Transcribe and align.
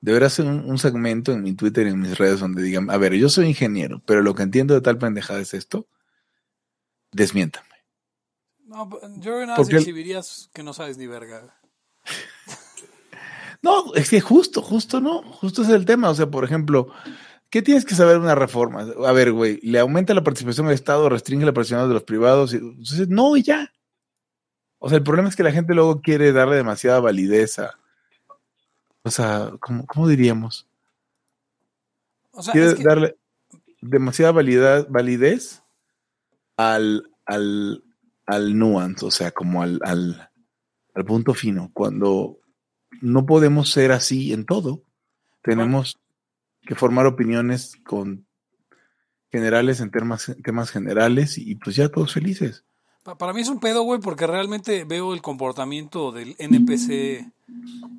Debería 0.00 0.28
hacer 0.28 0.46
un, 0.46 0.70
un, 0.70 0.78
segmento 0.78 1.32
en 1.32 1.42
mi 1.42 1.54
Twitter 1.54 1.86
y 1.86 1.90
en 1.90 2.00
mis 2.00 2.16
redes 2.16 2.40
donde 2.40 2.62
digan, 2.62 2.88
a 2.90 2.96
ver, 2.96 3.14
yo 3.14 3.28
soy 3.28 3.46
ingeniero, 3.46 4.00
pero 4.06 4.22
lo 4.22 4.34
que 4.34 4.44
entiendo 4.44 4.74
de 4.74 4.80
tal 4.80 4.98
pendejada 4.98 5.40
es 5.40 5.54
esto. 5.54 5.88
Desmiéntame. 7.12 7.68
No, 8.68 8.88
yo 9.18 9.40
nada 9.46 9.56
Porque 9.56 9.76
exhibirías 9.76 10.50
que 10.52 10.62
no 10.62 10.74
sabes 10.74 10.98
ni 10.98 11.06
verga. 11.06 11.58
no, 13.62 13.94
es 13.94 14.10
que 14.10 14.20
justo, 14.20 14.60
justo 14.60 15.00
no, 15.00 15.22
justo 15.22 15.62
es 15.62 15.70
el 15.70 15.86
tema. 15.86 16.10
O 16.10 16.14
sea, 16.14 16.30
por 16.30 16.44
ejemplo, 16.44 16.92
¿qué 17.48 17.62
tienes 17.62 17.86
que 17.86 17.94
saber 17.94 18.14
de 18.14 18.20
una 18.20 18.34
reforma? 18.34 18.86
A 19.06 19.12
ver, 19.12 19.32
güey, 19.32 19.58
le 19.62 19.78
aumenta 19.78 20.12
la 20.12 20.22
participación 20.22 20.66
del 20.66 20.74
Estado, 20.74 21.08
restringe 21.08 21.46
la 21.46 21.54
participación 21.54 21.88
de 21.88 21.94
los 21.94 22.02
privados. 22.04 22.52
Y, 22.52 22.58
entonces, 22.58 23.08
no, 23.08 23.38
y 23.38 23.42
ya. 23.42 23.72
O 24.78 24.90
sea, 24.90 24.98
el 24.98 25.04
problema 25.04 25.30
es 25.30 25.36
que 25.36 25.42
la 25.42 25.52
gente 25.52 25.74
luego 25.74 26.02
quiere 26.02 26.32
darle 26.32 26.56
demasiada 26.56 27.00
validez 27.00 27.58
a. 27.58 27.78
O 29.02 29.10
sea, 29.10 29.52
¿cómo, 29.60 29.86
cómo 29.86 30.08
diríamos? 30.08 30.66
O 32.30 32.42
sea, 32.42 32.52
quiere 32.52 32.74
darle 32.74 33.16
demasiada 33.80 34.32
validez, 34.32 34.86
validez 34.88 35.62
al, 36.56 37.10
al, 37.24 37.84
al 38.26 38.58
nuance, 38.58 39.04
o 39.04 39.10
sea, 39.10 39.30
como 39.30 39.62
al, 39.62 39.80
al, 39.82 40.30
al 40.94 41.04
punto 41.04 41.34
fino, 41.34 41.70
cuando 41.72 42.38
no 43.00 43.26
podemos 43.26 43.70
ser 43.70 43.92
así 43.92 44.32
en 44.32 44.44
todo. 44.44 44.82
Tenemos 45.42 45.98
que 46.62 46.74
formar 46.74 47.06
opiniones 47.06 47.76
con 47.84 48.26
generales 49.30 49.80
en 49.80 49.90
temas, 49.90 50.34
temas 50.42 50.70
generales 50.70 51.38
y 51.38 51.54
pues 51.54 51.76
ya 51.76 51.88
todos 51.88 52.12
felices. 52.12 52.64
Para 53.02 53.32
mí 53.32 53.40
es 53.40 53.48
un 53.48 53.60
pedo, 53.60 53.82
güey, 53.82 54.00
porque 54.00 54.26
realmente 54.26 54.84
veo 54.84 55.14
el 55.14 55.22
comportamiento 55.22 56.12
del 56.12 56.36
NPC 56.38 57.32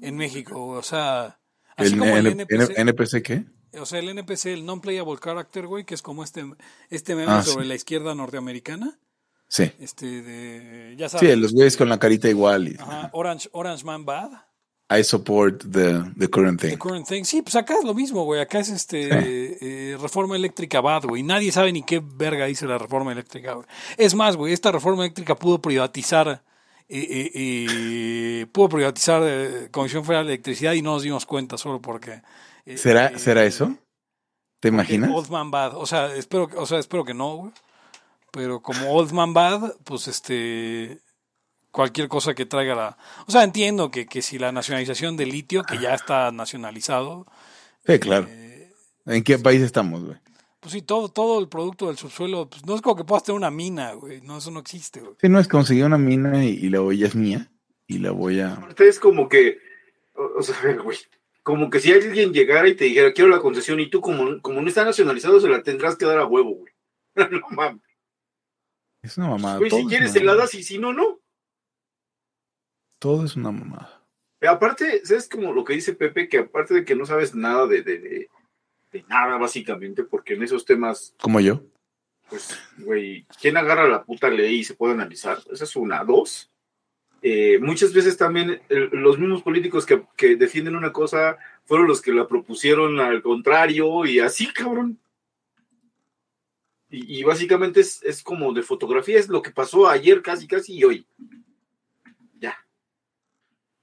en 0.02 0.18
México. 0.18 0.68
O 0.68 0.84
sea, 0.84 1.40
así 1.76 1.98
como 1.98 2.16
el 2.16 2.28
NPC, 2.28 2.78
NPC 2.78 3.22
qué? 3.24 3.46
O 3.80 3.86
sea, 3.86 4.00
el 4.00 4.10
NPC, 4.10 4.48
el 4.48 4.66
non-playable 4.66 5.20
character, 5.24 5.68
güey, 5.68 5.84
que 5.84 5.96
es 5.96 6.02
como 6.02 6.24
este, 6.24 6.46
este 6.90 7.16
meme 7.16 7.32
ah, 7.32 7.44
sobre 7.44 7.66
la 7.66 7.76
izquierda 7.76 8.16
norteamericana. 8.16 9.00
Sí. 9.48 9.72
Este, 9.80 10.22
de, 10.22 10.96
ya 10.98 11.10
sabes. 11.10 11.30
Sí, 11.30 11.36
los 11.36 11.54
güeyes 11.54 11.78
con 11.78 11.90
la 11.90 12.00
carita 12.00 12.30
igual. 12.30 12.68
Y, 12.68 12.78
Ajá, 12.80 13.10
Orange, 13.14 13.50
Orange 13.52 13.84
Man 13.84 14.06
Bad. 14.06 14.32
I 14.92 15.04
support 15.04 15.60
the, 15.72 16.12
the 16.18 16.28
current 16.28 16.60
thing. 16.60 16.72
The 16.72 16.78
current 16.78 17.08
thing. 17.08 17.24
Sí, 17.24 17.42
pues 17.42 17.56
acá 17.56 17.76
es 17.76 17.84
lo 17.84 17.94
mismo, 17.94 18.24
güey. 18.24 18.42
Acá 18.42 18.60
es 18.60 18.70
este 18.70 19.10
eh, 19.12 19.98
reforma 19.98 20.36
eléctrica 20.36 20.82
bad, 20.82 21.04
güey. 21.06 21.22
Nadie 21.22 21.52
sabe 21.52 21.72
ni 21.72 21.84
qué 21.84 22.02
verga 22.04 22.46
dice 22.46 22.66
la 22.66 22.78
reforma 22.78 23.12
eléctrica, 23.12 23.54
güey. 23.54 23.68
Es 23.98 24.16
más, 24.16 24.36
güey, 24.36 24.54
esta 24.54 24.72
reforma 24.72 25.04
eléctrica 25.04 25.36
pudo 25.36 25.62
privatizar 25.62 26.44
eh, 26.88 27.32
eh, 27.36 28.46
pudo 28.52 28.70
privatizar 28.70 29.22
Comisión 29.70 30.04
Federal 30.04 30.26
de 30.26 30.34
Electricidad 30.34 30.74
y 30.74 30.82
no 30.82 30.94
nos 30.94 31.04
dimos 31.04 31.28
cuenta 31.28 31.58
solo 31.58 31.80
porque 31.80 32.24
¿Será, 32.76 33.18
¿Será 33.18 33.44
eso? 33.46 33.76
¿Te 34.60 34.68
imaginas? 34.68 35.12
Old 35.14 35.30
Man 35.30 35.52
Bad. 35.52 35.76
O 35.76 35.86
sea, 35.86 36.14
espero, 36.16 36.50
o 36.56 36.66
sea, 36.66 36.80
espero 36.80 37.06
que 37.06 37.14
no, 37.14 37.36
güey. 37.36 37.52
Pero 38.32 38.62
como 38.62 38.92
Old 38.92 39.12
Man 39.12 39.34
Bad, 39.34 39.76
pues 39.84 40.08
este. 40.08 41.00
Cualquier 41.72 42.08
cosa 42.08 42.34
que 42.34 42.46
traiga 42.46 42.76
la. 42.76 42.98
O 43.28 43.32
sea, 43.32 43.44
entiendo 43.44 43.92
que, 43.92 44.08
que 44.08 44.22
si 44.22 44.40
la 44.40 44.52
nacionalización 44.52 45.18
del 45.18 45.30
litio, 45.30 45.64
que 45.64 45.78
ya 45.78 45.94
está 45.94 46.32
nacionalizado. 46.32 47.28
Sí, 47.86 48.00
claro. 48.00 48.28
Eh, 48.30 48.74
¿En 49.06 49.24
qué 49.24 49.38
país 49.38 49.62
estamos, 49.62 50.04
güey? 50.04 50.18
Pues 50.60 50.74
sí, 50.74 50.82
todo, 50.82 51.10
todo 51.10 51.40
el 51.40 51.48
producto 51.48 51.88
del 51.88 51.98
subsuelo, 51.98 52.50
pues 52.50 52.66
no 52.66 52.76
es 52.76 52.82
como 52.82 52.96
que 52.96 53.04
puedas 53.04 53.24
tener 53.24 53.38
una 53.38 53.52
mina, 53.52 53.94
güey. 53.94 54.20
No, 54.22 54.40
eso 54.40 54.52
no 54.52 54.60
existe, 54.60 55.00
güey. 55.00 55.14
Sí, 55.22 55.30
no 55.30 55.40
es 55.40 55.48
conseguir 55.48 55.86
una 55.86 55.98
mina 55.98 56.44
y, 56.44 56.50
y 56.50 56.70
la 56.70 56.82
olla 56.82 57.08
es 57.08 57.16
mía. 57.16 57.52
Y 57.88 58.00
la 58.00 58.12
voy 58.12 58.40
a. 58.40 58.60
Es 58.80 59.00
como 59.00 59.30
que. 59.30 59.58
O, 60.38 60.42
sea, 60.42 60.56
güey 60.84 60.98
como 61.50 61.72
que 61.72 61.80
si 61.80 61.92
alguien 61.92 62.32
llegara 62.32 62.68
y 62.68 62.76
te 62.76 62.86
dijera, 62.86 63.12
quiero 63.12 63.30
la 63.30 63.40
concesión, 63.40 63.80
y 63.80 63.90
tú, 63.90 64.02
como, 64.02 64.40
como 64.42 64.62
no 64.62 64.68
está 64.68 64.86
nacionalizado, 64.86 65.40
se 65.40 65.50
la 65.50 65.64
tendrás 65.64 65.96
que 65.96 66.06
dar 66.06 66.20
a 66.20 66.26
huevo, 66.28 66.56
güey. 66.56 66.74
no 67.32 67.42
mames. 67.50 67.82
Es 69.02 69.18
una 69.18 69.30
mamada. 69.30 69.58
Güey, 69.58 69.72
si 69.72 69.86
quieres, 69.88 70.12
se 70.12 70.24
la 70.24 70.36
das 70.36 70.54
y 70.54 70.62
si 70.64 70.78
no, 70.78 70.94
no. 70.94 71.19
Todo 73.00 73.26
es 73.26 73.36
una 73.36 73.52
mamada. 73.52 74.04
aparte, 74.42 75.06
¿sabes 75.06 75.28
como 75.28 75.54
lo 75.54 75.64
que 75.64 75.74
dice 75.74 75.94
Pepe? 75.94 76.28
Que 76.30 76.40
aparte 76.40 76.74
de 76.74 76.86
que 76.86 76.96
no 76.96 77.06
sabes 77.06 77.34
nada 77.34 77.66
de, 77.66 77.82
de, 77.82 78.00
de, 78.00 78.30
de 78.92 79.04
nada, 79.08 79.38
básicamente, 79.38 80.04
porque 80.04 80.34
en 80.36 80.44
esos 80.44 80.66
temas. 80.66 81.16
Como 81.22 81.40
yo. 81.40 81.64
Pues, 82.30 82.60
güey, 82.78 83.26
¿quién 83.42 83.58
agarra 83.58 83.88
la 83.88 84.04
puta 84.04 84.30
ley 84.30 84.60
y 84.60 84.64
se 84.64 84.76
puede 84.76 84.94
analizar? 84.94 85.40
Esa 85.52 85.64
es 85.64 85.76
una. 85.76 86.04
Dos 86.04 86.52
eh, 87.22 87.60
muchas 87.60 87.92
veces 87.92 88.16
también 88.16 88.62
los 88.70 89.20
mismos 89.20 89.42
políticos 89.42 89.86
que, 89.86 90.36
defienden 90.36 90.76
una 90.76 90.94
cosa 90.94 91.38
fueron 91.66 91.88
los 91.88 92.02
que 92.02 92.14
la 92.14 92.28
propusieron 92.28 93.00
al 93.00 93.22
contrario 93.22 94.06
y 94.06 94.20
así, 94.20 94.48
cabrón. 94.54 95.00
Y, 96.92 97.22
básicamente 97.22 97.82
es, 97.82 98.24
como 98.24 98.52
de 98.52 98.64
fotografía, 98.64 99.20
es 99.20 99.28
lo 99.28 99.44
que 99.44 99.52
pasó 99.52 99.88
ayer 99.88 100.24
casi, 100.24 100.48
casi 100.48 100.74
y 100.74 100.84
hoy. 100.84 101.06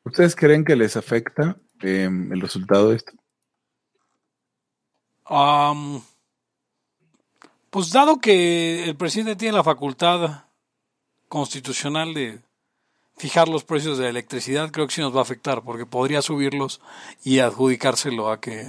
¿Ustedes 0.06 0.36
creen 0.36 0.64
que 0.64 0.76
les 0.76 0.96
afecta 0.96 1.56
em, 1.80 2.32
el 2.32 2.40
resultado 2.40 2.90
de 2.90 2.96
esto? 2.96 3.12
pues 7.70 7.90
dado 7.90 8.20
que 8.20 8.84
el 8.84 8.94
presidente 8.96 9.34
tiene 9.34 9.56
la 9.56 9.64
facultad 9.64 10.44
constitucional 11.28 12.14
de 12.14 12.38
fijar 13.16 13.48
los 13.48 13.64
precios 13.64 13.98
de 13.98 14.04
la 14.04 14.10
electricidad, 14.10 14.70
creo 14.70 14.86
que 14.86 14.94
sí 14.94 15.00
nos 15.00 15.12
va 15.12 15.18
a 15.18 15.22
afectar, 15.22 15.62
porque 15.64 15.84
podría 15.84 16.22
subirlos 16.22 16.80
y 17.24 17.40
adjudicárselo 17.40 18.30
a 18.30 18.40
que, 18.40 18.64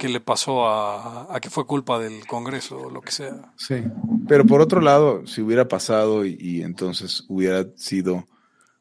que 0.00 0.08
le 0.08 0.20
pasó 0.20 0.66
a, 0.66 1.34
a, 1.34 1.40
que 1.40 1.50
fue 1.50 1.66
culpa 1.66 1.98
del 1.98 2.26
Congreso 2.26 2.78
o 2.78 2.90
lo 2.90 3.02
que 3.02 3.12
sea. 3.12 3.52
Sí, 3.56 3.84
pero 4.26 4.46
por 4.46 4.62
otro 4.62 4.80
lado, 4.80 5.26
si 5.26 5.42
hubiera 5.42 5.68
pasado 5.68 6.24
y, 6.24 6.62
entonces 6.62 7.24
hubiera 7.28 7.66
sido 7.76 8.26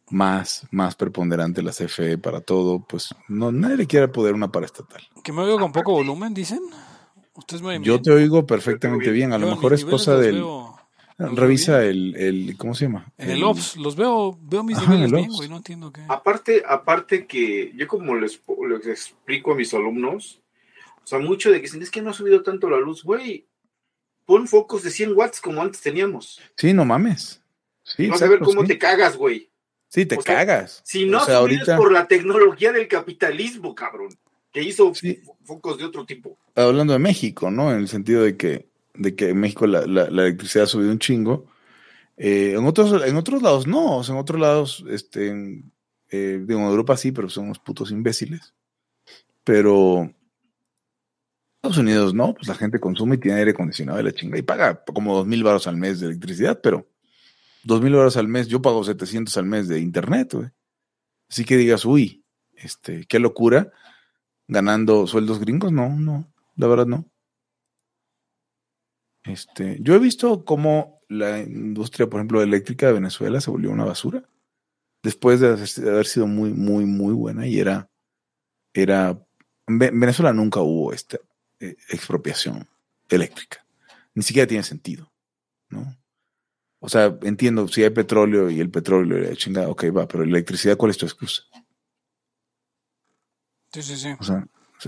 más, 0.10 0.68
más 0.72 0.96
preponderante 0.96 1.62
la 1.62 1.72
CFE 1.72 2.18
para 2.18 2.42
todo, 2.42 2.86
pues 2.86 3.10
no 3.28 3.52
nadie 3.52 3.78
le 3.78 3.88
quiere 3.88 4.08
poder 4.08 4.34
una 4.34 4.52
paraestatal. 4.52 5.02
¿Que 5.24 5.32
me 5.32 5.42
oigo 5.42 5.60
con 5.60 5.72
poco 5.72 5.92
volumen, 5.92 6.34
dicen? 6.34 6.62
¿Ustedes 7.34 7.62
me 7.62 7.80
Yo 7.82 8.02
te 8.02 8.12
oigo 8.12 8.46
perfectamente 8.46 9.12
bien, 9.12 9.34
a 9.34 9.38
lo 9.38 9.48
mejor 9.48 9.74
es 9.74 9.86
cosa 9.86 10.18
del... 10.18 10.44
Revisa 11.20 11.84
el, 11.84 12.16
el, 12.16 12.58
¿cómo 12.58 12.76
se 12.76 12.86
llama? 12.86 13.12
En 13.18 13.32
el, 13.32 13.44
Ops, 13.44 13.78
los 13.78 13.96
veo, 13.96 14.38
veo 14.40 14.64
mis 14.64 14.80
niveles 14.80 15.12
bien, 15.12 15.32
güey, 15.32 15.50
no 15.50 15.58
entiendo 15.58 15.92
qué. 15.92 16.04
Aparte, 16.08 16.62
aparte 16.64 17.26
que 17.26 17.74
yo 17.76 17.88
como 17.88 18.16
les, 18.16 18.40
les, 18.70 18.88
explico 18.88 19.52
a 19.52 19.56
mis 19.56 19.74
alumnos, 19.74 20.44
o 21.04 21.08
sea, 21.08 21.18
mucho 21.18 21.50
de 21.50 21.58
que 21.58 21.64
dicen, 21.64 21.82
es 21.82 21.90
que 21.90 22.04
no 22.04 22.12
ha 22.12 22.14
subido 22.14 22.44
tanto 22.44 22.70
la 22.70 22.78
luz, 22.78 23.04
güey, 23.04 23.48
pon 24.26 24.48
focos 24.48 24.84
de 24.84 24.92
100 24.92 25.18
watts 25.18 25.42
como 25.42 25.60
antes 25.60 25.82
teníamos. 25.82 26.40
Sí, 26.56 26.72
no 26.72 26.86
mames. 26.86 27.42
Sí, 27.82 28.10
Vas 28.10 28.22
a 28.22 28.28
ver 28.28 28.40
cómo 28.40 28.64
te 28.66 28.78
cagas, 28.78 29.18
güey. 29.18 29.50
Sí, 29.90 30.06
te 30.06 30.18
cagas. 30.18 30.82
Si 30.84 31.06
no, 31.06 31.24
o 31.24 31.78
por 31.78 31.92
la 31.92 32.08
tecnología 32.08 32.72
del 32.72 32.88
capitalismo, 32.88 33.74
cabrón, 33.74 34.10
que 34.52 34.62
hizo 34.62 34.92
focos 35.44 35.78
de 35.78 35.86
otro 35.86 36.06
tipo. 36.06 36.38
Hablando 36.56 36.94
de 36.94 37.00
México, 37.00 37.50
¿no? 37.50 37.72
En 37.72 37.80
el 37.80 37.88
sentido 37.88 38.24
de 38.24 38.36
que 38.36 38.68
de 38.98 39.16
que 39.16 39.30
en 39.30 39.40
México 39.40 39.68
la, 39.68 39.86
la, 39.86 40.06
electricidad 40.06 40.64
ha 40.66 40.68
subido 40.68 40.92
un 40.92 41.00
chingo. 41.00 41.46
Eh, 42.18 42.54
en, 42.58 42.66
otros, 42.66 43.06
en 43.06 43.16
otros 43.16 43.42
lados 43.42 43.68
no, 43.68 43.98
o 43.98 44.04
sea, 44.04 44.16
en 44.16 44.22
otros 44.22 44.40
lados, 44.40 44.84
este, 44.90 45.30
en, 45.30 45.72
eh, 46.10 46.44
digo, 46.44 46.60
en 46.60 46.66
Europa 46.66 46.98
sí, 46.98 47.12
pero 47.12 47.30
son 47.30 47.46
unos 47.46 47.60
putos 47.60 47.92
imbéciles. 47.92 48.54
Pero 49.44 50.12
Estados 51.58 51.78
Unidos 51.78 52.14
no, 52.14 52.34
pues 52.34 52.48
la 52.48 52.56
gente 52.56 52.80
consume 52.80 53.16
y 53.16 53.20
tiene 53.20 53.40
aire 53.40 53.52
acondicionado 53.52 53.98
de 53.98 54.04
la 54.04 54.12
chinga 54.12 54.38
y 54.38 54.42
paga 54.42 54.84
como 54.84 55.16
dos 55.16 55.28
mil 55.28 55.44
baros 55.44 55.68
al 55.68 55.78
mes 55.78 56.00
de 56.00 56.08
electricidad, 56.08 56.60
pero 56.62 56.88
dos 57.68 57.82
mil 57.82 57.94
baros 57.94 58.16
al 58.16 58.30
mes, 58.30 58.48
yo 58.48 58.62
pago 58.62 58.84
700 58.84 59.36
al 59.38 59.46
mes 59.46 59.68
de 59.68 59.80
internet, 59.80 60.34
güey. 60.34 60.50
Así 61.30 61.44
que 61.44 61.58
digas, 61.58 61.84
uy, 61.84 62.24
este, 62.56 63.06
qué 63.06 63.20
locura, 63.20 63.72
ganando 64.48 65.06
sueldos 65.06 65.40
gringos, 65.40 65.74
no, 65.74 65.90
no, 65.90 66.34
la 66.56 66.68
verdad 66.68 66.86
no. 66.86 67.12
Este, 69.26 69.78
yo 69.82 69.94
he 69.96 70.00
visto 70.00 70.46
cómo 70.46 71.02
la 71.10 71.40
industria, 71.40 72.08
por 72.10 72.22
ejemplo, 72.22 72.42
eléctrica 72.42 72.88
de 72.88 72.94
Venezuela 72.94 73.42
se 73.42 73.52
volvió 73.52 73.70
una 73.72 73.84
basura. 73.84 74.24
Después 75.04 75.42
de 75.42 75.48
haber 75.50 76.06
sido 76.06 76.26
muy, 76.26 76.54
muy, 76.54 76.86
muy 76.86 77.14
buena 77.14 77.46
y 77.48 77.60
era, 77.60 77.90
era, 78.74 79.22
en 79.68 79.78
Venezuela 79.78 80.32
nunca 80.32 80.62
hubo 80.62 80.94
esta 80.94 81.18
eh, 81.60 81.76
expropiación 81.90 82.68
eléctrica. 83.10 83.66
Ni 84.16 84.24
siquiera 84.24 84.48
tiene 84.48 84.64
sentido, 84.64 85.12
¿no? 85.70 85.98
O 86.80 86.90
sea, 86.90 87.18
entiendo, 87.24 87.68
si 87.68 87.84
hay 87.84 87.90
petróleo 87.90 88.50
y 88.50 88.60
el 88.60 88.70
petróleo, 88.70 89.34
chingada, 89.36 89.70
ok, 89.70 89.86
va, 89.96 90.08
pero 90.08 90.24
electricidad, 90.24 90.78
¿cuál 90.78 90.92
es 90.92 90.98
tu 90.98 91.06
excusa? 91.06 91.44
Sí, 93.74 93.82
sí, 93.82 93.96
sí. 93.96 94.10
O 94.20 94.24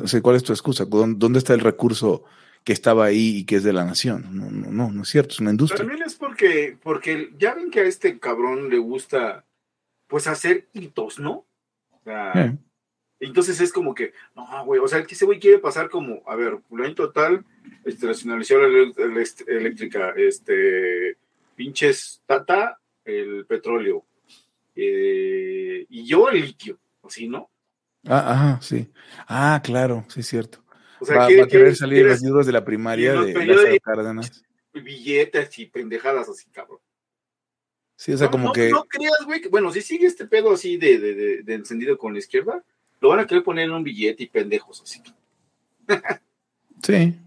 sea, 0.08 0.22
¿cuál 0.22 0.36
es 0.36 0.44
tu 0.44 0.54
excusa? 0.54 0.86
¿Dónde 0.86 1.40
está 1.40 1.54
el 1.54 1.62
recurso 1.62 2.26
que 2.64 2.74
estaba 2.74 3.06
ahí 3.06 3.38
y 3.38 3.46
que 3.46 3.56
es 3.56 3.64
de 3.64 3.74
la 3.74 3.86
nación. 3.86 4.26
No, 4.32 4.50
no, 4.50 4.72
no, 4.72 4.92
no 4.92 5.02
es 5.04 5.10
cierto, 5.10 5.34
es 5.34 5.40
una 5.40 5.52
industria. 5.52 5.80
También 5.80 6.04
es 6.04 6.16
porque, 6.16 6.78
porque 6.82 7.32
ya 7.38 7.54
ven 7.56 7.72
que 7.72 7.82
a 7.82 7.84
este 7.84 8.20
cabrón 8.20 8.70
le 8.70 8.78
gusta 8.78 9.46
pues 10.08 10.28
hacer 10.28 10.68
hitos, 10.74 11.20
¿no? 11.20 11.46
O 11.90 12.02
sea, 12.04 12.58
Entonces 13.20 13.60
es 13.60 13.74
como 13.74 13.94
que, 13.94 14.14
no, 14.36 14.66
güey, 14.66 14.80
o 14.80 14.88
sea, 14.88 15.04
que 15.04 15.14
ese 15.14 15.26
güey 15.26 15.40
quiere 15.40 15.60
pasar 15.60 15.90
como, 15.90 16.24
a 16.26 16.36
ver, 16.36 16.60
en 16.72 16.96
total, 16.96 17.46
este, 17.86 18.08
nacionalizó 18.08 18.58
la 18.60 18.68
eléctrica, 19.48 20.14
este, 20.16 21.18
pinches 21.60 22.24
Tata, 22.26 22.80
el 23.04 23.46
petróleo, 23.46 24.06
eh, 24.74 25.86
y 25.90 26.06
yo 26.06 26.30
el 26.30 26.40
litio, 26.40 26.80
así, 27.04 27.28
¿no? 27.28 27.52
Ah, 28.08 28.32
ajá, 28.32 28.62
sí. 28.62 28.90
Ah, 29.28 29.60
claro, 29.62 30.06
sí 30.08 30.22
es 30.22 30.28
cierto. 30.28 30.64
O 31.02 31.06
sea, 31.06 31.18
va, 31.18 31.26
a 31.26 31.48
querer 31.48 31.76
salir 31.76 32.06
los 32.06 32.22
libros 32.22 32.46
de 32.46 32.54
la 32.54 32.64
primaria 32.64 33.12
de 33.12 33.34
las 33.46 33.80
Cárdenas. 33.84 34.42
Billetes 34.72 35.60
y 35.60 35.66
pendejadas 35.66 36.30
así, 36.30 36.50
cabrón. 36.50 36.80
Sí, 37.98 38.14
o 38.14 38.18
sea, 38.18 38.32
como 38.32 38.54
que. 38.54 38.70
No 38.70 38.86
creas, 38.86 39.26
güey, 39.26 39.42
bueno, 39.50 39.70
si 39.74 39.82
sigue 39.82 40.08
este 40.08 40.28
pedo 40.28 40.54
así 40.54 40.78
de, 40.78 40.98
de, 40.98 41.44
de, 41.44 41.54
encendido 41.54 41.98
con 41.98 42.14
la 42.14 42.20
izquierda, 42.20 42.64
lo 43.02 43.10
van 43.10 43.20
a 43.20 43.28
querer 43.28 43.44
poner 43.44 43.66
en 43.66 43.72
un 43.72 43.84
billete 43.84 44.24
y 44.24 44.28
pendejos 44.28 44.82
así. 44.82 45.04
sí. 46.82 47.20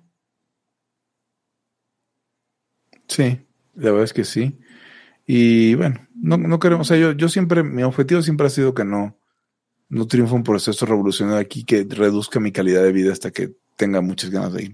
Sí, 3.06 3.46
la 3.74 3.90
verdad 3.90 4.04
es 4.04 4.12
que 4.12 4.24
sí. 4.24 4.58
Y 5.26 5.74
bueno, 5.74 6.06
no, 6.14 6.36
no 6.36 6.58
queremos, 6.58 6.88
o 6.88 6.94
sea, 6.94 6.98
yo, 6.98 7.12
yo 7.12 7.28
siempre, 7.28 7.62
mi 7.62 7.82
objetivo 7.82 8.22
siempre 8.22 8.46
ha 8.46 8.50
sido 8.50 8.74
que 8.74 8.84
no, 8.84 9.16
no 9.88 10.06
triunfe 10.06 10.34
un 10.34 10.42
proceso 10.42 10.86
revolucionario 10.86 11.40
aquí 11.40 11.64
que 11.64 11.86
reduzca 11.88 12.40
mi 12.40 12.52
calidad 12.52 12.82
de 12.82 12.92
vida 12.92 13.12
hasta 13.12 13.30
que 13.30 13.54
tenga 13.76 14.00
muchas 14.00 14.30
ganas 14.30 14.52
de 14.52 14.64
ir. 14.64 14.72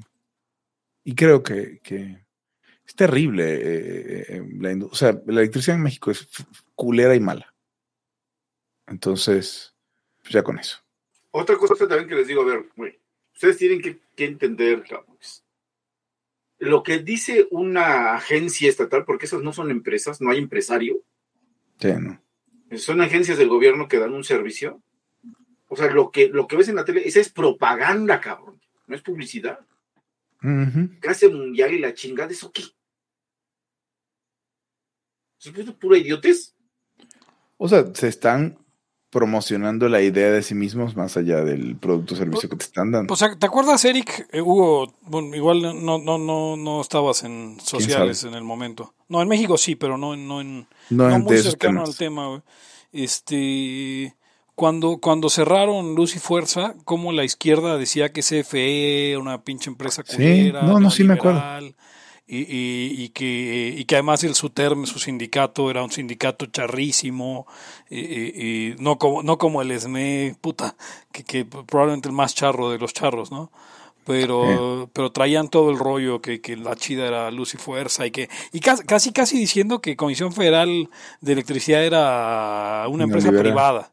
Y 1.05 1.15
creo 1.15 1.43
que, 1.43 1.81
que 1.83 2.25
es 2.87 2.95
terrible. 2.95 3.55
Eh, 3.55 4.27
eh, 4.29 4.49
la 4.59 4.87
o 4.87 4.95
sea, 4.95 5.13
la 5.27 5.41
electricidad 5.41 5.77
en 5.77 5.83
México 5.83 6.11
es 6.11 6.27
culera 6.75 7.15
y 7.15 7.21
mala. 7.21 7.55
Entonces, 8.87 9.75
pues 10.23 10.33
ya 10.33 10.43
con 10.43 10.59
eso. 10.59 10.79
Otra 11.31 11.57
cosa 11.57 11.75
también 11.87 12.09
que 12.09 12.15
les 12.15 12.27
digo, 12.27 12.43
a 12.43 12.47
ver, 12.47 12.67
ustedes 13.35 13.59
tienen 13.59 13.83
que, 13.83 13.99
entender, 14.17 14.85
lo 16.59 16.83
que 16.83 16.99
dice 16.99 17.47
una 17.51 18.15
agencia 18.15 18.69
estatal, 18.69 19.05
porque 19.05 19.27
esas 19.27 19.43
no 19.43 19.53
son 19.53 19.71
empresas, 19.71 20.21
no 20.21 20.31
hay 20.31 20.39
empresario. 20.39 21.03
Sí, 21.79 21.89
no. 21.99 22.21
Son 22.77 23.01
agencias 23.01 23.39
del 23.39 23.49
gobierno 23.49 23.89
que 23.89 23.99
dan 23.99 24.13
un 24.13 24.25
servicio. 24.25 24.83
O 25.69 25.77
sea, 25.77 25.91
lo 25.91 26.11
que, 26.11 26.29
lo 26.29 26.47
que 26.47 26.57
ves 26.57 26.69
en 26.69 26.77
la 26.77 26.85
tele, 26.85 27.07
esa 27.07 27.21
es 27.21 27.29
propaganda, 27.29 28.21
cabrón. 28.21 28.61
No 28.87 28.97
es 28.97 29.03
publicidad. 29.03 29.61
Clase 31.01 31.29
mundial 31.29 31.75
y 31.75 31.79
la 31.79 31.95
chingada, 31.95 32.31
¿eso 32.31 32.53
qué? 32.53 32.63
¿Es 35.41 35.71
pura 35.73 35.99
idiotez? 35.99 36.55
O 37.57 37.69
sea, 37.69 37.93
se 37.95 38.09
están 38.09 38.59
promocionando 39.11 39.89
la 39.89 40.03
idea 40.03 40.31
de 40.31 40.43
sí 40.43 40.55
mismos 40.55 40.97
más 40.97 41.17
allá 41.17 41.43
del 41.43 41.77
producto 41.77 42.15
o 42.15 42.17
servicio 42.17 42.49
que 42.49 42.57
te 42.57 42.65
están 42.65 42.93
dando. 42.93 43.13
O 43.13 43.17
sea, 43.17 43.35
¿te 43.35 43.47
acuerdas, 43.47 43.85
Eric? 43.85 44.29
Eh, 44.33 44.43
Hugo, 44.43 44.93
bueno, 45.03 45.35
igual 45.35 45.63
no, 45.63 45.99
no, 45.99 46.19
no, 46.19 46.57
no 46.57 46.81
estabas 46.81 47.25
en 47.25 47.59
sociales 47.61 48.25
en 48.25 48.35
el 48.35 48.45
momento. 48.45 48.95
No, 49.09 49.23
en 49.23 49.29
México 49.29 49.57
sí, 49.57 49.77
pero 49.77 49.97
no, 49.97 50.17
no 50.17 50.41
en 50.41 50.67
no, 50.91 51.19
muy 51.21 51.39
cercano 51.39 51.85
al 51.85 51.97
tema. 51.97 52.43
Este 52.93 54.15
cuando, 54.55 54.99
cuando 54.99 55.31
cerraron 55.31 55.95
Luz 55.95 56.17
y 56.17 56.19
Fuerza, 56.19 56.75
como 56.85 57.13
la 57.13 57.23
izquierda 57.23 57.79
decía 57.79 58.13
que 58.13 58.23
CFE 58.23 59.11
era 59.11 59.21
una 59.21 59.43
pinche 59.43 59.71
empresa 59.71 60.03
culera, 60.03 60.63
sí, 60.63 60.67
no, 60.67 60.81
no, 60.81 60.91
sí 60.91 61.05
me 61.05 61.15
acuerdo 61.15 61.41
y, 62.29 63.03
y, 63.03 63.09
que, 63.09 63.75
y 63.77 63.85
que 63.85 63.95
además 63.95 64.23
el 64.25 64.35
SUTERM, 64.35 64.87
su 64.87 64.99
sindicato, 64.99 65.71
era 65.71 65.83
un 65.83 65.91
sindicato 65.91 66.47
charrísimo, 66.47 67.47
y, 67.91 68.75
no, 68.79 68.99
como, 68.99 69.23
no 69.23 69.39
como 69.39 69.63
el 69.63 69.71
ESME, 69.71 70.37
puta, 70.41 70.77
que, 71.11 71.25
que 71.25 71.45
probablemente 71.45 72.09
el 72.09 72.15
más 72.15 72.35
charro 72.35 72.71
de 72.71 72.79
los 72.79 72.93
charros, 72.93 73.33
¿no? 73.33 73.51
pero, 74.09 74.89
pero 74.95 75.13
traían 75.13 75.49
todo 75.49 75.71
el 75.71 75.79
rollo 75.79 76.23
que, 76.23 76.41
que, 76.41 76.57
la 76.57 76.75
chida 76.77 77.07
era 77.07 77.31
luz 77.31 77.53
y 77.53 77.59
fuerza 77.59 78.07
y 78.07 78.11
que 78.11 78.31
y 78.53 78.61
casi 78.61 79.13
casi 79.13 79.39
diciendo 79.39 79.83
que 79.83 79.97
Comisión 79.97 80.33
Federal 80.33 80.89
de 81.21 81.33
Electricidad 81.35 81.85
era 81.85 82.87
una 82.89 83.05
empresa 83.05 83.31
privada. 83.31 83.93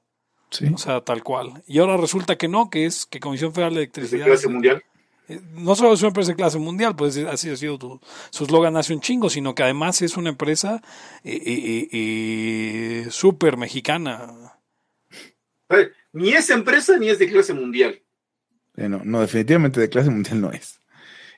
Sí. 0.51 0.67
O 0.73 0.77
sea, 0.77 1.01
tal 1.01 1.21
cual. 1.21 1.63
Y 1.67 1.79
ahora 1.79 1.97
resulta 1.97 2.37
que 2.37 2.47
no, 2.47 2.69
que 2.69 2.85
es 2.85 3.05
que 3.05 3.19
Comisión 3.19 3.51
Federal 3.53 3.73
de 3.73 3.81
Electricidad. 3.81 4.25
¿De 4.25 4.31
clase 4.31 4.47
mundial? 4.47 4.83
No 5.27 5.75
solo 5.75 5.93
es 5.93 6.01
una 6.01 6.09
empresa 6.09 6.31
de 6.31 6.35
clase 6.35 6.59
mundial, 6.59 6.95
pues 6.95 7.17
así 7.17 7.49
ha 7.49 7.55
sido 7.55 7.77
tu, 7.77 7.99
su 8.29 8.43
eslogan 8.43 8.77
hace 8.77 8.93
un 8.93 9.01
chingo, 9.01 9.29
sino 9.29 9.55
que 9.55 9.63
además 9.63 10.01
es 10.01 10.17
una 10.17 10.29
empresa 10.29 10.81
eh, 11.23 11.41
eh, 11.45 11.87
eh, 11.91 13.07
súper 13.09 13.57
mexicana. 13.57 14.59
Ni 16.13 16.29
es 16.29 16.49
empresa 16.49 16.97
ni 16.97 17.09
es 17.09 17.19
de 17.19 17.29
clase 17.29 17.53
mundial. 17.53 18.01
no, 18.75 19.01
no, 19.03 19.21
definitivamente 19.21 19.79
de 19.79 19.89
clase 19.89 20.09
mundial 20.09 20.41
no 20.41 20.51
es. 20.51 20.79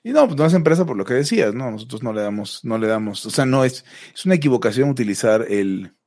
Y 0.03 0.11
no, 0.11 0.25
pues 0.25 0.37
no 0.37 0.45
es 0.45 0.53
empresa 0.53 0.85
por 0.85 0.95
lo 0.95 1.05
que 1.05 1.15
decías, 1.15 1.53
¿no? 1.53 1.71
Nosotros 1.71 2.03
no 2.03 2.13
le 2.13 2.21
damos, 2.21 2.63
no 2.63 2.77
le 2.77 2.87
damos, 2.87 3.25
o 3.25 3.29
sea, 3.29 3.45
no 3.45 3.65
es, 3.65 3.83
es 4.13 4.25
una 4.25 4.35
equivocación 4.35 4.89
utilizar 4.89 5.45
el, 5.49 5.97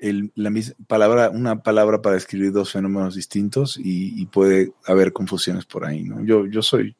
el, 0.00 0.32
la 0.34 0.50
misma 0.50 0.74
palabra, 0.86 1.30
una 1.30 1.62
palabra 1.62 2.02
para 2.02 2.16
escribir 2.16 2.52
dos 2.52 2.72
fenómenos 2.72 3.14
distintos 3.14 3.78
y, 3.82 4.26
puede 4.26 4.72
haber 4.84 5.12
confusiones 5.12 5.64
por 5.64 5.84
ahí, 5.84 6.04
¿no? 6.04 6.24
Yo, 6.24 6.46
yo 6.46 6.62
soy 6.62 6.96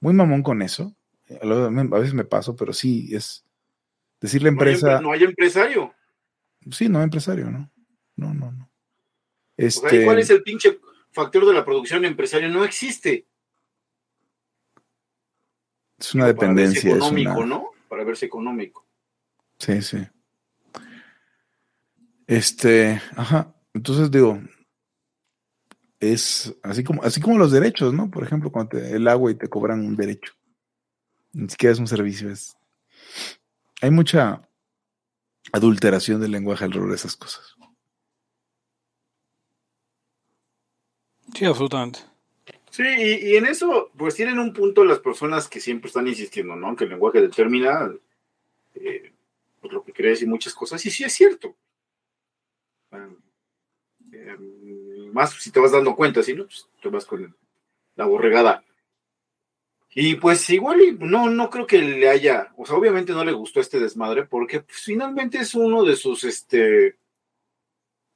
muy 0.00 0.14
mamón 0.14 0.42
con 0.42 0.62
eso. 0.62 0.94
A 1.42 1.98
veces 1.98 2.14
me 2.14 2.24
paso, 2.24 2.54
pero 2.54 2.72
sí 2.72 3.14
es 3.14 3.44
decir 4.20 4.42
la 4.42 4.48
empresa. 4.48 5.00
No 5.00 5.12
hay, 5.12 5.24
empresario. 5.24 5.94
Sí, 6.70 6.88
no 6.88 6.98
hay 6.98 7.04
empresario, 7.04 7.50
¿no? 7.50 7.70
No, 8.16 8.32
no, 8.32 8.52
no. 8.52 8.70
Este... 9.56 10.04
¿Cuál 10.04 10.18
es 10.18 10.30
el 10.30 10.42
pinche 10.42 10.78
factor 11.10 11.46
de 11.46 11.54
la 11.54 11.64
producción 11.64 12.04
empresario? 12.04 12.48
No 12.48 12.64
existe. 12.64 13.26
Es 15.98 16.14
una 16.14 16.26
dependencia. 16.26 16.82
Para 16.82 16.94
verse 16.94 17.06
económico, 17.06 17.46
¿no? 17.46 17.70
Para 17.88 18.04
verse 18.04 18.26
económico. 18.26 18.86
Sí, 19.58 19.80
sí. 19.82 19.98
Este, 22.26 23.00
ajá. 23.16 23.54
Entonces 23.72 24.10
digo, 24.10 24.40
es 26.00 26.54
así 26.62 26.82
como, 26.84 27.02
así 27.02 27.20
como 27.20 27.38
los 27.38 27.52
derechos, 27.52 27.92
¿no? 27.92 28.10
Por 28.10 28.24
ejemplo, 28.24 28.50
cuando 28.50 28.78
el 28.78 29.06
agua 29.08 29.30
y 29.30 29.34
te 29.34 29.48
cobran 29.48 29.80
un 29.80 29.96
derecho. 29.96 30.32
Ni 31.32 31.48
siquiera 31.48 31.72
es 31.72 31.78
un 31.78 31.86
servicio, 31.86 32.30
es. 32.30 32.56
Hay 33.82 33.90
mucha 33.90 34.48
adulteración 35.52 36.20
del 36.20 36.32
lenguaje 36.32 36.64
alrededor 36.64 36.90
de 36.90 36.96
esas 36.96 37.16
cosas. 37.16 37.54
Sí, 41.34 41.44
absolutamente. 41.44 42.00
Sí, 42.70 42.82
y, 42.82 43.36
en 43.36 43.46
eso, 43.46 43.90
pues 43.96 44.14
tienen 44.14 44.38
un 44.38 44.52
punto 44.52 44.84
las 44.84 44.98
personas 44.98 45.48
que 45.48 45.60
siempre 45.60 45.88
están 45.88 46.06
insistiendo, 46.08 46.56
¿no? 46.56 46.76
Que 46.76 46.84
el 46.84 46.90
lenguaje 46.90 47.20
determina 47.20 47.92
eh, 48.74 49.12
pues 49.60 49.72
lo 49.72 49.82
que 49.82 49.92
crees 49.92 50.22
y 50.22 50.26
muchas 50.26 50.54
cosas, 50.54 50.84
y 50.86 50.90
sí 50.90 51.04
es 51.04 51.12
cierto. 51.12 51.54
Em, 54.12 55.12
más 55.12 55.30
si 55.32 55.50
te 55.50 55.60
vas 55.60 55.72
dando 55.72 55.94
cuenta, 55.96 56.22
si 56.22 56.34
no, 56.34 56.44
pues 56.44 56.68
te 56.80 56.88
vas 56.88 57.04
con 57.04 57.34
la 57.96 58.06
borregada. 58.06 58.62
Y 59.94 60.16
pues 60.16 60.50
igual 60.50 60.98
no, 61.00 61.30
no 61.30 61.48
creo 61.48 61.66
que 61.66 61.80
le 61.80 62.08
haya, 62.10 62.52
o 62.58 62.66
sea, 62.66 62.76
obviamente 62.76 63.12
no 63.12 63.24
le 63.24 63.32
gustó 63.32 63.60
este 63.60 63.80
desmadre 63.80 64.26
porque 64.26 64.60
pues, 64.60 64.78
finalmente 64.78 65.38
es 65.38 65.54
uno 65.54 65.84
de 65.84 65.96
sus, 65.96 66.22
este, 66.24 66.98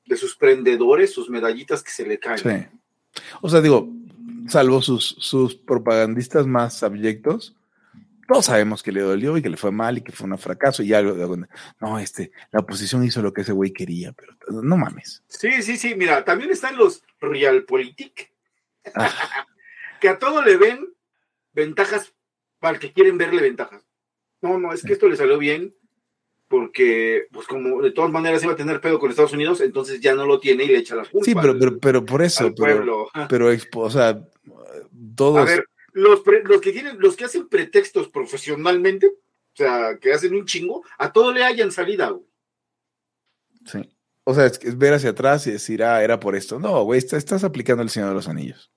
de 0.04 0.16
sus 0.16 0.36
prendedores, 0.36 1.14
sus 1.14 1.30
medallitas 1.30 1.82
que 1.82 1.90
se 1.90 2.06
le 2.06 2.18
caen. 2.18 2.70
O 3.40 3.48
sea, 3.48 3.62
digo, 3.62 3.88
salvo 4.46 4.82
sus, 4.82 5.16
sus 5.20 5.54
propagandistas 5.54 6.46
más 6.46 6.82
abyectos, 6.82 7.56
todos 8.30 8.44
sabemos 8.44 8.84
que 8.84 8.92
le 8.92 9.00
dolió 9.00 9.36
y 9.36 9.42
que 9.42 9.48
le 9.48 9.56
fue 9.56 9.72
mal 9.72 9.98
y 9.98 10.02
que 10.02 10.12
fue 10.12 10.30
un 10.30 10.38
fracaso 10.38 10.84
y 10.84 10.94
algo. 10.94 11.36
No, 11.80 11.98
este, 11.98 12.30
la 12.52 12.60
oposición 12.60 13.02
hizo 13.02 13.22
lo 13.22 13.32
que 13.32 13.40
ese 13.40 13.50
güey 13.50 13.72
quería, 13.72 14.12
pero 14.12 14.34
no 14.62 14.76
mames. 14.76 15.24
Sí, 15.26 15.62
sí, 15.62 15.76
sí. 15.76 15.96
Mira, 15.96 16.24
también 16.24 16.52
están 16.52 16.76
los 16.76 17.02
realpolitik, 17.20 18.30
ah. 18.94 19.10
que 20.00 20.08
a 20.08 20.20
todo 20.20 20.42
le 20.42 20.56
ven 20.58 20.94
ventajas 21.54 22.14
para 22.60 22.74
el 22.74 22.80
que 22.80 22.92
quieren 22.92 23.18
verle 23.18 23.42
ventajas. 23.42 23.82
No, 24.42 24.60
no, 24.60 24.72
es 24.72 24.84
que 24.84 24.92
esto 24.92 25.08
le 25.08 25.16
salió 25.16 25.36
bien 25.36 25.74
porque, 26.46 27.26
pues 27.32 27.48
como 27.48 27.82
de 27.82 27.90
todas 27.90 28.12
maneras 28.12 28.44
iba 28.44 28.52
a 28.52 28.56
tener 28.56 28.80
pedo 28.80 29.00
con 29.00 29.10
Estados 29.10 29.32
Unidos, 29.32 29.60
entonces 29.60 30.00
ya 30.00 30.14
no 30.14 30.24
lo 30.24 30.38
tiene 30.38 30.62
y 30.62 30.68
le 30.68 30.78
echa 30.78 30.94
la 30.94 31.04
culpa. 31.04 31.24
Sí, 31.24 31.34
pero, 31.34 31.58
pero, 31.58 31.78
pero 31.80 32.04
por 32.04 32.22
eso, 32.22 32.54
pero, 32.54 33.08
pero, 33.28 33.50
o 33.74 33.90
sea, 33.90 34.24
todos... 35.16 35.38
A 35.38 35.44
ver, 35.44 35.64
los, 35.92 36.22
los 36.44 36.60
que 36.60 36.72
tienen, 36.72 36.98
los 36.98 37.16
que 37.16 37.24
hacen 37.24 37.48
pretextos 37.48 38.08
profesionalmente, 38.08 39.06
o 39.06 39.56
sea, 39.56 39.98
que 40.00 40.12
hacen 40.12 40.34
un 40.34 40.46
chingo, 40.46 40.84
a 40.98 41.12
todo 41.12 41.32
le 41.32 41.44
hayan 41.44 41.72
salida, 41.72 42.14
Sí. 43.66 43.88
O 44.24 44.34
sea, 44.34 44.46
es, 44.46 44.78
ver 44.78 44.94
hacia 44.94 45.10
atrás 45.10 45.46
y 45.46 45.52
decir, 45.52 45.82
ah, 45.82 46.02
era 46.02 46.20
por 46.20 46.36
esto. 46.36 46.58
No, 46.58 46.84
güey, 46.84 46.98
estás, 46.98 47.44
aplicando 47.44 47.82
el 47.82 47.90
Señor 47.90 48.10
de 48.10 48.14
los 48.14 48.28
Anillos. 48.28 48.70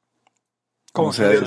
¿Cómo 0.91 1.13
se 1.13 1.41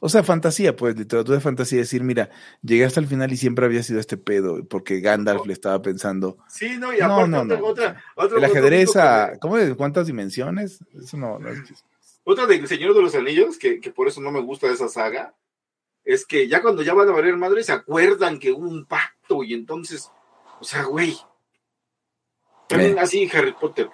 O 0.00 0.08
sea, 0.08 0.22
fantasía, 0.22 0.76
pues, 0.76 0.96
literatura 0.96 1.36
de 1.36 1.42
fantasía, 1.42 1.78
decir, 1.80 2.02
mira, 2.02 2.30
llegué 2.62 2.84
hasta 2.84 3.00
el 3.00 3.06
final 3.06 3.32
y 3.32 3.36
siempre 3.36 3.66
había 3.66 3.82
sido 3.82 4.00
este 4.00 4.16
pedo, 4.16 4.64
porque 4.64 5.00
Gandalf 5.00 5.46
le 5.46 5.52
estaba 5.52 5.82
pensando. 5.82 6.38
Sí, 6.48 6.76
no, 6.78 6.92
y 6.92 7.00
aparte 7.00 7.28
no, 7.28 7.44
no. 7.44 7.66
otra, 7.66 8.02
otra, 8.16 8.38
El 8.38 8.44
ajedrez 8.44 8.96
a, 8.96 9.38
¿cómo 9.40 9.56
de 9.56 9.74
cuántas 9.74 10.06
dimensiones? 10.06 10.84
Eso 10.94 11.16
no, 11.16 11.38
no 11.38 11.48
es 11.48 11.64
chiste. 11.64 11.88
Otra 12.24 12.46
del 12.46 12.66
Señor 12.68 12.94
de 12.94 13.02
los 13.02 13.14
Anillos, 13.14 13.58
que, 13.58 13.80
que 13.80 13.90
por 13.90 14.08
eso 14.08 14.20
no 14.20 14.30
me 14.30 14.40
gusta 14.40 14.70
esa 14.70 14.88
saga, 14.88 15.34
es 16.04 16.26
que 16.26 16.48
ya 16.48 16.62
cuando 16.62 16.82
ya 16.82 16.94
van 16.94 17.08
a 17.08 17.12
valer 17.12 17.36
madre, 17.36 17.62
se 17.62 17.72
acuerdan 17.72 18.38
que 18.38 18.52
hubo 18.52 18.68
un 18.68 18.84
pacto 18.86 19.42
y 19.42 19.54
entonces, 19.54 20.10
o 20.60 20.64
sea, 20.64 20.84
güey. 20.84 21.16
También 22.68 22.98
Eh. 22.98 23.00
así 23.00 23.28
Harry 23.32 23.52
Potter. 23.52 23.90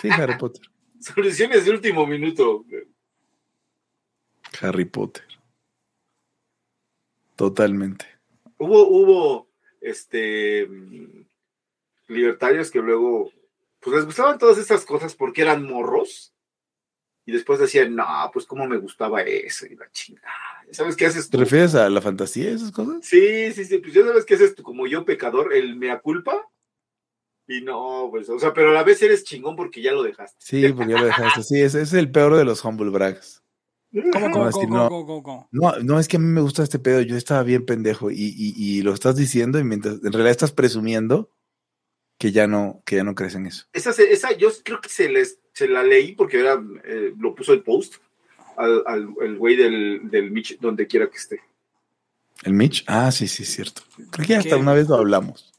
Sí, 0.00 0.08
Harry 0.10 0.36
Potter. 0.38 0.62
Soluciones 1.00 1.64
de 1.64 1.70
último 1.70 2.06
minuto. 2.06 2.64
Harry 4.60 4.84
Potter. 4.84 5.24
Totalmente. 7.36 8.06
Hubo, 8.58 8.86
hubo, 8.88 9.48
este, 9.80 10.66
mm, 10.66 11.26
libertarios 12.08 12.70
que 12.70 12.80
luego, 12.80 13.32
pues 13.80 13.96
les 13.96 14.04
gustaban 14.04 14.38
todas 14.38 14.58
estas 14.58 14.84
cosas 14.84 15.14
porque 15.14 15.42
eran 15.42 15.66
morros. 15.66 16.32
Y 17.24 17.32
después 17.32 17.60
decían, 17.60 17.94
no, 17.94 18.04
pues 18.32 18.46
cómo 18.46 18.66
me 18.66 18.78
gustaba 18.78 19.22
eso 19.22 19.66
y 19.66 19.76
la 19.76 19.88
chingada. 19.92 20.28
¿Sabes 20.72 20.96
qué 20.96 21.06
haces 21.06 21.30
¿Te 21.30 21.36
tú? 21.36 21.44
refieres 21.44 21.74
a 21.74 21.88
la 21.88 22.00
fantasía 22.00 22.50
y 22.50 22.54
esas 22.54 22.72
cosas? 22.72 22.96
Sí, 23.02 23.52
sí, 23.52 23.64
sí, 23.64 23.78
pues 23.78 23.92
ya 23.94 24.02
sabes 24.04 24.24
qué 24.24 24.34
haces 24.34 24.54
tú 24.54 24.62
como 24.62 24.86
yo 24.86 25.04
pecador, 25.04 25.54
el 25.54 25.76
mea 25.76 26.00
culpa. 26.00 26.48
Y 27.46 27.60
no, 27.60 28.08
pues, 28.10 28.28
o 28.28 28.38
sea, 28.38 28.52
pero 28.52 28.70
a 28.70 28.72
la 28.72 28.82
vez 28.82 29.02
eres 29.02 29.24
chingón 29.24 29.56
porque 29.56 29.82
ya 29.82 29.92
lo 29.92 30.02
dejaste. 30.02 30.36
Sí, 30.40 30.72
porque 30.72 30.92
ya 30.92 31.00
lo 31.00 31.06
dejaste. 31.06 31.42
Sí, 31.42 31.60
ese 31.60 31.82
es 31.82 31.92
el 31.92 32.10
peor 32.10 32.36
de 32.36 32.44
los 32.44 32.64
humble 32.64 32.90
brags. 32.90 33.42
¿Cómo, 33.92 34.28
No, 34.28 34.30
cómo, 34.32 34.50
cómo, 34.50 34.76
no. 34.76 34.88
cómo, 34.88 35.06
cómo, 35.06 35.22
cómo? 35.22 35.48
No, 35.52 35.78
no, 35.80 36.00
es 36.00 36.08
que 36.08 36.16
a 36.16 36.20
mí 36.20 36.26
me 36.26 36.40
gusta 36.40 36.62
este 36.62 36.78
pedo. 36.78 37.02
Yo 37.02 37.16
estaba 37.16 37.42
bien 37.42 37.66
pendejo 37.66 38.10
y, 38.10 38.16
y, 38.16 38.54
y 38.56 38.82
lo 38.82 38.94
estás 38.94 39.16
diciendo 39.16 39.58
y 39.58 39.64
mientras 39.64 39.96
en 39.96 40.12
realidad 40.12 40.30
estás 40.30 40.52
presumiendo 40.52 41.30
que 42.18 42.32
ya 42.32 42.46
no, 42.46 42.82
que 42.86 42.96
ya 42.96 43.04
no 43.04 43.14
crees 43.14 43.34
en 43.34 43.46
eso. 43.46 43.66
Esa, 43.72 43.90
esa 43.90 44.32
yo 44.32 44.48
creo 44.64 44.80
que 44.80 44.88
se, 44.88 45.08
les, 45.10 45.40
se 45.52 45.68
la 45.68 45.82
leí 45.82 46.12
porque 46.12 46.40
era, 46.40 46.62
eh, 46.84 47.12
lo 47.18 47.34
puso 47.34 47.52
el 47.52 47.62
post 47.62 47.96
al, 48.56 48.82
al 48.86 49.08
el 49.22 49.36
güey 49.36 49.56
del, 49.56 50.10
del 50.10 50.30
Mitch, 50.30 50.58
donde 50.58 50.86
quiera 50.86 51.08
que 51.08 51.16
esté. 51.16 51.40
¿El 52.44 52.54
Mitch? 52.54 52.84
Ah, 52.86 53.12
sí, 53.12 53.28
sí, 53.28 53.44
es 53.44 53.52
cierto. 53.54 53.82
Creo 54.10 54.26
que 54.26 54.36
hasta 54.36 54.56
¿Qué? 54.56 54.60
una 54.60 54.74
vez 54.74 54.88
lo 54.88 54.96
hablamos. 54.96 55.52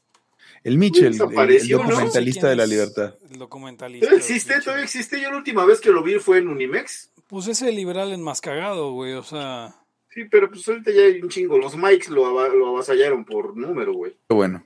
El 0.62 0.78
Mitch, 0.78 0.98
el, 0.98 1.18
documentalista 1.18 2.48
de 2.48 2.56
la 2.56 2.64
¿Quién 2.64 2.80
es 2.80 2.88
libertad. 2.88 3.14
El 3.30 3.38
documentalista. 3.38 4.06
¿Todavía 4.06 4.18
existe? 4.26 4.60
¿Todavía 4.60 4.84
existe? 4.84 5.20
Yo 5.20 5.30
la 5.30 5.36
última 5.36 5.64
vez 5.64 5.80
que 5.80 5.90
lo 5.90 6.02
vi 6.02 6.14
fue 6.14 6.38
en 6.38 6.48
Unimex. 6.48 7.10
Pues 7.26 7.48
ese 7.48 7.70
liberal 7.70 8.12
enmascagado, 8.12 8.92
güey, 8.92 9.12
o 9.12 9.22
sea... 9.22 9.74
Sí, 10.10 10.24
pero 10.30 10.48
pues 10.48 10.66
ahorita 10.68 10.90
ya 10.92 11.02
hay 11.02 11.20
un 11.20 11.28
chingo. 11.28 11.58
Los 11.58 11.76
Mikes 11.76 12.08
lo, 12.10 12.48
lo 12.54 12.68
avasallaron 12.68 13.24
por 13.24 13.56
número, 13.56 13.92
güey. 13.94 14.12
Qué 14.28 14.34
bueno, 14.34 14.64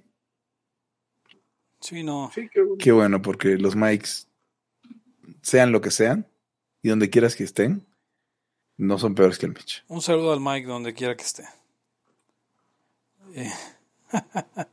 Sí, 1.80 2.02
no. 2.02 2.30
Sí, 2.35 2.49
qué 2.52 2.61
bueno. 2.61 2.76
qué 2.78 2.92
bueno, 2.92 3.23
porque 3.23 3.56
los 3.56 3.76
mics, 3.76 4.27
sean 5.49 5.73
lo 5.73 5.81
que 5.81 5.90
sean, 5.90 6.26
y 6.83 6.88
donde 6.90 7.11
quieras 7.11 7.35
que 7.37 7.45
estén, 7.45 7.87
no 8.76 8.99
son 8.99 9.14
peores 9.14 9.38
que 9.38 9.47
el 9.47 9.52
Mitch. 9.52 9.85
Un 9.88 10.02
saludo 10.02 10.33
al 10.33 10.40
Mike 10.40 10.67
donde 10.69 10.95
quiera 10.95 11.17
que 11.17 11.25
esté. 11.25 11.45
Eh, 13.35 13.52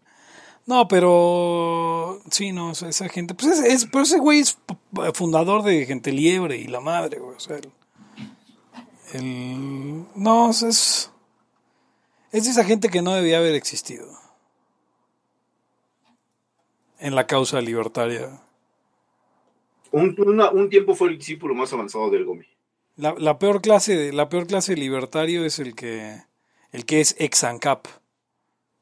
no, 0.66 0.88
pero 0.88 2.22
sí, 2.30 2.52
no, 2.52 2.72
esa- 2.72 3.10
gente, 3.10 3.34
pues 3.36 3.60
es, 3.60 3.66
es- 3.66 3.86
pero 3.86 4.04
ese 4.04 4.20
güey 4.20 4.40
es 4.42 4.58
fundador 5.14 5.64
de 5.64 5.86
Gente 5.86 6.12
Liebre 6.12 6.58
y 6.58 6.68
la 6.68 6.80
madre, 6.82 7.20
güey, 7.20 7.36
o 7.36 7.40
sea, 7.40 7.58
el, 9.14 10.06
no, 10.16 10.50
es, 10.52 11.12
es 12.32 12.48
esa 12.48 12.64
gente 12.66 12.90
que 12.90 13.02
no 13.02 13.14
debía 13.14 13.38
haber 13.38 13.56
existido 13.56 14.06
en 17.00 17.16
la 17.16 17.28
causa 17.28 17.62
libertaria. 17.62 18.42
Un, 20.02 20.16
una- 20.20 20.52
un 20.52 20.70
tiempo 20.70 20.96
fue 20.96 21.10
el 21.10 21.18
discípulo 21.18 21.56
más 21.56 21.74
avanzado 21.74 22.10
del 22.12 22.26
Gomi. 22.26 22.46
La, 22.98 23.16
la 23.18 23.40
peor 23.40 23.62
clase 23.62 23.96
de, 23.96 24.14
la 24.14 24.30
peor 24.30 24.48
clase 24.48 24.74
de 24.76 24.82
libertario 24.82 25.46
es 25.46 25.60
el 25.60 25.76
que 25.76 26.24
el 26.72 26.86
que 26.86 27.02
es 27.02 27.16
ex 27.20 27.44
ANCAP. 27.46 27.88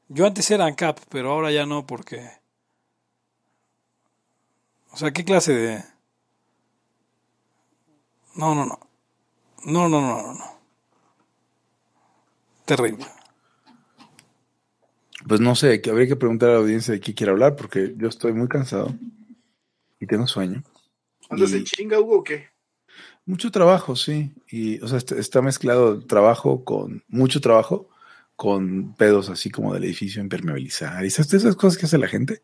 Yo 0.08 0.26
antes 0.26 0.50
era 0.50 0.66
ANCAP, 0.66 1.00
pero 1.10 1.32
ahora 1.32 1.52
ya 1.52 1.66
no 1.66 1.86
porque 1.86 2.28
o 4.92 4.96
sea, 4.96 5.12
¿qué 5.12 5.24
clase 5.24 5.52
de 5.54 5.84
No, 8.36 8.54
no, 8.54 8.66
no. 8.66 8.78
No, 9.64 9.88
no, 9.88 10.00
no, 10.00 10.22
no, 10.22 10.34
no. 10.34 10.60
Terrible. 12.66 13.06
Pues 15.28 15.40
no 15.40 15.54
sé, 15.54 15.80
que 15.80 15.90
habría 15.90 16.08
que 16.08 16.16
preguntar 16.16 16.50
a 16.50 16.54
la 16.54 16.58
audiencia 16.60 16.94
de 16.94 17.00
qué 17.00 17.14
quiere 17.14 17.32
hablar, 17.32 17.56
porque 17.56 17.94
yo 17.96 18.08
estoy 18.08 18.32
muy 18.32 18.48
cansado 18.48 18.94
y 20.00 20.06
tengo 20.06 20.26
sueño. 20.26 20.62
¿Andas 21.34 21.52
en 21.52 21.64
chinga, 21.64 22.00
Hugo, 22.00 22.18
o 22.18 22.24
qué? 22.24 22.48
Mucho 23.26 23.50
trabajo, 23.50 23.96
sí. 23.96 24.32
Y, 24.50 24.80
o 24.82 24.88
sea, 24.88 24.98
está, 24.98 25.42
mezclado 25.42 26.04
trabajo 26.06 26.64
con 26.64 27.02
mucho 27.08 27.40
trabajo, 27.40 27.88
con 28.36 28.94
pedos 28.94 29.30
así 29.30 29.50
como 29.50 29.74
del 29.74 29.84
edificio 29.84 30.22
impermeabilizar. 30.22 31.04
Y 31.04 31.08
esas, 31.08 31.32
esas 31.32 31.56
cosas 31.56 31.78
que 31.78 31.86
hace 31.86 31.98
la 31.98 32.08
gente. 32.08 32.42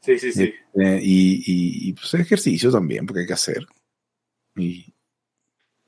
Sí, 0.00 0.18
sí, 0.18 0.32
sí. 0.32 0.54
Eh, 0.74 1.00
y, 1.02 1.34
y, 1.46 1.88
y, 1.88 1.92
pues 1.94 2.14
ejercicio 2.14 2.70
también, 2.70 3.06
porque 3.06 3.20
hay 3.20 3.26
que 3.26 3.32
hacer. 3.32 3.66
Y 4.56 4.94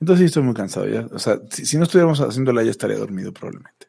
entonces 0.00 0.20
sí 0.20 0.26
estoy 0.26 0.42
muy 0.42 0.54
cansado 0.54 0.88
ya. 0.88 1.06
O 1.12 1.18
sea, 1.18 1.40
si, 1.50 1.64
si 1.64 1.76
no 1.76 1.84
estuviéramos 1.84 2.20
haciéndola 2.20 2.62
ya 2.62 2.70
estaría 2.70 2.98
dormido 2.98 3.32
probablemente. 3.32 3.88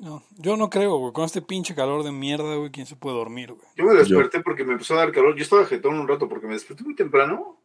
No, 0.00 0.22
yo 0.36 0.56
no 0.56 0.70
creo, 0.70 0.96
güey, 0.96 1.12
con 1.12 1.24
este 1.24 1.42
pinche 1.42 1.74
calor 1.74 2.04
de 2.04 2.12
mierda, 2.12 2.54
güey, 2.54 2.70
quién 2.70 2.86
se 2.86 2.94
puede 2.94 3.16
dormir, 3.16 3.52
güey. 3.52 3.66
Yo 3.74 3.84
me 3.84 3.94
desperté 3.94 4.40
porque 4.40 4.64
me 4.64 4.74
empezó 4.74 4.94
a 4.94 4.98
dar 4.98 5.12
calor. 5.12 5.34
Yo 5.34 5.42
estaba 5.42 5.66
jetón 5.66 5.98
un 5.98 6.06
rato 6.06 6.28
porque 6.28 6.46
me 6.46 6.52
desperté 6.52 6.84
muy 6.84 6.94
temprano. 6.94 7.58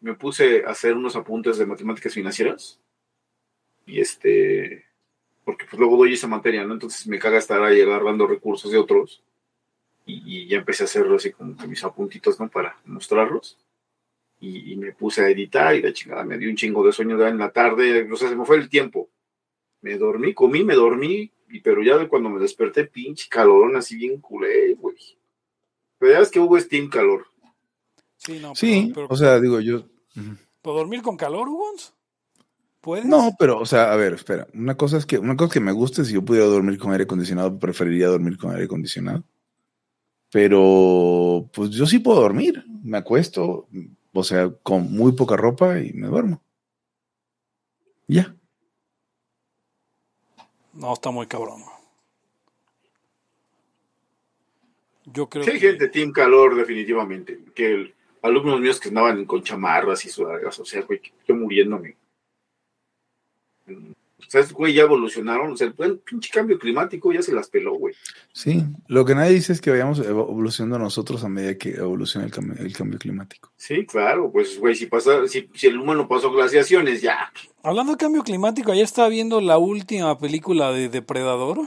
Me 0.00 0.14
puse 0.14 0.64
a 0.64 0.70
hacer 0.70 0.94
unos 0.94 1.16
apuntes 1.16 1.58
de 1.58 1.66
matemáticas 1.66 2.14
financieras. 2.14 2.78
Y 3.84 4.00
este. 4.00 4.84
Porque 5.44 5.64
pues 5.64 5.78
luego 5.80 5.96
doy 5.96 6.12
esa 6.12 6.28
materia, 6.28 6.64
¿no? 6.64 6.74
Entonces 6.74 7.04
me 7.08 7.18
caga 7.18 7.38
estar 7.38 7.60
ahí 7.64 7.80
agarrando 7.80 8.28
recursos 8.28 8.70
de 8.70 8.78
otros. 8.78 9.24
Y, 10.06 10.22
y 10.24 10.46
ya 10.46 10.58
empecé 10.58 10.84
a 10.84 10.86
hacerlo 10.86 11.16
así 11.16 11.32
como 11.32 11.56
que 11.56 11.66
mis 11.66 11.82
apuntitos, 11.82 12.38
¿no? 12.38 12.48
Para 12.48 12.76
mostrarlos. 12.84 13.58
Y, 14.38 14.72
y 14.72 14.76
me 14.76 14.92
puse 14.92 15.22
a 15.22 15.28
editar 15.28 15.74
y 15.74 15.82
la 15.82 15.92
chingada 15.92 16.24
me 16.24 16.38
dio 16.38 16.48
un 16.48 16.56
chingo 16.56 16.86
de 16.86 16.92
sueño 16.92 17.18
ya 17.18 17.28
en 17.28 17.38
la 17.38 17.50
tarde. 17.50 18.08
O 18.12 18.16
sea, 18.16 18.28
se 18.28 18.36
me 18.36 18.44
fue 18.44 18.56
el 18.56 18.68
tiempo. 18.68 19.08
Me 19.80 19.98
dormí, 19.98 20.32
comí, 20.32 20.62
me 20.62 20.74
dormí. 20.74 21.32
Y, 21.52 21.60
pero 21.60 21.82
ya 21.82 22.08
cuando 22.08 22.30
me 22.30 22.40
desperté, 22.40 22.84
pinche 22.86 23.28
calorón 23.28 23.76
así 23.76 23.96
bien 23.96 24.20
culé, 24.20 24.74
güey. 24.74 24.96
Pero 25.98 26.12
ya 26.12 26.18
ves 26.20 26.30
que 26.30 26.40
hubo 26.40 26.56
es 26.56 26.68
team 26.68 26.88
calor. 26.88 27.26
Sí, 28.16 28.38
no, 28.40 28.54
Sí, 28.54 28.90
pero, 28.94 28.94
pero- 28.94 29.06
o 29.10 29.16
sea, 29.16 29.38
digo 29.38 29.60
yo. 29.60 29.84
¿puedo 30.62 30.78
dormir 30.78 31.02
con 31.02 31.16
calor, 31.16 31.48
Hugo? 31.48 31.72
¿Puedes? 32.80 33.04
No, 33.04 33.30
pero, 33.38 33.58
o 33.60 33.66
sea, 33.66 33.92
a 33.92 33.96
ver, 33.96 34.14
espera. 34.14 34.48
Una 34.54 34.76
cosa 34.76 34.96
es 34.96 35.06
que, 35.06 35.18
una 35.18 35.36
cosa 35.36 35.52
que 35.52 35.60
me 35.60 35.70
guste, 35.72 36.04
si 36.04 36.14
yo 36.14 36.24
pudiera 36.24 36.46
dormir 36.46 36.78
con 36.78 36.90
aire 36.92 37.04
acondicionado, 37.04 37.58
preferiría 37.58 38.08
dormir 38.08 38.36
con 38.38 38.50
aire 38.50 38.64
acondicionado. 38.64 39.22
Pero, 40.32 41.48
pues 41.52 41.70
yo 41.70 41.86
sí 41.86 41.98
puedo 41.98 42.20
dormir. 42.20 42.64
Me 42.82 42.98
acuesto, 42.98 43.68
o 44.12 44.24
sea, 44.24 44.50
con 44.62 44.90
muy 44.92 45.12
poca 45.12 45.36
ropa 45.36 45.78
y 45.78 45.92
me 45.92 46.08
duermo. 46.08 46.42
Ya. 48.08 48.34
No, 50.72 50.92
está 50.94 51.10
muy 51.10 51.26
cabrón. 51.26 51.62
Yo 55.04 55.28
creo 55.28 55.44
Sí, 55.44 55.50
hay 55.52 55.60
que... 55.60 55.68
gente 55.70 55.88
team 55.88 56.12
calor, 56.12 56.54
definitivamente. 56.54 57.40
Que 57.54 57.66
el- 57.74 57.94
alumnos 58.22 58.60
míos 58.60 58.78
que 58.80 58.88
andaban 58.88 59.24
con 59.24 59.42
chamarras 59.42 60.04
y 60.04 60.08
sudaderas, 60.08 60.58
o 60.60 60.64
sea, 60.64 60.82
güey, 60.82 61.00
yo 61.26 61.34
muriéndome. 61.34 61.96
Sea, 64.32 64.42
güey, 64.54 64.72
ya 64.72 64.82
evolucionaron. 64.82 65.52
O 65.52 65.56
sea, 65.56 65.72
el 65.78 65.98
pinche 65.98 66.30
cambio 66.32 66.58
climático 66.58 67.12
ya 67.12 67.22
se 67.22 67.32
las 67.34 67.48
peló, 67.48 67.74
güey. 67.74 67.94
Sí. 68.32 68.64
Lo 68.88 69.04
que 69.04 69.14
nadie 69.14 69.34
dice 69.34 69.52
es 69.52 69.60
que 69.60 69.70
vayamos 69.70 69.98
evo- 70.00 70.28
evolucionando 70.30 70.78
nosotros 70.78 71.22
a 71.24 71.28
medida 71.28 71.56
que 71.58 71.70
evoluciona 71.70 72.26
el, 72.26 72.32
cambio- 72.32 72.56
el 72.58 72.72
cambio 72.72 72.98
climático. 72.98 73.52
Sí, 73.56 73.84
claro, 73.86 74.30
pues, 74.32 74.58
güey, 74.58 74.74
si, 74.74 74.86
pasa, 74.86 75.26
si, 75.28 75.48
si 75.54 75.66
el 75.66 75.78
humano 75.78 76.08
pasó 76.08 76.30
glaciaciones, 76.32 77.02
ya. 77.02 77.32
Hablando 77.62 77.92
de 77.92 77.98
cambio 77.98 78.22
climático, 78.22 78.72
ayer 78.72 78.84
estaba 78.84 79.08
viendo 79.08 79.40
la 79.40 79.58
última 79.58 80.18
película 80.18 80.72
de 80.72 80.88
Depredador. 80.88 81.60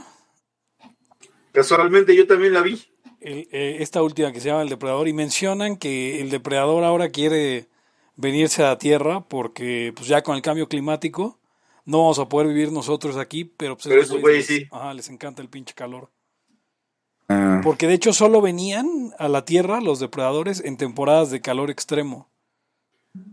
Casualmente 1.52 2.14
yo 2.14 2.26
también 2.26 2.52
la 2.52 2.62
vi. 2.62 2.80
el- 3.20 3.48
eh, 3.50 3.78
esta 3.80 4.02
última 4.02 4.30
que 4.32 4.40
se 4.40 4.48
llama 4.48 4.62
El 4.62 4.68
Depredador, 4.68 5.08
y 5.08 5.12
mencionan 5.12 5.76
que 5.76 6.20
el 6.20 6.30
depredador 6.30 6.84
ahora 6.84 7.08
quiere 7.08 7.66
venirse 8.14 8.62
a 8.62 8.68
la 8.68 8.78
Tierra 8.78 9.20
porque 9.26 9.92
pues 9.96 10.06
ya 10.08 10.22
con 10.22 10.36
el 10.36 10.42
cambio 10.42 10.68
climático 10.68 11.38
no 11.86 11.98
vamos 12.02 12.18
a 12.18 12.28
poder 12.28 12.48
vivir 12.48 12.70
nosotros 12.72 13.16
aquí, 13.16 13.44
pero 13.44 13.76
pues 13.76 13.86
Pero 13.88 14.02
esos 14.02 14.20
güeyes 14.20 14.46
sí. 14.46 14.66
ajá, 14.70 14.92
les 14.92 15.08
encanta 15.08 15.40
el 15.40 15.48
pinche 15.48 15.72
calor. 15.74 16.10
Ah, 17.28 17.60
Porque 17.64 17.86
de 17.88 17.94
hecho 17.94 18.12
solo 18.12 18.40
venían 18.40 19.12
a 19.18 19.28
la 19.28 19.44
Tierra 19.44 19.80
los 19.80 19.98
depredadores 19.98 20.62
en 20.64 20.76
temporadas 20.76 21.30
de 21.30 21.40
calor 21.40 21.70
extremo. 21.70 22.28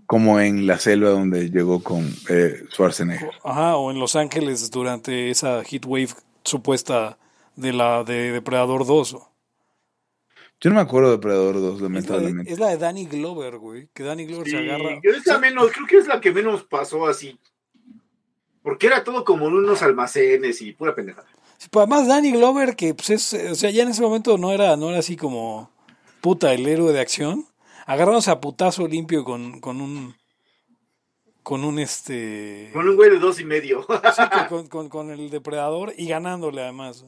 Como 0.05 0.39
en 0.39 0.65
la 0.65 0.79
selva 0.79 1.10
donde 1.10 1.50
llegó 1.50 1.83
con 1.83 2.10
eh, 2.29 2.63
Schwarzenegger. 2.72 3.29
Ajá, 3.43 3.75
o 3.75 3.91
en 3.91 4.00
Los 4.00 4.15
Ángeles 4.15 4.72
durante 4.72 5.29
esa 5.29 5.63
heat 5.63 5.86
wave 5.86 6.10
supuesta 6.43 7.17
de 7.55 7.74
la 7.74 8.03
de 8.03 8.31
Depredador 8.31 8.86
2. 8.86 9.17
Yo 10.62 10.69
no 10.69 10.75
me 10.77 10.81
acuerdo 10.81 11.10
de 11.10 11.17
Depredador 11.17 11.55
2, 11.55 11.63
Es 11.65 11.69
la, 11.72 11.75
de, 11.75 11.81
lamentablemente. 11.83 12.53
es 12.53 12.60
la 12.60 12.69
de 12.69 12.77
Danny 12.77 13.05
Glover, 13.05 13.57
güey. 13.57 13.89
Que 13.93 14.03
Danny 14.03 14.25
Glover 14.25 14.48
se 14.48 14.57
agarra. 14.57 15.00
es 15.03 15.25
la 15.25 15.38
menos, 15.38 15.72
creo 15.74 15.86
que 15.88 15.98
es 15.98 16.07
la 16.07 16.22
que 16.22 16.31
menos 16.31 16.63
pasó 16.63 17.05
así. 17.05 17.38
Porque 18.63 18.88
era 18.88 19.03
todo 19.03 19.24
como 19.25 19.48
en 19.48 19.53
unos 19.55 19.82
almacenes 19.84 20.62
y 20.62 20.72
pura 20.74 20.96
pendejada. 20.96 21.27
Sí, 21.58 21.67
pues 21.70 21.84
además 21.86 22.08
Danny 22.08 22.32
Glover, 22.32 22.75
que 22.75 22.93
pues 22.96 23.10
es, 23.12 23.34
o 23.51 23.55
sea, 23.55 23.70
ya 23.70 23.84
en 23.84 23.89
ese 23.89 24.01
momento 24.01 24.38
no 24.38 24.51
era, 24.51 24.75
no 24.77 24.89
era 24.89 25.00
así 25.00 25.15
como 25.15 25.70
puta 26.22 26.53
el 26.53 26.65
héroe 26.67 26.91
de 26.93 27.00
acción. 27.01 27.46
Agarrándose 27.86 28.32
a 28.32 28.39
putazo 28.39 28.88
limpio 28.88 29.24
con, 29.25 29.60
con 29.60 29.82
un 29.82 30.15
con 31.43 31.65
un 31.65 31.77
este 31.79 32.70
Con 32.74 32.88
un 32.88 32.96
güey 32.96 33.10
de 33.10 33.20
dos 33.20 33.39
y 33.41 33.46
medio. 33.46 33.86
sí, 34.15 34.22
con, 34.48 34.67
con- 34.67 34.88
con 34.89 35.12
el 35.12 35.29
depredador 35.29 35.93
y 35.98 36.08
ganándole 36.08 36.62
además. 36.62 37.05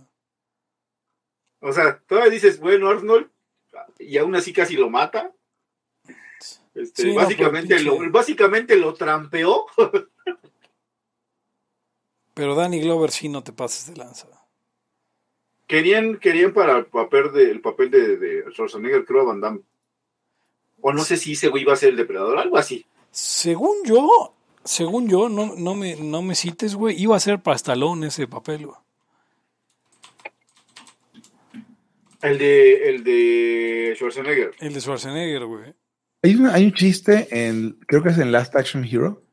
o 1.61 1.71
sea, 1.71 1.99
todavía 2.05 2.29
dices, 2.31 2.59
bueno, 2.59 2.89
Arnold, 2.89 3.29
y 3.99 4.17
aún 4.17 4.35
así 4.35 4.51
casi 4.51 4.75
lo 4.75 4.89
mata. 4.89 5.31
Este, 6.73 7.03
Sí, 7.03 7.11
básicamente, 7.13 7.79
lo, 7.79 7.97
básicamente 8.11 8.75
lo 8.75 8.93
trampeó. 8.93 9.65
Pero 12.35 12.53
Danny 12.53 12.79
Glover 12.81 13.09
sí 13.09 13.27
no 13.29 13.43
te 13.43 13.51
pases 13.53 13.87
de 13.87 13.95
lanza. 13.97 14.27
Querían, 15.65 16.17
querían 16.19 16.53
para 16.53 16.77
el 16.77 16.85
papel 16.85 17.31
de, 17.33 17.49
el 17.49 17.61
papel 17.61 17.89
de, 17.89 18.17
de 18.17 18.43
Schwarzenegger, 18.51 19.03
creo, 19.05 19.21
a 19.21 19.25
Van 19.25 19.41
Damme. 19.41 19.61
O 20.81 20.93
no 20.93 21.03
sé 21.03 21.17
si 21.17 21.31
ese 21.31 21.47
güey 21.47 21.63
iba 21.63 21.73
a 21.73 21.77
ser 21.77 21.89
el 21.89 21.95
depredador, 21.97 22.37
algo 22.37 22.57
así. 22.57 22.85
Según 23.09 23.77
yo, 23.85 24.35
según 24.63 25.09
yo, 25.09 25.29
no, 25.29 25.55
no 25.55 25.73
me, 25.73 25.95
no 25.95 26.21
me 26.21 26.35
cites, 26.35 26.75
güey, 26.75 27.01
iba 27.01 27.15
a 27.15 27.19
ser 27.19 27.41
para 27.41 27.55
Stallone 27.55 28.07
ese 28.07 28.27
papel, 28.27 28.67
güey. 28.67 28.77
El 32.21 32.37
de, 32.37 32.89
el 32.89 33.03
de 33.03 33.93
Schwarzenegger. 33.95 34.51
El 34.59 34.73
de 34.73 34.81
Schwarzenegger, 34.81 35.45
güey. 35.45 35.73
Hay, 36.23 36.35
un- 36.35 36.47
hay 36.47 36.65
un 36.65 36.73
chiste 36.73 37.27
en, 37.31 37.79
creo 37.87 38.01
que 38.03 38.09
es 38.09 38.17
en 38.17 38.31
Last 38.31 38.55
Action 38.55 38.83
Hero, 38.83 39.23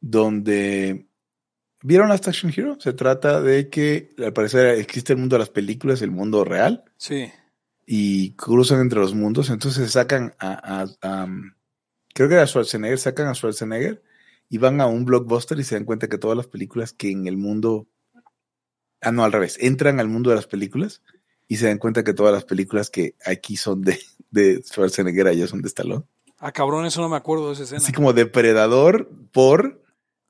donde 0.00 1.07
¿vieron 1.82 2.08
Last 2.08 2.28
Action 2.28 2.52
Hero? 2.54 2.76
Se 2.80 2.92
trata 2.92 3.40
de 3.40 3.68
que 3.68 4.14
al 4.18 4.32
parecer 4.32 4.66
existe 4.78 5.12
el 5.12 5.18
mundo 5.18 5.34
de 5.36 5.40
las 5.40 5.50
películas, 5.50 6.02
el 6.02 6.10
mundo 6.10 6.44
real, 6.44 6.84
Sí. 6.96 7.30
y 7.86 8.32
cruzan 8.32 8.80
entre 8.80 8.98
los 9.00 9.14
mundos, 9.14 9.50
entonces 9.50 9.90
sacan 9.92 10.34
a, 10.38 10.82
a- 10.82 10.86
a, 11.22 11.24
um, 11.24 11.52
creo 12.14 12.28
que 12.28 12.34
era 12.34 12.46
Schwarzenegger, 12.46 12.98
sacan 12.98 13.26
a 13.28 13.34
Schwarzenegger 13.34 14.02
y 14.50 14.58
van 14.58 14.80
a 14.80 14.86
un 14.86 15.04
blockbuster 15.04 15.58
y 15.58 15.64
se 15.64 15.74
dan 15.76 15.84
cuenta 15.84 16.08
que 16.08 16.18
todas 16.18 16.36
las 16.36 16.46
películas 16.46 16.92
que 16.92 17.10
en 17.10 17.26
el 17.26 17.36
mundo, 17.36 17.86
ah 19.00 19.12
no, 19.12 19.24
al 19.24 19.32
revés, 19.32 19.56
entran 19.60 20.00
al 20.00 20.08
mundo 20.08 20.30
de 20.30 20.36
las 20.36 20.46
películas 20.46 21.02
y 21.46 21.56
se 21.56 21.66
dan 21.66 21.78
cuenta 21.78 22.04
que 22.04 22.12
todas 22.14 22.32
las 22.34 22.44
películas 22.44 22.90
que 22.90 23.14
aquí 23.24 23.56
son 23.56 23.82
de, 23.82 23.98
de 24.30 24.62
Schwarzenegger 24.62 25.26
allá 25.28 25.46
son 25.46 25.62
de 25.62 25.68
Stallone. 25.68 26.04
Ah, 26.40 26.52
cabrón, 26.52 26.84
eso 26.86 27.00
no 27.00 27.08
me 27.08 27.16
acuerdo 27.16 27.48
de 27.48 27.54
esa 27.54 27.62
escena. 27.64 27.80
Así 27.82 27.92
como 27.92 28.12
depredador 28.12 29.10
por 29.32 29.82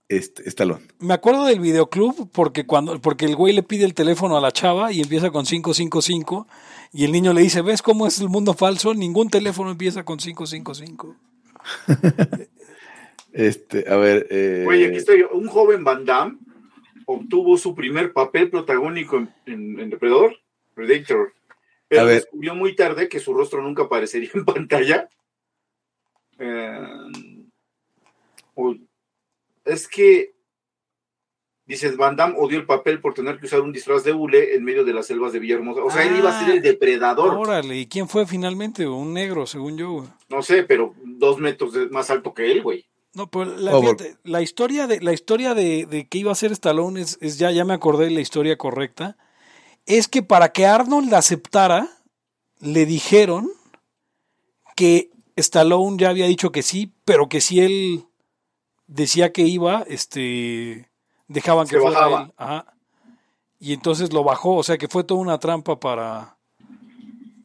este, 0.09 0.49
Stallone. 0.49 0.83
Me 1.01 1.15
acuerdo 1.15 1.45
del 1.45 1.61
videoclub 1.61 2.31
porque 2.33 2.65
cuando 2.67 2.99
porque 3.01 3.27
el 3.27 3.37
güey 3.37 3.53
le 3.55 3.63
pide 3.63 3.85
el 3.85 3.95
teléfono 3.95 4.37
a 4.37 4.41
la 4.41 4.53
chava 4.53 4.93
y 4.93 5.01
empieza 5.01 5.31
con 5.31 5.45
555 5.45 6.47
y 6.93 7.05
el 7.05 7.13
niño 7.13 7.33
le 7.35 7.43
dice, 7.43 7.61
"¿Ves 7.63 7.83
cómo 7.83 8.07
es 8.07 8.19
el 8.21 8.29
mundo 8.29 8.55
falso? 8.55 8.95
Ningún 8.95 9.29
teléfono 9.29 9.71
empieza 9.71 10.05
con 10.05 10.19
555." 10.19 11.17
Este, 13.33 13.85
a 13.93 13.97
ver. 13.97 14.27
eh, 14.31 14.63
Güey, 14.65 14.85
aquí 14.87 14.97
estoy. 14.97 15.23
Un 15.31 15.47
joven 15.49 15.85
Van 15.85 16.05
Damme 16.05 16.39
obtuvo 17.07 17.57
su 17.57 17.75
primer 17.75 18.13
papel 18.13 18.51
protagónico 18.51 19.19
en, 19.19 19.33
en- 19.47 19.81
en 19.81 19.91
Depredador, 19.91 20.35
Predator. 20.75 21.35
Pero 21.89 22.03
A 22.03 22.05
ver. 22.05 22.15
descubrió 22.17 22.55
muy 22.55 22.75
tarde 22.75 23.09
que 23.09 23.21
su 23.21 23.33
rostro 23.35 23.63
nunca 23.63 23.85
aparecería 23.85 24.31
en 24.35 24.45
pantalla. 24.47 25.09
Eh, 26.39 26.79
o- 28.55 28.77
es 29.69 29.87
que, 29.89 30.35
dices, 31.67 31.97
Van 31.97 32.17
Damme 32.17 32.35
odió 32.39 32.59
el 32.59 32.67
papel 32.67 33.01
por 33.01 33.15
tener 33.15 33.39
que 33.39 33.47
usar 33.47 33.61
un 33.61 33.73
disfraz 33.73 34.03
de 34.05 34.13
hule 34.13 34.55
en 34.55 34.65
medio 34.65 34.85
de 34.85 34.93
las 34.95 35.07
selvas 35.07 35.33
de 35.33 35.39
Villahermosa. 35.39 35.83
O 35.85 35.91
sea, 35.91 36.03
él 36.05 36.17
iba 36.19 36.37
a 36.37 36.41
ser 36.45 36.57
el 36.57 36.63
depredador. 36.63 37.35
Órale, 37.37 37.77
¿y 37.77 37.87
quién 37.87 38.09
fue 38.09 38.27
finalmente? 38.27 38.87
Un 38.89 39.13
negro, 39.13 39.47
según 39.47 39.77
yo. 39.77 39.91
güey. 39.93 40.09
No 40.29 40.43
sé, 40.43 40.63
pero 40.65 40.95
dos 41.05 41.39
metros 41.39 41.73
de- 41.75 41.89
más 41.91 42.11
alto 42.11 42.33
que 42.35 42.51
él, 42.51 42.63
güey. 42.63 42.87
No, 43.15 43.31
pero 43.31 43.47
la, 43.47 43.79
fíjate, 43.81 44.17
la 44.25 44.43
historia 44.43 44.87
de 44.87 45.01
la 45.01 45.13
historia 45.13 45.55
de, 45.55 45.87
de 45.87 46.07
que 46.07 46.19
iba 46.19 46.31
a 46.31 46.37
ser 46.37 46.53
Stallone 46.53 47.01
es, 47.01 47.19
es 47.21 47.39
ya 47.39 47.51
ya 47.51 47.65
me 47.65 47.75
acordé 47.75 48.05
de 48.05 48.11
la 48.13 48.21
historia 48.21 48.57
correcta. 48.57 49.17
Es 49.87 50.09
que 50.09 50.23
para 50.23 50.53
que 50.53 50.67
Arnold 50.67 51.11
la 51.11 51.19
aceptara 51.19 51.89
le 52.61 52.85
dijeron 52.87 53.51
que 54.77 55.11
Stallone 55.37 55.97
ya 55.99 56.11
había 56.11 56.27
dicho 56.27 56.53
que 56.53 56.63
sí, 56.63 56.93
pero 57.05 57.29
que 57.29 57.41
si 57.41 57.61
él 57.61 58.05
decía 58.89 59.33
que 59.33 59.43
iba, 59.43 59.85
este 59.87 60.91
dejaban 61.29 61.69
que 61.69 61.77
Se 61.77 61.81
fuera 61.81 62.01
bajaba. 62.01 62.23
él. 62.25 62.33
Ajá. 62.37 62.75
Y 63.61 63.73
entonces 63.73 64.13
lo 64.13 64.25
bajó, 64.25 64.57
o 64.57 64.63
sea 64.65 64.79
que 64.79 64.89
fue 64.89 65.05
toda 65.05 65.21
una 65.21 65.39
trampa 65.39 65.79
para 65.79 66.37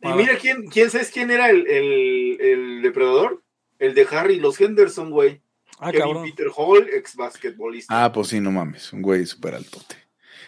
Y 0.02 0.08
mira 0.14 0.38
quién, 0.38 0.68
quién 0.68 0.90
sabes 0.90 1.12
quién 1.12 1.30
era 1.32 1.50
el, 1.50 1.68
el, 1.68 2.38
el 2.42 2.82
depredador. 2.82 3.44
El 3.80 3.94
de 3.96 4.08
Harry 4.12 4.40
los 4.40 4.60
Henderson, 4.62 5.10
güey. 5.12 5.42
Ah, 5.80 5.92
Kevin 5.92 6.06
cabrón. 6.06 6.24
Peter 6.26 6.48
Hall, 6.56 6.88
ex 6.94 7.16
basquetbolista. 7.16 8.04
Ah, 8.06 8.12
pues 8.12 8.28
sí, 8.30 8.40
no 8.40 8.52
mames, 8.52 8.94
un 8.94 9.02
güey 9.02 9.26
súper 9.26 9.56
altote. 9.56 9.96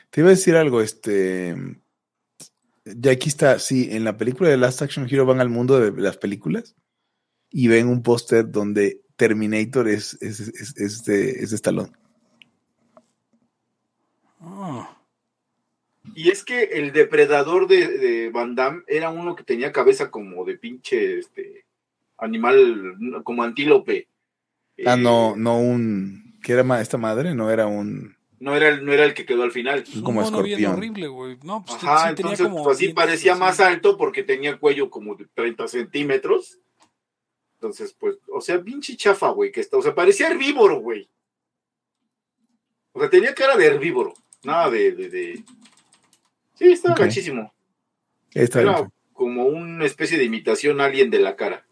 Te 0.09 0.21
iba 0.21 0.29
a 0.29 0.31
decir 0.31 0.55
algo, 0.55 0.79
este. 0.81 1.55
Ya 2.85 3.11
aquí 3.11 3.27
está, 3.29 3.57
sí, 3.59 3.89
en 3.91 4.03
la 4.03 4.15
película 4.15 4.49
de 4.49 4.57
Last 4.57 4.81
Action 4.83 5.07
Hero 5.09 5.25
van 5.25 5.41
al 5.41 5.49
mundo 5.49 5.79
de 5.79 5.99
las 5.99 6.17
películas 6.17 6.75
y 7.49 7.67
ven 7.67 7.87
un 7.87 8.03
póster 8.03 8.49
donde 8.51 9.01
Terminator 9.15 9.87
es, 9.87 10.17
es, 10.21 10.39
es, 10.39 10.75
es 10.77 11.05
de, 11.05 11.29
es 11.31 11.49
de 11.51 11.55
Stallone. 11.55 11.91
Ah. 14.41 14.97
Y 16.15 16.29
es 16.29 16.43
que 16.43 16.63
el 16.63 16.91
depredador 16.93 17.67
de, 17.67 17.87
de 17.87 18.29
Van 18.29 18.55
Damme 18.55 18.83
era 18.87 19.09
uno 19.09 19.35
que 19.35 19.43
tenía 19.43 19.71
cabeza 19.71 20.11
como 20.11 20.45
de 20.45 20.57
pinche 20.57 21.19
este 21.19 21.65
animal, 22.17 22.95
como 23.23 23.43
antílope. 23.43 24.07
Ah, 24.85 24.93
Eh, 24.95 24.97
no, 25.01 25.35
no 25.35 25.59
un. 25.59 26.37
¿Qué 26.43 26.53
era 26.53 26.63
ma- 26.63 26.81
esta 26.81 26.97
madre? 26.97 27.33
No 27.33 27.49
era 27.49 27.65
un. 27.65 28.15
No 28.39 28.55
era, 28.55 28.67
el, 28.69 28.85
no 28.85 28.93
era 28.93 29.05
el 29.05 29.13
que 29.15 29.25
quedó 29.25 29.43
al 29.43 29.51
final. 29.51 29.83
Un 29.95 30.03
Como 30.03 30.21
escorpión. 30.21 30.73
horrible, 30.73 31.07
güey. 31.07 31.37
No, 31.43 31.63
pues 31.65 31.79
sí 31.79 31.87
Ajá, 31.87 32.13
tenía 32.13 32.31
entonces 32.33 32.47
como 32.47 32.63
pues, 32.63 32.77
así 32.77 32.89
parecía 32.89 33.33
más 33.35 33.59
alto 33.59 33.97
porque 33.97 34.21
tenía 34.23 34.51
el 34.51 34.59
cuello 34.59 34.89
como 34.91 35.15
de 35.15 35.25
30 35.33 35.67
centímetros. 35.67 36.59
Entonces, 37.55 37.93
pues, 37.99 38.17
o 38.31 38.41
sea, 38.41 38.61
pinche 38.61 38.95
chafa, 38.95 39.29
güey, 39.29 39.51
que 39.51 39.61
está, 39.61 39.77
o 39.77 39.81
sea, 39.81 39.95
parecía 39.95 40.27
herbívoro, 40.27 40.79
güey. 40.81 41.09
O 42.93 42.99
sea, 42.99 43.09
tenía 43.09 43.33
cara 43.33 43.57
de 43.57 43.65
herbívoro, 43.65 44.13
nada 44.43 44.69
de, 44.69 44.91
de, 44.91 45.09
de- 45.09 45.43
Sí, 46.53 46.65
estaba 46.71 46.93
Ok. 46.95 47.01
gachísimo. 47.01 47.53
Está 48.33 48.61
Era 48.61 48.75
bien. 48.75 48.91
como 49.13 49.45
una 49.45 49.85
especie 49.85 50.17
de 50.17 50.23
imitación 50.25 50.79
alien 50.79 51.09
de 51.09 51.19
la 51.19 51.35
cara. 51.35 51.65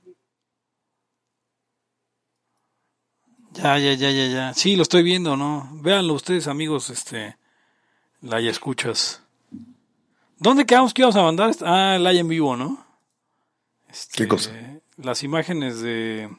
Ya, 3.52 3.78
ya, 3.78 3.94
ya, 3.94 4.10
ya, 4.12 4.28
ya. 4.28 4.54
Sí, 4.54 4.76
lo 4.76 4.82
estoy 4.82 5.04
viendo, 5.04 5.38
¿no? 5.38 5.70
Véanlo 5.74 6.14
ustedes, 6.16 6.48
amigos, 6.48 6.90
este, 6.90 7.38
la 8.22 8.42
ya 8.42 8.50
escuchas. 8.50 9.22
¿Dónde 10.40 10.66
quedamos 10.66 10.94
que 10.94 11.04
íbamos 11.04 11.16
a 11.16 11.22
mandar? 11.22 11.52
Ah, 11.62 11.96
el 11.96 12.08
en 12.08 12.28
vivo, 12.28 12.58
¿no? 12.58 12.84
Este, 13.88 14.24
¿Qué 14.24 14.28
cosa? 14.28 14.52
Las 14.98 15.24
imágenes 15.24 15.82
de... 15.82 16.30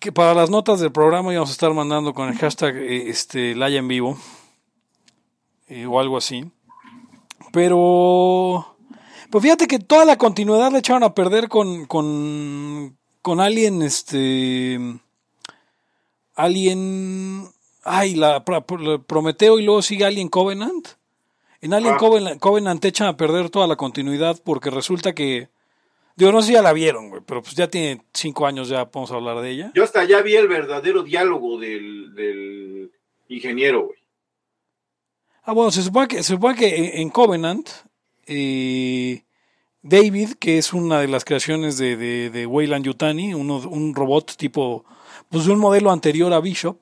Que 0.00 0.10
para 0.10 0.34
las 0.34 0.50
notas 0.50 0.80
del 0.80 0.90
programa 0.90 1.32
íbamos 1.32 1.50
a 1.50 1.52
estar 1.52 1.72
mandando 1.72 2.12
con 2.12 2.28
el 2.28 2.36
hashtag 2.38 2.74
eh, 2.76 3.08
este, 3.08 3.54
Laya 3.54 3.78
en 3.78 3.86
vivo 3.86 4.18
eh, 5.68 5.86
o 5.86 6.00
algo 6.00 6.16
así. 6.16 6.50
Pero... 7.52 8.76
Pues 9.30 9.42
fíjate 9.42 9.66
que 9.66 9.78
toda 9.78 10.04
la 10.04 10.16
continuidad 10.18 10.72
la 10.72 10.78
echaron 10.78 11.02
a 11.04 11.14
perder 11.14 11.48
con, 11.48 11.86
con, 11.86 12.96
con 13.22 13.40
Alien, 13.40 13.82
este... 13.82 14.78
Alien... 16.34 17.48
Ay, 17.84 18.16
la, 18.16 18.44
Pro- 18.44 18.64
Prometeo 19.04 19.60
y 19.60 19.62
luego 19.64 19.82
sigue 19.82 20.04
Alien 20.04 20.28
Covenant. 20.28 20.88
En 21.60 21.72
Alien 21.74 21.94
Ah. 21.94 21.98
Covenant, 21.98 22.40
Covenant 22.40 22.84
echan 22.84 23.06
a 23.06 23.16
perder 23.16 23.50
toda 23.50 23.66
la 23.68 23.76
continuidad 23.76 24.40
porque 24.44 24.70
resulta 24.70 25.12
que... 25.12 25.48
Digo, 26.16 26.32
no 26.32 26.40
sé 26.40 26.48
si 26.48 26.52
ya 26.54 26.62
la 26.62 26.72
vieron, 26.72 27.10
güey, 27.10 27.20
pero 27.26 27.42
pues 27.42 27.54
ya 27.54 27.68
tiene 27.68 28.00
cinco 28.14 28.46
años 28.46 28.68
ya 28.70 28.90
podemos 28.90 29.10
hablar 29.12 29.40
de 29.42 29.50
ella. 29.50 29.72
Yo 29.74 29.84
hasta 29.84 30.02
ya 30.04 30.22
vi 30.22 30.34
el 30.34 30.48
verdadero 30.48 31.02
diálogo 31.02 31.58
del, 31.58 32.14
del 32.14 32.90
ingeniero, 33.28 33.86
güey. 33.86 33.98
Ah, 35.42 35.52
bueno, 35.52 35.70
se 35.70 35.82
supone 35.82 36.08
que, 36.08 36.16
se 36.22 36.32
supone 36.34 36.56
que 36.56 36.74
en, 36.74 37.00
en 37.02 37.10
Covenant, 37.10 37.68
eh, 38.26 39.22
David, 39.82 40.30
que 40.40 40.58
es 40.58 40.72
una 40.72 41.00
de 41.00 41.08
las 41.08 41.24
creaciones 41.24 41.78
de, 41.78 41.96
de, 41.96 42.30
de 42.30 42.46
Weyland 42.46 42.84
Yutani, 42.84 43.34
uno, 43.34 43.58
un 43.58 43.94
robot 43.94 44.36
tipo, 44.36 44.84
pues 45.28 45.44
de 45.44 45.52
un 45.52 45.58
modelo 45.60 45.92
anterior 45.92 46.32
a 46.32 46.40
Bishop, 46.40 46.78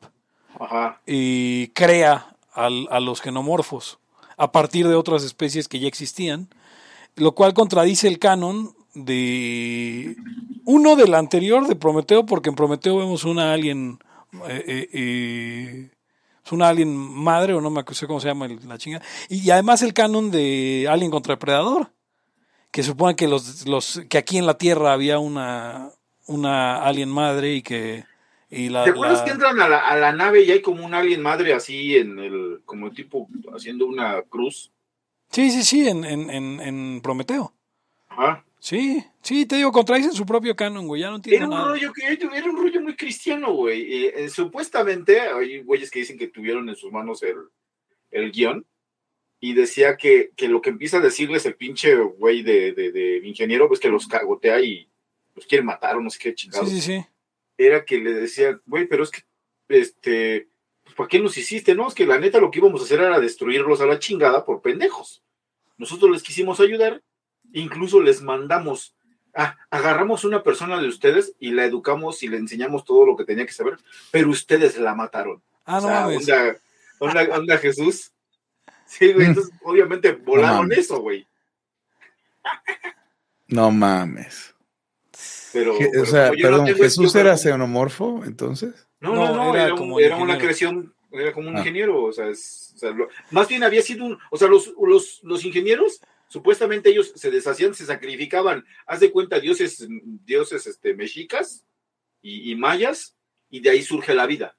Ajá. 0.58 1.00
y 1.06 1.68
crea 1.68 2.36
al- 2.52 2.86
a 2.90 3.00
los 3.00 3.20
genomorfos 3.20 3.98
a 4.36 4.50
partir 4.52 4.88
de 4.88 4.94
otras 4.94 5.24
especies 5.24 5.68
que 5.68 5.80
ya 5.80 5.88
existían, 5.88 6.48
lo 7.16 7.32
cual 7.34 7.52
contradice 7.52 8.08
el 8.08 8.18
canon 8.18 8.74
de 8.94 10.16
uno 10.64 10.96
del 10.96 11.14
anterior 11.14 11.66
de 11.66 11.76
Prometeo, 11.76 12.24
porque 12.26 12.48
en 12.48 12.54
Prometeo 12.54 12.96
vemos 12.98 13.24
una 13.24 13.52
alien, 13.52 13.98
eh, 14.48 14.64
eh, 14.66 14.88
eh, 14.92 15.90
es 16.44 16.52
una 16.52 16.68
alien 16.68 16.94
madre 16.96 17.54
o 17.54 17.60
no 17.60 17.70
me 17.70 17.80
acuerdo 17.80 18.06
cómo 18.06 18.20
se 18.20 18.28
llama 18.28 18.46
el- 18.46 18.66
la 18.68 18.78
chinga, 18.78 19.02
y, 19.28 19.50
además 19.50 19.82
el 19.82 19.92
canon 19.94 20.30
de 20.30 20.86
Alien 20.90 21.10
contra 21.10 21.38
Predador, 21.38 21.90
que 22.70 22.82
supone 22.82 23.14
que 23.16 23.28
los, 23.28 23.66
los 23.66 24.02
que 24.08 24.18
aquí 24.18 24.38
en 24.38 24.46
la 24.46 24.58
Tierra 24.58 24.92
había 24.92 25.18
una 25.18 25.90
una 26.26 26.82
alien 26.82 27.10
madre 27.10 27.52
y 27.54 27.62
que 27.62 28.04
y 28.50 28.70
la, 28.70 28.84
¿Te 28.84 28.90
acuerdas 28.90 29.18
la- 29.18 29.24
que 29.26 29.30
entran 29.32 29.60
a 29.60 29.68
la, 29.68 29.78
a 29.80 29.96
la 29.96 30.12
nave 30.12 30.42
y 30.42 30.50
hay 30.50 30.62
como 30.62 30.84
un 30.84 30.94
alien 30.94 31.20
madre 31.20 31.52
así 31.52 31.96
en 31.96 32.18
el, 32.18 32.62
como 32.64 32.90
tipo 32.92 33.28
haciendo 33.54 33.84
una 33.86 34.22
cruz? 34.22 34.70
Sí, 35.30 35.50
sí, 35.50 35.62
sí, 35.64 35.86
en, 35.88 36.04
en, 36.04 36.30
en, 36.30 36.60
en 36.60 37.00
Prometeo. 37.02 37.52
Ajá. 38.08 38.42
Sí, 38.64 39.04
sí, 39.20 39.44
te 39.44 39.56
digo, 39.56 39.70
contradicen 39.72 40.12
su 40.14 40.24
propio 40.24 40.56
canon, 40.56 40.86
güey, 40.86 41.02
ya 41.02 41.10
no 41.10 41.16
entiendo 41.16 41.36
Era 41.36 41.44
un 41.44 41.50
nada. 41.50 41.68
rollo 41.68 41.92
que 41.92 42.06
era 42.06 42.50
un 42.50 42.56
rollo 42.56 42.80
muy 42.80 42.96
cristiano, 42.96 43.52
güey. 43.52 43.82
Eh, 44.06 44.24
eh, 44.24 44.28
supuestamente 44.30 45.20
hay 45.20 45.60
güeyes 45.60 45.90
que 45.90 45.98
dicen 45.98 46.16
que 46.16 46.28
tuvieron 46.28 46.66
en 46.70 46.74
sus 46.74 46.90
manos 46.90 47.22
el, 47.22 47.36
el 48.10 48.32
guion 48.32 48.64
y 49.38 49.52
decía 49.52 49.98
que, 49.98 50.30
que 50.34 50.48
lo 50.48 50.62
que 50.62 50.70
empieza 50.70 50.96
a 50.96 51.00
decirles 51.00 51.44
el 51.44 51.56
pinche 51.56 51.94
güey 51.94 52.42
de, 52.42 52.72
de, 52.72 52.90
de 52.90 53.18
ingeniero, 53.28 53.68
pues 53.68 53.80
que 53.80 53.90
los 53.90 54.06
cagotea 54.06 54.58
y 54.62 54.88
los 55.34 55.44
quiere 55.44 55.62
matar 55.62 55.96
o 55.96 56.00
no 56.00 56.08
sé 56.08 56.18
qué 56.18 56.30
Sí, 56.30 56.34
chingados. 56.36 56.70
sí, 56.70 56.80
sí. 56.80 57.04
Era 57.58 57.84
que 57.84 57.98
le 57.98 58.14
decía, 58.14 58.58
güey, 58.64 58.86
pero 58.86 59.04
es 59.04 59.10
que, 59.10 59.20
este, 59.68 60.48
pues, 60.84 60.94
¿para 60.96 61.08
qué 61.10 61.18
nos 61.18 61.36
hiciste? 61.36 61.74
No, 61.74 61.86
es 61.86 61.92
que 61.92 62.06
la 62.06 62.18
neta 62.18 62.38
lo 62.40 62.50
que 62.50 62.60
íbamos 62.60 62.80
a 62.80 62.84
hacer 62.84 63.00
era 63.00 63.20
destruirlos 63.20 63.82
a 63.82 63.86
la 63.86 63.98
chingada 63.98 64.42
por 64.42 64.62
pendejos. 64.62 65.22
Nosotros 65.76 66.10
les 66.10 66.22
quisimos 66.22 66.60
ayudar, 66.60 67.02
incluso 67.60 68.00
les 68.00 68.22
mandamos, 68.22 68.94
ah, 69.34 69.56
agarramos 69.70 70.24
una 70.24 70.42
persona 70.42 70.80
de 70.80 70.88
ustedes 70.88 71.34
y 71.40 71.50
la 71.52 71.64
educamos 71.64 72.22
y 72.22 72.28
le 72.28 72.36
enseñamos 72.36 72.84
todo 72.84 73.04
lo 73.06 73.16
que 73.16 73.24
tenía 73.24 73.46
que 73.46 73.52
saber, 73.52 73.78
pero 74.10 74.30
ustedes 74.30 74.78
la 74.78 74.94
mataron. 74.94 75.42
Ah, 75.64 75.80
no 75.80 75.86
O 75.86 75.88
sea, 75.88 76.00
mames. 76.02 76.28
onda, 76.28 76.56
onda, 77.22 77.38
onda 77.38 77.58
Jesús. 77.58 78.12
Sí, 78.86 79.12
güey, 79.12 79.26
entonces 79.28 79.52
obviamente 79.64 80.12
volaron 80.12 80.70
eso, 80.72 81.00
güey. 81.00 81.26
No 83.48 83.70
mames. 83.70 84.54
Pero, 85.52 85.74
o 85.74 86.06
sea, 86.06 86.32
no 86.32 86.66
¿Jesús 86.74 87.14
era 87.14 87.30
pero- 87.30 87.36
xenomorfo 87.36 88.22
entonces? 88.24 88.88
No, 89.00 89.14
No, 89.14 89.34
no, 89.34 89.54
era 89.54 89.66
era, 89.66 89.76
como 89.76 89.96
un- 89.96 90.02
era 90.02 90.16
una 90.16 90.34
ingeniero. 90.34 90.40
creación, 90.44 90.94
era 91.12 91.32
como 91.32 91.48
un 91.48 91.56
Ah. 91.56 91.58
ingeniero, 91.60 92.02
o 92.04 92.12
sea, 92.12 92.26
es- 92.28 92.72
o 92.74 92.78
sea, 92.78 92.90
lo- 92.90 93.08
más 93.30 93.46
bien 93.48 93.62
había 93.62 93.82
sido 93.82 94.04
un, 94.04 94.18
o 94.30 94.36
sea, 94.36 94.48
los, 94.48 94.72
los, 94.80 95.20
los 95.22 95.44
ingenieros, 95.44 96.00
supuestamente 96.28 96.90
ellos 96.90 97.12
se 97.14 97.30
deshacían, 97.30 97.74
se 97.74 97.86
sacrificaban, 97.86 98.64
haz 98.86 99.00
de 99.00 99.10
cuenta, 99.12 99.40
dioses, 99.40 99.86
dioses 100.24 100.66
este, 100.66 100.94
mexicas 100.94 101.64
y, 102.22 102.50
y 102.50 102.54
mayas, 102.56 103.16
y 103.50 103.60
de 103.60 103.70
ahí 103.70 103.82
surge 103.82 104.14
la 104.14 104.26
vida. 104.26 104.56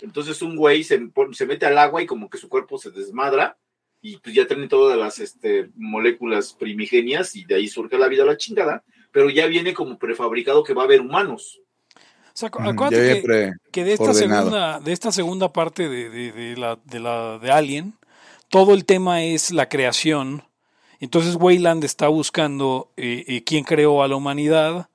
Entonces 0.00 0.40
un 0.42 0.56
güey 0.56 0.84
se, 0.84 1.10
se 1.32 1.46
mete 1.46 1.66
al 1.66 1.78
agua 1.78 2.02
y 2.02 2.06
como 2.06 2.30
que 2.30 2.38
su 2.38 2.48
cuerpo 2.48 2.78
se 2.78 2.90
desmadra, 2.90 3.58
y 4.00 4.16
pues 4.18 4.32
ya 4.34 4.46
tiene 4.46 4.68
todas 4.68 4.96
las 4.96 5.18
este, 5.18 5.70
moléculas 5.74 6.52
primigenias, 6.52 7.34
y 7.34 7.44
de 7.44 7.56
ahí 7.56 7.66
surge 7.68 7.98
la 7.98 8.06
vida 8.06 8.22
a 8.22 8.26
la 8.26 8.36
chingada, 8.36 8.84
pero 9.10 9.28
ya 9.30 9.46
viene 9.46 9.74
como 9.74 9.98
prefabricado 9.98 10.62
que 10.62 10.74
va 10.74 10.82
a 10.82 10.84
haber 10.84 11.00
humanos. 11.00 11.60
O 11.96 12.40
sea, 12.40 12.50
acu- 12.52 12.60
Mm, 12.62 12.68
acuérdate 12.68 13.22
que, 13.72 13.84
de 13.84 13.92
esta 13.94 14.04
ordenado. 14.04 14.42
segunda, 14.50 14.78
de 14.80 14.92
esta 14.92 15.10
segunda 15.10 15.52
parte 15.52 15.88
de, 15.88 16.08
de, 16.10 16.30
de 16.30 16.56
la, 16.56 16.78
de 16.84 17.00
la 17.00 17.38
de 17.40 17.50
Alien, 17.50 17.94
todo 18.48 18.74
el 18.74 18.84
tema 18.84 19.24
es 19.24 19.50
la 19.50 19.68
creación. 19.68 20.44
Entonces 21.00 21.36
Weyland 21.36 21.84
está 21.84 22.08
buscando 22.08 22.90
eh, 22.96 23.24
eh, 23.28 23.44
quién 23.44 23.64
creó 23.64 24.02
a 24.02 24.08
la 24.08 24.16
humanidad, 24.16 24.88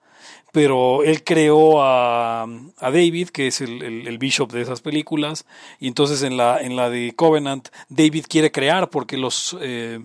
pero 0.52 1.04
él 1.04 1.24
creó 1.24 1.82
a, 1.82 2.46
David, 2.80 3.30
que 3.30 3.48
es 3.48 3.62
el, 3.62 3.82
el- 3.82 4.18
bishop 4.20 4.52
de 4.52 4.62
esas 4.62 4.82
películas, 4.82 5.46
y 5.80 5.88
entonces 5.88 6.22
en 6.24 6.38
la, 6.38 6.62
en 6.62 6.76
la 6.76 6.90
de 6.90 7.14
Covenant, 7.16 7.70
David 7.90 8.26
quiere 8.30 8.52
crear 8.52 8.90
porque 8.90 9.18
los, 9.18 9.58
eh, 9.62 10.00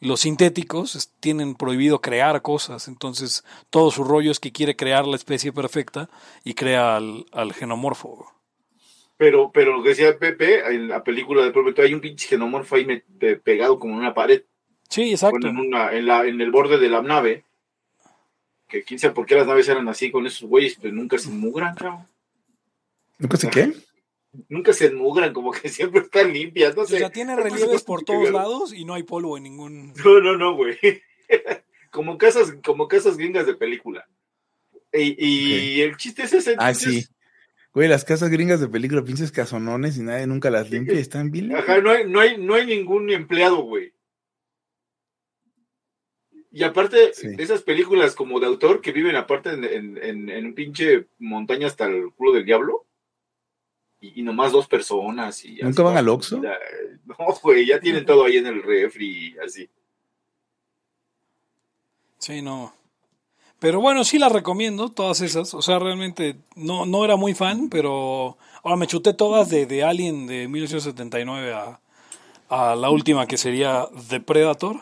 los 0.00 0.20
sintéticos 0.20 1.10
tienen 1.20 1.54
prohibido 1.54 2.00
crear 2.00 2.42
cosas, 2.42 2.86
entonces 2.88 3.44
todo 3.70 3.90
su 3.90 4.04
rollo 4.04 4.30
es 4.30 4.40
que 4.40 4.52
quiere 4.52 4.76
crear 4.76 5.06
la 5.06 5.16
especie 5.16 5.52
perfecta 5.52 6.10
y 6.44 6.54
crea 6.54 6.96
al, 6.96 7.26
al 7.32 7.52
genomorfo. 7.54 8.26
Pero, 9.16 9.50
pero 9.52 9.76
lo 9.76 9.82
que 9.82 9.90
decía 9.90 10.16
Pepe, 10.18 10.64
en 10.74 10.88
la 10.88 11.02
película 11.02 11.42
de 11.42 11.50
Prometeo 11.50 11.84
hay 11.84 11.94
un 11.94 12.00
pinche 12.00 12.28
genomorfo 12.28 12.76
ahí 12.76 12.86
pegado 13.42 13.78
como 13.78 13.94
en 13.94 14.00
una 14.00 14.14
pared, 14.14 14.42
Sí, 14.88 15.10
exacto. 15.10 15.38
bueno, 15.40 15.48
en, 15.48 15.66
una, 15.66 15.92
en, 15.92 16.06
la, 16.06 16.26
en 16.26 16.40
el 16.40 16.50
borde 16.50 16.78
de 16.78 16.88
la 16.88 17.02
nave. 17.02 17.44
Que 18.68 18.82
quién 18.82 19.00
sabe 19.00 19.14
por 19.14 19.24
qué 19.24 19.34
las 19.34 19.46
naves 19.46 19.68
eran 19.68 19.88
así 19.88 20.10
con 20.10 20.26
esos 20.26 20.48
güeyes, 20.48 20.76
pero 20.80 20.94
nunca 20.94 21.16
se 21.16 21.30
enmugran, 21.30 21.74
cabrón. 21.74 22.06
¿Nunca 23.18 23.36
sé 23.36 23.48
qué? 23.48 23.72
Nunca 24.48 24.72
se 24.74 24.86
enmugran, 24.86 25.32
como 25.32 25.52
que 25.52 25.68
siempre 25.68 26.02
están 26.02 26.32
limpias, 26.32 26.76
no 26.76 26.82
o 26.82 26.86
sea, 26.86 27.10
tiene 27.10 27.34
relieves 27.34 27.82
por 27.82 28.04
todos 28.04 28.30
lados 28.30 28.74
y 28.74 28.84
no 28.84 28.94
hay 28.94 29.02
polvo 29.02 29.38
en 29.38 29.44
ningún... 29.44 29.94
No, 30.04 30.20
no, 30.20 30.36
no, 30.36 30.54
güey. 30.54 30.78
como 31.90 32.18
casas, 32.18 32.54
como 32.62 32.88
casas 32.88 33.16
gringas 33.16 33.46
de 33.46 33.54
película. 33.54 34.06
Y, 34.92 35.16
y 35.18 35.80
el 35.80 35.96
chiste 35.96 36.22
es 36.22 36.32
ese. 36.32 36.54
Ah, 36.58 36.74
sí. 36.74 37.06
Güey, 37.74 37.88
las 37.88 38.04
casas 38.04 38.30
gringas 38.30 38.60
de 38.60 38.68
película, 38.68 39.04
pinches 39.04 39.30
casonones 39.30 39.98
y 39.98 40.02
nadie 40.02 40.26
nunca 40.26 40.50
las 40.50 40.70
limpia 40.70 40.94
y 40.94 40.98
están 40.98 41.30
bien. 41.30 41.54
Ajá, 41.54 41.80
no 41.80 41.90
hay, 41.90 42.08
no 42.08 42.20
hay, 42.20 42.38
no 42.38 42.54
hay 42.54 42.66
ningún 42.66 43.10
empleado, 43.10 43.58
güey. 43.62 43.92
Y 46.50 46.62
aparte, 46.64 47.12
Sí. 47.12 47.28
esas 47.38 47.62
películas 47.62 48.14
como 48.14 48.40
de 48.40 48.46
autor 48.46 48.80
que 48.80 48.92
viven 48.92 49.16
aparte 49.16 49.50
en, 49.50 49.64
en, 49.64 49.98
en, 50.02 50.28
en 50.30 50.46
un 50.46 50.54
pinche 50.54 51.06
montaña 51.18 51.66
hasta 51.66 51.86
el 51.86 52.10
culo 52.12 52.32
del 52.32 52.44
diablo. 52.46 52.84
Y, 54.00 54.20
y 54.20 54.22
nomás 54.22 54.52
dos 54.52 54.66
personas. 54.68 55.44
Y 55.44 55.56
¿Nunca 55.60 55.82
van 55.82 55.96
al 55.96 56.08
Oxxo? 56.08 56.42
Ya, 56.42 56.56
No, 57.04 57.16
güey, 57.42 57.66
ya 57.66 57.80
tienen 57.80 58.06
todo 58.06 58.24
ahí 58.24 58.36
en 58.38 58.46
el 58.46 58.62
refri 58.62 59.34
y 59.34 59.38
así. 59.38 59.68
Sí, 62.18 62.42
no. 62.42 62.72
Pero 63.58 63.80
bueno, 63.80 64.04
sí 64.04 64.18
las 64.18 64.32
recomiendo, 64.32 64.90
todas 64.90 65.20
esas. 65.20 65.52
O 65.54 65.62
sea, 65.62 65.78
realmente 65.78 66.36
no, 66.54 66.86
no 66.86 67.04
era 67.04 67.16
muy 67.16 67.34
fan, 67.34 67.68
pero 67.68 68.38
ahora 68.62 68.76
me 68.76 68.86
chuté 68.86 69.14
todas 69.14 69.48
de, 69.50 69.66
de 69.66 69.82
Alien 69.82 70.26
de 70.26 70.46
1979 70.48 71.52
a, 71.54 71.80
a 72.48 72.76
la 72.76 72.90
última 72.90 73.26
que 73.26 73.36
sería 73.36 73.86
The 74.08 74.20
Predator. 74.20 74.76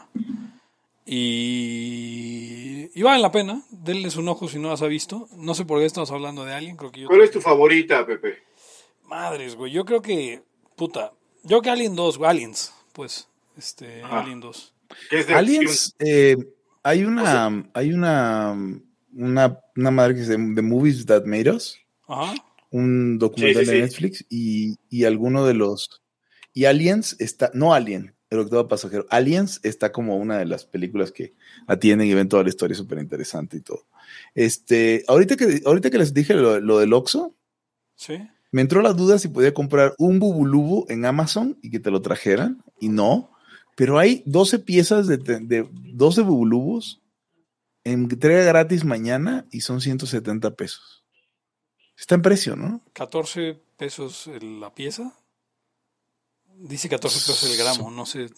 Y, 1.06 2.90
y 2.98 3.02
valen 3.02 3.22
la 3.22 3.30
pena, 3.32 3.62
denles 3.70 4.16
un 4.16 4.28
ojo 4.28 4.48
si 4.48 4.58
no 4.58 4.70
las 4.70 4.82
ha 4.82 4.86
visto. 4.86 5.28
No 5.36 5.54
sé 5.54 5.64
por 5.64 5.78
qué 5.78 5.86
estamos 5.86 6.10
hablando 6.10 6.44
de 6.44 6.52
Alien, 6.52 6.76
creo 6.76 6.90
que 6.90 7.00
yo... 7.02 7.08
¿Cuál 7.08 7.22
es 7.22 7.30
tu 7.30 7.40
favorita, 7.40 8.04
Pepe? 8.04 8.42
Madres, 9.04 9.54
güey, 9.54 9.72
yo 9.72 9.84
creo 9.84 10.02
que... 10.02 10.42
Puta, 10.76 11.12
yo 11.42 11.48
creo 11.48 11.62
que 11.62 11.70
Alien 11.70 11.96
2, 11.96 12.18
güey, 12.18 12.30
Aliens, 12.30 12.72
pues. 12.92 13.28
Este, 13.56 14.02
Ajá. 14.02 14.20
Alien 14.20 14.40
2. 14.40 14.74
¿Qué 15.10 15.20
es 15.20 15.26
de 15.26 15.34
Aliens, 15.34 15.94
eh, 15.98 16.36
hay 16.82 17.04
una, 17.04 17.70
hay 17.72 17.92
una, 17.92 18.54
una, 19.14 19.60
una 19.76 19.90
madre 19.90 20.14
que 20.14 20.24
se 20.24 20.32
llama 20.32 20.54
The 20.54 20.62
Movies 20.62 21.06
That 21.06 21.24
Made 21.24 21.50
Us, 21.50 21.78
Ajá. 22.06 22.34
un 22.70 23.18
documental 23.18 23.64
Sí, 23.64 23.70
sí, 23.70 23.72
de 23.72 23.76
sí. 23.76 23.82
Netflix 23.82 24.24
y, 24.28 24.76
y 24.90 25.04
alguno 25.04 25.46
de 25.46 25.54
los, 25.54 26.02
y 26.52 26.64
Aliens 26.66 27.16
está, 27.20 27.50
no 27.54 27.72
Alien, 27.72 28.14
el 28.30 28.38
octavo 28.40 28.66
pasajero, 28.68 29.06
Aliens 29.10 29.60
está 29.62 29.92
como 29.92 30.16
una 30.16 30.38
de 30.38 30.46
las 30.46 30.64
películas 30.64 31.12
que 31.12 31.34
atienden 31.66 32.08
y 32.08 32.14
ven 32.14 32.28
toda 32.28 32.42
la 32.42 32.48
historia 32.48 32.76
súper 32.76 32.98
interesante 32.98 33.56
y 33.56 33.60
todo. 33.60 33.86
Este, 34.34 35.04
ahorita 35.08 35.36
que, 35.36 35.62
ahorita 35.64 35.90
que 35.90 35.98
les 35.98 36.12
dije 36.14 36.34
lo, 36.34 36.60
lo 36.60 36.78
del 36.78 36.92
Oxxo, 36.92 37.34
Sí. 37.94 38.18
me 38.52 38.60
entró 38.62 38.82
la 38.82 38.92
duda 38.92 39.18
si 39.18 39.28
podía 39.28 39.54
comprar 39.54 39.94
un 39.98 40.18
bubulubu 40.18 40.86
en 40.88 41.04
Amazon 41.06 41.58
y 41.62 41.70
que 41.70 41.80
te 41.80 41.90
lo 41.90 42.02
trajeran, 42.02 42.62
y 42.80 42.88
no. 42.88 43.30
Pero 43.76 43.98
hay 43.98 44.22
12 44.26 44.58
piezas 44.60 45.06
de, 45.06 45.16
de 45.18 45.68
12 45.72 46.22
bubulubus 46.22 47.00
en 47.84 48.02
entrega 48.10 48.42
gratis 48.44 48.84
mañana 48.84 49.46
y 49.50 49.60
son 49.60 49.80
170 49.80 50.50
pesos. 50.56 51.04
Está 51.96 52.16
en 52.16 52.22
precio, 52.22 52.56
¿no? 52.56 52.82
14 52.92 53.58
pesos 53.76 54.28
la 54.42 54.74
pieza. 54.74 55.14
Dice 56.58 56.88
14 56.88 57.18
pesos 57.18 57.50
el 57.50 57.56
gramo, 57.58 57.90
no 57.90 58.06
sé. 58.06 58.28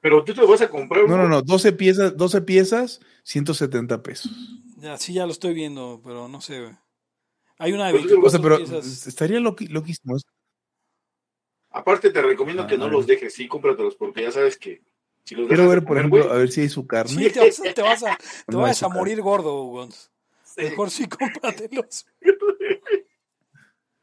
Pero 0.00 0.22
tú 0.24 0.32
te 0.32 0.44
vas 0.44 0.60
a 0.60 0.68
comprar 0.68 1.08
No, 1.08 1.16
no, 1.16 1.28
no, 1.28 1.42
12 1.42 1.72
piezas, 1.72 2.16
12 2.16 2.40
piezas, 2.42 3.00
170 3.24 4.02
pesos. 4.02 4.30
Ya, 4.76 4.96
sí, 4.96 5.12
ya 5.12 5.26
lo 5.26 5.32
estoy 5.32 5.54
viendo, 5.54 6.00
pero 6.04 6.28
no 6.28 6.40
sé. 6.40 6.76
Hay 7.58 7.72
una 7.72 7.86
de 7.88 7.92
Pues, 7.94 8.04
24 8.04 8.26
O 8.26 8.30
sea, 8.30 8.40
pero 8.40 8.56
piezas. 8.58 9.06
estaría 9.08 9.40
loqui- 9.40 9.68
loquísimo. 9.68 10.16
Aparte 11.70 12.10
te 12.10 12.22
recomiendo 12.22 12.66
que 12.66 12.78
no 12.78 12.84
Ah. 12.86 12.88
los 12.90 13.06
dejes, 13.06 13.34
sí, 13.34 13.48
cómpratelos, 13.48 13.96
porque 13.96 14.22
ya 14.22 14.30
sabes 14.32 14.56
que 14.56 14.82
Si 15.24 15.34
los 15.34 15.46
Quiero 15.48 15.68
ver, 15.68 15.84
por 15.84 15.98
ejemplo, 15.98 16.22
güey. 16.24 16.34
a 16.34 16.38
ver 16.38 16.50
si 16.50 16.62
hay 16.62 16.70
su 16.70 16.86
carne. 16.86 17.10
Sí, 17.24 17.30
te 17.30 17.40
vas, 17.40 17.60
te 17.74 17.82
vas 17.82 18.02
a, 18.02 18.16
te 18.46 18.52
No, 18.52 18.60
vas 18.60 18.82
a 18.82 18.88
morir 18.88 19.20
gordo, 19.20 19.52
Gonz. 19.64 20.10
Sí. 20.42 20.62
Mejor 20.62 20.90
sí, 20.90 21.06
cómpratelos. 21.08 22.06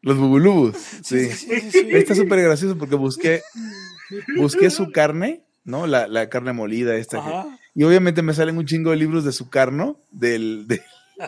Los 0.05 0.17
bubulubus. 0.17 0.75
Sí, 0.77 1.01
Sí. 1.03 1.29
sí, 1.29 1.47
sí, 1.59 1.59
sí, 1.61 1.71
sí. 1.71 1.87
Está 1.91 2.15
súper 2.15 2.41
gracioso 2.41 2.77
porque 2.77 2.95
busqué, 2.95 3.41
busqué 4.37 4.69
su 4.69 4.91
carne, 4.91 5.43
¿no? 5.63 5.87
La, 5.87 6.07
la 6.07 6.29
carne 6.29 6.53
molida 6.53 6.95
esta. 6.95 7.21
que- 7.23 7.29
Ajá. 7.29 7.59
y 7.73 7.83
obviamente 7.83 8.21
me 8.21 8.33
salen 8.33 8.57
un 8.57 8.65
chingo 8.65 8.91
de 8.91 8.97
libros 8.97 9.25
de 9.25 9.31
su 9.31 9.49
carno, 9.49 9.99
del, 10.11 10.67
de, 10.67 10.81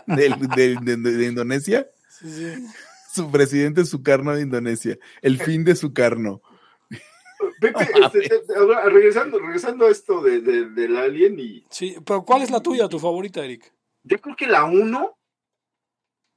del- 0.06 0.38
del- 0.54 0.84
de, 0.84 0.96
de 0.96 1.26
Indonesia. 1.26 1.88
Sí, 2.08 2.30
sí. 2.30 2.66
Su 3.14 3.30
presidente 3.32 3.84
Sukarno 3.84 4.34
de 4.34 4.42
Indonesia. 4.42 4.96
El 5.22 5.38
fin 5.38 5.64
de 5.64 5.74
Sukarno. 5.74 6.40
Pepe, 7.60 7.80
este, 8.04 8.20
te- 8.28 8.38
te- 8.46 8.54
ahora, 8.56 8.84
regresando, 8.88 9.38
regresando 9.40 9.86
a 9.86 9.90
esto 9.90 10.22
de, 10.22 10.40
de- 10.40 10.70
del 10.70 10.96
Alien 10.96 11.38
y 11.40 11.64
Sí, 11.70 11.96
pero 12.06 12.22
¿cuál 12.24 12.42
es 12.42 12.50
la 12.50 12.60
tuya, 12.60 12.88
tu 12.88 12.98
favorita, 13.00 13.44
Eric? 13.44 13.72
yo 14.04 14.20
creo 14.20 14.36
que 14.36 14.46
la 14.46 14.64
uno, 14.64 15.17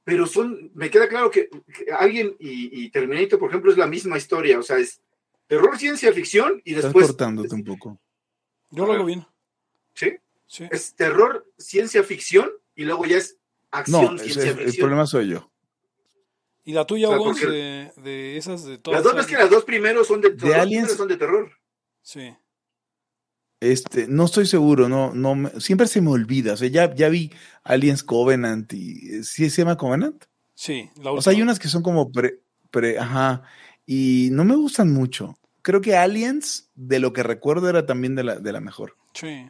pero 0.04 0.26
son, 0.26 0.70
me 0.74 0.90
queda 0.90 1.08
claro 1.08 1.30
que, 1.30 1.48
que 1.48 1.92
Alien 1.92 2.34
y, 2.38 2.84
y 2.84 2.90
Terminator, 2.90 3.38
por 3.38 3.48
ejemplo, 3.50 3.70
es 3.70 3.78
la 3.78 3.86
misma 3.86 4.16
historia, 4.18 4.58
o 4.58 4.62
sea, 4.62 4.78
es 4.78 5.00
terror 5.46 5.78
ciencia 5.78 6.12
ficción 6.12 6.60
y 6.64 6.70
Estás 6.74 6.84
después 6.86 7.06
cortándote 7.08 7.54
un 7.54 7.64
poco. 7.64 8.00
Yo 8.70 8.86
lo 8.86 8.92
hago 8.94 9.04
bien. 9.04 9.26
¿sí? 9.94 10.16
Sí. 10.46 10.66
Es 10.70 10.94
terror 10.94 11.46
ciencia 11.58 12.02
ficción 12.02 12.50
y 12.74 12.84
luego 12.84 13.04
ya 13.04 13.18
es 13.18 13.36
acción 13.70 14.16
No, 14.16 14.18
ciencia 14.18 14.42
es- 14.50 14.58
el 14.58 14.64
ficción. 14.64 14.84
problema 14.86 15.06
soy 15.06 15.28
yo. 15.28 15.50
¿Y 16.64 16.72
la 16.74 16.86
tuya, 16.86 17.08
O 17.10 17.34
sea, 17.34 17.50
de, 17.50 17.90
de 17.96 18.36
esas 18.36 18.64
de 18.64 18.78
todas? 18.78 19.02
Las 19.04 19.12
dos, 19.12 19.20
es 19.20 19.26
que 19.26 19.36
las 19.36 19.50
dos 19.50 19.64
primeros 19.64 20.06
son 20.06 20.20
de, 20.20 20.30
dos 20.30 20.50
Aliens- 20.50 20.64
primeros 20.68 20.96
son 20.96 21.08
de 21.08 21.16
terror. 21.16 21.52
Sí. 22.02 22.34
Este, 23.62 24.08
no 24.08 24.24
estoy 24.24 24.46
seguro, 24.46 24.88
no, 24.88 25.14
no, 25.14 25.36
me- 25.36 25.60
siempre 25.60 25.86
se 25.86 26.00
me 26.00 26.10
olvida. 26.10 26.54
O 26.54 26.56
sea, 26.56 26.68
ya, 26.68 26.92
ya 26.94 27.08
vi 27.08 27.30
Aliens 27.62 28.02
Covenant 28.02 28.72
y 28.72 29.22
¿sí 29.22 29.48
se 29.50 29.62
llama 29.62 29.76
Covenant? 29.76 30.24
Sí, 30.54 30.90
la 31.00 31.12
O 31.12 31.22
sea, 31.22 31.30
hay 31.30 31.36
última. 31.36 31.44
unas 31.52 31.58
que 31.60 31.68
son 31.68 31.82
como 31.82 32.10
pre, 32.10 32.40
pre, 32.72 32.98
ajá, 32.98 33.42
y 33.86 34.30
no 34.32 34.44
me 34.44 34.56
gustan 34.56 34.92
mucho. 34.92 35.38
Creo 35.62 35.80
que 35.80 35.94
Aliens, 35.96 36.70
de 36.74 36.98
lo 36.98 37.12
que 37.12 37.22
recuerdo, 37.22 37.68
era 37.68 37.86
también 37.86 38.16
de 38.16 38.24
la, 38.24 38.36
de 38.40 38.52
la 38.52 38.60
mejor. 38.60 38.96
Sí. 39.14 39.48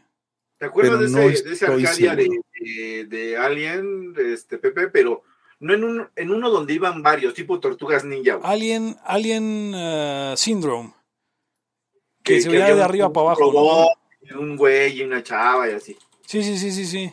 ¿Te 0.59 0.66
acuerdas 0.66 1.01
de, 1.01 1.09
no 1.09 1.20
ese, 1.20 1.44
de 1.44 1.53
ese 1.55 1.64
Arcadia 1.66 2.14
de, 2.14 2.29
de- 2.61 3.07
de 3.07 3.37
Alien, 3.38 4.14
este 4.31 4.59
Pepe? 4.59 4.88
Pero 4.88 5.22
no 5.59 5.72
en, 5.72 5.85
un, 5.85 6.09
en 6.16 6.31
uno 6.31 6.51
donde 6.51 6.75
iban 6.75 7.03
varios, 7.03 7.33
tipo 7.33 7.59
Tortugas 7.61 8.05
Ninja. 8.05 8.35
güey. 8.35 8.53
Alien, 8.53 8.96
Alien 9.05 9.72
eh, 9.75 10.35
Syndrome. 10.37 10.92
Que, 12.22 12.40
se 12.42 12.51
veía 12.51 12.75
de 12.75 12.83
arriba 12.83 13.07
un 13.07 13.12
para 13.14 13.27
abajo. 13.33 13.88
Un 14.35 14.56
güey 14.56 14.98
y 14.98 15.02
una 15.02 15.22
chava 15.22 15.68
y 15.68 15.72
así. 15.72 15.96
Sí, 16.26 16.42
sí, 16.42 16.56
sí, 16.58 16.70
sí, 16.72 16.87
sí. 16.87 17.12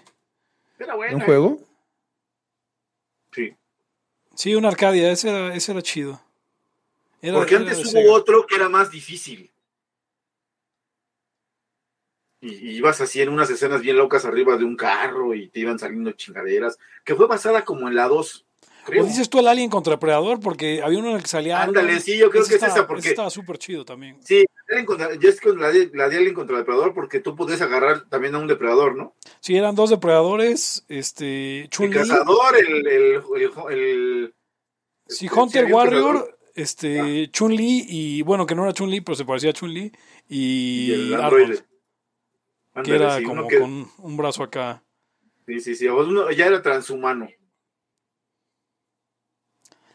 Era 0.78 0.96
bueno. 0.96 1.18
¿Un 1.18 1.24
juego? 1.24 1.60
Sí. 3.32 3.54
Sí, 4.36 4.56
una 4.56 4.70
Arcadia, 4.70 5.12
ese 5.12 5.30
era, 5.30 5.54
ese 5.56 5.72
era 5.72 5.82
chido. 5.82 6.22
Era- 7.22 7.38
Porque 7.38 7.56
era 7.56 7.64
antes 7.64 7.80
hubo 7.80 7.90
Sega. 7.92 8.14
otro 8.14 8.46
que 8.48 8.56
era 8.56 8.70
más 8.70 8.90
difícil. 8.92 9.52
Y, 12.42 12.54
y 12.54 12.70
ibas 12.78 13.02
así 13.02 13.22
en 13.22 13.30
unas 13.30 13.50
escenas 13.50 13.82
bien 13.82 13.98
locas 13.98 14.24
arriba 14.24 14.56
de 14.56 14.64
un 14.64 14.78
carro 14.78 15.34
y 15.36 15.50
te 15.50 15.60
iban 15.60 15.78
saliendo 15.78 16.12
chingaderas. 16.14 16.78
Que 17.04 17.16
fue 17.16 17.28
basada 17.28 17.66
como 17.66 17.90
en 17.90 17.96
la 17.96 18.08
2, 18.08 18.46
creo. 18.86 19.04
¿O 19.04 19.08
dices 19.08 19.30
tú 19.30 19.40
el 19.40 19.48
Alien 19.50 19.70
contra 19.70 20.00
Predador? 20.00 20.40
Porque 20.40 20.82
había 20.82 21.00
uno 21.00 21.10
en 21.10 21.16
el 21.18 21.22
que 21.24 21.28
salía. 21.28 21.62
Ándale, 21.62 22.00
sí, 22.00 22.18
yo 22.18 22.30
creo 22.30 22.44
Ese 22.44 22.52
que 22.52 22.56
es 22.56 22.64
estaba- 22.64 22.72
esa, 22.74 22.80
ese 22.82 22.88
porque 22.88 23.10
estaba 23.10 23.30
súper 23.30 23.58
chido 23.58 23.84
también. 23.84 24.18
Sí, 24.24 24.46
Con 24.86 24.98
la 25.00 25.10
la 25.10 26.34
contra 26.34 26.56
el 26.58 26.62
depredador, 26.62 26.94
porque 26.94 27.20
tú 27.20 27.36
puedes 27.36 27.60
agarrar 27.62 28.08
también 28.08 28.36
a 28.36 28.38
un 28.38 28.46
depredador, 28.48 28.96
¿no? 28.96 29.16
Sí, 29.40 29.56
eran 29.58 29.74
dos 29.74 29.90
depredadores. 29.90 30.86
Este. 30.88 31.62
El 31.62 31.70
Chun-Li. 31.70 31.94
cazador, 31.98 32.56
el. 32.56 32.88
el, 32.88 33.22
el, 33.36 33.52
el- 33.72 34.36
Sí, 35.08 35.26
este, 35.26 35.40
Hunter 35.40 35.66
Warrior. 35.74 36.04
depredador 36.14 36.40
Este. 36.54 37.32
Chun-Li. 37.32 37.86
Y 37.90 38.22
bueno, 38.22 38.46
que 38.46 38.54
no 38.54 38.64
era 38.64 38.74
Chun-Li, 38.74 39.02
pero 39.02 39.16
se 39.16 39.26
parecía 39.26 39.50
a 39.50 39.54
Chun-Li. 39.54 39.92
Y. 40.28 40.86
y 40.86 40.92
el 40.92 41.14
Arnold, 41.16 41.24
androide. 41.34 41.64
que 42.84 42.96
era 42.96 43.18
sí, 43.18 43.24
como 43.24 43.48
que- 43.48 43.60
con 43.60 43.90
un 43.98 44.18
brazo 44.18 44.44
acá. 44.44 44.84
sí, 45.48 45.60
sí, 45.62 45.74
sí, 45.76 45.88
uno 45.88 46.30
ya 46.30 46.46
era 46.46 46.62
transhumano. 46.62 47.28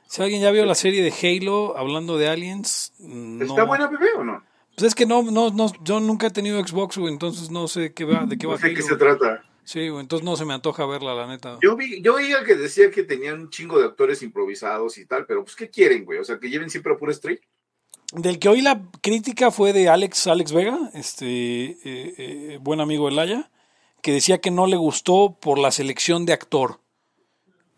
Si 0.08 0.22
alguien 0.22 0.42
ya 0.42 0.50
vio 0.50 0.64
la 0.64 0.74
serie 0.74 1.02
de 1.02 1.12
Halo 1.12 1.76
hablando 1.76 2.18
de 2.18 2.28
aliens, 2.28 2.92
mm, 2.98 3.38
no. 3.38 3.44
¿Está 3.44 3.64
buena, 3.64 3.86
bebé, 3.88 4.12
o 4.16 4.24
no? 4.24 4.42
Pues 4.76 4.88
es 4.88 4.94
que 4.94 5.06
no, 5.06 5.22
no, 5.22 5.50
no, 5.50 5.70
yo 5.84 6.00
nunca 6.00 6.26
he 6.26 6.30
tenido 6.30 6.64
Xbox, 6.66 6.98
güey, 6.98 7.12
entonces 7.12 7.50
no 7.50 7.68
sé 7.68 7.92
qué 7.92 8.04
va, 8.04 8.26
de 8.26 8.36
qué 8.36 8.46
va 8.46 8.54
No 8.54 8.58
sé 8.60 8.74
qué 8.74 8.82
se 8.82 8.88
güey. 8.94 8.98
trata. 8.98 9.44
Sí, 9.64 9.88
güey, 9.88 10.00
entonces 10.02 10.24
no 10.24 10.36
se 10.36 10.44
me 10.44 10.52
antoja 10.52 10.84
verla, 10.84 11.14
la 11.14 11.26
neta. 11.26 11.58
Yo 11.62 11.74
vi, 11.76 12.02
yo 12.02 12.14
oía 12.16 12.44
que 12.44 12.54
decía 12.54 12.90
que 12.90 13.02
tenían 13.04 13.40
un 13.40 13.50
chingo 13.50 13.78
de 13.78 13.86
actores 13.86 14.22
improvisados 14.22 14.98
y 14.98 15.06
tal, 15.06 15.24
pero 15.26 15.42
pues 15.44 15.56
¿qué 15.56 15.70
quieren, 15.70 16.04
güey? 16.04 16.18
O 16.18 16.24
sea, 16.24 16.38
que 16.38 16.50
lleven 16.50 16.68
siempre 16.70 16.92
a 16.92 16.96
pura 16.98 17.12
straight. 17.12 17.40
Del 18.12 18.38
que 18.38 18.48
hoy 18.48 18.60
la 18.60 18.82
crítica 19.00 19.50
fue 19.50 19.72
de 19.72 19.88
Alex, 19.88 20.26
Alex 20.26 20.52
Vega, 20.52 20.78
este 20.92 21.26
eh, 21.26 21.76
eh, 21.84 22.58
buen 22.60 22.80
amigo 22.80 23.08
de 23.08 23.14
Laya, 23.14 23.50
que 24.02 24.12
decía 24.12 24.38
que 24.38 24.50
no 24.50 24.66
le 24.66 24.76
gustó 24.76 25.38
por 25.40 25.58
la 25.58 25.70
selección 25.70 26.26
de 26.26 26.34
actor. 26.34 26.80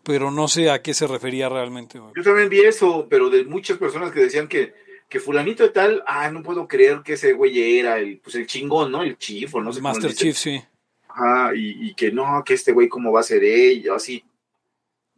Pero 0.03 0.29
no 0.31 0.47
sé 0.47 0.69
a 0.69 0.81
qué 0.81 0.93
se 0.93 1.07
refería 1.07 1.47
realmente. 1.49 1.99
güey. 1.99 2.11
Yo 2.15 2.23
también 2.23 2.49
vi 2.49 2.59
eso, 2.59 3.07
pero 3.09 3.29
de 3.29 3.45
muchas 3.45 3.77
personas 3.77 4.11
que 4.11 4.19
decían 4.21 4.47
que, 4.47 4.73
que 5.09 5.19
fulanito 5.19 5.63
de 5.63 5.69
tal, 5.69 6.03
ah, 6.05 6.29
no 6.31 6.43
puedo 6.43 6.67
creer 6.67 7.01
que 7.03 7.13
ese 7.13 7.33
güey 7.33 7.79
era 7.79 7.97
el, 7.97 8.19
pues 8.19 8.35
el 8.35 8.47
chingón, 8.47 8.91
¿no? 8.91 9.03
El 9.03 9.17
chief 9.17 9.53
o 9.55 9.61
no 9.61 9.71
sé 9.71 9.81
Master. 9.81 10.13
Chief, 10.13 10.37
sí. 10.37 10.61
Ajá, 11.07 11.55
y, 11.55 11.87
y 11.87 11.93
que 11.93 12.11
no, 12.11 12.43
que 12.43 12.53
este 12.53 12.73
güey 12.73 12.89
cómo 12.89 13.11
va 13.11 13.21
a 13.21 13.23
ser 13.23 13.43
ella, 13.43 13.95
así. 13.95 14.23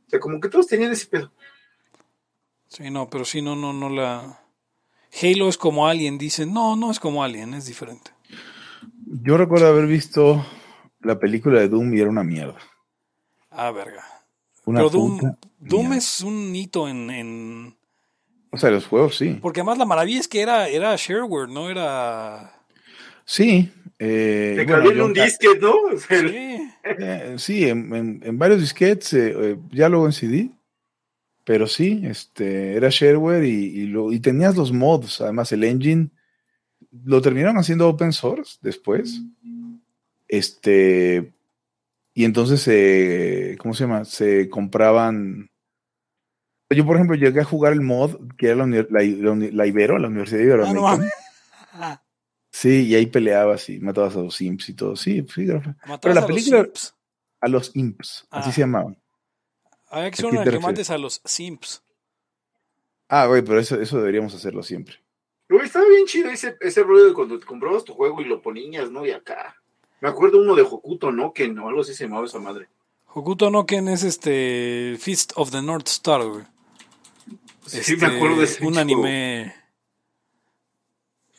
O 0.08 0.10
sea, 0.10 0.20
como 0.20 0.40
que 0.40 0.50
todos 0.50 0.68
tenían 0.68 0.92
ese 0.92 1.08
pedo. 1.08 1.32
Sí, 2.68 2.90
no, 2.92 3.10
pero 3.10 3.26
sí, 3.26 3.42
no, 3.42 3.56
no, 3.56 3.74
no 3.74 3.90
la... 3.90 4.44
Halo 5.22 5.50
es 5.50 5.58
como 5.58 5.88
Alien, 5.88 6.20
dicen. 6.20 6.54
No, 6.54 6.76
no 6.76 6.92
es 6.92 7.00
como 7.00 7.24
Alien, 7.24 7.56
es 7.56 7.66
diferente. 7.66 8.12
Yo 9.24 9.38
recuerdo 9.38 9.68
haber 9.68 9.88
visto 9.88 10.46
la 11.02 11.18
película 11.18 11.60
de 11.60 11.68
Doom 11.68 11.96
y 11.96 12.00
era 12.00 12.10
una 12.10 12.24
mierda. 12.24 12.60
Ah, 13.50 13.72
verga. 13.72 14.06
Una 14.66 14.80
pero 14.80 14.92
Doom, 14.92 15.20
Doom 15.60 15.82
mierda. 15.82 15.98
es 15.98 16.22
un 16.22 16.56
hito 16.56 16.88
en, 16.88 17.10
en... 17.10 17.78
O 18.52 18.58
sea, 18.58 18.72
los 18.72 18.88
juegos 18.88 19.18
sí. 19.18 19.38
Porque 19.42 19.60
además 19.62 19.78
la 19.78 19.86
maravilla 19.86 20.20
es 20.20 20.28
que 20.28 20.42
era, 20.42 20.68
era 20.68 20.96
shareware, 20.96 21.50
no 21.50 21.70
era... 21.70 22.54
Sí. 23.26 23.72
eh, 24.00 24.54
Te 24.58 24.64
bueno, 24.66 24.78
cabía 24.80 24.92
en 24.94 25.02
un 25.02 25.14
disquete, 25.14 25.60
¿no? 25.62 25.74
O 25.94 25.98
sea, 26.00 26.18
el- 26.20 26.30
Sí. 26.32 26.70
eh, 26.84 27.36
sí, 27.38 27.70
en, 27.70 27.94
en- 27.96 28.22
en 28.24 28.40
varios 28.40 28.60
disquetes, 28.62 29.14
eh, 29.14 29.34
eh, 29.38 29.58
ya 29.72 29.88
luego 29.90 30.08
en 30.08 30.14
CD. 30.14 30.50
Pero 31.44 31.68
sí, 31.68 32.02
este, 32.06 32.74
era 32.74 32.90
shareware 32.90 33.44
y, 33.46 33.66
y, 33.82 33.86
lo, 33.88 34.12
y 34.12 34.20
tenías 34.20 34.56
los 34.56 34.72
mods. 34.72 35.22
Además, 35.22 35.52
el 35.52 35.64
engine 35.64 36.10
lo 37.06 37.22
terminaron 37.22 37.58
haciendo 37.58 37.88
open 37.88 38.14
source 38.14 38.58
después. 38.62 39.22
Este, 40.28 41.34
y 42.14 42.26
entonces, 42.26 42.68
eh, 42.68 43.58
¿cómo 43.60 43.74
se 43.74 43.84
llama? 43.84 44.06
Se 44.06 44.50
compraban. 44.50 45.49
Yo, 46.70 46.86
por 46.86 46.96
ejemplo, 46.98 47.16
llegué 47.16 47.42
a 47.42 47.46
jugar 47.46 47.74
el 47.74 47.82
mod 47.82 48.16
que 48.38 48.48
era 48.48 48.56
la, 48.58 48.66
la, 48.68 49.50
la 49.52 49.66
Ibero, 49.68 49.98
la 49.98 50.08
Universidad 50.08 50.42
Ah, 50.42 50.46
no 50.46 50.46
Iberoamericana. 50.46 50.82
mames. 50.98 51.14
Ah, 51.74 52.02
sí, 52.52 52.86
y 52.88 52.96
ahí 52.96 53.06
peleabas 53.08 53.70
y 53.70 53.80
matabas 53.80 54.16
a 54.16 54.20
los 54.20 54.40
imps 54.42 54.70
y 54.70 54.74
todo. 54.74 54.96
Sí, 54.96 55.26
sí, 55.34 55.46
matabas 55.46 56.00
Pero 56.02 56.14
la 56.14 56.20
a 56.22 56.28
los 56.28 56.28
película- 56.28 56.70
a 57.42 57.48
los 57.48 57.76
imps, 57.76 58.28
así 58.30 58.50
Ah. 58.50 58.54
se 58.54 58.62
llamaban. 58.62 58.98
Había 59.90 60.12
que 60.12 60.16
¿A 60.16 60.18
ser 60.18 60.26
una 60.28 60.44
que 60.44 60.60
mates 60.60 60.90
a 60.92 60.98
los 61.00 61.22
simps. 61.26 61.82
Ah, 63.08 63.26
güey, 63.26 63.42
pero 63.42 63.60
eso, 63.60 63.80
eso 63.82 63.98
deberíamos 63.98 64.36
hacerlo 64.36 64.62
siempre. 64.62 64.96
Güey, 65.50 65.66
estaba 65.66 65.86
bien 65.88 66.06
chido 66.06 66.30
ese, 66.30 66.56
ese 66.62 66.84
rollo 66.84 67.08
de 67.08 67.14
cuando 67.14 67.40
te 67.40 67.46
comprabas 67.48 67.84
tu 67.84 67.94
juego 67.96 68.22
y 68.22 68.26
lo 68.26 68.40
ponías, 68.42 68.92
¿no? 68.92 69.04
Y 69.06 69.12
acá. 69.12 69.56
Me 70.02 70.08
acuerdo 70.10 70.40
uno 70.40 70.54
de 70.54 70.62
Hokuto, 70.62 71.12
¿no? 71.12 71.34
Que 71.34 71.48
no, 71.50 71.68
algo 71.68 71.82
así 71.82 71.96
se 71.96 72.04
llamaba 72.04 72.26
esa 72.28 72.38
madre. 72.38 72.68
Hokuto 73.08 73.50
no 73.50 73.66
Ken 73.66 73.88
es 73.88 74.04
este 74.04 74.96
Fist 75.00 75.32
of 75.36 75.50
the 75.50 75.64
North 75.64 75.88
Star, 75.88 76.24
güey. 76.24 76.44
Sí, 77.72 77.94
Este, 77.94 78.08
me 78.08 78.16
acuerdo 78.16 78.38
de 78.38 78.44
ese 78.46 78.64
Un 78.66 78.70
chico. 78.74 78.80
anime. 78.82 79.54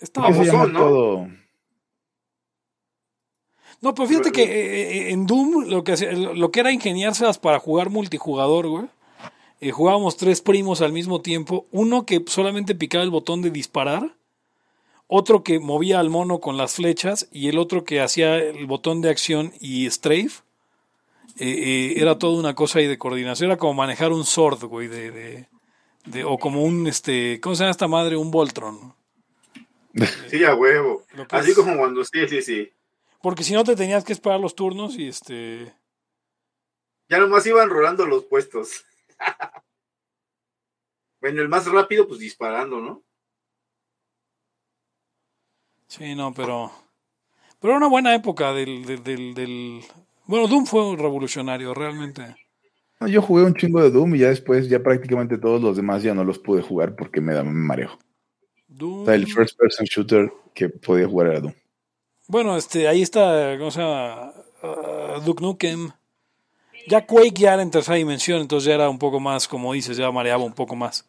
Estaba 0.00 0.28
¿Qué 0.28 0.34
se 0.34 0.44
Famosón, 0.46 0.72
llama 0.72 0.78
¿no? 0.78 0.78
todo? 0.88 1.28
No, 3.82 3.94
pero 3.94 4.08
fíjate 4.08 4.32
que 4.32 4.42
eh, 4.42 4.98
eh, 5.08 5.10
en 5.12 5.26
Doom 5.26 5.64
lo 5.68 5.84
que, 5.84 5.92
hacía- 5.92 6.12
lo 6.12 6.50
que 6.50 6.60
era 6.60 6.72
ingeniárselas 6.72 7.38
para 7.38 7.58
jugar 7.58 7.90
multijugador, 7.90 8.68
güey. 8.68 8.86
eh, 9.62 9.72
jugábamos 9.72 10.16
tres 10.16 10.40
primos 10.40 10.80
al 10.80 10.92
mismo 10.92 11.20
tiempo. 11.20 11.66
Uno 11.70 12.06
que 12.06 12.22
solamente 12.26 12.74
picaba 12.74 13.04
el 13.04 13.10
botón 13.10 13.42
de 13.42 13.50
disparar. 13.50 14.14
Otro 15.06 15.42
que 15.42 15.58
movía 15.58 15.98
al 16.00 16.08
mono 16.08 16.40
con 16.40 16.56
las 16.56 16.74
flechas. 16.74 17.28
Y 17.30 17.48
el 17.48 17.58
otro 17.58 17.84
que 17.84 18.00
hacía 18.00 18.36
el 18.36 18.66
botón 18.66 19.02
de 19.02 19.10
acción 19.10 19.52
y 19.60 19.90
strafe. 19.90 20.42
Eh, 21.38 21.46
eh, 21.48 21.94
era 21.96 22.18
toda 22.18 22.38
una 22.38 22.54
cosa 22.54 22.78
ahí 22.78 22.86
de 22.86 22.96
coordinación. 22.98 23.50
Era 23.50 23.58
como 23.58 23.74
manejar 23.74 24.12
un 24.12 24.24
sword, 24.24 24.64
güey. 24.64 24.88
De, 24.88 25.10
de- 25.10 25.46
de- 26.06 26.24
o 26.24 26.38
como 26.38 26.62
un, 26.64 26.86
este, 26.86 27.40
¿cómo 27.40 27.54
se 27.54 27.60
llama 27.62 27.70
esta 27.70 27.88
madre? 27.88 28.16
Un 28.16 28.30
Voltron. 28.30 28.94
Sí, 30.28 30.44
a 30.44 30.54
huevo. 30.54 31.04
Así 31.30 31.50
es- 31.50 31.56
como 31.56 31.76
cuando 31.76 32.04
sí, 32.04 32.28
sí, 32.28 32.42
sí. 32.42 32.72
Porque 33.22 33.44
si 33.44 33.52
no 33.52 33.64
te 33.64 33.76
tenías 33.76 34.04
que 34.04 34.12
esperar 34.12 34.40
los 34.40 34.54
turnos 34.54 34.96
y 34.96 35.08
este... 35.08 35.74
Ya 37.08 37.18
nomás 37.18 37.44
iban 37.46 37.68
rolando 37.68 38.06
los 38.06 38.24
puestos. 38.24 38.84
bueno, 41.20 41.42
el 41.42 41.48
más 41.48 41.66
rápido, 41.66 42.06
pues 42.08 42.20
disparando, 42.20 42.80
¿no? 42.80 43.02
Sí, 45.88 46.14
no, 46.14 46.32
pero... 46.32 46.70
Pero 47.58 47.72
era 47.72 47.78
una 47.78 47.88
buena 47.88 48.14
época 48.14 48.52
del... 48.52 48.86
del, 48.86 49.02
del, 49.02 49.34
del- 49.34 49.84
Bueno, 50.24 50.46
Doom 50.48 50.64
fue 50.64 50.88
un 50.88 50.96
revolucionario, 50.98 51.74
realmente. 51.74 52.36
No, 53.00 53.08
Yo 53.08 53.22
jugué 53.22 53.44
un 53.44 53.54
chingo 53.54 53.82
de 53.82 53.90
Doom 53.90 54.14
y 54.14 54.18
ya 54.18 54.28
después, 54.28 54.68
ya 54.68 54.82
prácticamente 54.82 55.38
todos 55.38 55.60
los 55.60 55.76
demás 55.76 56.02
ya 56.02 56.14
no 56.14 56.22
los 56.22 56.38
pude 56.38 56.62
jugar 56.62 56.94
porque 56.94 57.20
me 57.20 57.34
da 57.34 57.42
me 57.42 57.50
mareo. 57.50 57.98
Doom... 58.68 59.02
O 59.02 59.04
sea, 59.06 59.14
el 59.14 59.26
first 59.26 59.58
person 59.58 59.86
shooter 59.86 60.30
que 60.54 60.68
podía 60.68 61.08
jugar 61.08 61.28
era 61.28 61.40
Doom. 61.40 61.54
Bueno, 62.28 62.56
este, 62.56 62.86
ahí 62.86 63.02
está, 63.02 63.56
¿cómo 63.58 63.70
se 63.70 63.80
llama? 63.80 64.32
Ah, 64.62 65.20
Duke 65.24 65.42
Nukem. 65.42 65.90
Ya 66.86 67.04
Quake 67.06 67.40
ya 67.40 67.54
era 67.54 67.62
en 67.62 67.70
tercera 67.70 67.96
dimensión, 67.96 68.40
entonces 68.40 68.68
ya 68.68 68.74
era 68.74 68.88
un 68.88 68.98
poco 68.98 69.20
más, 69.20 69.48
como 69.48 69.72
dices, 69.72 69.96
ya 69.96 70.10
mareaba 70.10 70.44
un 70.44 70.52
poco 70.52 70.76
más, 70.76 71.06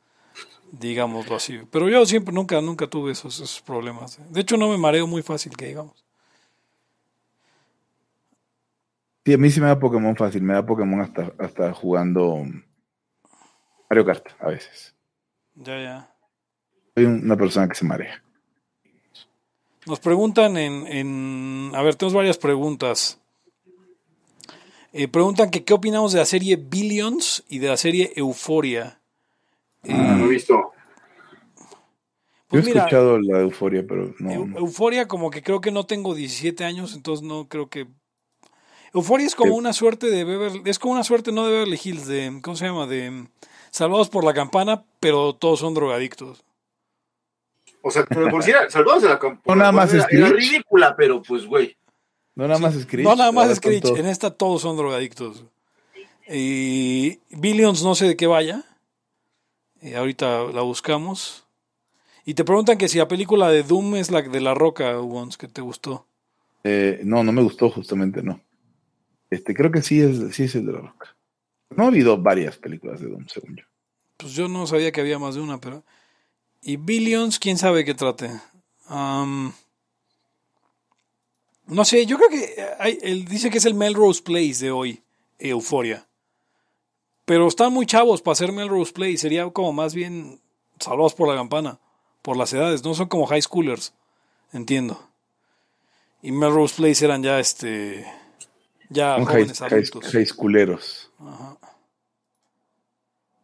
digámoslo 0.71 1.35
así. 1.35 1.59
Pero 1.71 1.89
yo 1.89 2.05
siempre, 2.05 2.33
nunca, 2.33 2.59
nunca 2.61 2.87
tuve 2.87 3.11
esos, 3.11 3.35
esos 3.35 3.61
problemas. 3.61 4.19
De 4.31 4.41
hecho, 4.41 4.57
no 4.57 4.69
me 4.69 4.77
mareo 4.77 5.07
muy 5.07 5.21
fácil, 5.21 5.55
que 5.55 5.67
digamos. 5.67 6.03
Sí, 9.25 9.33
a 9.33 9.37
mí 9.37 9.51
sí 9.51 9.61
me 9.61 9.67
da 9.67 9.79
Pokémon 9.79 10.15
fácil, 10.15 10.41
me 10.41 10.53
da 10.53 10.65
Pokémon 10.65 11.01
hasta, 11.01 11.31
hasta 11.37 11.73
jugando 11.73 12.43
Mario 13.89 14.05
Kart 14.05 14.25
a 14.39 14.47
veces. 14.47 14.95
Ya, 15.55 15.79
ya. 15.79 16.15
Soy 16.95 17.05
una 17.05 17.37
persona 17.37 17.67
que 17.67 17.75
se 17.75 17.85
marea. 17.85 18.23
Nos 19.85 19.99
preguntan 19.99 20.57
en, 20.57 20.87
en... 20.87 21.71
A 21.75 21.81
ver, 21.81 21.95
tenemos 21.95 22.13
varias 22.13 22.37
preguntas. 22.37 23.19
Eh, 24.93 25.07
preguntan 25.07 25.49
que 25.49 25.63
qué 25.63 25.73
opinamos 25.73 26.13
de 26.13 26.19
la 26.19 26.25
serie 26.25 26.55
Billions 26.57 27.43
y 27.47 27.59
de 27.59 27.67
la 27.67 27.77
serie 27.77 28.11
Euforia. 28.15 28.99
No 29.83 30.25
he 30.25 30.29
visto. 30.29 30.53
Yo 30.53 30.73
he 31.59 32.47
Pues 32.49 32.65
mira, 32.65 32.79
escuchado 32.81 33.17
la 33.19 33.37
de 33.37 33.43
Euforia, 33.45 33.85
pero 33.87 34.13
no. 34.19 34.31
Eu- 34.31 34.47
no. 34.47 34.57
Euforia, 34.59 35.07
como 35.07 35.31
que 35.31 35.41
creo 35.41 35.61
que 35.61 35.71
no 35.71 35.85
tengo 35.85 36.13
17 36.13 36.65
años, 36.65 36.93
entonces 36.95 37.25
no 37.25 37.47
creo 37.47 37.69
que. 37.69 37.87
Euforia 38.93 39.25
es 39.25 39.35
como 39.35 39.55
una 39.55 39.73
suerte 39.73 40.07
de 40.07 40.23
Beverly, 40.23 40.61
es 40.65 40.79
como 40.79 40.93
una 40.93 41.03
suerte 41.03 41.31
no 41.31 41.45
de 41.45 41.51
Beverly 41.51 41.79
Hills, 41.81 42.07
de, 42.07 42.39
¿cómo 42.41 42.55
se 42.55 42.65
llama? 42.65 42.87
De 42.87 43.09
mm, 43.09 43.27
Salvados 43.71 44.09
por 44.09 44.25
la 44.25 44.33
Campana, 44.33 44.83
pero 44.99 45.33
todos 45.33 45.59
son 45.59 45.73
drogadictos. 45.73 46.43
O 47.81 47.89
sea, 47.89 48.05
pero 48.05 48.29
por 48.29 48.43
si 48.43 48.51
era, 48.51 48.69
salvados 48.69 49.01
de 49.03 49.09
la 49.09 49.17
campo. 49.17 49.41
No, 49.47 49.55
nada 49.55 49.71
más 49.71 49.93
era, 49.93 50.05
era 50.11 50.27
ridícula, 50.29 50.95
pero 50.95 51.21
pues, 51.21 51.45
güey. 51.45 51.75
No 52.35 52.47
nada 52.47 52.59
más 52.59 52.75
Screech. 52.79 53.05
No, 53.05 53.15
nada 53.15 53.31
más 53.31 53.55
Screech, 53.55 53.85
en 53.97 54.05
esta 54.05 54.31
todos 54.31 54.61
son 54.61 54.77
drogadictos. 54.77 55.45
Y 56.29 57.19
Billions 57.29 57.83
no 57.83 57.95
sé 57.95 58.07
de 58.07 58.15
qué 58.15 58.27
vaya. 58.27 58.63
Ahorita 59.95 60.43
la 60.53 60.61
buscamos. 60.61 61.45
Y 62.23 62.35
te 62.35 62.45
preguntan 62.45 62.77
que 62.77 62.87
si 62.87 62.99
la 62.99 63.07
película 63.07 63.49
de 63.49 63.63
Doom 63.63 63.95
es 63.95 64.11
la 64.11 64.21
de 64.21 64.41
La 64.41 64.53
Roca, 64.53 64.99
Wons, 64.99 65.37
que 65.37 65.47
te 65.47 65.61
gustó. 65.61 66.05
Eh, 66.63 67.01
no, 67.03 67.23
no 67.23 67.31
me 67.31 67.41
gustó 67.41 67.69
justamente, 67.69 68.21
no. 68.21 68.39
Este, 69.31 69.55
creo 69.55 69.71
que 69.71 69.81
sí 69.81 69.99
es, 69.99 70.35
sí 70.35 70.43
es 70.43 70.53
el 70.55 70.67
de 70.67 70.73
la 70.73 70.79
roca. 70.81 71.15
No 71.71 71.85
ha 71.85 71.87
habido 71.87 72.17
varias 72.21 72.57
películas 72.57 72.99
de 72.99 73.07
Doom, 73.09 73.25
según 73.27 73.55
yo. 73.55 73.63
Pues 74.17 74.33
yo 74.33 74.47
no 74.47 74.67
sabía 74.67 74.91
que 74.91 75.01
había 75.01 75.17
más 75.17 75.33
de 75.35 75.41
una, 75.41 75.59
pero. 75.59 75.83
Y 76.61 76.75
Billions, 76.75 77.39
quién 77.39 77.57
sabe 77.57 77.83
qué 77.83 77.95
trate. 77.95 78.29
No 81.67 81.85
sé, 81.85 82.05
yo 82.05 82.17
creo 82.17 82.29
que 82.29 82.65
hay- 82.79 82.97
él 83.01 83.25
dice 83.25 83.49
que 83.49 83.57
es 83.59 83.65
el 83.65 83.73
Melrose 83.73 84.21
Place 84.21 84.55
de 84.65 84.71
hoy, 84.71 85.01
Euforia. 85.39 86.07
Pero 87.25 87.47
están 87.47 87.71
muy 87.71 87.85
chavos 87.85 88.21
para 88.21 88.33
hacer 88.33 88.51
Melrose 88.51 88.91
Place. 88.91 89.17
Sería 89.19 89.49
como 89.51 89.71
más 89.71 89.95
bien 89.95 90.41
salvados 90.79 91.13
por 91.13 91.29
la 91.29 91.35
campana, 91.35 91.79
por 92.21 92.35
las 92.35 92.51
edades. 92.51 92.83
No 92.83 92.93
son 92.93 93.07
como 93.07 93.25
high 93.27 93.41
schoolers, 93.41 93.93
entiendo. 94.51 95.07
Y 96.21 96.31
Melrose 96.31 96.75
Place 96.75 97.05
eran 97.05 97.23
ya 97.23 97.39
este. 97.39 98.05
Ya 98.91 99.15
high, 99.15 99.25
jóvenes 99.25 99.59
high, 99.59 99.67
adultos. 99.73 100.11
high 100.11 100.25
schooleros. 100.25 101.11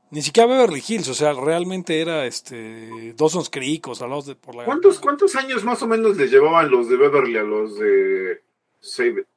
Ni 0.09 0.21
siquiera 0.21 0.47
Beverly 0.47 0.81
Hills, 0.87 1.09
o 1.09 1.13
sea, 1.13 1.33
realmente 1.33 1.99
era 1.99 2.25
este 2.25 3.13
Dawson's 3.17 3.49
Creek 3.49 3.87
o 3.89 3.95
Salvados 3.95 4.25
de 4.27 4.35
por 4.35 4.55
la 4.55 4.63
¿Cuántos, 4.63 4.99
¿Cuántos 4.99 5.35
años 5.35 5.65
más 5.65 5.81
o 5.81 5.87
menos 5.87 6.15
les 6.15 6.31
llevaban 6.31 6.69
los 6.71 6.87
de 6.87 6.95
Beverly 6.95 7.37
a 7.37 7.43
los 7.43 7.77
de 7.77 8.41
Save 8.79 9.21
It? 9.21 9.27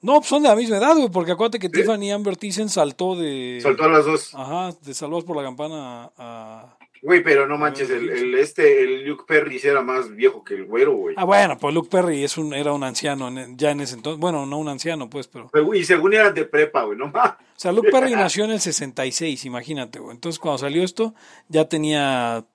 No, 0.00 0.14
pues 0.14 0.26
son 0.26 0.42
de 0.42 0.48
la 0.48 0.56
misma 0.56 0.78
edad, 0.78 0.96
güey, 0.96 1.08
porque 1.08 1.30
acuérdate 1.30 1.60
que 1.60 1.68
Tiffany 1.68 2.10
Amber 2.10 2.36
Thyssen 2.36 2.68
saltó 2.68 3.14
de 3.14 3.60
Saltó 3.62 3.84
a 3.84 3.88
las 3.88 4.04
dos. 4.04 4.34
Ajá, 4.34 4.72
de 4.82 4.92
Salvados 4.94 5.24
por 5.24 5.36
la 5.36 5.44
Campana 5.44 6.10
a- 6.16 6.76
Güey, 7.04 7.20
pero 7.24 7.48
no 7.48 7.58
manches, 7.58 7.90
el, 7.90 8.08
el 8.10 8.34
este, 8.36 8.84
el 8.84 9.04
Luke 9.04 9.24
Perry 9.26 9.58
sí 9.58 9.66
era 9.66 9.82
más 9.82 10.14
viejo 10.14 10.44
que 10.44 10.54
el 10.54 10.66
güero, 10.66 10.92
güey. 10.94 11.16
Ah, 11.18 11.24
bueno, 11.24 11.58
pues 11.58 11.74
Luke 11.74 11.88
Perry 11.90 12.22
es 12.22 12.38
un 12.38 12.54
era 12.54 12.72
un 12.72 12.84
anciano 12.84 13.26
en- 13.26 13.58
ya 13.58 13.72
en 13.72 13.80
ese 13.80 13.96
entonces, 13.96 14.20
bueno, 14.20 14.46
no 14.46 14.56
un 14.58 14.68
anciano, 14.68 15.10
pues, 15.10 15.26
pero 15.26 15.50
Y 15.74 15.82
según 15.82 16.14
eran 16.14 16.32
de 16.32 16.44
prepa, 16.44 16.84
güey, 16.84 16.96
no 16.96 17.08
más. 17.08 17.32
o 17.32 17.36
sea, 17.56 17.72
Luke 17.72 17.90
Perry 17.90 18.12
nació 18.14 18.44
en 18.44 18.52
el 18.52 18.60
66, 18.60 19.44
imagínate, 19.46 19.98
güey. 19.98 20.14
Entonces, 20.14 20.38
cuando 20.38 20.58
salió 20.58 20.84
esto 20.84 21.12
ya 21.48 21.68
tenía 21.68 22.46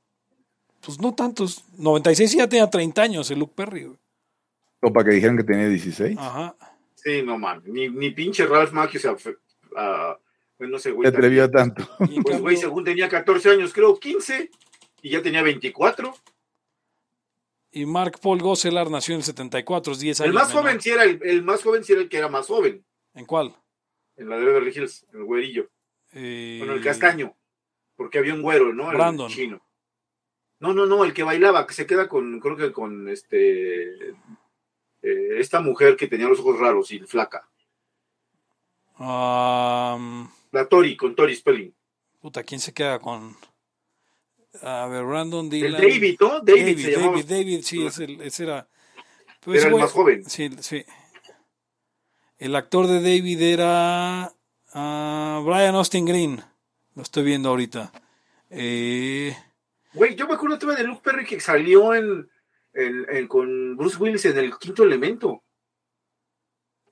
pues 0.80 1.02
no 1.02 1.14
tantos, 1.14 1.66
96 1.78 2.34
y 2.36 2.38
ya 2.38 2.48
tenía 2.48 2.70
30 2.70 3.02
años 3.02 3.30
el 3.30 3.40
Luke 3.40 3.54
Perry, 3.54 3.84
güey. 3.84 3.98
O 4.82 4.94
para 4.94 5.10
que 5.10 5.16
dijeran 5.16 5.36
que 5.36 5.44
tenía 5.44 5.68
16. 5.68 6.18
Ajá. 6.18 6.56
Sí, 6.96 7.22
no 7.22 7.38
mames. 7.38 7.66
Ni, 7.66 7.90
ni 7.90 8.12
pinche 8.12 8.46
Ralph 8.46 8.72
Macchio 8.72 9.00
se 9.00 9.36
ah, 9.76 10.18
pues 10.58 10.70
no 10.70 10.78
sé, 10.80 10.90
Se 10.90 10.96
güey. 10.96 11.08
atrevió 11.08 11.44
a 11.46 11.52
tanto. 11.52 11.88
Y 12.10 12.22
Pues, 12.22 12.40
güey, 12.42 12.58
según 12.58 12.84
tenía 12.84 13.08
14 13.10 13.52
años, 13.52 13.74
creo 13.74 14.00
15, 14.00 14.50
y 15.02 15.10
ya 15.10 15.22
tenía 15.22 15.42
24. 15.44 16.14
Y 17.72 17.86
Mark 17.86 18.20
Paul 18.22 18.40
Gosselar 18.42 18.90
nació 18.90 19.14
en 19.14 19.20
el 19.20 19.26
74, 19.26 19.94
es 19.94 20.00
10 20.00 20.22
años. 20.22 20.30
El 20.30 20.34
más 20.34 20.48
menor. 20.50 20.64
joven 20.64 20.82
sí 20.82 20.90
era 20.90 21.04
el, 21.04 21.20
el 21.24 21.44
más 21.44 21.62
joven 21.64 21.84
sí 21.84 21.94
era 21.94 22.02
el 22.02 22.10
que 22.10 22.18
era 22.18 22.28
más 22.30 22.48
joven, 22.48 22.84
¿En 23.14 23.26
cuál? 23.26 23.56
en 24.16 24.30
la 24.30 24.38
de 24.38 24.46
Beverly 24.46 24.72
Hills, 24.76 25.06
el 25.14 25.24
güerillo. 25.26 25.70
Eh, 26.14 26.56
Bueno, 26.60 26.74
el 26.74 26.84
castaño, 26.84 27.36
porque 27.96 28.18
había 28.18 28.34
un 28.34 28.42
güero, 28.42 28.74
¿no? 28.74 28.90
El 28.90 28.98
Brandon. 28.98 29.30
chino. 29.30 29.62
No, 30.60 30.74
no, 30.74 30.88
no, 30.88 31.04
el 31.06 31.14
que 31.14 31.22
bailaba, 31.22 31.68
que 31.68 31.76
se 31.76 31.86
queda 31.86 32.08
con, 32.10 32.40
creo 32.40 32.56
que 32.58 32.72
con 32.72 33.08
este, 33.10 34.10
eh, 34.10 35.38
esta 35.38 35.60
mujer 35.62 35.96
que 35.96 36.08
tenía 36.08 36.28
los 36.28 36.40
ojos 36.40 36.58
raros 36.60 36.90
y 36.92 37.00
flaca. 37.02 37.48
am, 38.96 40.30
La 40.52 40.68
Tori, 40.68 40.96
con 40.98 41.16
Tori 41.16 41.36
Spelling. 41.36 41.74
puta, 42.20 42.44
¿quién 42.44 42.60
se 42.60 42.74
queda 42.74 43.00
con? 43.00 43.36
A 44.62 44.88
ver, 44.88 45.04
Brandon 45.04 45.46
El 45.46 45.50
Dylan. 45.52 45.82
David, 45.82 46.18
¿no? 46.20 46.40
David, 46.42 46.62
David, 46.62 46.86
se 46.86 46.92
llamaba. 46.92 47.12
David, 47.12 47.26
David, 47.30 47.62
sí, 47.64 47.86
es 47.86 48.00
el- 48.00 48.22
ese 48.22 48.44
era. 48.44 48.68
pero 49.42 49.54
Era 49.54 49.60
ese 49.60 49.68
el 49.68 49.74
güey- 49.74 49.80
más 49.82 49.92
joven. 49.92 50.30
Sí, 50.30 50.50
sí. 50.62 50.84
El 52.38 52.56
actor 52.56 52.88
de 52.88 52.96
David 52.96 53.42
era 53.42 54.34
ah, 54.74 55.42
Brian 55.46 55.76
Austin 55.76 56.06
Green. 56.06 56.42
Lo 56.96 57.02
estoy 57.04 57.24
viendo 57.24 57.50
ahorita. 57.50 57.92
Eh, 58.50 59.36
Güey, 59.94 60.16
yo 60.16 60.28
me 60.28 60.34
acuerdo 60.36 60.58
de 60.58 60.84
Luke 60.84 61.02
Perry 61.04 61.26
que 61.26 61.40
salió 61.40 61.94
en, 61.94 62.30
en- 62.74 63.06
en- 63.10 63.28
con 63.28 63.76
Bruce 63.78 63.98
Willis 63.98 64.26
en 64.26 64.38
el 64.38 64.58
quinto 64.58 64.84
elemento. 64.84 65.44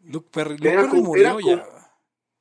Luke 0.01 0.29
Perry, 0.31 0.57
Luke 0.57 0.69
Era 0.69 0.81
Perry 0.81 0.89
como- 0.91 1.03
murió 1.03 1.39
ya. 1.39 1.67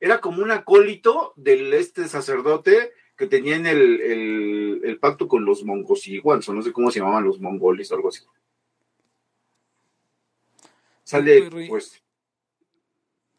Era 0.05 0.21
como 0.21 0.43
un 0.43 0.51
acólito 0.51 1.33
del 1.35 1.73
este 1.73 2.09
sacerdote 2.09 2.93
que 3.17 3.27
tenía 3.27 3.57
en 3.57 3.67
el, 3.67 4.03
el, 4.03 4.81
el 4.85 4.99
pacto 4.99 5.27
con 5.27 5.47
los 5.47 5.65
mongosiguans, 5.65 6.47
o 6.47 6.53
no 6.53 6.61
sé 6.61 6.75
cómo 6.75 6.91
se 6.91 6.99
llamaban 6.99 7.25
los 7.25 7.41
mongoles 7.41 7.91
o 7.91 7.95
algo 7.95 8.11
así. 8.11 8.23
Sale, 11.05 11.49
pues, 11.71 12.03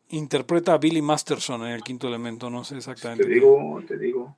Interpreta 0.10 0.74
a 0.74 0.80
Billy 0.80 1.04
Masterson 1.04 1.62
en 1.68 1.74
el 1.74 1.84
quinto 1.84 2.08
elemento, 2.08 2.50
no 2.50 2.64
sé 2.64 2.78
exactamente. 2.78 3.26
te 3.26 3.30
digo, 3.30 3.84
te 3.88 4.00
digo. 4.00 4.36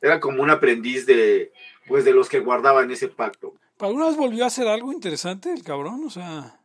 Era 0.00 0.20
como 0.20 0.42
un 0.42 0.48
aprendiz 0.48 1.04
de, 1.04 1.52
pues, 1.86 2.06
de 2.06 2.12
los 2.14 2.30
que 2.30 2.40
guardaban 2.40 2.90
ese 2.90 3.08
pacto. 3.08 3.52
¿Alguna 3.78 4.06
vez 4.06 4.16
volvió 4.16 4.44
a 4.44 4.46
hacer 4.46 4.66
algo 4.68 4.90
interesante 4.90 5.52
el 5.52 5.62
cabrón? 5.62 6.02
O 6.06 6.08
sea, 6.08 6.62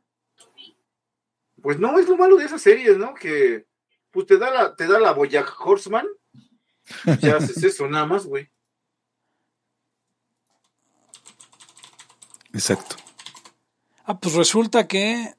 Pues 1.62 1.78
no, 1.78 2.00
es 2.00 2.08
lo 2.08 2.16
malo 2.16 2.38
de 2.38 2.46
esas 2.46 2.62
series, 2.62 2.98
¿no? 2.98 3.14
Que 3.14 3.66
pues 4.14 4.26
te 4.28 4.38
da 4.38 4.50
la, 4.52 4.76
te 4.76 4.88
da 4.88 5.00
la 5.00 5.12
Boyack 5.12 5.54
Horseman, 5.60 6.08
ya 7.20 7.36
haces 7.38 7.62
eso 7.64 7.88
nada 7.90 8.06
más, 8.06 8.26
güey. 8.26 8.50
Exacto. 12.54 12.96
ah, 14.06 14.20
pues 14.20 14.36
resulta 14.36 14.88
que 14.88 15.34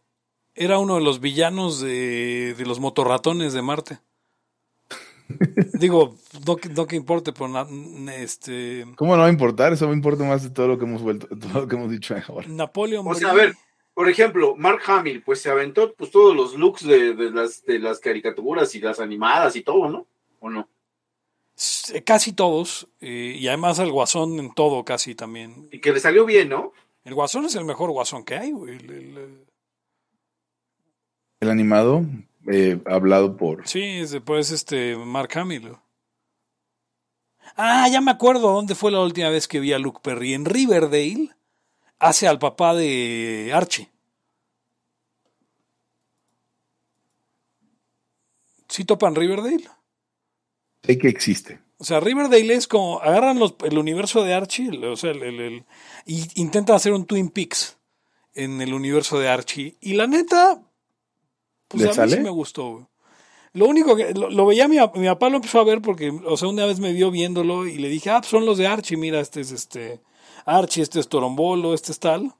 era 0.54 0.78
uno 0.78 0.96
de 0.96 1.00
los 1.02 1.20
villanos 1.20 1.80
de, 1.80 2.54
de 2.56 2.66
los 2.66 2.80
motorratones 2.80 3.52
de 3.52 3.62
Marte. 3.62 3.98
Digo, 5.74 6.16
no, 6.46 6.56
que- 6.56 6.68
no 6.68 6.86
que 6.86 6.96
importe, 6.96 7.32
pero 7.32 7.48
na- 7.48 8.14
este, 8.16 8.84
¿Cómo 8.96 9.14
no 9.16 9.22
va 9.22 9.28
a 9.28 9.32
importar? 9.32 9.72
Eso 9.72 9.86
me 9.88 9.94
importa 9.94 10.24
más 10.24 10.42
de 10.42 10.50
todo 10.50 10.68
lo 10.68 10.78
que 10.78 10.84
hemos 10.84 11.02
vuelto, 11.02 11.28
todo 11.28 11.60
lo 11.62 11.68
que 11.68 11.76
hemos 11.76 11.90
dicho 11.90 12.14
ahora. 12.28 12.46
Napoleon 12.48 13.06
O 13.06 13.14
sea, 13.14 13.30
a 13.30 13.34
ver, 13.34 13.54
por 13.94 14.08
ejemplo, 14.08 14.54
Mark 14.56 14.82
Hamill, 14.86 15.22
pues 15.22 15.40
se 15.40 15.50
aventó 15.50 15.94
pues 15.94 16.10
todos 16.10 16.34
los 16.36 16.54
looks 16.54 16.84
de, 16.86 17.14
de 17.14 17.30
las, 17.30 17.64
de 17.64 17.78
las 17.78 18.00
caricaturas 18.00 18.74
y 18.74 18.80
las 18.80 19.00
animadas 19.00 19.54
y 19.56 19.62
todo, 19.62 19.88
¿no? 19.88 20.06
¿O 20.40 20.50
no? 20.50 20.68
s- 21.56 22.02
casi 22.02 22.32
todos, 22.32 22.88
eh, 23.00 23.36
y 23.38 23.46
además 23.48 23.78
el 23.78 23.92
guasón 23.92 24.38
en 24.40 24.52
todo 24.52 24.84
casi 24.84 25.14
también. 25.14 25.68
Y 25.70 25.78
que 25.80 25.92
le 25.92 26.00
salió 26.00 26.24
bien, 26.26 26.48
¿no? 26.48 26.72
El 27.04 27.14
guasón 27.14 27.44
es 27.44 27.54
el 27.54 27.64
mejor 27.64 27.90
guasón 27.92 28.24
que 28.24 28.34
hay, 28.34 28.50
güey. 28.50 28.74
El- 28.76 28.90
el- 28.90 29.16
el- 29.18 29.46
El 31.40 31.50
animado, 31.50 32.02
eh, 32.50 32.80
hablado 32.86 33.36
por... 33.36 33.66
sí, 33.68 33.82
es 33.82 34.10
después 34.10 34.50
este 34.50 34.96
Mark 34.96 35.30
Hamill. 35.38 35.76
Ah, 37.56 37.88
ya 37.90 38.00
me 38.00 38.10
acuerdo 38.10 38.52
dónde 38.52 38.74
fue 38.74 38.90
la 38.90 39.00
última 39.00 39.28
vez 39.28 39.46
que 39.46 39.60
vi 39.60 39.72
a 39.72 39.78
Luke 39.78 40.00
Perry. 40.02 40.34
En 40.34 40.44
Riverdale 40.46 41.30
hace 41.98 42.26
al 42.28 42.38
papá 42.38 42.74
de 42.74 43.50
Archie. 43.54 43.90
¿Sí 48.68 48.84
topan 48.84 49.14
Riverdale? 49.14 49.64
Sé 50.82 50.98
que 50.98 51.08
existe. 51.08 51.60
O 51.78 51.84
sea, 51.84 52.00
Riverdale 52.00 52.54
es 52.54 52.66
como 52.66 53.00
agarran 53.00 53.38
los- 53.38 53.54
el 53.64 53.78
universo 53.78 54.22
de 54.24 54.34
Archie, 54.34 54.70
o 54.86 54.96
sea, 54.96 55.10
el, 55.10 55.22
el- 55.22 55.40
el- 55.40 55.64
y 56.06 56.24
intentan 56.40 56.76
hacer 56.76 56.92
un 56.92 57.04
Twin 57.06 57.28
Peaks 57.30 57.78
en 58.34 58.60
el 58.60 58.72
universo 58.74 59.18
de 59.18 59.28
Archie. 59.28 59.76
Y 59.80 59.94
la 59.94 60.06
neta, 60.06 60.62
pues 61.68 61.82
¿Le 61.82 61.88
a 61.88 61.90
mí 61.90 61.94
sale? 61.96 62.16
sí 62.16 62.22
me 62.22 62.30
gustó. 62.30 62.70
güey. 62.72 62.86
Lo 63.52 63.66
único 63.66 63.94
que 63.94 64.12
lo, 64.14 64.30
lo 64.30 64.46
veía 64.46 64.66
mi, 64.66 64.76
mi 64.96 65.06
papá 65.06 65.28
lo 65.28 65.36
empezó 65.36 65.60
a 65.60 65.64
ver 65.64 65.80
porque, 65.80 66.10
o 66.10 66.36
sea, 66.36 66.48
una 66.48 66.66
vez 66.66 66.80
me 66.80 66.92
vio 66.92 67.10
viéndolo 67.12 67.66
y 67.66 67.78
le 67.78 67.88
dije, 67.88 68.10
ah, 68.10 68.18
pues 68.20 68.30
son 68.30 68.44
los 68.46 68.58
de 68.58 68.66
Archie, 68.66 68.96
mira, 68.96 69.20
este 69.20 69.40
es 69.40 69.52
este 69.52 70.00
Archie, 70.44 70.82
este 70.82 71.00
es 71.00 71.08
Torombolo, 71.08 71.74
este 71.74 71.92
es 71.92 71.98
tal. 72.00 72.32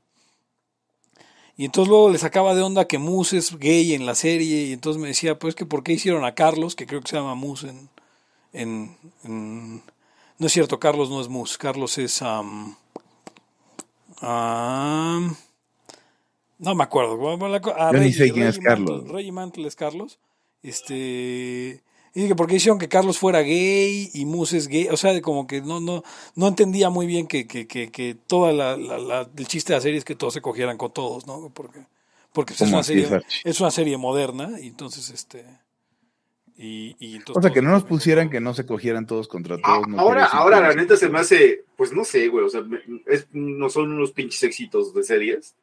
Y 1.57 1.65
entonces 1.67 1.89
luego 1.89 2.11
le 2.11 2.19
sacaba 2.19 2.55
de 2.55 2.63
onda 2.63 2.87
que 2.87 2.99
Moose 2.99 3.37
es 3.39 3.57
gay 3.59 3.95
en 3.95 4.07
la 4.07 4.15
serie 4.17 4.65
y 4.65 4.73
entonces 4.73 5.01
me 5.01 5.09
decía, 5.09 5.39
pues 5.39 5.55
que 5.55 5.65
por 5.67 5.83
qué 5.85 5.93
hicieron 5.93 6.25
a 6.25 6.35
Carlos, 6.35 6.75
que 6.75 6.87
creo 6.87 7.01
que 7.01 7.09
se 7.09 7.17
llama 7.17 7.35
Moose 7.37 7.69
en, 7.69 7.89
en, 8.53 8.97
en- 9.23 9.83
no 10.37 10.47
es 10.49 10.53
cierto, 10.53 10.81
Carlos 10.81 11.11
no 11.11 11.21
es 11.21 11.29
Moose, 11.29 11.57
Carlos 11.59 11.97
es 11.99 12.21
am, 12.23 12.75
no 16.59 16.75
me 16.75 16.83
acuerdo. 16.85 17.19
Ah, 17.77 17.91
Yo 17.93 17.99
ni 18.01 18.13
sé 18.13 18.33
quién 18.33 18.47
es 18.49 18.59
Mantle- 18.59 18.65
Carlos. 18.65 19.09
Reggie 19.09 19.33
Mantle 19.33 19.69
es 19.69 19.77
Carlos. 19.77 20.19
Este 20.63 21.83
y 22.15 22.23
dije, 22.23 22.35
¿por 22.37 22.47
qué 22.47 22.57
hicieron 22.57 22.79
que 22.79 22.89
Carlos 22.89 23.19
fuera 23.19 23.41
gay 23.43 24.09
y 24.15 24.25
Moose 24.25 24.57
es 24.57 24.69
gay? 24.69 24.89
O 24.89 24.97
sea, 24.97 25.13
de 25.13 25.21
como 25.21 25.47
que 25.47 25.61
no, 25.61 25.81
no, 25.81 26.03
no 26.37 26.47
entendía 26.49 26.89
muy 26.89 27.07
bien 27.07 27.27
que, 27.27 27.47
que, 27.47 27.67
que, 27.67 27.91
que 27.91 28.15
toda 28.15 28.53
la, 28.53 28.77
la- 28.77 28.99
la- 28.99 29.31
el 29.37 29.47
chiste 29.49 29.73
de 29.73 29.79
la 29.79 29.83
serie 29.83 29.99
es 29.99 30.05
que 30.05 30.15
todos 30.15 30.33
se 30.35 30.41
cogieran 30.41 30.77
con 30.79 30.93
todos, 30.93 31.27
¿no? 31.27 31.51
Porque, 31.53 31.81
porque 32.33 32.53
pues, 32.53 32.61
es 32.63 32.67
¿Cómo 32.69 32.77
una 32.77 32.83
serie, 32.85 33.21
es, 33.45 33.61
una 33.61 33.71
serie 33.71 33.97
moderna, 33.97 34.61
y 34.61 34.69
entonces 34.69 35.11
este 35.11 35.45
y, 36.57 36.95
y 37.01 37.17
entonces 37.17 37.37
O 37.37 37.43
sea, 37.43 37.51
que 37.53 37.63
no 37.63 37.71
nos 37.71 37.83
pusieran 37.85 38.31
que 38.31 38.41
no 38.41 38.55
se 38.55 38.65
cogieran 38.65 39.07
todos 39.07 39.27
contra 39.27 39.57
Ah, 39.57 39.81
todos. 39.81 39.89
no 39.89 39.99
ahora, 39.99 40.27
ahora 40.27 40.61
la 40.61 40.75
neta 40.75 40.97
se 40.97 41.09
me 41.09 41.19
hace, 41.19 41.65
pues 41.77 41.93
no 41.93 42.05
sé, 42.05 42.29
güey, 42.29 42.45
o 42.45 42.49
sea, 42.49 42.63
es- 43.07 43.27
no 43.33 43.69
son 43.71 43.93
unos 43.93 44.13
pinches 44.13 44.43
éxitos 44.45 44.95
de 44.95 45.03
series, 45.03 45.55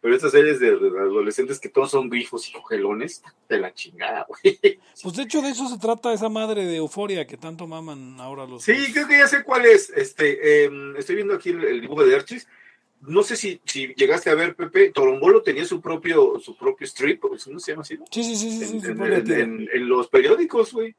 pero 0.00 0.14
estas 0.14 0.32
series 0.32 0.60
de, 0.60 0.68
adolescentes 0.68 1.58
que 1.58 1.68
todos 1.68 1.90
son 1.90 2.08
grifos 2.08 2.48
y 2.48 2.52
cogelones, 2.52 3.22
de 3.48 3.58
la 3.58 3.74
chingada, 3.74 4.26
güey. 4.28 4.58
Pues 5.02 5.16
de 5.16 5.22
hecho 5.24 5.42
de 5.42 5.50
eso 5.50 5.68
se 5.68 5.78
trata 5.78 6.12
esa 6.12 6.28
madre 6.28 6.64
de 6.64 6.76
euforia 6.76 7.26
que 7.26 7.36
tanto 7.36 7.66
maman 7.66 8.20
ahora 8.20 8.46
los 8.46 8.62
Sí, 8.64 8.74
creo 8.92 9.08
que 9.08 9.18
ya 9.18 9.26
sé 9.26 9.42
cuál 9.42 9.66
es. 9.66 9.90
Este, 9.90 10.64
eh, 10.66 10.70
estoy 10.96 11.16
viendo 11.16 11.34
aquí 11.34 11.50
el, 11.50 11.64
el 11.64 11.80
dibujo 11.80 12.04
de 12.04 12.14
Archie. 12.14 12.42
No 13.00 13.22
sé 13.22 13.36
si, 13.36 13.60
si 13.64 13.94
llegaste 13.94 14.28
a 14.28 14.34
ver, 14.34 14.56
Pepe, 14.56 14.90
Torombolo 14.90 15.42
tenía 15.42 15.64
su 15.64 15.80
propio, 15.80 16.40
su 16.40 16.56
propio 16.56 16.84
strip, 16.86 17.24
¿o 17.24 17.30
¿no 17.30 17.60
se 17.60 17.70
llama 17.72 17.82
así? 17.82 17.96
Sí, 18.10 18.24
sí, 18.24 18.36
sí, 18.36 18.50
sí, 18.50 18.58
sí, 18.66 18.74
En, 18.76 18.80
sí, 18.80 18.86
en- 18.88 18.96
ponle 18.96 19.16
en- 19.16 19.24
tiro. 19.24 19.36
en- 19.40 19.68
en 19.72 19.88
los 19.88 20.08
periódicos, 20.08 20.72
güey. 20.72 20.94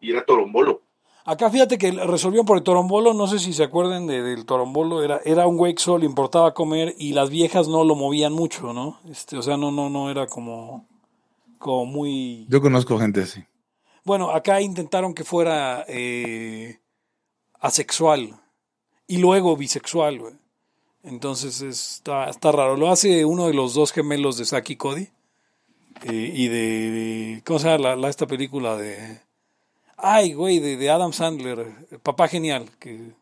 Y 0.00 0.10
era 0.12 0.24
Torombolo. 0.24 0.82
Acá 1.26 1.48
fíjate 1.50 1.78
que 1.78 1.90
resolvieron 1.90 2.44
por 2.44 2.58
el 2.58 2.62
torombolo, 2.62 3.14
no 3.14 3.26
sé 3.26 3.38
si 3.38 3.54
se 3.54 3.64
acuerdan 3.64 4.06
de- 4.06 4.22
del 4.22 4.44
torombolo, 4.44 5.02
era, 5.02 5.20
era 5.24 5.46
un 5.46 5.56
güey 5.56 5.74
que 5.74 5.82
solo 5.82 5.98
le 5.98 6.06
importaba 6.06 6.52
comer 6.52 6.94
y 6.98 7.12
las 7.14 7.30
viejas 7.30 7.66
no 7.66 7.82
lo 7.82 7.94
movían 7.94 8.32
mucho, 8.34 8.74
¿no? 8.74 8.98
Este, 9.10 9.38
o 9.38 9.42
sea, 9.42 9.56
no, 9.56 9.70
no, 9.72 9.88
no 9.88 10.10
era 10.10 10.26
como, 10.26 10.86
como 11.58 11.86
muy... 11.86 12.44
Yo 12.50 12.60
conozco 12.60 12.98
gente 12.98 13.22
así. 13.22 13.42
Bueno, 14.04 14.30
acá 14.32 14.60
intentaron 14.60 15.14
que 15.14 15.24
fuera 15.24 15.86
eh, 15.88 16.78
asexual 17.60 18.34
y 19.06 19.16
luego 19.16 19.56
bisexual, 19.56 20.18
güey. 20.18 20.34
Entonces 21.04 21.62
está, 21.62 22.28
está 22.28 22.52
raro. 22.52 22.76
Lo 22.76 22.90
hace 22.90 23.24
uno 23.24 23.46
de 23.46 23.54
los 23.54 23.72
dos 23.72 23.92
gemelos 23.92 24.36
de 24.36 24.44
Saki 24.44 24.76
Cody 24.76 25.08
eh, 26.02 26.32
y 26.34 26.48
de, 26.48 26.56
de- 26.90 27.42
¿Cómo 27.46 27.58
se 27.58 27.68
llama 27.68 27.78
la, 27.90 27.96
la- 27.96 28.08
esta 28.10 28.26
película 28.26 28.76
de... 28.76 29.20
Ay, 29.96 30.34
güey, 30.34 30.58
de, 30.58 30.76
de 30.76 30.90
Adam 30.90 31.12
Sandler, 31.12 31.60
eh, 31.90 31.98
Papá 32.02 32.28
Genial. 32.28 32.70
Que, 32.78 33.12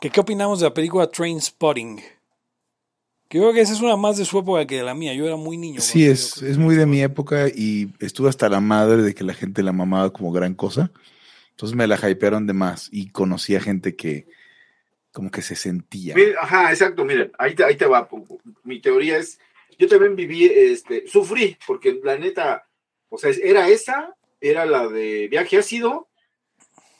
que, 0.00 0.10
¿Qué 0.10 0.20
opinamos 0.20 0.60
de 0.60 0.66
la 0.66 0.74
película 0.74 1.08
Train 1.08 1.40
Spotting? 1.40 2.00
Que 3.28 3.38
yo 3.38 3.44
creo 3.44 3.54
que 3.54 3.60
esa 3.60 3.72
es 3.72 3.80
una 3.80 3.96
más 3.96 4.16
de 4.16 4.24
su 4.24 4.38
época 4.38 4.66
que 4.66 4.76
de 4.76 4.82
la 4.82 4.94
mía. 4.94 5.14
Yo 5.14 5.24
era 5.26 5.36
muy 5.36 5.56
niño. 5.56 5.80
Sí, 5.80 6.04
es, 6.04 6.42
es 6.42 6.58
muy 6.58 6.74
de 6.74 6.86
mi 6.86 7.00
época 7.00 7.46
y 7.48 7.92
estuve 8.00 8.28
hasta 8.28 8.48
la 8.48 8.60
madre 8.60 9.02
de 9.02 9.14
que 9.14 9.22
la 9.22 9.34
gente 9.34 9.62
la 9.62 9.72
mamaba 9.72 10.12
como 10.12 10.32
gran 10.32 10.54
cosa. 10.54 10.90
Entonces 11.50 11.76
me 11.76 11.86
la 11.86 11.96
hypearon 11.96 12.46
de 12.46 12.54
más 12.54 12.88
y 12.90 13.10
conocí 13.10 13.54
a 13.54 13.60
gente 13.60 13.94
que 13.94 14.26
como 15.12 15.30
que 15.30 15.42
se 15.42 15.56
sentía. 15.56 16.14
Ajá, 16.40 16.70
exacto, 16.70 17.04
miren, 17.04 17.32
ahí 17.38 17.54
te, 17.54 17.64
ahí 17.64 17.76
te 17.76 17.86
va. 17.86 18.08
Mi 18.64 18.80
teoría 18.80 19.18
es, 19.18 19.38
yo 19.78 19.88
también 19.88 20.16
viví, 20.16 20.44
este, 20.46 21.06
sufrí, 21.06 21.56
porque 21.66 22.00
la 22.02 22.16
neta, 22.16 22.66
o 23.10 23.18
sea, 23.18 23.30
era 23.42 23.68
esa, 23.68 24.16
era 24.40 24.64
la 24.64 24.88
de 24.88 25.28
viaje 25.28 25.58
ácido 25.58 26.08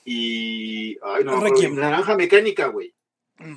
y, 0.04 0.98
ay, 1.02 1.24
no, 1.24 1.40
Requiem. 1.40 1.76
naranja 1.76 2.16
mecánica, 2.16 2.66
güey. 2.66 2.92
Mí 3.38 3.56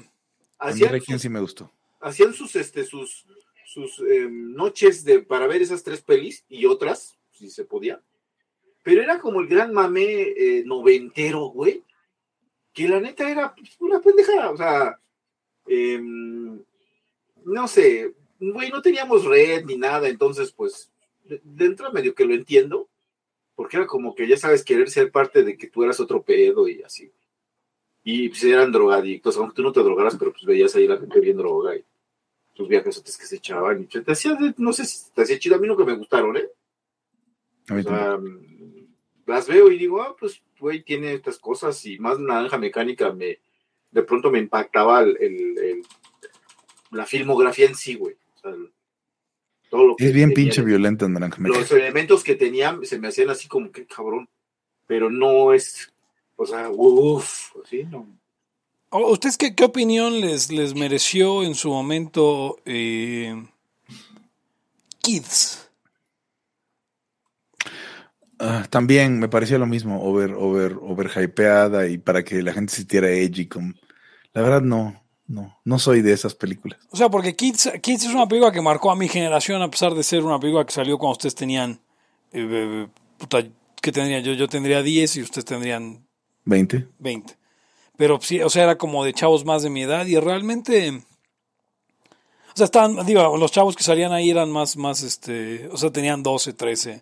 Hacían, 0.60 0.92
Requiem 0.92 1.18
sus, 1.18 1.22
sí 1.24 1.30
me 1.30 1.42
gustó. 1.42 1.72
hacían 2.00 2.34
sus, 2.34 2.56
este, 2.56 2.86
sus, 2.86 3.26
sus 3.66 4.00
em, 4.00 4.54
noches 4.54 5.04
de, 5.04 5.20
para 5.22 5.48
ver 5.48 5.62
esas 5.62 5.84
tres 5.84 6.02
pelis 6.02 6.46
y 6.48 6.66
otras, 6.66 7.18
si 7.32 7.50
se 7.50 7.66
podía. 7.66 8.02
Pero 8.84 9.02
era 9.02 9.20
como 9.20 9.42
el 9.42 9.48
gran 9.48 9.74
mame 9.74 10.04
eh, 10.04 10.64
noventero, 10.66 11.48
güey. 11.48 11.84
Que 12.72 12.88
la 12.88 13.00
neta 13.00 13.30
era 13.30 13.54
pues, 13.56 13.76
una 13.80 14.00
pendejada. 14.00 14.52
O 14.52 14.58
sea, 14.58 15.00
em, 15.68 16.62
no 17.44 17.68
sé, 17.68 18.14
güey, 18.40 18.70
no 18.70 18.82
teníamos 18.82 19.26
red 19.26 19.66
ni 19.66 19.78
nada. 19.78 20.08
Entonces, 20.08 20.52
pues, 20.52 20.93
de, 21.24 21.42
de 21.44 21.66
entrada 21.66 21.92
medio 21.94 22.14
que 22.16 22.26
lo 22.26 22.34
entiendo. 22.34 22.90
Porque 23.56 23.78
era 23.78 23.86
como 23.86 24.16
que 24.16 24.28
ya 24.28 24.36
sabes, 24.36 24.64
querer 24.66 24.90
ser 24.90 25.12
parte 25.12 25.44
de 25.44 25.56
que 25.58 25.68
tú 25.68 25.84
eras 25.84 26.00
otro 26.00 26.24
pedo 26.24 26.68
y 26.68 26.82
así. 26.82 27.12
Y 28.04 28.30
pues 28.30 28.44
eran 28.46 28.72
drogadictos, 28.72 29.38
aunque 29.38 29.56
tú 29.56 29.62
no 29.62 29.72
te 29.72 29.82
drogaras, 29.82 30.16
pero 30.18 30.32
pues 30.32 30.44
veías 30.46 30.76
ahí 30.76 30.88
la 30.88 30.98
gente 30.98 31.20
bien 31.20 31.38
droga 31.38 31.76
y 31.76 31.86
sus 32.56 32.68
viajes 32.68 33.00
que 33.00 33.26
se 33.26 33.36
echaban. 33.36 33.82
Y 33.84 33.86
te 33.86 34.12
hacía, 34.12 34.38
no 34.58 34.74
sé 34.74 34.86
si 34.86 35.12
te 35.14 35.22
hacía 35.22 35.38
chido, 35.40 35.56
a 35.56 35.60
mí 35.60 35.68
no 35.68 35.78
que 35.78 35.86
me 35.86 35.96
gustaron, 35.96 36.36
¿eh? 36.36 36.50
A 37.70 37.74
mí 37.76 37.82
O 37.82 37.84
sea, 37.84 38.18
mm, 38.18 38.88
las 39.28 39.48
veo 39.48 39.72
y 39.72 39.78
digo, 39.78 40.02
ah, 40.02 40.16
pues, 40.20 40.42
güey, 40.60 40.82
tiene 40.84 41.14
estas 41.14 41.38
cosas 41.38 41.86
y 41.86 42.00
más 42.00 42.18
naranja 42.20 42.58
mecánica 42.58 43.14
me, 43.14 43.40
de 43.92 44.02
pronto 44.04 44.32
me 44.32 44.40
impactaba 44.40 45.02
el, 45.04 45.16
el- 45.22 45.58
el- 45.60 45.84
la 46.92 47.06
filmografía 47.06 47.68
en 47.68 47.76
sí, 47.76 47.96
güey. 47.96 48.16
O 48.36 48.40
sea, 48.40 48.56
todo 49.74 49.88
lo 49.88 49.96
que 49.96 50.06
es 50.06 50.14
bien 50.14 50.30
tenía, 50.30 50.52
pinche 50.52 50.62
violenta 50.62 51.08
en 51.08 51.14
Naranja 51.14 51.42
Los 51.42 51.72
elementos 51.72 52.24
que 52.24 52.36
tenía 52.36 52.78
se 52.84 53.00
me 53.00 53.08
hacían 53.08 53.32
así 53.32 53.48
como 53.48 53.72
que 53.72 53.88
cabrón, 53.88 54.30
pero 54.86 55.10
no 55.10 55.52
es, 55.52 55.92
o 56.36 56.46
sea, 56.46 56.70
uff, 56.70 57.56
así 57.66 57.84
no. 57.86 58.06
¿O- 58.90 59.12
¿Ustedes 59.12 59.36
qué, 59.36 59.56
qué 59.56 59.64
opinión 59.64 60.22
les, 60.22 60.52
les 60.52 60.76
mereció 60.76 61.42
en 61.42 61.56
su 61.56 61.72
momento 61.72 62.58
eh, 62.66 63.34
Kids? 65.02 65.72
Ah, 68.38 68.68
también 68.70 69.18
me 69.18 69.28
parecía 69.28 69.58
lo 69.58 69.66
mismo, 69.66 70.04
over, 70.04 70.36
over, 70.36 70.78
over 70.82 71.10
hypeada 71.16 71.88
y 71.88 71.98
para 71.98 72.24
que 72.24 72.44
la 72.44 72.54
gente 72.54 72.70
se 72.70 72.78
sintiera 72.82 73.10
edgy. 73.10 73.48
Con... 73.48 73.76
La 74.34 74.44
verdad 74.44 74.62
no, 74.62 75.03
no, 75.34 75.58
no 75.66 75.80
soy 75.80 76.02
de 76.02 76.14
esas 76.14 76.36
películas. 76.36 76.80
O 76.92 76.98
sea, 76.98 77.10
porque 77.10 77.36
Kids, 77.36 77.72
Kids 77.82 78.04
es 78.06 78.14
una 78.14 78.28
película 78.28 78.52
que 78.52 78.62
marcó 78.62 78.92
a 78.92 78.96
mi 78.96 79.08
generación, 79.08 79.62
a 79.62 79.70
pesar 79.70 79.94
de 79.96 80.04
ser 80.04 80.24
una 80.24 80.40
película 80.40 80.66
que 80.66 80.72
salió 80.74 80.98
cuando 80.98 81.14
ustedes 81.14 81.36
tenían. 81.36 81.80
eh, 82.32 82.48
eh, 82.50 82.88
puta, 83.18 83.44
¿Qué 83.82 83.92
tendría 83.92 84.20
yo? 84.22 84.32
Yo 84.34 84.48
tendría 84.48 84.82
10 84.82 85.18
y 85.18 85.22
ustedes 85.24 85.44
tendrían 85.46 86.08
20. 86.46 86.88
20. 87.00 87.36
Pero 87.98 88.20
sí, 88.22 88.40
o 88.42 88.50
sea, 88.50 88.64
era 88.64 88.78
como 88.78 89.04
de 89.04 89.14
chavos 89.14 89.44
más 89.46 89.62
de 89.64 89.70
mi 89.70 89.82
edad 89.84 90.06
y 90.06 90.18
realmente. 90.20 90.90
O 90.90 92.56
sea, 92.56 92.66
estaban, 92.66 93.06
digo, 93.06 93.36
los 93.38 93.52
chavos 93.52 93.76
que 93.76 93.84
salían 93.84 94.14
ahí 94.14 94.30
eran 94.30 94.52
más, 94.52 94.78
más, 94.78 95.02
este, 95.04 95.68
o 95.70 95.78
sea, 95.78 95.92
tenían 95.92 96.24
12, 96.24 96.54
13. 96.54 97.02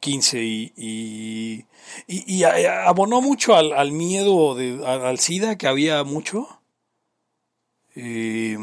15 0.00 0.42
y, 0.44 0.72
y, 0.76 1.64
y- 2.06 2.34
y 2.36 2.44
a- 2.44 2.86
abonó 2.86 3.22
mucho 3.22 3.56
al, 3.56 3.72
al 3.72 3.90
miedo 3.90 4.54
de, 4.54 4.86
al, 4.86 5.04
al 5.06 5.18
SIDA, 5.18 5.56
que 5.56 5.66
había 5.66 6.04
mucho. 6.04 6.46
Eh, 7.94 8.56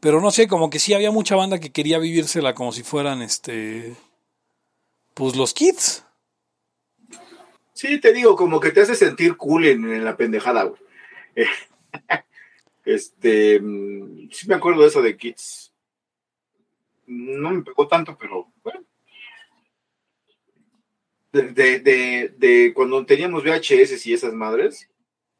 pero 0.00 0.20
no 0.20 0.30
sé, 0.30 0.48
como 0.48 0.70
que 0.70 0.78
sí 0.78 0.94
había 0.94 1.10
mucha 1.10 1.36
banda 1.36 1.60
que 1.60 1.70
quería 1.70 1.98
vivírsela 1.98 2.54
como 2.54 2.72
si 2.72 2.82
fueran 2.82 3.22
este. 3.22 3.94
Pues 5.14 5.36
los 5.36 5.54
kids. 5.54 6.04
Sí, 7.72 8.00
te 8.00 8.12
digo, 8.12 8.36
como 8.36 8.60
que 8.60 8.70
te 8.70 8.80
hace 8.80 8.94
sentir 8.94 9.36
cool 9.36 9.66
en, 9.66 10.04
la 10.04 10.16
pendejada, 10.16 10.64
güey. 10.64 10.80
Este, 12.84 13.60
mm, 13.60 14.28
sí 14.32 14.48
me 14.48 14.56
acuerdo 14.56 14.82
de 14.82 14.88
eso 14.88 15.02
de 15.02 15.16
Kids. 15.16 15.72
No 17.06 17.52
me 17.52 17.62
pegó 17.62 17.86
tanto, 17.86 18.18
pero 18.18 18.48
bueno. 18.64 18.84
De, 21.32 21.78
de, 21.78 22.34
de 22.36 22.72
cuando 22.74 23.06
teníamos 23.06 23.44
VHS 23.44 24.04
y 24.06 24.14
esas 24.14 24.34
madres, 24.34 24.90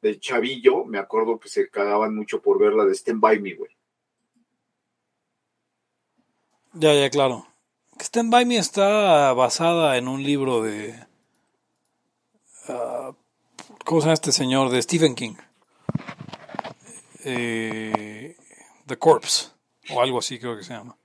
de 0.03 0.19
chavillo, 0.19 0.85
me 0.85 0.99
acuerdo 0.99 1.39
que 1.39 1.49
se 1.49 1.71
cagaban 1.71 2.15
mucho 2.15 2.43
por 2.43 2.59
ver 2.59 2.75
la 2.75 2.85
de 2.85 2.95
Stand 2.95 3.21
By 3.21 3.41
Me, 3.41 3.55
güey. 3.55 3.71
Ya, 6.75 6.93
ya, 6.95 7.09
claro. 7.09 7.47
Stand 8.01 8.31
By 8.31 8.45
Me 8.45 8.57
está 8.59 9.33
basada 9.33 9.97
en 9.97 10.09
un 10.09 10.23
libro 10.23 10.63
de. 10.63 10.95
ah, 12.69 13.13
¿Cómo 13.85 14.01
se 14.01 14.07
llama 14.07 14.15
este 14.15 14.33
señor? 14.33 14.71
De 14.71 14.83
Stephen 14.83 15.15
King. 15.15 15.35
Eh, 17.25 18.37
The 18.87 18.99
Corpse. 18.99 19.51
O 19.91 20.01
algo 20.01 20.19
así 20.19 20.39
creo 20.39 20.57
que 20.57 20.65
se 20.65 20.73
llama. 20.75 20.97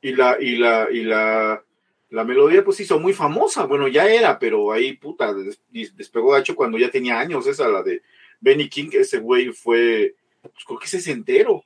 Y 0.00 0.12
la, 0.12 0.36
y 0.40 0.56
la, 0.56 0.88
y 0.90 1.02
la, 1.02 1.62
la 2.10 2.24
melodía 2.24 2.64
pues 2.64 2.80
hizo 2.80 2.98
muy 3.00 3.12
famosa. 3.12 3.64
Bueno, 3.66 3.88
ya 3.88 4.06
era, 4.06 4.38
pero 4.38 4.72
ahí, 4.72 4.92
puta, 4.94 5.32
des- 5.32 5.60
des- 5.70 5.96
despegó 5.96 6.32
gacho 6.32 6.54
cuando 6.54 6.76
ya 6.78 6.90
tenía 6.90 7.18
años. 7.18 7.46
Esa, 7.46 7.68
la 7.68 7.82
de 7.82 8.02
Benny 8.40 8.68
King, 8.68 8.90
ese 8.92 9.18
güey 9.18 9.52
fue, 9.52 10.14
pues 10.42 10.64
creo 10.66 10.78
que 10.78 10.86
ese 10.86 10.98
es 10.98 11.06
entero. 11.08 11.64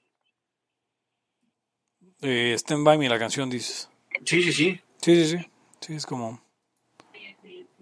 Eh, 2.20 2.54
Stand 2.54 2.84
By 2.84 2.98
Me, 2.98 3.08
la 3.08 3.18
canción, 3.18 3.50
dices. 3.50 3.90
Sí, 4.24 4.42
sí, 4.42 4.52
sí. 4.52 4.80
Sí, 5.00 5.24
sí, 5.24 5.36
sí. 5.38 5.46
Sí, 5.80 5.94
es 5.94 6.06
como. 6.06 6.42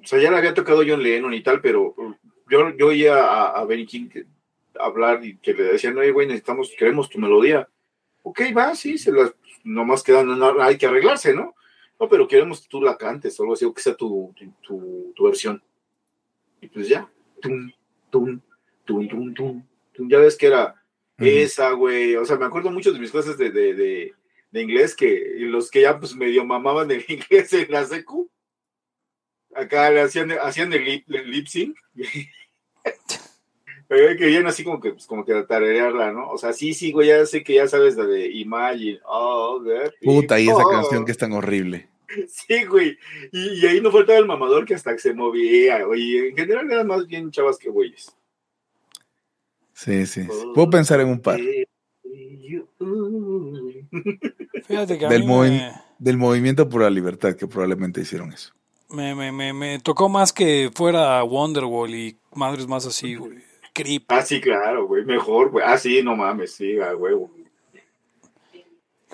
O 0.03 0.07
sea, 0.07 0.21
ya 0.21 0.31
le 0.31 0.39
había 0.39 0.55
tocado 0.55 0.83
John 0.87 1.03
Lennon 1.03 1.33
y 1.33 1.43
tal, 1.43 1.61
pero 1.61 1.95
yo, 2.51 2.77
yo 2.77 2.89
oía 2.89 3.17
a, 3.25 3.61
a 3.61 3.65
Benny 3.65 3.87
King 3.87 4.09
hablar 4.81 5.25
y 5.25 5.37
que 5.37 5.55
le 5.55 5.65
decían, 5.65 5.97
oye, 5.97 6.11
güey, 6.11 6.27
necesitamos, 6.27 6.73
queremos 6.77 7.09
tu 7.09 7.19
melodía. 7.21 7.69
Ok, 8.23 8.41
va, 8.57 8.75
sí, 8.75 8.99
se 8.99 9.13
las, 9.13 9.33
nomás 9.63 10.03
quedan, 10.03 10.29
hay 10.61 10.77
que 10.77 10.87
arreglarse, 10.87 11.35
¿no? 11.35 11.55
No, 12.03 12.09
pero 12.09 12.27
queremos 12.27 12.61
que 12.61 12.69
tú 12.69 12.83
la 12.83 12.97
cantes, 12.97 13.39
o 13.39 13.45
algo 13.45 13.55
así, 13.55 13.65
o 13.65 13.73
que 13.73 13.81
sea 13.81 13.95
tu, 13.95 14.35
tu, 14.61 15.25
versión. 15.25 15.63
Y 16.61 16.67
pues 16.67 16.89
ya. 16.89 17.09
Tum, 17.41 17.71
tum, 18.11 18.41
tum, 18.85 19.09
tum, 19.09 19.33
tum, 19.33 19.65
tum. 19.95 20.09
Ya 20.11 20.19
ves 20.19 20.37
que 20.37 20.49
era 20.49 20.83
esa, 21.17 21.71
güey. 21.71 22.17
O 22.17 22.25
sea, 22.25 22.37
me 22.37 22.47
acuerdo 22.47 22.73
mucho 22.73 22.93
de 22.93 22.99
mis 22.99 23.13
clases 23.13 23.39
de, 23.39 23.53
de, 23.53 23.75
de, 23.75 24.15
de 24.51 24.61
inglés 24.61 24.97
que 24.97 25.37
los 25.39 25.71
que 25.71 25.83
ya 25.83 25.97
pues 26.01 26.17
medio 26.17 26.45
mamaban 26.45 26.91
el 26.91 27.05
inglés 27.09 27.53
en 27.53 27.71
la 27.71 27.85
secu. 27.85 28.29
Acá 29.55 29.89
le 29.93 30.01
hacían, 30.01 30.33
hacían 30.33 30.73
el 30.73 30.85
lip, 30.85 31.09
el 31.09 31.31
lip 31.31 31.47
sync. 31.47 31.79
Pero 33.87 34.17
querían 34.17 34.47
así 34.49 34.65
como 34.65 34.81
que, 34.81 34.91
pues, 34.93 35.07
como 35.07 35.25
que 35.25 35.41
tararearla, 35.43 36.11
¿no? 36.11 36.31
O 36.31 36.39
sea, 36.39 36.53
sí, 36.53 36.75
sí, 36.75 36.91
güey, 36.91 37.09
ya 37.09 37.27
sé 37.27 37.45
que 37.45 37.55
ya 37.55 37.69
sabes 37.69 37.95
la 37.95 38.07
de 38.07 38.27
Imagine. 38.27 38.99
Oh, 39.05 39.63
that 39.65 39.93
Puta, 40.03 40.41
y 40.41 40.49
esa 40.49 40.57
people. 40.57 40.73
canción 40.73 41.05
que 41.05 41.13
es 41.13 41.19
tan 41.19 41.33
horrible. 41.33 41.92
Sí, 42.29 42.65
güey. 42.65 42.99
Y, 43.33 43.61
y 43.61 43.67
ahí 43.67 43.81
no 43.81 43.91
faltaba 43.91 44.19
el 44.19 44.27
mamador 44.27 44.65
que 44.65 44.75
hasta 44.75 44.93
que 44.93 44.99
se 44.99 45.15
movía, 45.15 45.83
güey. 45.85 46.19
En 46.29 46.37
general 46.37 46.71
eran 46.71 46.87
más 46.87 47.07
bien 47.07 47.31
chavas 47.31 47.59
que 47.59 47.71
güeyes. 47.71 48.15
Sí, 49.73 50.07
sí. 50.07 50.23
sí. 50.25 50.29
Puedo 50.55 50.71
pensar 50.71 51.01
en 51.01 51.09
un 51.09 51.21
par. 51.21 51.41
Fíjate 54.67 54.99
que 54.99 55.07
a 55.07 55.09
Del 55.09 55.23
mí 55.23 55.29
movi- 55.29 55.51
me, 55.51 55.73
Del 55.99 56.17
movimiento 56.19 56.69
por 56.69 56.83
la 56.83 56.91
libertad 56.91 57.35
que 57.37 57.47
probablemente 57.47 58.01
hicieron 58.01 58.33
eso. 58.33 58.53
me, 58.91 59.15
me, 59.15 59.33
me, 59.33 59.53
me 59.53 59.79
tocó 59.81 60.09
más 60.09 60.33
que 60.33 60.71
fuera 60.75 61.23
Wonderwall 61.25 61.95
y 61.95 62.17
madres 62.35 62.67
más 62.67 62.87
así, 62.87 63.15
güey. 63.15 63.39
Creep. 63.75 64.05
Ah, 64.09 64.23
sí, 64.23 64.41
claro, 64.41 64.87
güey. 64.87 65.05
Mejor, 65.05 65.51
güey. 65.51 65.65
Ah, 65.67 65.79
sí, 65.79 66.03
no 66.03 66.15
mames, 66.15 66.53
sí, 66.55 66.79
a 66.79 66.95
huevo. 66.95 67.31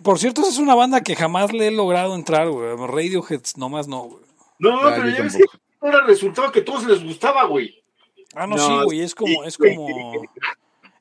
Por 0.03 0.19
cierto, 0.19 0.43
esa 0.43 0.51
es 0.51 0.59
una 0.59 0.75
banda 0.75 1.03
que 1.03 1.17
jamás 1.17 1.53
le 1.53 1.69
he 1.69 1.71
logrado 1.71 2.15
entrar, 2.15 2.49
güey. 2.51 2.77
Radiohead 2.77 3.43
nomás 3.57 3.89
no, 3.89 4.03
güey. 4.03 4.25
No, 4.59 4.79
Ah, 4.81 4.93
pero 4.97 5.09
ya 5.09 5.23
ves 5.23 5.37
que 5.37 5.45
ahora 5.81 6.05
resultaba 6.07 6.51
que 6.53 6.61
a 6.61 6.65
todos 6.65 6.85
les 6.87 7.03
gustaba, 7.05 7.45
güey. 7.47 7.83
Ah, 8.35 8.47
no, 8.47 8.57
No, 8.57 8.67
sí, 8.81 8.85
güey, 8.85 9.01
es 9.01 9.15
como, 9.15 9.43
sí, 9.43 9.49
es 9.49 9.59
güey. 9.59 9.75
como, 9.75 10.23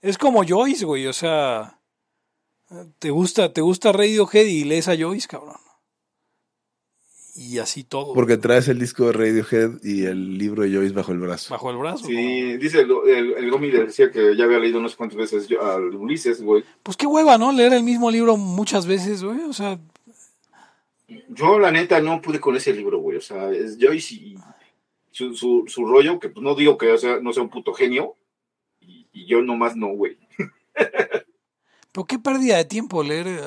es 0.01 0.17
como 0.17 0.43
Joyce, 0.47 0.85
güey, 0.85 1.07
o 1.07 1.13
sea, 1.13 1.79
te 2.99 3.09
gusta, 3.09 3.51
te 3.53 3.61
gusta 3.61 3.91
Radiohead 3.91 4.45
y 4.45 4.63
lees 4.63 4.87
a 4.87 4.95
Joyce, 4.97 5.27
cabrón. 5.27 5.55
Y 7.39 7.59
así 7.59 7.83
todo, 7.83 8.13
Porque 8.15 8.37
traes 8.37 8.67
el 8.67 8.79
disco 8.79 9.05
de 9.05 9.11
Radiohead 9.13 9.83
y 9.83 10.05
el 10.05 10.39
libro 10.39 10.63
de 10.63 10.73
Joyce 10.73 10.93
bajo 10.93 11.11
el 11.11 11.19
brazo. 11.19 11.53
bajo 11.53 11.69
el 11.69 11.77
brazo. 11.77 12.01
¿no? 12.01 12.09
Sí, 12.09 12.57
dice 12.57 12.79
el, 12.81 12.91
el, 13.07 13.33
el 13.33 13.51
Gomi 13.51 13.69
le 13.69 13.85
decía 13.85 14.11
que 14.11 14.35
ya 14.35 14.45
había 14.45 14.57
leído 14.57 14.79
unas 14.79 14.95
cuantas 14.95 15.17
veces 15.17 15.47
yo, 15.47 15.63
al 15.63 15.93
Ulises, 15.93 16.41
güey. 16.41 16.63
Pues 16.81 16.97
qué 16.97 17.05
hueva, 17.05 17.37
¿no? 17.37 17.51
Leer 17.51 17.73
el 17.73 17.83
mismo 17.83 18.09
libro 18.09 18.37
muchas 18.37 18.87
veces, 18.87 19.23
güey, 19.23 19.41
o 19.41 19.53
sea, 19.53 19.79
Yo, 21.29 21.59
la 21.59 21.71
neta, 21.71 22.01
no 22.01 22.21
pude 22.23 22.39
con 22.39 22.55
ese 22.55 22.73
libro, 22.73 22.97
güey. 22.99 23.17
O 23.17 23.21
sea, 23.21 23.51
es 23.51 23.77
Joyce 23.79 24.15
y 24.15 24.35
su, 25.11 25.35
su, 25.35 25.65
su 25.67 25.85
rollo, 25.85 26.19
que 26.19 26.29
pues 26.29 26.43
no 26.43 26.55
digo 26.55 26.75
que 26.77 26.97
sea, 26.97 27.19
no 27.21 27.33
sea 27.33 27.43
un 27.43 27.49
puto 27.49 27.71
genio. 27.73 28.15
Y, 28.81 29.05
y 29.13 29.27
yo 29.27 29.43
nomás 29.43 29.75
no, 29.75 29.89
güey. 29.89 30.17
pero 31.91 32.05
qué 32.05 32.17
pérdida 32.17 32.57
de 32.57 32.65
tiempo 32.65 33.03
leer, 33.03 33.27
eh, 33.27 33.39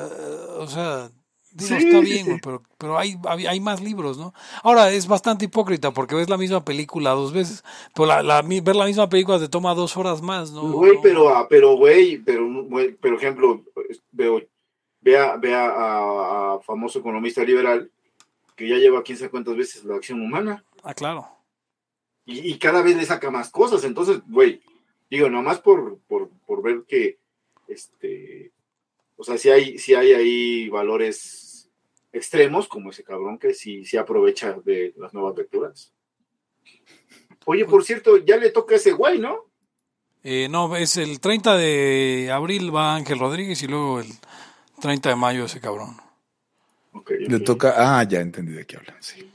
o 0.59 0.67
sea, 0.67 1.09
digo, 1.53 1.67
Sí, 1.67 1.85
está 1.87 1.99
bien, 1.99 2.25
sí. 2.25 2.31
pero, 2.43 2.63
pero 2.77 2.97
hay, 2.97 3.15
hay, 3.27 3.59
más 3.59 3.81
libros, 3.81 4.17
¿no? 4.17 4.33
Ahora, 4.63 4.91
es 4.91 5.07
bastante 5.07 5.45
hipócrita 5.45 5.91
porque 5.91 6.15
ves 6.15 6.29
la 6.29 6.37
misma 6.37 6.63
película 6.65 7.11
dos 7.11 7.33
veces, 7.33 7.63
pero 7.93 8.05
la, 8.07 8.21
la, 8.23 8.41
ver 8.41 8.75
la 8.75 8.85
misma 8.85 9.09
película 9.09 9.39
te 9.39 9.49
toma 9.49 9.73
dos 9.75 9.95
horas 9.97 10.21
más, 10.21 10.51
¿no? 10.51 10.61
Güey, 10.71 10.95
No. 10.95 11.01
pero, 11.01 11.29
ah, 11.29 11.47
pero, 11.49 11.75
güey, 11.75 12.17
pero, 12.17 12.47
güey, 12.65 12.91
por 12.93 13.13
ejemplo, 13.13 13.63
veo, 14.11 14.41
vea, 15.01 15.35
vea 15.37 15.65
a, 15.65 16.53
a 16.55 16.59
famoso 16.61 16.99
economista 16.99 17.43
liberal 17.43 17.89
que 18.55 18.67
ya 18.67 18.75
lleva 18.77 19.01
quién 19.03 19.17
sabe 19.17 19.31
cuántas 19.31 19.55
veces 19.55 19.83
la 19.85 19.95
acción 19.95 20.21
humana 20.21 20.63
Ah, 20.83 20.93
claro. 20.93 21.27
y, 22.25 22.51
y 22.51 22.57
cada 22.59 22.81
vez 22.81 22.95
le 22.97 23.05
saca 23.05 23.31
más 23.31 23.49
cosas. 23.49 23.83
Entonces, 23.83 24.19
güey, 24.27 24.61
digo, 25.09 25.29
nomás 25.29 25.59
por, 25.59 25.97
por, 26.07 26.29
por 26.45 26.61
ver 26.61 26.83
que, 26.87 27.17
este, 27.67 28.51
o 29.17 29.23
sea, 29.23 29.37
si 29.37 29.49
hay, 29.49 29.77
si 29.77 29.93
hay 29.95 30.13
ahí 30.13 30.69
valores 30.69 31.40
extremos, 32.11 32.67
como 32.67 32.91
ese 32.91 33.03
cabrón 33.03 33.37
que 33.37 33.53
sí, 33.53 33.85
sí 33.85 33.97
aprovecha 33.97 34.53
de 34.63 34.93
las 34.97 35.13
nuevas 35.13 35.35
lecturas. 35.37 35.93
Oye, 37.45 37.65
por 37.65 37.83
cierto, 37.83 38.17
ya 38.17 38.37
le 38.37 38.51
toca 38.51 38.75
a 38.75 38.77
ese 38.77 38.91
güey, 38.91 39.19
¿no? 39.19 39.51
Eh, 40.23 40.47
no, 40.49 40.75
es 40.75 40.97
el 40.97 41.19
30 41.19 41.57
de 41.57 42.29
abril 42.31 42.73
va 42.73 42.95
Ángel 42.95 43.19
Rodríguez 43.19 43.63
y 43.63 43.67
luego 43.67 44.01
el 44.01 44.07
30 44.79 45.09
de 45.09 45.15
mayo 45.15 45.45
ese 45.45 45.59
cabrón. 45.59 45.97
Le 47.07 47.39
toca. 47.39 47.73
Ah, 47.77 48.03
ya 48.03 48.19
entendí 48.19 48.51
de 48.51 48.65
qué 48.65 48.77
hablan. 48.77 48.97
Sí. 48.99 49.31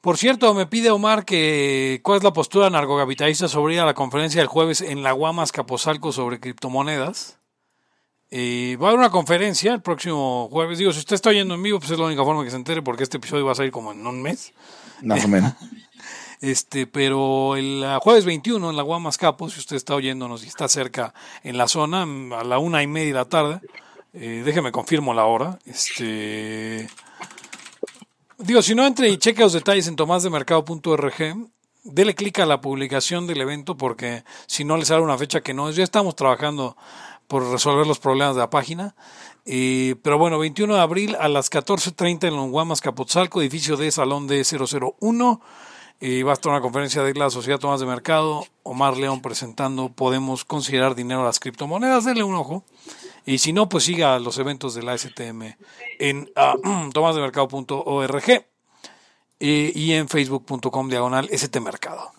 Por 0.00 0.18
cierto, 0.18 0.52
me 0.52 0.66
pide 0.66 0.90
Omar 0.90 1.24
que 1.24 2.00
cuál 2.02 2.18
es 2.18 2.24
la 2.24 2.34
postura 2.34 2.68
narcocapitalista 2.68 3.48
sobre 3.48 3.74
ir 3.74 3.80
a 3.80 3.86
la 3.86 3.94
conferencia 3.94 4.40
del 4.40 4.48
jueves 4.48 4.82
en 4.82 5.02
la 5.02 5.12
Guamas 5.12 5.50
Capozalco 5.50 6.12
sobre 6.12 6.40
criptomonedas. 6.40 7.38
Eh, 8.36 8.76
va 8.82 8.86
a 8.86 8.90
haber 8.90 8.98
una 8.98 9.10
conferencia 9.10 9.72
el 9.72 9.80
próximo 9.80 10.48
jueves. 10.50 10.78
Digo, 10.78 10.92
si 10.92 10.98
usted 10.98 11.14
está 11.14 11.30
oyendo 11.30 11.54
en 11.54 11.62
vivo, 11.62 11.78
pues 11.78 11.92
es 11.92 11.98
la 12.00 12.06
única 12.06 12.24
forma 12.24 12.42
que 12.42 12.50
se 12.50 12.56
entere 12.56 12.82
porque 12.82 13.04
este 13.04 13.18
episodio 13.18 13.46
va 13.46 13.52
a 13.52 13.54
salir 13.54 13.70
como 13.70 13.92
en 13.92 14.04
un 14.04 14.20
mes. 14.20 14.52
Más 15.02 15.24
o 15.24 15.28
menos. 15.28 15.52
Este, 16.40 16.86
pero 16.86 17.56
el 17.56 17.82
jueves 18.02 18.26
21 18.26 18.68
en 18.68 18.76
la 18.76 18.82
Guamas 18.82 19.16
Capo, 19.16 19.48
si 19.48 19.60
usted 19.60 19.76
está 19.76 19.94
oyéndonos 19.94 20.44
y 20.44 20.48
está 20.48 20.68
cerca 20.68 21.14
en 21.42 21.56
la 21.56 21.68
zona, 21.68 22.02
a 22.02 22.44
la 22.44 22.58
una 22.58 22.82
y 22.82 22.86
media 22.86 23.06
de 23.06 23.14
la 23.14 23.24
tarde, 23.24 23.60
eh, 24.12 24.42
déjeme 24.44 24.70
confirmo 24.70 25.14
la 25.14 25.24
hora. 25.24 25.58
Este, 25.64 26.90
digo, 28.36 28.60
si 28.60 28.74
no 28.74 28.84
entre 28.84 29.08
y 29.08 29.16
cheque 29.16 29.40
los 29.40 29.54
detalles 29.54 29.86
en 29.86 29.96
tomasdemercado.org, 29.96 31.14
dele 31.84 32.14
clic 32.14 32.40
a 32.40 32.46
la 32.46 32.60
publicación 32.60 33.26
del 33.26 33.40
evento 33.40 33.76
porque 33.76 34.24
si 34.46 34.64
no 34.64 34.76
le 34.76 34.84
sale 34.84 35.02
una 35.02 35.16
fecha 35.16 35.40
que 35.40 35.54
no 35.54 35.70
es, 35.70 35.76
ya 35.76 35.84
estamos 35.84 36.14
trabajando 36.14 36.76
por 37.26 37.50
resolver 37.50 37.86
los 37.86 37.98
problemas 37.98 38.34
de 38.34 38.40
la 38.40 38.50
página. 38.50 38.94
Eh, 39.46 39.96
pero 40.02 40.18
bueno, 40.18 40.38
21 40.38 40.74
de 40.74 40.80
abril 40.80 41.16
a 41.18 41.28
las 41.28 41.50
14.30 41.50 42.28
en 42.28 42.36
Longuamas, 42.36 42.80
Capotzalco, 42.80 43.40
edificio 43.40 43.76
de 43.76 43.90
Salón 43.90 44.28
D001. 44.28 45.40
Eh, 46.00 46.22
va 46.22 46.32
a 46.32 46.34
estar 46.34 46.50
una 46.52 46.60
conferencia 46.60 47.02
de 47.02 47.14
la 47.14 47.30
Sociedad 47.30 47.58
Tomás 47.58 47.80
de 47.80 47.86
Mercado. 47.86 48.44
Omar 48.62 48.96
León 48.96 49.22
presentando 49.22 49.90
Podemos 49.90 50.44
considerar 50.44 50.94
dinero 50.94 51.22
a 51.22 51.24
las 51.24 51.40
criptomonedas. 51.40 52.04
Denle 52.04 52.24
un 52.24 52.34
ojo. 52.34 52.64
Y 53.26 53.38
si 53.38 53.52
no, 53.52 53.68
pues 53.68 53.84
siga 53.84 54.18
los 54.18 54.38
eventos 54.38 54.74
de 54.74 54.82
la 54.82 54.98
STM 54.98 55.56
en 55.98 56.30
uh, 56.36 56.90
tomasdemercado.org. 56.90 58.30
eh, 59.40 59.72
y 59.74 59.92
en 59.92 60.08
facebook.com 60.08 60.88
diagonal 60.88 61.28
ST 61.30 61.60
Mercado. 61.60 62.12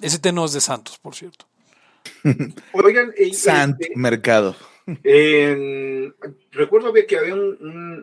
ST 0.00 0.32
no 0.32 0.44
es 0.44 0.52
de 0.52 0.60
Santos, 0.60 0.98
por 0.98 1.14
cierto. 1.14 1.46
Oigan, 2.72 3.12
eh, 3.16 3.32
Sant 3.34 3.80
este, 3.80 3.96
Mercado. 3.96 4.56
recuerdo 6.52 6.92
que 6.92 7.16
había 7.18 7.34
un, 7.34 7.56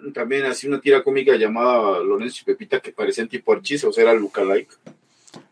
un- 0.05 0.13
también 0.13 0.45
así 0.45 0.67
una 0.67 0.81
tira 0.81 1.03
cómica 1.03 1.35
llamada 1.35 1.99
Lorenzo 1.99 2.39
y 2.41 2.45
Pepita 2.45 2.79
que 2.79 2.91
parecían 2.91 3.27
tipo 3.29 3.53
Archis, 3.53 3.83
o 3.85 3.93
sea, 3.93 4.03
era 4.03 4.13
lookalike. 4.13 4.71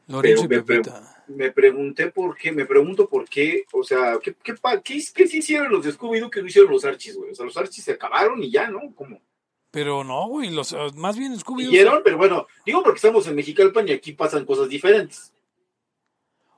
Lorenzo 0.07 0.45
y 0.45 0.47
Pero 0.47 0.61
me 0.61 0.63
pre- 0.65 0.75
Pepita. 0.77 1.07
Me 1.27 1.51
pregunté 1.51 2.07
por 2.11 2.35
qué, 2.35 2.51
me 2.51 2.65
pregunto 2.65 3.07
por 3.07 3.29
qué, 3.29 3.63
o 3.71 3.83
sea, 3.83 4.19
¿qué, 4.21 4.35
qué, 4.43 4.53
qué, 4.83 5.01
qué 5.13 5.27
sí 5.27 5.37
hicieron 5.37 5.71
los 5.71 5.85
de 5.85 5.93
Scooby-Doo 5.93 6.29
que 6.29 6.41
no 6.41 6.47
hicieron 6.47 6.69
los 6.71 6.83
Archis, 6.83 7.15
güey? 7.15 7.31
O 7.31 7.35
sea, 7.35 7.45
los 7.45 7.55
Archis 7.55 7.83
se 7.85 7.93
acabaron 7.93 8.43
y 8.43 8.51
ya, 8.51 8.67
¿no? 8.69 8.81
Como 8.93 9.21
Pero 9.71 10.03
no, 10.03 10.27
güey, 10.27 10.49
los, 10.49 10.73
eh, 10.73 10.77
más 10.95 11.17
bien 11.17 11.33
Scooby-Doo. 11.39 12.01
pero 12.03 12.17
bueno, 12.17 12.47
digo 12.65 12.83
porque 12.83 12.97
estamos 12.97 13.25
en 13.27 13.35
Mexicalpan 13.35 13.87
y 13.87 13.91
aquí 13.93 14.11
pasan 14.11 14.43
cosas 14.45 14.67
diferentes. 14.67 15.31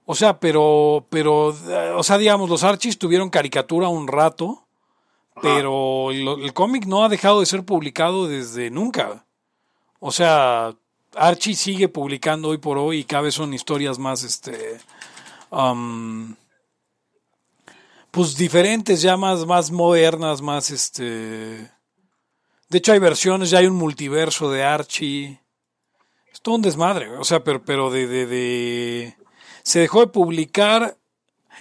O 0.06 0.16
sea, 0.16 0.40
pero, 0.40 1.06
pero, 1.10 1.52
eh, 1.70 1.92
o 1.96 2.04
sea, 2.04 2.18
digamos, 2.18 2.50
los 2.50 2.64
Archies 2.64 2.98
tuvieron 3.00 3.30
caricatura 3.30 3.88
un 3.88 4.08
rato, 4.08 4.66
Ajá. 5.32 5.42
pero 5.42 6.12
el, 6.12 6.28
el 6.44 6.54
cómic 6.54 6.86
no 6.86 7.04
ha 7.06 7.10
dejado 7.10 7.40
de 7.40 7.46
ser 7.46 7.64
publicado 7.64 8.28
desde 8.28 8.70
nunca. 8.70 9.26
O 10.00 10.12
sea, 10.12 10.76
Archie 11.16 11.56
sigue 11.56 11.88
publicando 11.88 12.50
hoy 12.50 12.58
por 12.58 12.78
hoy 12.78 13.00
y 13.00 13.04
cada 13.06 13.24
vez 13.24 13.36
son 13.36 13.54
historias 13.54 13.98
más, 13.98 14.24
este, 14.24 14.80
am, 15.52 16.36
pues 18.12 18.36
diferentes, 18.36 19.02
ya 19.02 19.16
más, 19.18 19.46
más 19.46 19.72
modernas, 19.72 20.42
más, 20.42 20.70
este, 20.70 21.04
de 21.04 22.78
hecho 22.78 22.92
hay 22.92 23.00
versiones, 23.00 23.50
ya 23.50 23.60
hay 23.60 23.68
un 23.68 23.76
multiverso 23.76 24.52
de 24.52 24.64
Archie. 24.64 25.40
Es 26.32 26.42
todo 26.42 26.56
un 26.56 26.62
desmadre, 26.62 27.10
o 27.18 27.24
sea, 27.24 27.44
pero, 27.44 27.64
pero 27.64 27.90
de, 27.90 28.06
de, 28.08 28.26
de- 28.26 29.18
se 29.64 29.80
dejó 29.80 30.02
de 30.02 30.08
publicar. 30.08 30.98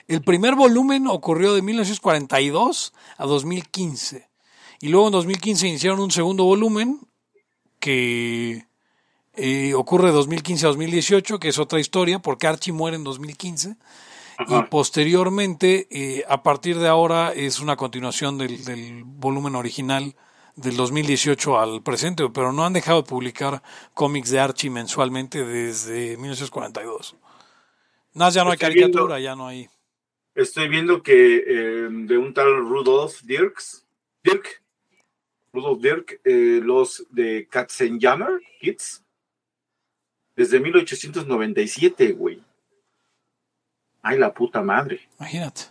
El 0.08 0.22
primer 0.22 0.54
volumen 0.54 1.06
ocurrió 1.06 1.54
de 1.54 1.62
1942 1.62 2.92
a 3.16 3.26
2015. 3.26 4.28
Y 4.80 4.88
luego 4.88 5.06
en 5.06 5.12
2015 5.12 5.68
iniciaron 5.68 6.00
un 6.00 6.10
segundo 6.10 6.44
volumen 6.44 7.00
que 7.78 8.66
eh, 9.34 9.74
ocurre 9.74 10.08
de 10.08 10.12
2015 10.12 10.66
a 10.66 10.68
2018, 10.68 11.38
que 11.38 11.48
es 11.48 11.58
otra 11.58 11.80
historia, 11.80 12.18
porque 12.18 12.48
Archie 12.48 12.72
muere 12.72 12.96
en 12.96 13.04
2015. 13.04 13.76
Y 14.48 14.54
Ajá. 14.54 14.68
posteriormente, 14.68 15.86
eh, 15.90 16.24
a 16.28 16.42
partir 16.42 16.78
de 16.78 16.88
ahora, 16.88 17.32
es 17.32 17.60
una 17.60 17.76
continuación 17.76 18.38
del, 18.38 18.64
del 18.64 19.04
volumen 19.04 19.54
original 19.54 20.16
del 20.56 20.76
2018 20.76 21.58
al 21.58 21.82
presente, 21.82 22.28
pero 22.30 22.52
no 22.52 22.64
han 22.64 22.72
dejado 22.72 23.02
de 23.02 23.08
publicar 23.08 23.62
cómics 23.94 24.30
de 24.30 24.40
Archie 24.40 24.70
mensualmente 24.70 25.44
desde 25.44 26.16
1942. 26.16 27.16
Nada, 28.14 28.30
ya 28.30 28.44
no 28.44 28.50
hay 28.50 28.58
caricatura, 28.58 29.16
viendo- 29.16 29.18
ya 29.18 29.36
no 29.36 29.46
hay. 29.46 29.68
Estoy 30.34 30.68
viendo 30.68 31.02
que 31.02 31.36
eh, 31.46 31.88
de 31.90 32.18
un 32.18 32.32
tal 32.34 32.56
Rudolf 32.56 33.22
Dirks, 33.22 33.86
Dirk, 34.22 34.62
Rudolf 35.52 35.80
Dirk, 35.82 36.20
eh, 36.24 36.60
los 36.62 37.04
de 37.10 37.46
Katzenjammer 37.50 38.40
Kids, 38.60 39.02
desde 40.34 40.58
1897, 40.60 42.12
güey. 42.12 42.42
Ay, 44.02 44.18
la 44.18 44.32
puta 44.32 44.62
madre. 44.62 45.06
Imagínate. 45.18 45.62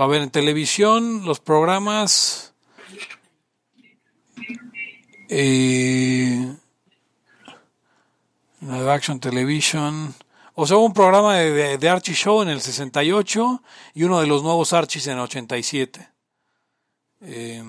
Va 0.00 0.04
a 0.04 0.08
ver 0.08 0.22
en 0.22 0.30
televisión 0.30 1.24
los 1.26 1.38
programas. 1.40 2.54
Eh, 5.28 6.56
live 8.62 8.90
Action 8.90 9.20
Television. 9.20 10.14
O 10.54 10.66
sea, 10.66 10.76
hubo 10.76 10.86
un 10.86 10.92
programa 10.94 11.36
de, 11.36 11.50
de- 11.50 11.78
de 11.78 11.88
Archie 11.88 12.14
Show 12.14 12.42
en 12.42 12.48
el 12.48 12.60
68 12.60 13.62
y 13.94 14.04
uno 14.04 14.20
de 14.20 14.26
los 14.26 14.42
nuevos 14.42 14.72
Archies 14.72 15.06
en 15.06 15.14
el 15.14 15.20
87. 15.20 16.08
Eh, 17.24 17.62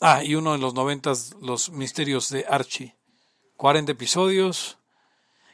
ah, 0.00 0.22
y 0.24 0.34
uno 0.34 0.52
de 0.52 0.58
los 0.58 0.74
90, 0.74 1.12
los 1.42 1.70
misterios 1.70 2.28
de 2.30 2.46
Archie. 2.48 2.94
40 3.56 3.92
episodios. 3.92 4.78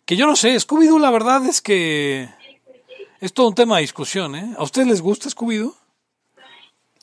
Que 0.04 0.16
yo 0.16 0.26
no 0.26 0.36
sé, 0.36 0.54
Scooby-Doo 0.56 1.00
la 1.00 1.10
verdad 1.10 1.44
es 1.46 1.60
que 1.60 2.28
es 3.20 3.32
todo 3.32 3.48
un 3.48 3.54
tema 3.56 3.76
de 3.76 3.80
discusión, 3.82 4.36
¿eh? 4.36 4.54
¿A 4.56 4.62
ustedes 4.62 4.86
les 4.86 5.00
gusta 5.00 5.28
Scooby-Doo? 5.28 5.74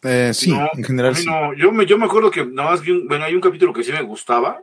Eh, 0.04 0.32
sí, 0.34 0.52
No, 0.52 0.70
en 0.74 0.84
general 0.84 1.16
sí. 1.16 1.26
no. 1.26 1.54
Yo, 1.56 1.72
me, 1.74 1.86
yo 1.86 1.98
me 1.98 2.06
acuerdo 2.06 2.30
que 2.32 2.46
nada 2.46 2.72
más 2.72 2.82
vi 2.82 2.92
un, 2.92 3.08
bueno, 3.08 3.26
hay 3.26 3.34
un 3.36 3.42
capítulo 3.42 3.74
que 3.74 3.84
sí 3.84 3.92
me 3.92 4.02
gustaba. 4.02 4.62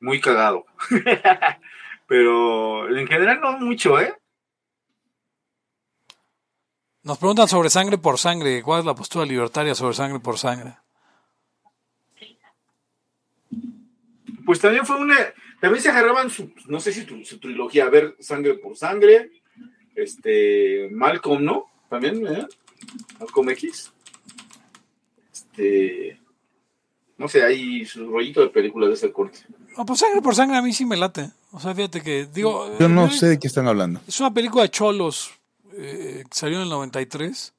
Muy 0.00 0.20
cagado. 0.20 0.64
Pero 2.06 2.96
en 2.96 3.06
general 3.06 3.40
no 3.40 3.58
mucho, 3.58 4.00
¿eh? 4.00 4.14
Nos 7.02 7.18
preguntan 7.18 7.48
sobre 7.48 7.70
sangre 7.70 7.98
por 7.98 8.18
sangre. 8.18 8.62
¿Cuál 8.62 8.80
es 8.80 8.86
la 8.86 8.94
postura 8.94 9.24
libertaria 9.24 9.74
sobre 9.74 9.94
sangre 9.94 10.20
por 10.20 10.38
sangre? 10.38 10.76
Pues 14.44 14.60
también 14.60 14.86
fue 14.86 14.96
una. 14.96 15.16
También 15.60 15.82
se 15.82 15.88
agarraban 15.90 16.30
su, 16.30 16.52
no 16.66 16.80
sé 16.80 16.92
si 16.92 17.04
tu- 17.04 17.24
su 17.24 17.38
trilogía, 17.40 17.84
a 17.86 17.90
ver, 17.90 18.16
sangre 18.20 18.54
por 18.54 18.76
sangre. 18.76 19.30
Este. 19.94 20.88
Malcolm, 20.92 21.44
¿no? 21.44 21.66
También, 21.88 22.26
¿eh? 22.26 22.46
Malcolm 23.18 23.50
X. 23.50 23.92
Este. 25.32 26.20
No 27.18 27.28
sé, 27.28 27.42
hay 27.44 27.84
su 27.84 28.08
rollito 28.10 28.40
de 28.40 28.48
películas 28.48 28.88
de 28.88 28.94
ese 28.94 29.12
corte. 29.12 29.40
No, 29.76 29.84
pues 29.84 29.98
sangre 30.00 30.22
por 30.22 30.34
sangre 30.34 30.56
a 30.56 30.62
mí 30.62 30.72
sí 30.72 30.84
me 30.86 30.96
late. 30.96 31.30
O 31.52 31.60
sea, 31.60 31.74
fíjate 31.74 32.00
que, 32.00 32.26
digo... 32.32 32.76
Yo 32.78 32.88
no 32.88 33.06
eh, 33.06 33.10
sé 33.10 33.26
de 33.26 33.38
qué 33.38 33.48
están 33.48 33.66
hablando. 33.68 34.00
Es 34.06 34.20
una 34.20 34.32
película 34.32 34.62
de 34.62 34.70
cholos 34.70 35.30
eh, 35.74 36.24
que 36.28 36.34
salió 36.36 36.56
en 36.58 36.62
el 36.64 36.68
93. 36.70 37.52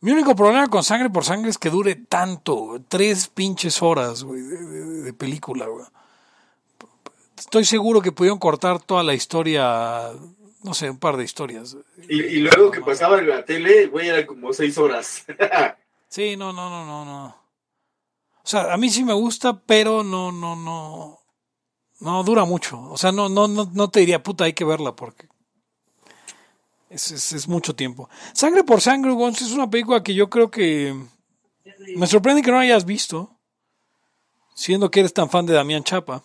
Mi 0.00 0.12
único 0.12 0.34
problema 0.36 0.66
con 0.68 0.84
Sangre 0.84 1.10
por 1.10 1.24
Sangre 1.24 1.50
es 1.50 1.58
que 1.58 1.70
dure 1.70 1.94
tanto, 1.96 2.80
tres 2.88 3.28
pinches 3.28 3.82
horas 3.82 4.22
güey, 4.22 4.40
de, 4.42 4.56
de- 4.64 5.02
de 5.02 5.12
película. 5.12 5.66
güey. 5.66 5.84
Estoy 7.38 7.64
seguro 7.64 8.00
que 8.00 8.12
pudieron 8.12 8.38
cortar 8.38 8.80
toda 8.80 9.02
la 9.02 9.14
historia, 9.14 10.10
no 10.62 10.72
sé, 10.74 10.88
un 10.90 10.98
par 10.98 11.16
de 11.16 11.24
historias. 11.24 11.76
Y, 12.08 12.20
y 12.22 12.36
luego 12.40 12.70
que 12.70 12.80
pasaba 12.80 13.18
en 13.18 13.28
la 13.28 13.44
tele, 13.44 13.86
güey, 13.86 14.08
eran 14.08 14.26
como 14.26 14.52
seis 14.52 14.78
horas. 14.78 15.24
Sí, 16.08 16.36
no, 16.36 16.52
no, 16.52 16.70
no, 16.70 16.86
no, 16.86 17.04
no. 17.04 17.36
O 18.44 18.46
sea, 18.46 18.72
a 18.74 18.76
mí 18.76 18.90
sí 18.90 19.04
me 19.04 19.14
gusta, 19.14 19.62
pero 19.62 20.04
no, 20.04 20.30
no, 20.30 20.54
no. 20.54 21.20
No 22.00 22.22
dura 22.24 22.44
mucho. 22.44 22.80
O 22.90 22.98
sea, 22.98 23.10
no, 23.12 23.28
no, 23.28 23.48
no, 23.48 23.70
no 23.72 23.88
te 23.88 24.00
diría, 24.00 24.22
puta, 24.22 24.44
hay 24.44 24.52
que 24.52 24.64
verla 24.64 24.94
porque 24.94 25.28
es, 26.90 27.10
es, 27.10 27.32
es 27.32 27.48
mucho 27.48 27.74
tiempo. 27.74 28.10
Sangre 28.34 28.62
por 28.62 28.80
Sangre, 28.80 29.12
Gonz, 29.12 29.40
es 29.42 29.52
una 29.52 29.70
película 29.70 30.02
que 30.02 30.14
yo 30.14 30.28
creo 30.28 30.50
que 30.50 30.94
me 31.96 32.06
sorprende 32.06 32.42
que 32.42 32.50
no 32.50 32.58
hayas 32.58 32.84
visto, 32.84 33.38
siendo 34.54 34.90
que 34.90 35.00
eres 35.00 35.14
tan 35.14 35.30
fan 35.30 35.46
de 35.46 35.54
Damián 35.54 35.82
Chapa. 35.82 36.24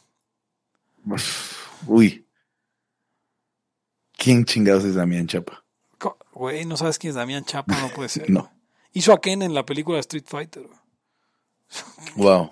Uy. 1.88 2.28
¿Quién 4.18 4.44
chingados 4.44 4.84
es 4.84 4.96
Damián 4.96 5.28
Chapa? 5.28 5.64
Güey, 6.34 6.66
no 6.66 6.78
sabes 6.78 7.00
quién 7.00 7.10
es 7.10 7.16
Damián 7.16 7.46
Chapa, 7.46 7.80
no 7.82 7.90
puede 7.90 8.10
ser. 8.10 8.30
No. 8.30 8.52
Hizo 8.92 9.14
a 9.14 9.22
Ken 9.22 9.42
en 9.42 9.54
la 9.54 9.66
película 9.66 10.00
Street 10.00 10.26
Fighter. 10.26 10.64
güey. 10.64 10.79
Wow. 12.16 12.52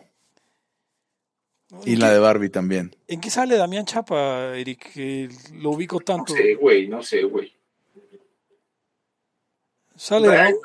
Y 1.85 1.97
la 1.97 2.11
de 2.11 2.19
Barbie 2.19 2.49
también. 2.49 2.95
¿En 3.07 3.19
qué 3.19 3.29
sale 3.29 3.57
Damián 3.57 3.85
Chapa, 3.85 4.55
Eric? 4.57 4.93
Que 4.93 5.29
lo 5.53 5.71
ubico 5.71 5.97
No 5.97 6.05
tanto. 6.05 6.33
sé, 6.33 6.55
güey, 6.55 6.87
no 6.87 7.03
sé, 7.03 7.23
güey. 7.23 7.53
Sale 9.95 10.27
Bueno. 10.27 10.57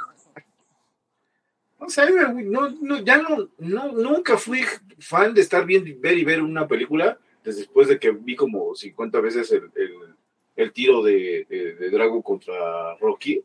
No 1.81 1.89
sé, 1.89 2.03
güey, 2.13 2.45
no, 2.45 2.69
no, 2.81 2.99
ya 3.03 3.17
no, 3.19 3.49
no, 3.59 3.91
nunca 3.93 4.39
fui 4.39 4.63
fan 5.01 5.35
de 5.35 5.41
estar 5.41 5.67
bien, 5.67 5.99
ver 6.01 6.17
y 6.17 6.25
ver 6.25 6.41
una 6.41 6.69
película 6.69 7.19
después 7.43 7.89
de 7.89 7.99
que 7.99 8.13
vi 8.13 8.37
como 8.37 8.75
50 8.77 9.21
veces 9.21 9.51
el, 9.51 9.71
el- 9.75 10.15
el 10.55 10.73
tiro 10.73 11.03
de, 11.03 11.47
de, 11.49 11.75
de 11.75 11.91
Drago 11.91 12.23
contra 12.23 12.95
Rocky. 12.99 13.43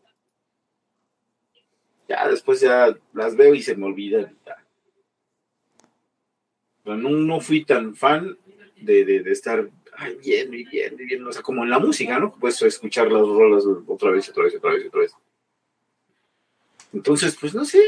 Ya 2.09 2.27
después 2.27 2.59
ya 2.59 2.95
las 3.13 3.35
veo 3.35 3.55
y 3.55 3.63
se 3.63 3.75
me 3.75 3.85
olvidan. 3.85 4.37
ya. 4.45 4.55
No, 6.95 7.09
no 7.09 7.39
fui 7.41 7.65
tan 7.65 7.95
fan 7.95 8.37
de, 8.81 9.03
de, 9.05 9.21
de 9.23 9.31
estar 9.31 9.69
ay, 9.97 10.17
viendo 10.23 10.55
y 10.55 10.63
viendo 10.63 11.01
y 11.01 11.05
viendo, 11.05 11.29
o 11.29 11.33
sea, 11.33 11.41
como 11.41 11.63
en 11.63 11.69
la 11.69 11.79
música, 11.79 12.19
¿no? 12.19 12.31
Puedes 12.33 12.61
escuchar 12.61 13.11
las 13.11 13.21
rolas 13.27 13.63
otra 13.87 14.11
vez, 14.11 14.29
otra 14.29 14.43
vez, 14.43 14.55
otra 14.55 14.71
vez, 14.73 14.85
otra 14.85 14.99
vez. 15.01 15.11
Entonces, 16.93 17.35
pues 17.39 17.53
no 17.53 17.65
sé. 17.65 17.79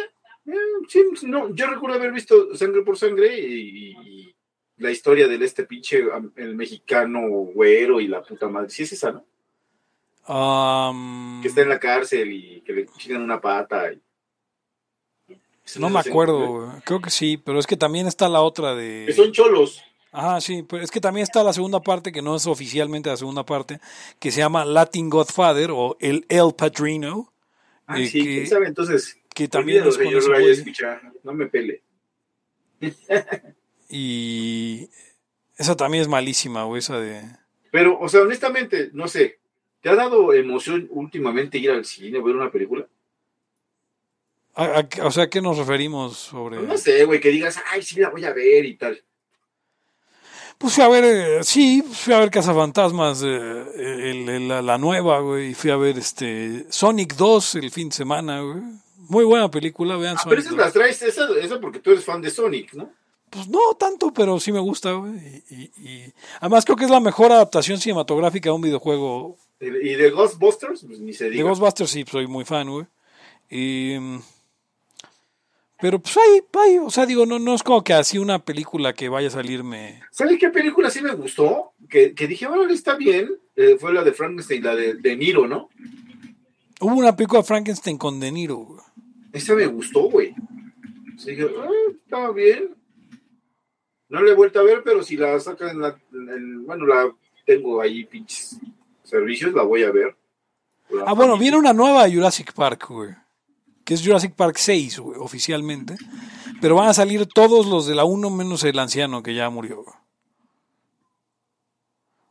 eh, 0.45 0.53
sí, 0.87 1.03
no, 1.23 1.53
yo 1.55 1.67
recuerdo 1.67 1.97
haber 1.97 2.11
visto 2.11 2.55
Sangre 2.55 2.81
por 2.81 2.97
Sangre 2.97 3.39
y, 3.39 3.91
y 3.91 4.35
la 4.77 4.91
historia 4.91 5.27
del 5.27 5.43
este 5.43 5.63
pinche 5.65 6.03
el 6.35 6.55
mexicano 6.55 7.21
güero 7.29 7.99
y 7.99 8.07
la 8.07 8.21
puta 8.23 8.47
madre. 8.49 8.69
Sí 8.69 8.83
es 8.83 8.93
esa, 8.93 9.11
¿no? 9.11 9.25
Am, 10.25 11.41
Que 11.41 11.47
está 11.47 11.61
en 11.61 11.69
la 11.69 11.79
cárcel 11.79 12.31
y 12.31 12.61
que 12.61 12.73
le 12.73 12.85
chingan 12.97 13.21
una 13.23 13.39
pata. 13.41 13.91
y- 13.93 14.01
no 15.77 15.89
me 15.89 15.99
acuerdo, 15.99 16.73
creo 16.85 17.01
que 17.01 17.09
sí, 17.09 17.37
pero 17.37 17.59
es 17.59 17.67
que 17.67 17.77
también 17.77 18.07
está 18.07 18.29
la 18.29 18.41
otra 18.41 18.75
de... 18.75 19.05
Que 19.07 19.13
son 19.13 19.31
cholos. 19.31 19.83
Ajá, 20.11 20.41
sí, 20.41 20.63
pero 20.67 20.83
es 20.83 20.89
que 20.89 20.99
también 21.01 21.23
está 21.23 21.43
la 21.43 21.53
segunda 21.53 21.81
parte, 21.81 22.11
que 22.11 22.21
no 22.21 22.35
es 22.35 22.47
oficialmente 22.47 23.09
la 23.09 23.17
segunda 23.17 23.45
parte, 23.45 23.79
que 24.19 24.31
se 24.31 24.39
llama 24.39 24.65
Latin 24.65 25.09
Godfather 25.09 25.69
o 25.71 25.97
El 25.99 26.25
El 26.29 26.53
Padrino. 26.57 27.31
Ah, 27.85 27.99
eh, 27.99 28.07
sí, 28.07 28.23
que- 28.23 28.25
quién 28.35 28.47
sabe, 28.47 28.67
entonces. 28.67 29.17
que 29.35 29.47
también 29.47 29.85
es 29.85 29.97
yo 29.97 30.19
lo 30.19 30.29
vaya 30.31 30.47
a 30.47 30.51
escuchar, 30.51 31.01
no 31.23 31.33
me 31.33 31.45
pele. 31.47 31.83
Y 33.91 34.87
esa 35.57 35.75
también 35.75 36.03
es 36.03 36.07
malísima, 36.07 36.63
güey, 36.63 36.79
esa 36.79 36.99
de... 36.99 37.23
Pero, 37.71 37.99
o 37.99 38.07
sea, 38.07 38.21
honestamente, 38.21 38.91
no 38.93 39.07
sé, 39.07 39.39
¿te 39.81 39.89
ha 39.89 39.95
dado 39.95 40.31
emoción 40.33 40.87
últimamente 40.91 41.57
ir 41.57 41.71
al 41.71 41.85
cine, 41.85 42.21
ver 42.21 42.35
una 42.35 42.51
película? 42.51 42.87
A- 44.63 44.79
a- 44.79 45.05
o 45.07 45.11
sea, 45.11 45.23
¿a 45.25 45.29
qué 45.29 45.41
nos 45.41 45.57
referimos 45.57 46.17
sobre...? 46.17 46.61
No 46.61 46.77
sé, 46.77 47.05
güey, 47.05 47.19
que 47.19 47.29
digas, 47.29 47.59
ay, 47.71 47.81
sí, 47.81 47.99
la 47.99 48.09
voy 48.09 48.25
a 48.25 48.33
ver 48.33 48.65
y 48.65 48.75
tal. 48.77 49.01
Pues 50.57 50.73
fui 50.73 50.83
a 50.83 50.89
ver, 50.89 51.03
eh, 51.05 51.43
sí, 51.43 51.81
fui 51.81 52.13
a 52.13 52.19
ver 52.19 52.29
Cazafantasmas, 52.29 53.23
eh, 53.23 53.27
el- 53.77 54.27
el- 54.29 54.47
la, 54.49 54.61
la 54.61 54.77
nueva, 54.77 55.19
güey, 55.21 55.51
y 55.51 55.53
fui 55.53 55.71
a 55.71 55.77
ver 55.77 55.97
este 55.97 56.65
Sonic 56.69 57.15
2 57.15 57.55
el 57.55 57.71
fin 57.71 57.89
de 57.89 57.95
semana, 57.95 58.41
güey. 58.41 58.61
Muy 59.07 59.23
buena 59.23 59.49
película, 59.49 59.95
vean 59.95 60.17
Ah, 60.17 60.21
pero 60.27 60.41
Sonic 60.41 60.45
esas 60.45 60.51
2. 60.57 60.59
las 60.65 60.73
traes, 60.73 61.01
esa, 61.01 61.27
esa 61.41 61.59
porque 61.61 61.79
tú 61.79 61.91
eres 61.91 62.03
fan 62.03 62.21
de 62.21 62.29
Sonic, 62.29 62.73
¿no? 62.73 62.91
Pues 63.29 63.47
no 63.47 63.59
tanto, 63.79 64.11
pero 64.11 64.39
sí 64.39 64.51
me 64.51 64.59
gusta, 64.59 64.91
güey. 64.91 65.13
Y, 65.49 65.55
y- 65.55 65.71
y- 65.89 66.13
además 66.41 66.65
creo 66.65 66.75
que 66.75 66.83
es 66.85 66.91
la 66.91 66.99
mejor 66.99 67.31
adaptación 67.31 67.77
cinematográfica 67.79 68.49
de 68.49 68.55
un 68.55 68.61
videojuego. 68.61 69.37
Y 69.61 69.65
de 69.95 70.09
Ghostbusters, 70.09 70.83
pues 70.85 70.99
ni 70.99 71.13
se 71.13 71.25
De 71.25 71.29
diga. 71.31 71.43
Ghostbusters 71.45 71.89
sí, 71.89 72.03
soy 72.09 72.27
muy 72.27 72.43
fan, 72.43 72.69
güey. 72.69 72.85
Y, 73.49 73.97
mm, 73.99 74.19
pero 75.81 75.99
pues 75.99 76.17
ahí, 76.17 76.41
ahí, 76.61 76.77
o 76.77 76.89
sea, 76.89 77.05
digo, 77.05 77.25
no, 77.25 77.39
no 77.39 77.53
es 77.53 77.63
como 77.63 77.83
que 77.83 77.93
así 77.93 78.17
una 78.17 78.39
película 78.39 78.93
que 78.93 79.09
vaya 79.09 79.29
a 79.29 79.31
salirme... 79.31 80.01
¿Sabes 80.11 80.37
qué 80.39 80.49
película 80.49 80.89
sí 80.89 81.01
me 81.01 81.13
gustó? 81.13 81.73
Que, 81.89 82.13
que 82.13 82.27
dije, 82.27 82.47
bueno, 82.47 82.71
está 82.73 82.95
bien. 82.95 83.29
Eh, 83.55 83.77
fue 83.79 83.93
la 83.93 84.03
de 84.03 84.13
Frankenstein, 84.13 84.63
la 84.63 84.75
de, 84.75 84.95
de 84.95 85.15
Niro, 85.15 85.47
¿no? 85.47 85.69
Hubo 86.81 86.95
una 86.95 87.15
película 87.15 87.41
de 87.41 87.47
Frankenstein 87.47 87.97
con 87.97 88.19
De 88.19 88.31
Niro, 88.31 88.57
güey. 88.57 88.79
Esa 89.33 89.53
me 89.55 89.67
gustó, 89.67 90.09
güey. 90.09 90.33
Así 91.15 91.31
dije, 91.31 91.47
ah, 91.57 91.69
está 92.03 92.31
bien. 92.31 92.75
No 94.09 94.21
la 94.21 94.31
he 94.31 94.35
vuelto 94.35 94.59
a 94.59 94.63
ver, 94.63 94.81
pero 94.83 95.03
si 95.03 95.17
la 95.17 95.39
sacan 95.39 95.69
en 95.69 95.81
la. 95.81 95.99
en 96.13 96.65
bueno, 96.65 96.85
la 96.85 97.13
tengo 97.45 97.81
ahí, 97.81 98.05
pinches 98.05 98.59
servicios, 99.03 99.53
la 99.53 99.63
voy 99.63 99.83
a 99.83 99.91
ver. 99.91 100.15
La 100.89 101.03
Ah, 101.03 101.13
bueno, 101.13 101.37
viene 101.37 101.57
una 101.57 101.73
nueva 101.73 102.09
Jurassic 102.09 102.53
Park, 102.53 102.87
güey. 102.89 103.11
Que 103.89 103.95
es 103.95 104.05
Jurassic 104.05 104.35
Park 104.35 104.57
6, 104.59 104.99
güey, 104.99 105.17
oficialmente. 105.19 105.95
Pero 106.61 106.75
van 106.75 106.89
a 106.89 106.93
salir 106.93 107.25
todos 107.25 107.65
los 107.65 107.87
de 107.87 107.95
la 107.95 108.05
1 108.05 108.29
menos 108.29 108.63
el 108.63 108.77
anciano 108.77 109.23
que 109.23 109.33
ya 109.33 109.49
murió, 109.49 109.77
güey. 109.77 109.95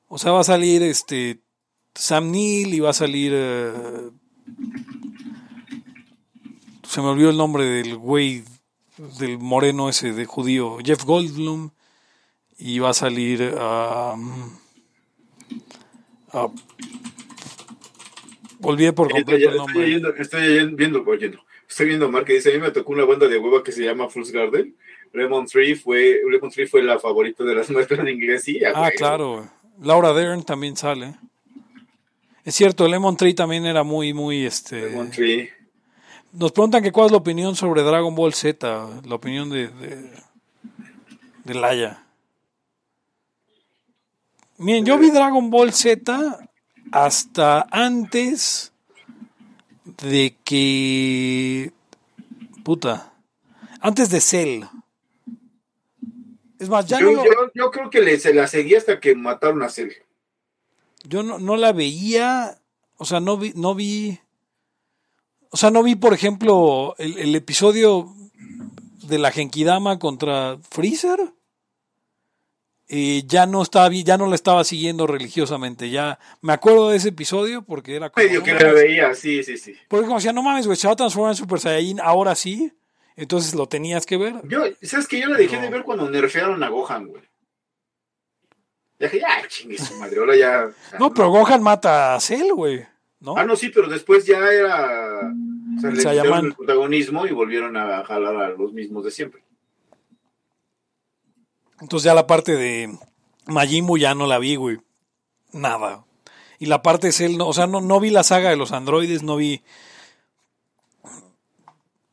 O 0.06 0.18
sea, 0.18 0.30
va 0.30 0.42
a 0.42 0.44
salir 0.44 0.84
este 0.84 1.40
Sam 1.96 2.30
Neill 2.30 2.74
y 2.74 2.78
va 2.78 2.90
a 2.90 2.92
salir... 2.92 3.32
eh, 3.34 3.72
se 6.84 7.00
me 7.00 7.08
olvidó 7.08 7.30
el 7.30 7.36
nombre 7.36 7.64
del 7.64 7.96
güey, 7.96 8.44
del 9.18 9.40
moreno 9.40 9.88
ese 9.88 10.12
de 10.12 10.26
judío, 10.26 10.78
Jeff 10.84 11.02
Goldblum. 11.04 11.70
Y 12.56 12.78
va 12.78 12.90
a 12.90 12.94
salir... 12.94 13.52
ah, 13.58 14.14
ah, 16.32 16.48
olvidé 18.62 18.92
por 18.92 19.08
Estoy, 19.08 19.24
completo 19.24 19.36
el 19.50 19.56
estoy 19.56 19.58
nombre. 19.58 19.86
viendo, 19.86 20.14
estoy 20.14 20.74
viendo, 20.76 21.02
oyendo. 21.04 21.47
Estoy 21.68 21.88
viendo 21.88 22.08
Mark 22.10 22.24
que 22.24 22.34
dice, 22.34 22.50
a 22.50 22.54
mí 22.54 22.60
me 22.60 22.70
tocó 22.70 22.92
una 22.92 23.04
banda 23.04 23.28
de 23.28 23.38
hueva 23.38 23.62
que 23.62 23.72
se 23.72 23.84
llama 23.84 24.08
Fool's 24.08 24.32
Garden. 24.32 24.74
Lemon 25.12 25.46
Tree 25.46 25.74
fue, 25.74 26.20
Lemon 26.30 26.50
Tree 26.50 26.66
fue 26.66 26.82
la 26.82 26.98
favorita 26.98 27.44
de 27.44 27.54
las 27.54 27.70
maestras 27.70 28.04
de 28.04 28.12
inglés, 28.12 28.44
sí. 28.44 28.60
Ah, 28.74 28.90
claro. 28.96 29.48
Laura 29.80 30.12
Dern 30.12 30.42
también 30.42 30.76
sale. 30.76 31.14
Es 32.44 32.54
cierto, 32.54 32.88
Lemon 32.88 33.16
Tree 33.16 33.34
también 33.34 33.66
era 33.66 33.82
muy, 33.82 34.14
muy, 34.14 34.46
este... 34.46 34.88
Lemon 34.88 35.10
Tree. 35.10 35.50
Nos 36.32 36.52
preguntan 36.52 36.82
que 36.82 36.92
cuál 36.92 37.06
es 37.06 37.12
la 37.12 37.18
opinión 37.18 37.54
sobre 37.54 37.82
Dragon 37.82 38.14
Ball 38.14 38.34
Z, 38.34 39.02
la 39.04 39.14
opinión 39.14 39.50
de, 39.50 39.68
de, 39.68 40.10
de 41.44 41.54
Laia. 41.54 42.04
Miren, 44.56 44.84
yo 44.84 44.98
vi 44.98 45.10
Dragon 45.10 45.50
Ball 45.50 45.72
Z 45.72 46.38
hasta 46.90 47.66
antes 47.70 48.72
de 50.02 50.36
que... 50.44 51.72
Puta. 52.64 53.12
Antes 53.80 54.10
de 54.10 54.20
Cell. 54.20 54.64
Es 56.58 56.68
más, 56.68 56.86
ya 56.86 56.98
Yo, 57.00 57.06
no, 57.06 57.12
lo- 57.12 57.24
yo, 57.24 57.30
yo 57.54 57.70
creo 57.70 57.90
que 57.90 58.00
le, 58.00 58.18
se 58.18 58.34
la 58.34 58.46
seguí 58.48 58.74
hasta 58.74 58.98
que 59.00 59.14
mataron 59.14 59.62
a 59.62 59.68
Cell. 59.68 59.92
yo 61.04 61.22
no, 61.22 61.38
no 61.38 61.56
la 61.56 61.72
veía, 61.72 62.58
o 62.96 63.04
sea, 63.04 63.20
no 63.20 63.36
vi, 63.38 63.52
no 63.54 63.74
vi, 63.76 64.18
o 65.50 65.56
sea, 65.56 65.70
no 65.70 65.82
vi, 65.84 65.94
por 65.94 66.12
ejemplo, 66.14 66.94
el, 66.98 67.16
el 67.18 67.34
episodio 67.36 68.12
de 69.06 69.18
la 69.18 69.30
Genkidama 69.30 69.98
contra 70.00 70.58
Freezer. 70.68 71.32
Eh, 72.90 73.22
ya 73.26 73.44
no 73.44 73.60
estaba, 73.62 73.90
ya 73.92 74.16
no 74.16 74.26
la 74.26 74.34
estaba 74.34 74.64
siguiendo 74.64 75.06
religiosamente. 75.06 75.90
Ya 75.90 76.18
me 76.40 76.54
acuerdo 76.54 76.88
de 76.88 76.96
ese 76.96 77.10
episodio 77.10 77.62
porque 77.62 77.96
era 77.96 78.08
como, 78.10 78.24
Medio 78.26 78.42
que 78.42 78.54
la 78.54 78.72
veía, 78.72 79.14
sí, 79.14 79.42
sí, 79.42 79.58
sí. 79.58 79.74
porque 79.88 80.06
como 80.06 80.16
decía, 80.18 80.32
no 80.32 80.42
mames, 80.42 80.66
güey, 80.66 80.76
se 80.78 80.86
va 80.86 80.94
a 80.94 80.96
transformar 80.96 81.32
en 81.32 81.36
Super 81.36 81.60
Saiyajin 81.60 82.00
ahora 82.00 82.34
sí. 82.34 82.72
Entonces 83.14 83.54
lo 83.54 83.66
tenías 83.68 84.06
que 84.06 84.16
ver. 84.16 84.36
Yo, 84.48 84.62
¿sabes 84.82 85.08
que 85.08 85.20
Yo 85.20 85.26
la 85.28 85.36
dejé 85.36 85.56
No. 85.56 85.62
de 85.62 85.70
ver 85.70 85.82
cuando 85.82 86.08
nerfearon 86.08 86.62
a 86.62 86.68
Gohan, 86.68 87.08
güey. 87.08 87.22
Ya 89.00 89.06
dije, 89.08 89.20
ya, 89.20 89.48
chingue 89.48 89.76
su 89.78 89.94
madre, 89.96 90.18
ahora 90.18 90.36
ya. 90.36 90.66
o 90.66 90.90
sea, 90.90 90.98
No, 90.98 91.12
pero 91.12 91.28
Gohan 91.30 91.62
mata 91.62 92.14
a 92.14 92.20
Cell, 92.20 92.52
güey. 92.54 92.86
¿No? 93.20 93.36
Ah, 93.36 93.44
no, 93.44 93.56
sí, 93.56 93.70
pero 93.70 93.88
después 93.88 94.24
ya 94.24 94.38
era. 94.50 95.32
O 95.76 95.80
sea, 95.80 95.90
le 95.90 96.30
el 96.46 96.54
protagonismo 96.54 97.26
y 97.26 97.32
volvieron 97.32 97.76
a 97.76 98.04
jalar 98.04 98.36
a 98.36 98.48
los 98.50 98.72
mismos 98.72 99.04
de 99.04 99.10
siempre. 99.10 99.42
Entonces 101.80 102.04
ya 102.04 102.14
la 102.14 102.26
parte 102.26 102.56
de 102.56 102.98
Majin 103.46 103.86
Buu 103.86 103.98
ya 103.98 104.14
no 104.14 104.26
la 104.26 104.38
vi, 104.38 104.56
güey. 104.56 104.78
Nada. 105.52 106.04
Y 106.58 106.66
la 106.66 106.82
parte 106.82 107.08
de 107.08 107.12
Cell, 107.12 107.36
no, 107.36 107.46
o 107.46 107.52
sea, 107.52 107.66
no, 107.66 107.80
no 107.80 108.00
vi 108.00 108.10
la 108.10 108.24
saga 108.24 108.50
de 108.50 108.56
los 108.56 108.72
androides, 108.72 109.22
no 109.22 109.36
vi... 109.36 109.62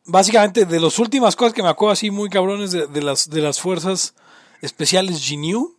Básicamente, 0.05 0.66
de 0.66 0.80
las 0.80 0.99
últimas 0.99 1.36
cosas 1.36 1.53
que 1.53 1.63
me 1.63 1.70
acuerdo 1.70 1.93
así 1.93 2.11
muy 2.11 2.30
cabrones 2.30 2.72
de, 2.72 2.86
de 2.86 3.01
las, 3.01 3.28
de 3.28 3.41
las 3.41 3.59
fuerzas 3.59 4.13
especiales 4.61 5.20
Ginyu 5.20 5.76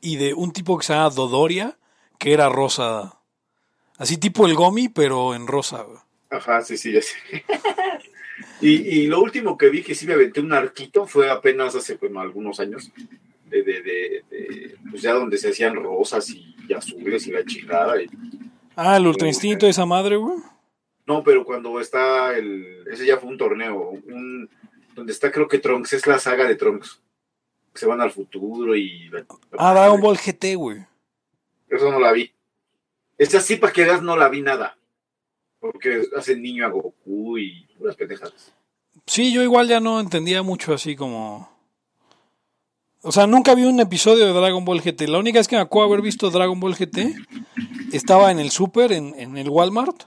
y 0.00 0.16
de 0.16 0.32
un 0.32 0.52
tipo 0.52 0.78
que 0.78 0.86
se 0.86 0.92
llama 0.92 1.10
Dodoria, 1.10 1.76
que 2.18 2.32
era 2.32 2.48
rosa. 2.48 3.18
Así 3.98 4.16
tipo 4.16 4.46
el 4.46 4.54
Gomi, 4.54 4.88
pero 4.88 5.34
en 5.34 5.48
rosa. 5.48 5.82
güey. 5.82 5.98
Ajá, 6.30 6.62
sí, 6.62 6.76
sí, 6.76 6.92
ya 6.92 7.02
sé. 7.02 7.14
y, 8.60 8.70
y 9.00 9.06
lo 9.06 9.20
último 9.20 9.58
que 9.58 9.70
vi 9.70 9.82
que 9.82 9.94
sí 9.94 10.06
me 10.06 10.14
aventé 10.14 10.40
un 10.40 10.52
arquito 10.52 11.06
fue 11.06 11.30
apenas 11.30 11.74
hace 11.74 11.96
bueno, 11.96 12.20
algunos 12.20 12.60
años. 12.60 12.92
De, 13.62 13.82
de, 13.82 14.76
pues 14.90 15.02
ya 15.02 15.12
donde 15.12 15.38
se 15.38 15.50
hacían 15.50 15.74
rosas 15.76 16.28
y, 16.30 16.54
y 16.68 16.72
azules 16.72 17.26
y 17.26 17.32
la 17.32 17.44
chingada. 17.44 18.00
y- 18.02 18.08
Ah, 18.76 18.96
el 18.96 19.06
Ultra 19.06 19.28
Instinto 19.28 19.66
de 19.66 19.70
esa 19.70 19.86
madre, 19.86 20.16
güey. 20.16 20.36
No, 21.06 21.22
pero 21.22 21.44
cuando 21.44 21.78
está 21.80 22.36
el. 22.36 22.84
Ese 22.90 23.06
ya 23.06 23.18
fue 23.18 23.28
un 23.30 23.38
torneo. 23.38 23.90
Un, 23.90 24.48
donde 24.94 25.12
está, 25.12 25.30
creo 25.30 25.46
que 25.48 25.58
Trunks, 25.58 25.92
es 25.92 26.06
la 26.06 26.18
saga 26.18 26.46
de 26.48 26.56
Trunks. 26.56 27.00
Se 27.74 27.86
van 27.86 28.00
al 28.00 28.10
futuro 28.10 28.74
y. 28.74 29.08
la- 29.10 29.24
Ah, 29.58 29.72
Dragon 29.74 30.00
Ball 30.00 30.16
GT, 30.18 30.54
güey. 30.56 30.78
Eso 31.68 31.90
no 31.90 31.98
la 32.00 32.12
vi. 32.12 32.32
Esa 33.18 33.40
sí, 33.40 33.56
para 33.56 33.72
que 33.72 33.84
veas, 33.84 34.02
no 34.02 34.16
la 34.16 34.28
vi 34.28 34.42
nada. 34.42 34.76
Porque 35.60 36.02
hacen 36.16 36.42
niño 36.42 36.66
a 36.66 36.68
Goku 36.70 37.38
y 37.38 37.66
unas 37.78 37.96
pendejadas. 37.96 38.52
Sí, 39.06 39.32
yo 39.32 39.42
igual 39.42 39.68
ya 39.68 39.80
no 39.80 40.00
entendía 40.00 40.42
mucho 40.42 40.72
así 40.74 40.94
como... 40.96 41.50
O 43.06 43.12
sea, 43.12 43.26
nunca 43.26 43.54
vi 43.54 43.64
un 43.64 43.78
episodio 43.80 44.24
de 44.24 44.32
Dragon 44.32 44.64
Ball 44.64 44.80
GT. 44.80 45.08
La 45.08 45.18
única 45.18 45.38
vez 45.38 45.46
que 45.46 45.56
me 45.56 45.62
acuerdo 45.62 45.92
haber 45.92 46.00
visto 46.00 46.30
Dragon 46.30 46.58
Ball 46.58 46.74
GT 46.74 47.14
estaba 47.92 48.30
en 48.30 48.38
el 48.38 48.50
super, 48.50 48.92
en, 48.92 49.14
en 49.18 49.36
el 49.36 49.50
Walmart. 49.50 50.04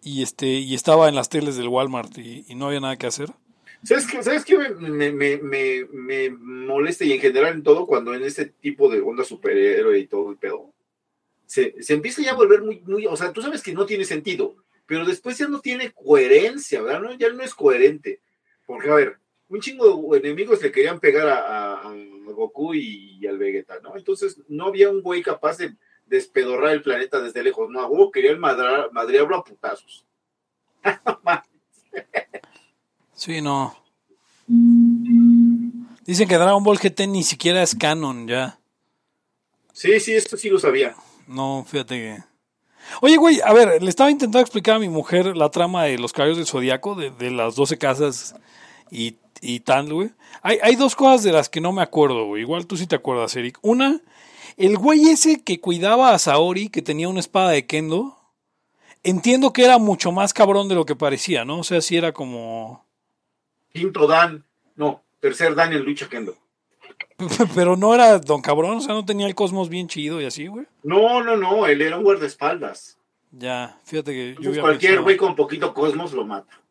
Y 0.00 0.22
este 0.22 0.46
y 0.46 0.74
estaba 0.74 1.08
en 1.08 1.16
las 1.16 1.28
teles 1.28 1.56
del 1.56 1.66
Walmart 1.66 2.16
y, 2.18 2.44
no 2.54 2.68
había 2.68 2.78
nada 2.78 2.96
que 2.96 3.08
hacer. 3.08 3.30
¿Sabes 3.82 4.06
qué, 4.06 4.22
¿sabes 4.22 4.44
qué 4.44 4.56
me, 4.56 4.70
me, 4.70 5.10
me, 5.10 5.36
me, 5.38 5.84
me 5.90 6.30
molesta 6.30 7.04
y 7.04 7.12
en 7.12 7.20
general 7.20 7.54
en 7.54 7.62
todo 7.64 7.88
cuando 7.88 8.14
en 8.14 8.22
este 8.22 8.46
tipo 8.46 8.88
de 8.88 9.00
onda 9.00 9.24
superhéroe 9.24 9.98
y 9.98 10.06
todo 10.06 10.30
el 10.30 10.36
pedo? 10.36 10.72
Se, 11.46 11.82
se 11.82 11.94
empieza 11.94 12.22
ya 12.22 12.30
a 12.30 12.36
volver 12.36 12.62
muy, 12.62 12.82
muy, 12.86 13.04
o 13.04 13.16
sea, 13.16 13.32
tú 13.32 13.42
sabes 13.42 13.62
que 13.62 13.72
no 13.72 13.84
tiene 13.84 14.04
sentido, 14.04 14.54
pero 14.86 15.04
después 15.04 15.38
ya 15.38 15.48
no 15.48 15.58
tiene 15.58 15.90
coherencia, 15.90 16.82
¿verdad? 16.82 17.02
No, 17.02 17.14
ya 17.14 17.30
no 17.30 17.42
es 17.42 17.52
coherente. 17.52 18.20
Porque, 18.64 18.90
a 18.90 18.94
ver, 18.94 19.18
un 19.52 19.60
chingo 19.60 20.08
de 20.12 20.18
enemigos 20.18 20.62
le 20.62 20.72
querían 20.72 20.98
pegar 21.00 21.28
a, 21.28 21.38
a- 21.38 21.88
a 21.88 21.94
Goku 22.32 22.74
y, 22.74 23.26
al 23.26 23.38
Vegeta, 23.38 23.78
¿no? 23.82 23.96
Entonces 23.96 24.40
no 24.48 24.66
había 24.66 24.88
un 24.90 25.02
güey 25.02 25.22
capaz 25.22 25.58
de 25.58 25.76
despedorrar 26.06 26.72
el 26.72 26.82
planeta 26.82 27.20
desde 27.20 27.42
lejos, 27.42 27.68
no, 27.70 27.80
a 27.80 27.86
huevo 27.86 28.10
querían 28.10 28.38
madrar, 28.40 28.90
madrearlo 28.92 29.36
a 29.36 29.44
putazos. 29.44 30.04
Sí, 33.14 33.40
no. 33.40 33.76
Dicen 36.04 36.28
que 36.28 36.34
Dragon 36.36 36.64
Ball 36.64 36.78
GT 36.78 37.06
ni 37.06 37.22
siquiera 37.22 37.62
es 37.62 37.74
canon 37.74 38.26
ya. 38.26 38.58
Sí, 39.72 40.00
sí, 40.00 40.12
esto 40.14 40.36
sí 40.36 40.50
lo 40.50 40.58
sabía. 40.58 40.96
No, 41.28 41.64
fíjate 41.68 41.94
que. 41.98 42.18
Oye, 43.00 43.16
güey, 43.16 43.40
a 43.44 43.52
ver, 43.52 43.80
le 43.82 43.88
estaba 43.88 44.10
intentando 44.10 44.40
explicar 44.40 44.76
a 44.76 44.80
mi 44.80 44.88
mujer 44.88 45.36
la 45.36 45.50
trama 45.50 45.84
de 45.84 45.98
los 45.98 46.12
caballos 46.12 46.36
del 46.36 46.46
zodiaco, 46.46 46.96
de, 46.96 47.10
de 47.10 47.30
las 47.30 47.54
12 47.54 47.78
casas 47.78 48.34
y, 48.92 49.16
y 49.40 49.60
tal, 49.60 49.90
güey. 49.90 50.10
Hay, 50.42 50.58
hay 50.62 50.76
dos 50.76 50.94
cosas 50.94 51.22
de 51.22 51.32
las 51.32 51.48
que 51.48 51.62
no 51.62 51.72
me 51.72 51.80
acuerdo, 51.80 52.26
güey. 52.26 52.42
Igual 52.42 52.66
tú 52.66 52.76
sí 52.76 52.86
te 52.86 52.96
acuerdas, 52.96 53.34
Eric. 53.34 53.58
Una, 53.62 54.02
el 54.58 54.76
güey 54.76 55.08
ese 55.08 55.42
que 55.42 55.60
cuidaba 55.60 56.12
a 56.12 56.18
Saori, 56.18 56.68
que 56.68 56.82
tenía 56.82 57.08
una 57.08 57.20
espada 57.20 57.50
de 57.50 57.66
Kendo, 57.66 58.18
entiendo 59.02 59.54
que 59.54 59.64
era 59.64 59.78
mucho 59.78 60.12
más 60.12 60.34
cabrón 60.34 60.68
de 60.68 60.74
lo 60.74 60.84
que 60.84 60.94
parecía, 60.94 61.46
¿no? 61.46 61.60
O 61.60 61.64
sea, 61.64 61.80
sí 61.80 61.96
era 61.96 62.12
como. 62.12 62.84
Quinto 63.72 64.06
Dan, 64.06 64.44
no, 64.76 65.02
tercer 65.20 65.54
Dan 65.54 65.72
en 65.72 65.84
lucha 65.84 66.08
Kendo. 66.10 66.36
Pero 67.54 67.76
no 67.76 67.94
era 67.94 68.18
don 68.18 68.42
cabrón, 68.42 68.76
o 68.76 68.80
sea, 68.82 68.92
no 68.94 69.06
tenía 69.06 69.26
el 69.26 69.34
cosmos 69.34 69.70
bien 69.70 69.88
chido 69.88 70.20
y 70.20 70.26
así, 70.26 70.48
güey. 70.48 70.66
No, 70.82 71.22
no, 71.22 71.38
no, 71.38 71.66
él 71.66 71.80
era 71.80 71.96
un 71.96 72.04
guardaespaldas. 72.04 72.98
Ya, 73.30 73.78
fíjate 73.84 74.12
que 74.12 74.28
Entonces, 74.30 74.60
cualquier 74.60 75.00
güey 75.00 75.16
con 75.16 75.34
poquito 75.34 75.72
cosmos 75.72 76.12
lo 76.12 76.26
mata. 76.26 76.61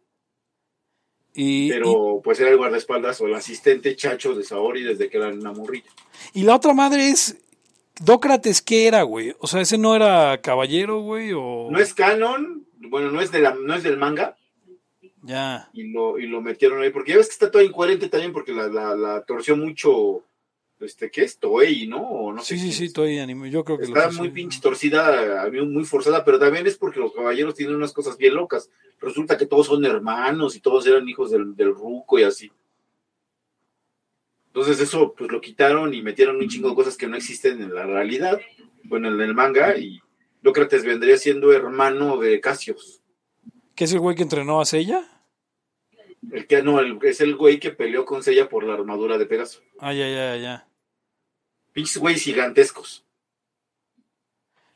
Y, 1.34 1.70
Pero 1.70 2.20
pues 2.24 2.40
era 2.40 2.50
el 2.50 2.58
guardaespaldas 2.58 3.22
o 3.22 3.28
el 3.28 3.34
asistente 3.36 3.96
chacho 3.96 4.36
de 4.36 4.44
Saori 4.44 4.84
desde 4.84 5.10
que 5.10 5.18
era 5.18 5.30
una 5.30 5.54
morrilla. 5.54 5.90
y, 6.34 6.42
y 6.42 6.44
la 6.44 6.56
otra 6.56 6.74
madre 6.74 7.10
es. 7.10 7.38
Dócrates, 8.04 8.62
¿qué 8.62 8.88
era, 8.88 9.04
güey? 9.04 9.36
O 9.40 9.48
sea, 9.48 9.62
ese 9.62 9.78
no 9.78 9.96
era 9.96 10.42
caballero, 10.42 11.02
güey, 11.02 11.34
o. 11.34 11.68
No 11.70 11.78
es 11.80 11.94
canon, 11.94 12.66
bueno, 12.90 13.12
no 13.12 13.22
es, 13.22 13.32
de 13.32 13.40
la, 13.40 13.54
no 13.54 13.76
es 13.76 13.84
del 13.84 13.98
manga, 13.98 14.36
Ya. 15.22 15.70
y 15.74 15.92
lo, 15.92 16.18
y 16.18 16.26
lo 16.26 16.42
metieron 16.42 16.82
ahí, 16.82 16.90
porque 16.90 17.12
ya 17.12 17.18
ves 17.18 17.28
que 17.28 17.34
está 17.34 17.52
todo 17.52 17.62
incoherente 17.62 18.10
también, 18.10 18.34
porque 18.34 18.54
la, 18.54 18.68
la, 18.70 18.96
la 18.96 19.24
torció 19.24 19.56
mucho, 19.56 20.24
este, 20.86 21.10
¿qué 21.12 21.24
es? 21.24 21.38
Toei, 21.38 21.88
¿no? 21.88 22.02
O 22.02 22.34
no 22.34 22.42
sé 22.42 22.58
Sí, 22.58 22.62
sí, 22.68 22.72
sí, 22.74 22.86
estoy 22.86 23.20
anime. 23.20 23.50
Yo 23.50 23.64
creo 23.64 23.78
que 23.78 23.88
lo 23.88 23.96
Está 23.96 24.10
hizo, 24.10 24.20
muy 24.20 24.30
pinche 24.32 24.60
torcida, 24.62 25.44
a 25.44 25.50
mí 25.50 25.62
muy 25.62 25.84
forzada, 25.86 26.24
pero 26.26 26.40
también 26.40 26.66
es 26.68 26.78
porque 26.78 27.00
los 27.00 27.14
caballeros 27.14 27.56
tienen 27.56 27.76
unas 27.76 27.94
cosas 27.94 28.18
bien 28.18 28.36
locas. 28.36 28.70
Resulta 29.00 29.38
que 29.38 29.46
todos 29.46 29.68
son 29.68 29.84
hermanos 29.86 30.56
y 30.56 30.60
todos 30.60 30.86
eran 30.88 31.08
hijos 31.10 31.32
del, 31.32 31.56
del 31.56 31.74
ruco 31.74 32.20
y 32.20 32.24
así. 32.24 32.52
Entonces 34.48 34.80
eso 34.82 35.14
pues 35.18 35.32
lo 35.32 35.40
quitaron 35.40 35.94
y 35.94 36.02
metieron 36.02 36.36
un 36.38 36.50
chingo 36.50 36.70
de 36.70 36.76
cosas 36.76 36.98
que 36.98 37.08
no 37.08 37.16
existen 37.16 37.62
en 37.62 37.74
la 37.74 37.86
realidad, 37.86 38.40
bueno, 38.84 39.08
en 39.08 39.22
el 39.22 39.34
manga, 39.34 39.78
y 39.78 40.02
Lócrates 40.42 40.84
vendría 40.84 41.18
siendo 41.18 41.54
hermano 41.54 42.18
de 42.18 42.42
Casios. 42.42 43.02
¿Qué 43.76 43.86
es 43.86 43.94
el 43.94 44.00
güey 44.00 44.16
que 44.16 44.24
entrenó 44.24 44.60
a 44.60 44.66
Sella? 44.66 45.08
El 46.32 46.46
que 46.48 46.62
no, 46.62 46.80
el- 46.80 47.00
es 47.04 47.22
el 47.22 47.36
güey 47.36 47.60
que 47.60 47.72
peleó 47.72 48.06
con 48.06 48.22
Sella 48.24 48.50
por 48.50 48.64
la 48.64 48.74
armadura 48.74 49.18
de 49.18 49.26
Pegaso. 49.26 49.62
Ah, 49.80 49.94
ya, 49.94 50.08
ya, 50.10 50.36
ya. 50.36 50.68
Pinches 51.74 51.98
güeyes 51.98 52.22
gigantescos. 52.24 53.04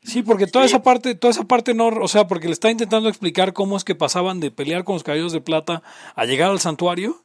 Sí, 0.02 0.22
porque 0.22 0.46
toda 0.46 0.66
Sí. 0.66 0.72
esa 0.74 0.82
parte, 0.82 1.14
toda 1.16 1.32
esa 1.32 1.44
parte 1.44 1.74
no, 1.74 1.88
o 1.88 2.08
sea, 2.08 2.28
porque 2.28 2.46
le 2.46 2.52
está 2.52 2.70
intentando 2.70 3.08
explicar 3.08 3.52
cómo 3.52 3.76
es 3.76 3.82
que 3.84 3.94
pasaban 3.96 4.38
de 4.38 4.50
pelear 4.52 4.84
con 4.84 4.94
los 4.94 5.02
caballeros 5.02 5.32
de 5.32 5.40
plata 5.40 5.82
a 6.14 6.24
llegar 6.26 6.50
al 6.50 6.60
santuario. 6.60 7.24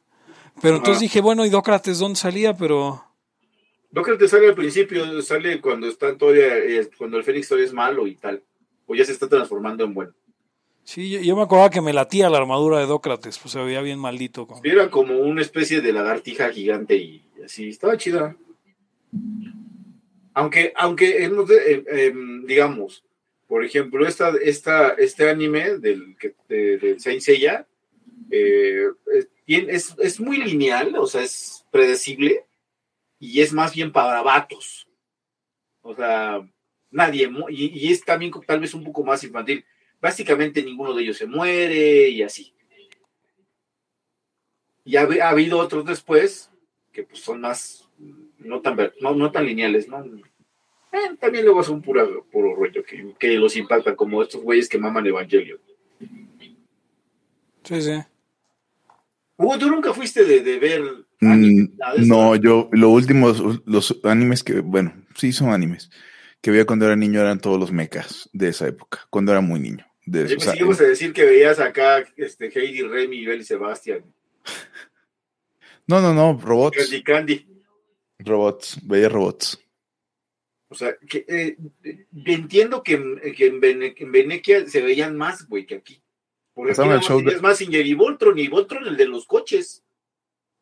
Pero 0.60 0.76
entonces 0.76 1.00
dije, 1.00 1.20
bueno, 1.20 1.46
¿y 1.46 1.50
Dócrates 1.50 1.98
dónde 2.00 2.18
salía? 2.18 2.54
Pero 2.56 3.04
Lócrates 3.92 4.30
sale 4.30 4.48
al 4.48 4.54
principio, 4.54 5.22
sale 5.22 5.60
cuando 5.60 5.86
está 5.86 6.16
todavía, 6.18 6.56
eh, 6.58 6.90
cuando 6.98 7.18
el 7.18 7.24
Fénix 7.24 7.48
todavía 7.48 7.66
es 7.66 7.72
malo 7.72 8.06
y 8.06 8.16
tal. 8.16 8.42
O 8.86 8.94
ya 8.94 9.04
se 9.04 9.12
está 9.12 9.28
transformando 9.28 9.84
en 9.84 9.94
bueno. 9.94 10.12
sí, 10.84 11.08
yo, 11.08 11.20
yo 11.20 11.36
me 11.36 11.42
acordaba 11.42 11.70
que 11.70 11.80
me 11.80 11.92
latía 11.92 12.28
la 12.28 12.38
armadura 12.38 12.80
de 12.80 12.86
Dócrates, 12.86 13.38
pues 13.38 13.52
se 13.52 13.60
veía 13.60 13.80
bien 13.80 13.98
maldito. 14.00 14.48
Era 14.64 14.90
como 14.90 15.14
una 15.20 15.40
especie 15.40 15.80
de 15.80 15.92
lagartija 15.92 16.50
gigante 16.50 16.96
y 16.96 17.24
así, 17.44 17.68
estaba 17.68 17.96
chida. 17.96 18.36
Aunque, 20.34 20.72
aunque 20.76 21.24
eh, 21.24 21.84
em, 21.86 22.46
digamos, 22.46 23.04
por 23.46 23.64
ejemplo, 23.64 24.06
esta, 24.06 24.32
esta, 24.42 24.90
este 24.90 25.28
anime 25.28 25.78
del, 25.78 26.16
que, 26.18 26.34
de, 26.48 26.78
de 26.78 27.00
Saint 27.00 27.20
Seiya 27.20 27.66
eh, 28.30 28.86
es, 29.46 29.94
es, 29.98 30.20
muy 30.20 30.38
lineal, 30.38 30.96
o 30.96 31.06
sea, 31.06 31.22
es 31.22 31.66
predecible 31.70 32.46
y 33.18 33.42
es 33.42 33.52
más 33.52 33.74
bien 33.74 33.92
para 33.92 34.22
vatos. 34.22 34.88
O 35.82 35.94
sea, 35.94 36.40
nadie, 36.90 37.30
y 37.50 37.92
es 37.92 38.02
también 38.04 38.32
tal 38.46 38.60
vez 38.60 38.72
un 38.72 38.84
poco 38.84 39.04
más 39.04 39.22
infantil. 39.22 39.64
Básicamente 40.00 40.62
ninguno 40.62 40.94
de 40.94 41.02
ellos 41.02 41.18
se 41.18 41.26
muere 41.26 42.08
y 42.08 42.22
así. 42.22 42.54
Y 44.84 44.96
ha, 44.96 45.02
ha 45.02 45.28
habido 45.28 45.58
otros 45.58 45.84
después 45.84 46.50
que 46.90 47.04
pues 47.04 47.20
son 47.20 47.40
más 47.40 47.81
no 48.44 48.60
tan 48.60 48.76
ver- 48.76 48.94
no, 49.00 49.14
no 49.14 49.30
tan 49.30 49.46
lineales, 49.46 49.88
¿no? 49.88 50.04
Eh, 50.04 51.16
también 51.18 51.44
luego 51.44 51.62
son 51.62 51.80
pura, 51.80 52.06
puro 52.30 52.54
rollo 52.54 52.84
que, 52.84 53.14
que 53.18 53.36
los 53.36 53.56
impactan, 53.56 53.96
como 53.96 54.22
estos 54.22 54.42
güeyes 54.42 54.68
que 54.68 54.78
maman 54.78 55.06
Evangelio. 55.06 55.58
Sí, 57.62 57.80
sí. 57.80 58.02
Hugo, 59.36 59.58
tú 59.58 59.70
nunca 59.70 59.94
fuiste 59.94 60.24
de, 60.24 60.40
de 60.40 60.58
ver 60.58 60.82
Mm, 61.22 61.28
anime, 61.28 61.68
no, 61.98 62.34
yo, 62.34 62.68
lo 62.72 62.88
último, 62.90 63.32
los 63.64 64.00
animes 64.02 64.42
que, 64.42 64.58
bueno, 64.58 64.92
sí 65.14 65.30
son 65.30 65.50
animes, 65.50 65.88
que 66.40 66.50
veía 66.50 66.64
cuando 66.64 66.84
era 66.84 66.96
niño 66.96 67.20
eran 67.20 67.38
todos 67.38 67.60
los 67.60 67.70
mechas 67.70 68.28
de 68.32 68.48
esa 68.48 68.66
época, 68.66 69.06
cuando 69.08 69.30
era 69.30 69.40
muy 69.40 69.60
niño. 69.60 69.86
De, 70.04 70.22
a 70.22 70.82
decir 70.82 71.12
que 71.12 71.24
veías 71.24 71.60
acá 71.60 72.04
este, 72.16 72.50
Heidi, 72.52 72.82
Remy, 72.82 73.24
Bel 73.24 73.42
y 73.42 73.44
Sebastián. 73.44 74.02
no, 75.86 76.00
no, 76.00 76.12
no, 76.12 76.40
robots, 76.42 76.76
Candy 76.76 77.02
Candy. 77.04 77.51
Robots, 78.24 78.78
veía 78.82 79.08
robots. 79.08 79.58
O 80.68 80.74
sea, 80.74 80.96
que, 81.08 81.24
eh, 81.28 81.56
entiendo 82.24 82.82
que, 82.82 82.94
en- 82.94 83.20
que 83.36 83.46
en, 83.46 83.60
Vene- 83.60 83.94
en 83.96 84.10
Venecia 84.12 84.66
se 84.66 84.80
veían 84.80 85.16
más, 85.16 85.46
güey, 85.48 85.66
que 85.66 85.74
aquí. 85.76 86.00
Porque 86.54 86.72
aquí 86.72 86.80
el 86.82 86.88
más 86.88 87.04
show 87.06 87.18
de- 87.18 87.24
tenías 87.24 87.42
Mazinger 87.42 87.86
y 87.86 87.94
Voltron, 87.94 88.38
y 88.38 88.48
Voltron 88.48 88.86
el 88.86 88.96
de 88.96 89.06
los 89.06 89.26
coches. 89.26 89.82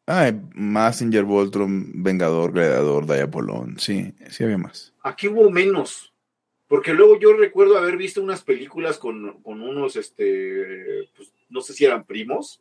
Ah, 0.06 0.32
Massinger, 0.54 1.22
Voltron, 1.24 2.02
Vengador, 2.02 2.52
Gladiador, 2.52 3.06
Diapolón, 3.06 3.78
sí, 3.78 4.12
sí 4.30 4.42
había 4.42 4.58
más. 4.58 4.92
Aquí 5.02 5.28
hubo 5.28 5.48
menos. 5.50 6.12
Porque 6.66 6.92
luego 6.94 7.18
yo 7.18 7.32
recuerdo 7.32 7.76
haber 7.78 7.96
visto 7.96 8.22
unas 8.22 8.42
películas 8.42 8.98
con, 8.98 9.40
con 9.42 9.60
unos, 9.60 9.96
este, 9.96 11.08
pues, 11.16 11.32
no 11.48 11.60
sé 11.62 11.72
si 11.72 11.84
eran 11.84 12.04
primos 12.04 12.60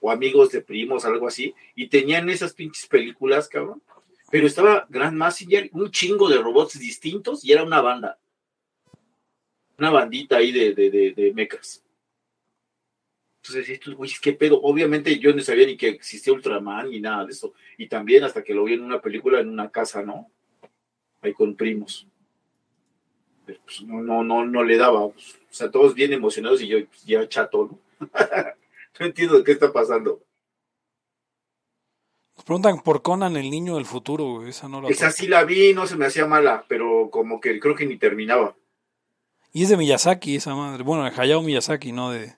o 0.00 0.10
amigos 0.10 0.50
de 0.50 0.60
primos, 0.62 1.04
algo 1.04 1.26
así, 1.28 1.54
y 1.76 1.88
tenían 1.88 2.28
esas 2.28 2.52
pinches 2.54 2.86
películas, 2.86 3.48
cabrón. 3.48 3.80
Pero 4.30 4.46
estaba 4.46 4.86
Grand 4.88 5.16
Massinger, 5.16 5.70
un 5.72 5.90
chingo 5.90 6.28
de 6.28 6.38
robots 6.38 6.78
distintos 6.78 7.44
y 7.44 7.52
era 7.52 7.62
una 7.62 7.80
banda. 7.80 8.18
Una 9.78 9.90
bandita 9.90 10.38
ahí 10.38 10.52
de, 10.52 10.74
de, 10.74 10.90
de, 10.90 11.12
de 11.12 11.32
mechas. 11.32 11.82
Entonces, 13.48 13.68
estos 13.68 13.94
güeyes, 13.94 14.18
¿qué 14.18 14.32
pedo? 14.32 14.60
Obviamente 14.60 15.18
yo 15.20 15.32
no 15.32 15.40
sabía 15.40 15.66
ni 15.66 15.76
que 15.76 15.88
existía 15.88 16.32
Ultraman 16.32 16.90
ni 16.90 17.00
nada 17.00 17.24
de 17.24 17.32
eso. 17.32 17.54
Y 17.78 17.86
también 17.86 18.24
hasta 18.24 18.42
que 18.42 18.54
lo 18.54 18.64
vi 18.64 18.74
en 18.74 18.82
una 18.82 19.00
película 19.00 19.38
en 19.38 19.48
una 19.48 19.70
casa, 19.70 20.02
¿no? 20.02 20.28
Ahí 21.20 21.32
con 21.32 21.54
primos. 21.54 22.08
Pues, 23.44 23.82
no, 23.82 24.02
no, 24.02 24.24
no, 24.24 24.44
no 24.44 24.64
le 24.64 24.76
daba. 24.76 25.04
o 25.04 25.14
sea, 25.48 25.70
todos 25.70 25.94
bien 25.94 26.12
emocionados 26.12 26.60
y 26.60 26.66
yo 26.66 26.84
pues, 26.86 27.04
ya 27.04 27.28
chato, 27.28 27.70
¿no? 27.70 28.10
no 28.98 29.06
entiendo 29.06 29.44
qué 29.44 29.52
está 29.52 29.72
pasando. 29.72 30.20
Nos 32.36 32.44
preguntan 32.44 32.80
por 32.82 33.02
Conan, 33.02 33.36
el 33.36 33.50
niño 33.50 33.76
del 33.76 33.86
futuro, 33.86 34.24
güey. 34.36 34.50
Esa 34.50 34.68
no 34.68 34.80
la 34.82 34.88
Esa 34.88 35.10
sí 35.10 35.26
la 35.26 35.44
vi, 35.44 35.72
no 35.72 35.86
se 35.86 35.96
me 35.96 36.06
hacía 36.06 36.26
mala, 36.26 36.64
pero 36.68 37.08
como 37.10 37.40
que 37.40 37.58
creo 37.58 37.74
que 37.74 37.86
ni 37.86 37.96
terminaba. 37.96 38.54
Y 39.52 39.62
es 39.62 39.70
de 39.70 39.76
Miyazaki, 39.78 40.36
esa 40.36 40.54
madre. 40.54 40.82
Bueno, 40.82 41.04
de 41.04 41.12
Hayao 41.18 41.40
Miyazaki, 41.42 41.92
no 41.92 42.10
de. 42.10 42.34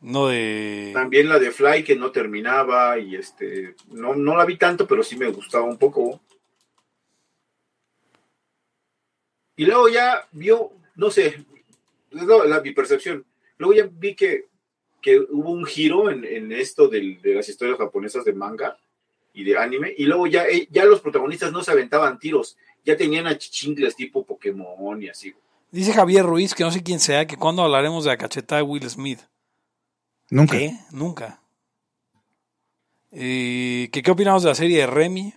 No 0.00 0.28
de. 0.28 0.92
También 0.94 1.28
la 1.28 1.38
de 1.38 1.50
Fly 1.50 1.84
que 1.84 1.96
no 1.96 2.10
terminaba 2.10 2.98
y 2.98 3.14
este, 3.16 3.74
no, 3.88 4.14
no 4.14 4.34
la 4.36 4.46
vi 4.46 4.56
tanto, 4.56 4.86
pero 4.86 5.02
sí 5.02 5.16
me 5.16 5.28
gustaba 5.30 5.64
un 5.64 5.76
poco. 5.76 6.20
Y 9.56 9.66
luego 9.66 9.90
ya 9.90 10.26
vio, 10.32 10.72
no 10.96 11.10
sé, 11.10 11.44
la, 12.12 12.24
la- 12.46 12.60
mi 12.62 12.72
percepción. 12.72 13.26
Luego 13.58 13.74
ya 13.74 13.90
vi 13.92 14.14
que, 14.14 14.48
que 15.02 15.20
hubo 15.20 15.50
un 15.50 15.66
giro 15.66 16.10
en, 16.10 16.24
en 16.24 16.50
esto 16.52 16.88
del- 16.88 17.20
de 17.20 17.34
las 17.34 17.46
historias 17.50 17.76
japonesas 17.76 18.24
de 18.24 18.32
manga 18.32 18.78
y 19.32 19.44
de 19.44 19.56
anime, 19.58 19.94
y 19.96 20.04
luego 20.04 20.26
ya, 20.26 20.44
eh, 20.46 20.66
ya 20.70 20.84
los 20.84 21.00
protagonistas 21.00 21.52
no 21.52 21.62
se 21.62 21.70
aventaban 21.70 22.18
tiros, 22.18 22.56
ya 22.84 22.96
tenían 22.96 23.26
achichincles 23.26 23.94
tipo 23.96 24.24
Pokémon 24.24 25.02
y 25.02 25.08
así. 25.08 25.34
Dice 25.70 25.92
Javier 25.92 26.24
Ruiz, 26.24 26.54
que 26.54 26.64
no 26.64 26.72
sé 26.72 26.82
quién 26.82 26.98
sea, 27.00 27.26
que 27.26 27.36
cuando 27.36 27.62
hablaremos 27.62 28.04
de 28.04 28.10
la 28.10 28.16
cachetada 28.16 28.60
de 28.60 28.66
Will 28.66 28.88
Smith. 28.90 29.20
Nunca. 30.30 30.56
¿Qué? 30.58 30.76
Nunca. 30.90 31.40
Eh, 33.12 33.88
¿qué, 33.92 34.02
¿Qué 34.02 34.10
opinamos 34.10 34.42
de 34.42 34.48
la 34.48 34.54
serie 34.54 34.78
de 34.78 34.86
Remy? 34.86 35.34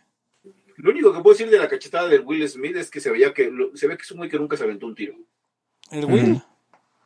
Lo 0.78 0.92
único 0.92 1.14
que 1.14 1.20
puedo 1.22 1.34
decir 1.36 1.50
de 1.50 1.58
la 1.60 1.68
cachetada 1.68 2.08
del 2.08 2.22
Will 2.22 2.48
Smith 2.50 2.76
es 2.76 2.90
que 2.90 3.00
se 3.00 3.10
veía 3.12 3.34
que 3.34 3.50
lo- 3.50 3.76
se 3.76 3.88
ve 3.88 3.96
que 3.96 4.04
es 4.04 4.12
un 4.12 4.18
güey 4.18 4.30
que 4.30 4.38
nunca 4.38 4.58
se 4.58 4.64
aventó 4.64 4.86
un 4.88 4.96
tiro. 4.96 5.14
¿El 5.92 6.06
Will? 6.06 6.42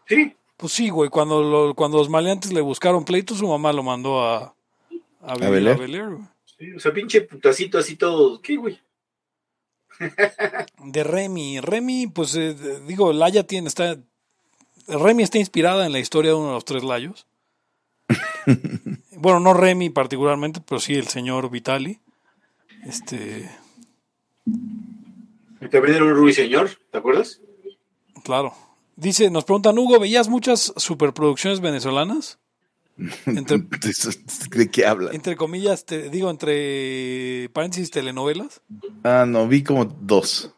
Sí, 0.07 0.33
Pues 0.55 0.73
sí, 0.73 0.89
güey. 0.89 1.09
Cuando, 1.09 1.41
lo- 1.43 1.75
cuando 1.75 1.97
los 1.97 2.09
maleantes 2.09 2.51
le 2.53 2.61
buscaron 2.61 3.05
pleito, 3.05 3.35
su 3.35 3.47
mamá 3.47 3.71
lo 3.73 3.83
mandó 3.83 4.23
a, 4.23 4.38
a, 5.21 5.31
a 5.33 5.35
Bel 5.35 5.67
Air, 5.67 6.09
güey. 6.09 6.23
Sí, 6.58 6.72
o 6.74 6.80
sea, 6.80 6.93
pinche 6.93 7.22
putacito 7.22 7.78
así 7.78 7.95
todo. 7.95 8.41
¿Qué, 8.41 8.55
güey? 8.58 8.80
De 10.84 11.03
Remy. 11.03 11.60
Remy, 11.60 12.08
pues 12.08 12.36
eh, 12.36 12.55
digo, 12.88 13.14
Laya 13.14 13.45
tiene, 13.45 13.68
está. 13.68 13.97
Remy 14.88 15.24
está 15.24 15.38
inspirada 15.38 15.86
en 15.86 15.91
la 15.91 15.99
historia 15.99 16.32
de 16.32 16.38
uno 16.38 16.47
de 16.47 16.53
los 16.53 16.66
tres 16.66 16.84
Layos. 16.84 17.28
bueno, 19.18 19.39
no 19.39 19.53
Remy 19.53 19.89
particularmente, 19.89 20.62
pero 20.66 20.80
sí 20.80 20.95
el 20.95 21.08
señor 21.08 21.49
Vitali. 21.49 21.99
Este. 22.86 23.49
También 25.72 25.95
era 25.95 26.05
un 26.05 26.16
ruiseñor, 26.16 26.70
¿te 26.91 26.97
acuerdas? 26.97 27.41
Claro. 28.24 28.53
Dice, 28.95 29.30
nos 29.30 29.43
preguntan, 29.43 29.78
Hugo, 29.78 29.99
¿veías 29.99 30.30
muchas 30.30 30.74
superproducciones 30.78 31.60
venezolanas? 31.60 32.39
Entre, 33.26 33.58
¿De 34.52 34.72
qué 34.72 34.86
hablan? 34.86 35.14
entre 35.14 35.36
comillas, 35.36 35.86
te 35.86 36.10
digo, 36.10 36.30
entre 36.32 37.50
paréntesis, 37.54 37.91
telenovelas. 37.91 38.62
Ah, 39.04 39.26
no, 39.28 39.48
vi 39.48 39.64
como 39.64 39.86
dos 39.86 40.54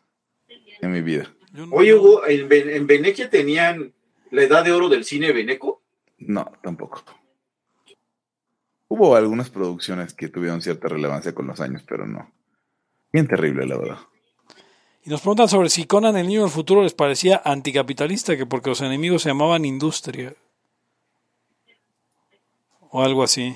en 0.81 0.91
mi 0.91 1.01
vida. 1.01 1.33
No- 1.51 1.67
Oye, 1.71 1.93
Hugo, 1.93 2.25
¿en, 2.27 2.47
Ven- 2.47 2.69
en 2.69 2.87
Venecia 2.87 3.29
tenían 3.29 3.93
la 4.31 4.43
edad 4.43 4.63
de 4.63 4.71
oro 4.71 4.87
del 4.87 5.03
cine 5.03 5.31
veneco? 5.33 5.81
No, 6.19 6.51
tampoco. 6.63 7.03
Hubo 8.87 9.15
algunas 9.15 9.49
producciones 9.49 10.13
que 10.13 10.29
tuvieron 10.29 10.61
cierta 10.61 10.87
relevancia 10.87 11.33
con 11.35 11.47
los 11.47 11.59
años, 11.61 11.83
pero 11.87 12.07
no. 12.07 12.31
Bien 13.13 13.27
terrible, 13.27 13.65
la 13.67 13.77
verdad. 13.77 13.97
Y 15.03 15.09
nos 15.09 15.21
preguntan 15.21 15.47
sobre 15.49 15.69
si 15.69 15.85
Conan 15.85 16.17
el 16.17 16.27
niño 16.27 16.41
del 16.41 16.49
futuro 16.49 16.83
les 16.83 16.93
parecía 16.93 17.41
anticapitalista, 17.45 18.35
que 18.35 18.45
porque 18.45 18.69
los 18.69 18.81
enemigos 18.81 19.21
se 19.23 19.29
llamaban 19.29 19.65
industria. 19.65 20.33
O 22.91 23.03
algo 23.03 23.23
así. 23.23 23.55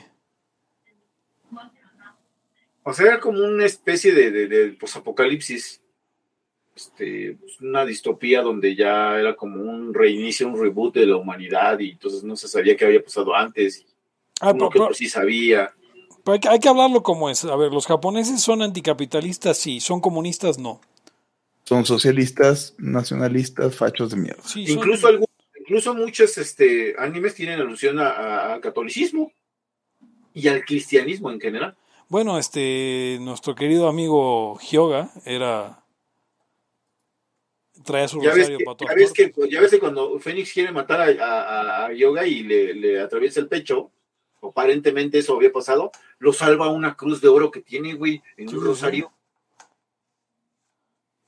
O 2.84 2.94
sea, 2.94 3.06
era 3.08 3.20
como 3.20 3.40
una 3.44 3.66
especie 3.66 4.14
de, 4.14 4.32
de, 4.32 4.48
de 4.48 4.72
posapocalipsis. 4.74 5.80
Este, 6.76 7.38
una 7.62 7.86
distopía 7.86 8.42
donde 8.42 8.76
ya 8.76 9.18
era 9.20 9.36
como 9.36 9.62
un 9.62 9.94
reinicio, 9.94 10.48
un 10.48 10.60
reboot 10.60 10.96
de 10.96 11.06
la 11.06 11.18
humanidad 11.18 11.78
y 11.80 11.92
entonces 11.92 12.24
no 12.24 12.36
se 12.36 12.48
sabía 12.48 12.76
qué 12.76 12.86
había 12.86 13.04
pasado 13.04 13.36
antes. 13.36 13.80
Y 13.80 13.86
Ah, 14.42 14.50
uno 14.52 14.58
pero, 14.58 14.70
que 14.72 14.80
pero- 14.80 14.94
sí 14.96 15.08
sabía. 15.08 15.72
pero 16.26 16.34
hay, 16.34 16.40
que, 16.40 16.50
hay 16.50 16.60
que 16.60 16.68
hablarlo 16.70 17.04
como 17.04 17.30
es. 17.30 17.46
A 17.46 17.56
ver, 17.56 17.72
los 17.72 17.86
japoneses 17.86 18.42
son 18.42 18.62
anticapitalistas, 18.64 19.58
sí. 19.58 19.80
Son 19.80 20.02
comunistas, 20.02 20.58
no. 20.58 20.82
Son 21.64 21.86
socialistas, 21.86 22.74
nacionalistas, 22.80 23.76
fachos 23.76 24.10
de 24.10 24.18
mierda. 24.18 24.42
Sí, 24.44 24.66
son- 24.68 24.78
Incluso 24.80 25.08
algún- 25.08 25.28
incluso 25.64 25.95
muchos 25.95 26.38
este, 26.38 26.93
animes 26.97 27.36
tienen 27.36 27.59
alusión 27.59 27.97
al 27.99 28.59
catolicismo 28.59 29.32
y 30.34 30.47
al 30.49 30.66
cristianismo 30.66 31.32
en 31.32 31.39
general. 31.39 31.78
Bueno, 32.09 32.38
este, 32.38 33.18
nuestro 33.22 33.55
querido 33.55 33.88
amigo 33.88 34.59
Hyoga 34.59 35.09
era... 35.26 35.80
Traía 37.86 38.07
su 38.07 38.22
Ya 38.22 38.30
ves, 38.30 38.38
rosario 38.49 38.57
que, 38.59 38.64
para 38.66 38.76
ya, 38.76 38.78
todas 38.78 38.95
ves 38.95 39.14
que, 39.14 39.34
ya 39.49 39.61
ves 39.61 39.72
que 39.72 39.80
cuando 39.80 40.20
Fénix 40.20 40.53
quiere 40.53 40.72
matar 40.72 41.01
a, 41.01 41.26
a- 41.26 41.86
a 41.86 41.93
Yoga 41.93 42.26
y 42.28 42.43
le, 42.43 42.74
le 42.76 42.99
atraviesa 42.99 43.39
el 43.39 43.47
pecho, 43.47 43.91
aparentemente 44.41 45.18
eso 45.18 45.36
había 45.36 45.51
pasado, 45.51 45.91
lo 46.20 46.34
salva 46.34 46.70
una 46.70 46.95
cruz 46.95 47.20
de 47.22 47.30
oro 47.30 47.49
que 47.51 47.61
tiene, 47.61 47.93
güey, 47.95 48.22
en 48.38 48.47
Sí, 48.49 48.55
un 48.55 48.61
sí, 48.61 48.68
rosario. 48.68 49.11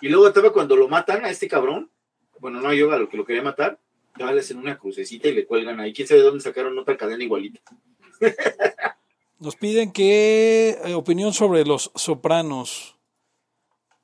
Y 0.01 0.09
luego 0.09 0.27
estaba 0.27 0.53
cuando 0.53 0.75
lo 0.75 0.87
matan 0.87 1.25
a 1.25 1.29
este 1.29 1.47
cabrón, 1.47 1.89
bueno, 2.39 2.61
no 2.61 2.67
a 2.69 2.75
Yoga, 2.75 2.97
lo 2.99 3.09
que 3.09 3.17
lo 3.17 3.25
quería 3.25 3.41
matar, 3.41 3.79
ya 4.17 4.31
le 4.31 4.39
hacen 4.41 4.57
una 4.57 4.77
crucecita 4.77 5.27
y 5.27 5.33
le 5.33 5.45
cuelgan 5.45 5.79
ahí. 5.79 5.93
¿Quién 5.93 6.07
sabe 6.07 6.21
de 6.21 6.25
dónde 6.27 6.41
sacaron 6.43 6.77
otra 6.77 6.97
cadena 6.97 7.23
igualita? 7.23 7.59
Nos 9.39 9.55
piden 9.55 9.91
que 9.91 10.77
eh, 10.83 10.93
opinión 10.93 11.33
sobre 11.33 11.65
los 11.65 11.91
sopranos. 11.95 12.95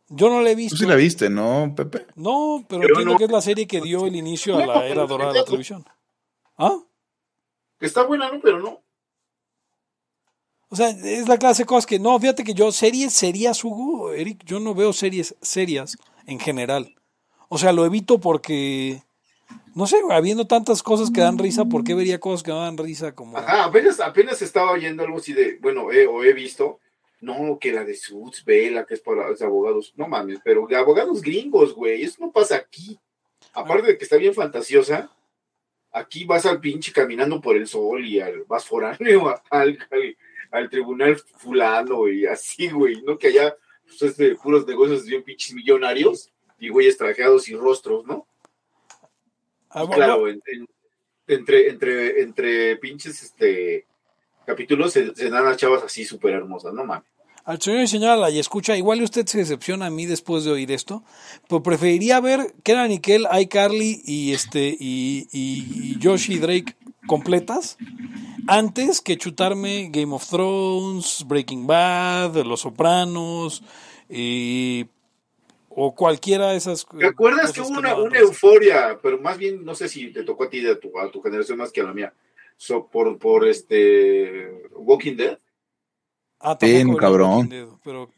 Yo 0.10 0.30
no 0.30 0.42
la 0.42 0.50
he 0.50 0.54
Tú 0.54 0.58
visto. 0.58 0.76
sí 0.76 0.86
la 0.86 0.96
viste, 0.96 1.30
¿no, 1.30 1.74
Pepe? 1.76 2.06
No, 2.16 2.66
pero 2.68 2.82
Yo 2.82 2.88
entiendo 2.90 3.14
no. 3.14 3.18
que 3.18 3.24
es 3.26 3.32
la 3.32 3.42
serie 3.42 3.66
que 3.66 3.80
dio 3.80 4.06
el 4.06 4.16
inicio 4.16 4.58
a 4.58 4.66
la 4.66 4.86
era 4.86 5.06
dorada 5.06 5.32
de 5.32 5.40
la 5.40 5.46
televisión. 5.46 5.86
¿Ah? 6.58 6.78
Está 7.80 8.04
buena, 8.04 8.30
¿no? 8.30 8.42
Pero 8.42 8.60
no. 8.60 8.84
O 10.68 10.76
sea, 10.76 10.90
es 10.90 11.28
la 11.28 11.38
clase 11.38 11.64
de 11.64 11.68
cosas 11.68 11.86
que 11.86 12.00
no, 12.00 12.18
fíjate 12.20 12.44
que 12.44 12.54
yo 12.54 12.72
series 12.72 13.14
serias, 13.14 13.64
Hugo, 13.64 14.12
Eric, 14.14 14.44
yo 14.46 14.60
no 14.60 14.74
veo 14.76 14.94
series 14.94 15.36
serias 15.42 15.98
en 16.26 16.40
general. 16.40 16.96
O 17.50 17.58
sea, 17.58 17.72
lo 17.74 17.86
evito 17.86 18.20
porque 18.20 19.04
no 19.74 19.88
sé, 19.88 19.98
habiendo 20.10 20.48
tantas 20.48 20.84
cosas 20.84 21.12
que 21.12 21.22
dan 21.22 21.38
risa, 21.38 21.66
¿por 21.66 21.84
qué 21.84 21.94
vería 21.94 22.20
cosas 22.20 22.44
que 22.44 22.52
no 22.52 22.60
dan 22.60 22.78
risa 22.78 23.14
como 23.16 23.38
Ajá, 23.38 23.66
apenas, 23.66 24.00
apenas 24.00 24.42
estaba 24.42 24.72
oyendo 24.72 25.04
algo 25.04 25.18
así 25.18 25.34
de, 25.34 25.58
bueno, 25.62 25.92
he, 25.92 26.08
o 26.08 26.24
he 26.24 26.34
visto, 26.34 26.80
no, 27.22 27.58
que 27.60 27.72
la 27.72 27.86
de 27.86 27.96
Suits, 27.96 28.44
Vela, 28.44 28.86
que 28.86 28.96
es 28.96 29.02
para 29.02 29.30
los 29.30 29.42
abogados, 29.42 29.94
no 29.96 30.08
mames, 30.08 30.40
pero 30.44 30.68
de 30.68 30.76
abogados 30.76 31.22
gringos, 31.22 31.74
güey, 31.74 32.04
eso 32.04 32.18
no 32.20 32.32
pasa 32.32 32.56
aquí. 32.58 33.00
Aparte 33.54 33.88
de 33.88 33.98
que 33.98 34.04
está 34.04 34.18
bien 34.18 34.34
fantasiosa, 34.34 35.10
aquí 35.92 36.26
vas 36.26 36.46
al 36.46 36.60
pinche 36.60 36.92
caminando 36.92 37.40
por 37.40 37.56
el 37.56 37.68
sol 37.68 38.06
y 38.06 38.20
al, 38.20 38.44
vas 38.44 38.66
foráneo 38.66 39.28
al, 39.50 39.80
al, 39.90 40.18
al 40.52 40.70
tribunal 40.70 41.18
fulano 41.18 42.08
y 42.08 42.26
así, 42.26 42.70
güey, 42.70 43.02
no 43.04 43.18
que 43.18 43.28
allá 43.28 43.56
pues, 43.86 44.02
es 44.02 44.18
de 44.18 44.36
puros 44.36 44.68
negocios 44.68 45.06
bien 45.06 45.24
pinches 45.24 45.54
millonarios 45.54 46.32
y 46.60 46.70
güeyes 46.70 46.98
trajeados 46.98 47.50
y 47.50 47.56
rostros, 47.56 48.06
¿no? 48.06 48.28
Ah, 49.74 49.84
bueno, 49.84 49.96
claro, 49.96 50.28
en- 50.28 50.42
en- 50.48 50.68
entre, 51.28 51.70
entre, 51.70 52.22
entre 52.22 52.76
pinches 52.78 53.24
este 53.24 53.86
capítulos 54.46 54.92
se, 54.94 55.16
se 55.16 55.30
dan 55.30 55.48
a 55.48 55.56
chavas 55.56 55.84
así 55.84 56.04
súper 56.04 56.34
hermosas, 56.34 56.74
no 56.74 56.84
mames. 56.84 57.08
Al 57.44 57.60
señor 57.62 57.82
y 57.82 57.88
señora 57.88 58.30
y 58.30 58.38
escucha, 58.38 58.78
igual 58.78 59.02
usted 59.02 59.26
se 59.26 59.40
decepciona 59.40 59.88
a 59.88 59.90
mí 59.90 60.06
después 60.06 60.44
de 60.44 60.52
oír 60.52 60.72
esto, 60.72 61.04
pero 61.50 61.64
preferiría 61.64 62.20
ver 62.20 62.54
Kenan 62.64 62.90
Nickel, 62.90 63.26
iCarly 63.40 64.02
y 64.06 64.34
este 64.34 64.76
y, 64.80 65.28
y, 65.32 65.96
y 65.96 66.00
Josh 66.04 66.30
y 66.30 66.38
Drake 66.38 66.76
completas 67.08 67.78
antes 68.48 69.02
que 69.02 69.18
chutarme 69.18 69.90
Game 69.92 70.14
of 70.14 70.28
Thrones, 70.28 71.26
Breaking 71.28 71.66
Bad, 71.66 72.36
Los 72.46 72.62
Sopranos 72.62 73.64
y 74.10 74.86
o 75.76 75.96
cualquiera 75.96 76.50
de 76.52 76.58
esas. 76.58 76.86
¿Te 76.86 77.06
acuerdas 77.06 77.52
que 77.52 77.62
cosas 77.62 77.72
hubo 77.72 77.80
una, 77.80 77.96
una 77.96 78.20
euforia, 78.20 79.00
pero 79.02 79.18
más 79.20 79.38
bien 79.38 79.64
no 79.64 79.74
sé 79.76 79.88
si 79.88 80.12
te 80.12 80.24
tocó 80.24 80.46
a 80.46 80.50
ti 80.50 80.60
de 80.62 80.76
tu, 80.76 80.98
a 81.00 81.10
tu 81.12 81.22
generación 81.22 81.58
más 81.58 81.72
que 81.72 81.82
a 81.82 81.86
la 81.86 81.94
mía, 81.94 82.14
so, 82.58 82.88
por, 82.88 83.18
por 83.18 83.48
este 83.48 84.68
Walking 84.72 85.16
Dead? 85.16 85.40
Ah, 86.40 86.58
Sí, 86.60 86.74
tampoco 86.80 86.96
vería 86.96 87.00
cabrón. 87.00 87.50
Dead, 87.50 87.68
pero 87.84 88.10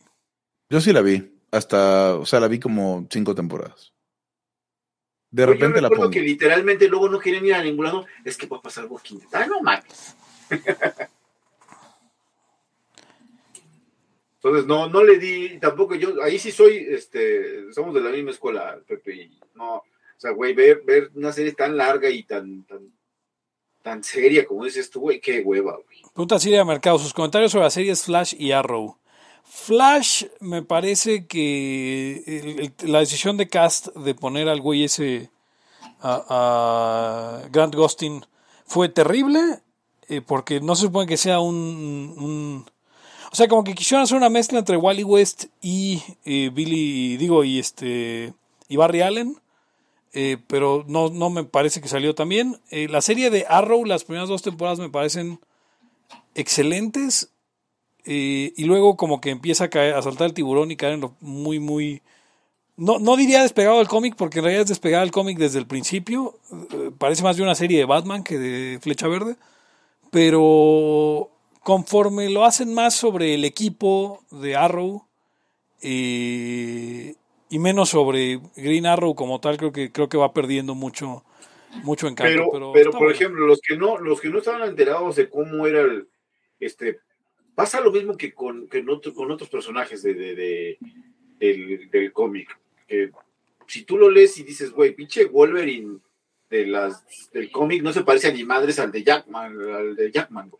Yo 0.70 0.82
sí 0.82 0.94
la 0.94 1.02
vi. 1.02 1.30
Hasta, 1.52 2.16
o 2.16 2.26
sea, 2.26 2.40
la 2.40 2.48
vi 2.48 2.60
como 2.60 3.06
cinco 3.12 3.36
temporadas. 3.36 3.94
De 5.30 5.44
Yo 5.44 5.48
repente 5.54 5.82
la 5.82 5.90
recuerdo 5.90 6.06
pongo. 6.06 6.12
que 6.12 6.22
literalmente 6.22 6.88
luego 6.88 7.10
no 7.10 7.20
querían 7.20 7.46
ir 7.46 7.54
a 7.54 7.64
ningún 7.64 7.86
lado, 7.86 8.06
es 8.26 8.38
que 8.38 8.48
va 8.48 8.58
a 8.58 8.62
pasar 8.62 8.86
Walking 8.86 9.18
Dead. 9.20 9.30
Ah, 9.34 9.46
no 9.46 9.62
mames. 9.62 10.16
Entonces 14.44 14.66
no, 14.68 14.90
no 14.90 15.04
le 15.04 15.18
di, 15.20 15.58
tampoco 15.60 15.96
yo, 15.96 16.22
ahí 16.22 16.38
sí 16.38 16.52
soy, 16.52 16.86
este, 16.90 17.72
somos 17.74 17.94
de 17.94 18.02
la 18.02 18.10
misma 18.10 18.32
escuela, 18.32 18.78
Pepe, 18.86 19.16
y 19.16 19.40
no, 19.56 19.76
o 19.78 19.84
sea, 20.18 20.32
güey, 20.32 20.54
ver, 20.54 20.82
ver 20.86 21.12
una 21.16 21.32
serie 21.32 21.54
tan 21.54 21.78
larga 21.78 22.10
y 22.10 22.24
tan, 22.24 22.64
tan, 22.64 22.92
tan 23.82 24.04
seria 24.04 24.46
como 24.46 24.66
dices 24.66 24.90
tú, 24.90 25.00
güey, 25.02 25.22
qué 25.22 25.40
hueva, 25.42 25.74
güey. 25.86 26.02
Pregunta 26.14 26.40
Silvia 26.40 26.66
Mercado, 26.66 27.00
sus 27.00 27.14
comentarios 27.14 27.52
sobre 27.54 27.64
las 27.66 27.74
series 27.74 28.04
Flash 28.04 28.36
y 28.38 28.52
Arrow. 28.52 28.98
Flash 29.46 30.26
me 30.42 30.62
parece 30.62 31.26
que 31.26 32.72
la 32.86 33.00
decisión 33.00 33.38
de 33.38 33.48
cast 33.48 33.88
de 33.96 34.14
poner 34.16 34.50
al 34.50 34.62
güey 34.62 34.84
ese 34.86 35.30
a, 36.02 37.42
a 37.44 37.50
Grant 37.50 37.76
Gustin 37.76 38.26
fue 38.66 38.90
terrible 38.90 39.40
eh, 40.10 40.22
porque 40.22 40.60
no 40.60 40.76
se 40.76 40.84
supone 40.88 41.08
que 41.08 41.18
sea 41.18 41.40
un- 41.40 42.66
o 43.34 43.36
sea 43.36 43.48
como 43.48 43.64
que 43.64 43.74
quisieron 43.74 44.04
hacer 44.04 44.16
una 44.16 44.30
mezcla 44.30 44.60
entre 44.60 44.78
Wally 44.78 45.04
West 45.04 45.46
y 45.60 46.04
eh, 46.24 46.52
Billy 46.54 47.18
digo 47.18 47.44
y 47.44 47.58
este 47.58 48.32
y 48.70 48.78
Barry 48.78 49.02
Allen 49.02 49.38
eh, 50.14 50.38
pero 50.46 50.86
no, 50.88 51.10
no 51.10 51.32
me 51.32 51.44
parece 51.44 51.82
que 51.82 51.88
salió 51.88 52.14
tan 52.14 52.30
bien. 52.30 52.60
Eh, 52.70 52.88
la 52.88 53.02
serie 53.02 53.32
de 53.32 53.48
Arrow, 53.50 53.84
las 53.84 54.04
primeras 54.04 54.30
dos 54.30 54.44
temporadas 54.44 54.78
me 54.78 54.92
parecen 54.92 55.40
excelentes. 56.36 57.32
y 58.06 58.64
luego 58.66 58.96
como 58.96 59.20
que 59.20 59.32
empieza 59.32 59.64
a 59.64 60.02
saltar 60.04 60.28
el 60.28 60.36
tiburón 60.36 60.70
y 60.70 60.76
caer 60.76 60.94
en 60.94 61.02
lo 61.02 61.16
muy, 61.20 61.58
muy... 61.60 62.04
No, 62.78 63.00
no 63.00 63.16
diría 63.16 63.42
despegado 63.42 63.80
del 63.80 63.88
cómic, 63.88 64.16
porque 64.16 64.38
en 64.38 64.46
realidad 64.46 64.64
es 64.64 64.70
despegado 64.70 65.02
del 65.02 65.12
cómic 65.12 65.40
desde 65.40 65.58
el 65.58 65.66
principio. 65.66 66.38
Parece 67.00 67.24
más 67.24 67.38
de 67.38 67.42
una 67.42 67.56
serie 67.56 67.80
de 67.80 67.86
Batman 67.86 68.24
que 68.24 68.38
de 68.38 68.80
Flecha 68.80 69.08
Verde. 69.08 69.36
Pero 70.12 71.33
conforme 71.64 72.30
lo 72.30 72.46
hacen 72.46 72.74
más 72.74 72.94
sobre 72.94 73.34
el 73.34 73.46
equipo 73.46 74.24
de 74.32 74.56
Arrow 74.56 75.08
eh, 75.82 77.16
y 77.50 77.60
menos 77.60 77.90
sobre 77.90 78.40
Green 78.56 78.86
Arrow 78.86 79.16
como 79.16 79.40
tal, 79.40 79.58
creo 79.58 79.72
que, 79.72 79.92
creo 79.92 80.10
que 80.10 80.18
va 80.18 80.34
perdiendo 80.34 80.76
mucho, 80.76 81.24
mucho 81.84 82.08
encanto. 82.08 82.32
Pero, 82.34 82.52
Pero, 82.52 82.72
pero, 82.74 82.92
por 82.92 83.12
ejemplo, 83.12 83.48
los 83.48 83.62
que 83.62 83.78
no, 83.78 83.98
los 83.98 84.20
que 84.20 84.30
no 84.30 84.40
estaban 84.40 84.68
enterados 84.68 85.16
de 85.16 85.30
cómo 85.30 85.66
era 85.66 85.82
el, 85.82 86.08
este, 86.60 87.00
pasa 87.56 87.82
lo 87.82 87.92
mismo 87.92 88.18
que 88.18 88.34
con, 88.34 88.68
que 88.68 88.84
con 89.14 89.32
otros 89.32 89.50
personajes 89.50 90.04
de, 90.04 90.14
de, 90.14 90.78
del, 91.92 92.12
cómic. 92.12 92.58
Que 92.88 93.12
si 93.68 93.84
tú 93.84 93.98
lo 93.98 94.10
lees 94.10 94.38
y 94.38 94.44
dices, 94.44 94.72
güey, 94.72 94.94
pinche 94.94 95.26
Wolverine 95.26 96.00
de 96.50 96.68
las, 96.68 97.06
del 97.32 97.52
cómic 97.52 97.82
no 97.82 97.94
se 97.94 98.04
parece 98.04 98.28
a 98.28 98.34
ni 98.34 98.44
madres 98.44 98.80
al 98.80 98.92
de 98.92 99.04
Jackman, 99.04 99.60
al 99.62 99.96
de 99.96 100.12
Jackman, 100.12 100.52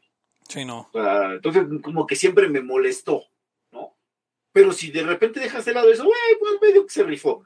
Sí, 0.48 0.66
no. 0.66 0.90
entonces, 0.94 1.64
como 1.82 2.06
que 2.06 2.16
siempre 2.16 2.48
me 2.50 2.62
molestó, 2.62 3.24
¿no? 3.72 3.96
Pero 4.52 4.72
si 4.72 4.92
de 4.92 5.04
repente 5.04 5.40
dejas 5.40 5.66
de 5.66 5.74
lado 5.74 5.92
eso, 5.92 6.04
güey, 6.04 6.16
pues 6.40 6.54
medio 6.62 6.86
que 6.86 6.94
se 6.94 7.04
rifó. 7.04 7.44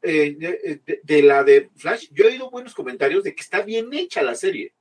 Eh, 0.00 0.36
de, 0.38 1.00
de, 1.02 1.22
la 1.22 1.42
de 1.42 1.70
Flash, 1.76 2.08
yo 2.12 2.24
he 2.24 2.28
oído 2.28 2.50
buenos 2.50 2.74
comentarios 2.74 3.24
de 3.24 3.34
que 3.34 3.42
está 3.42 3.62
bien 3.62 3.92
hecha 3.92 4.22
la 4.22 4.34
serie. 4.34 4.72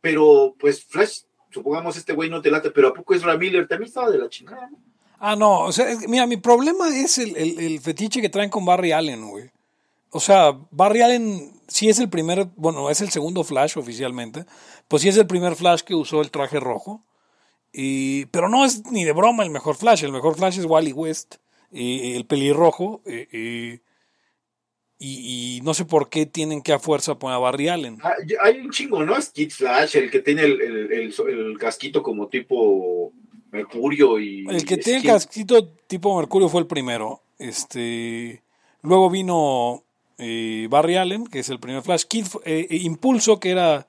Pero, 0.00 0.54
pues, 0.58 0.84
Flash 0.84 1.22
supongamos 1.54 1.96
este 1.96 2.12
güey 2.12 2.28
no 2.28 2.42
te 2.42 2.50
late, 2.50 2.70
pero 2.72 2.88
¿a 2.88 2.94
poco 2.94 3.14
es 3.14 3.24
Miller? 3.24 3.68
También 3.68 3.88
estaba 3.88 4.10
de 4.10 4.18
la 4.18 4.28
chingada, 4.28 4.68
Ah, 5.20 5.36
no, 5.36 5.60
o 5.60 5.72
sea, 5.72 5.86
mira, 6.08 6.26
mi 6.26 6.36
problema 6.36 6.88
es 6.88 7.16
el, 7.16 7.80
fetiche 7.80 8.20
que 8.20 8.28
traen 8.28 8.50
con 8.50 8.66
Barry 8.66 8.92
Allen, 8.92 9.26
güey. 9.26 9.50
O 10.16 10.20
sea, 10.20 10.56
Barry 10.70 11.02
Allen 11.02 11.50
sí 11.66 11.88
es 11.88 11.98
el 11.98 12.08
primer, 12.08 12.46
bueno, 12.54 12.88
es 12.88 13.00
el 13.00 13.10
segundo 13.10 13.42
Flash 13.42 13.76
oficialmente, 13.76 14.44
pues 14.86 15.02
sí 15.02 15.08
es 15.08 15.16
el 15.16 15.26
primer 15.26 15.56
Flash 15.56 15.80
que 15.80 15.96
usó 15.96 16.20
el 16.20 16.30
traje 16.30 16.60
rojo, 16.60 17.04
y, 17.72 18.26
pero 18.26 18.48
no 18.48 18.64
es 18.64 18.88
ni 18.92 19.02
de 19.02 19.10
broma 19.10 19.42
el 19.42 19.50
mejor 19.50 19.74
Flash, 19.74 20.04
el 20.04 20.12
mejor 20.12 20.36
Flash 20.36 20.60
es 20.60 20.66
Wally 20.66 20.92
West, 20.92 21.38
y, 21.72 22.12
el 22.12 22.26
pelirrojo, 22.26 23.02
y, 23.04 23.80
y, 25.00 25.60
no 25.64 25.74
sé 25.74 25.84
por 25.84 26.08
qué 26.08 26.26
tienen 26.26 26.62
que 26.62 26.72
a 26.72 26.78
fuerza 26.78 27.18
poner 27.18 27.34
a 27.34 27.40
Barry 27.40 27.66
Allen. 27.66 27.98
Ah, 28.04 28.14
hay 28.44 28.60
un 28.60 28.70
chingo, 28.70 29.04
¿no? 29.04 29.16
Es 29.16 29.30
Kid 29.30 29.50
Flash, 29.50 29.96
el 29.96 30.12
que 30.12 30.20
tiene 30.20 30.44
el, 30.44 31.56
casquito 31.58 32.04
como 32.04 32.28
tipo 32.28 33.12
Mercurio 33.50 34.20
y... 34.20 34.46
El 34.48 34.64
que 34.64 34.76
tiene 34.76 35.00
el 35.00 35.06
casquito 35.06 35.70
tipo 35.88 36.16
Mercurio 36.16 36.48
fue 36.48 36.60
el 36.60 36.68
primero. 36.68 37.20
Este, 37.36 38.44
luego 38.80 39.10
vino 39.10 39.82
eh, 40.18 40.66
Barry 40.70 40.96
Allen, 40.96 41.26
que 41.26 41.40
es 41.40 41.48
el 41.48 41.60
primer 41.60 41.82
Flash. 41.82 42.04
Kid, 42.04 42.26
eh, 42.44 42.66
eh, 42.70 42.76
Impulso, 42.76 43.40
que 43.40 43.50
era, 43.50 43.86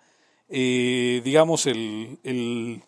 digamos, 0.48 1.66
el, 1.66 2.20
el 2.24 2.84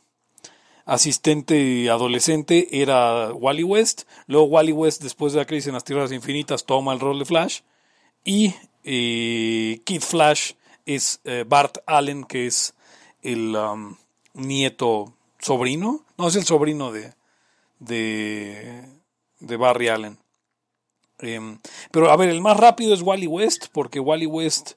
asistente 0.86 1.90
adolescente, 1.90 2.82
era 2.82 3.34
Wally 3.34 3.64
West. 3.64 4.04
Luego 4.28 4.46
Wally 4.48 4.72
West, 4.72 5.02
después 5.02 5.34
de 5.34 5.40
la 5.40 5.46
crisis 5.46 5.68
en 5.68 5.74
las 5.74 5.84
Tierras 5.84 6.12
Infinitas, 6.12 6.66
toma 6.66 6.94
el 6.94 7.00
rol 7.00 7.20
de 7.20 7.26
Flash 7.26 7.62
y 8.24 8.54
Kid 8.84 10.02
Flash 10.02 10.54
es 10.86 11.20
Bart 11.48 11.80
Allen, 11.86 12.24
que 12.24 12.48
es 12.48 12.74
el 13.22 13.56
um, 13.56 13.98
nieto 14.34 15.14
sobrino, 15.40 16.06
no 16.18 16.28
es 16.28 16.36
el 16.36 16.46
sobrino 16.46 16.92
de, 16.92 17.14
de 17.80 19.58
Barry 19.58 19.90
Allen. 19.90 20.18
Em, 21.20 21.60
pero 21.92 22.12
a 22.12 22.16
ver, 22.16 22.30
el 22.30 22.42
más 22.42 22.58
rápido 22.58 22.94
es 22.94 23.02
Wally 23.02 23.28
West, 23.28 23.68
porque 23.72 24.00
Wally 24.00 24.26
West 24.26 24.74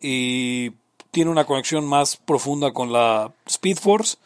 eh, 0.00 0.72
tiene 1.10 1.30
una 1.30 1.44
conexión 1.44 1.86
más 1.86 2.16
profunda 2.16 2.72
con 2.72 2.92
la 2.92 3.32
Speed 3.46 3.78
Force 3.78 4.18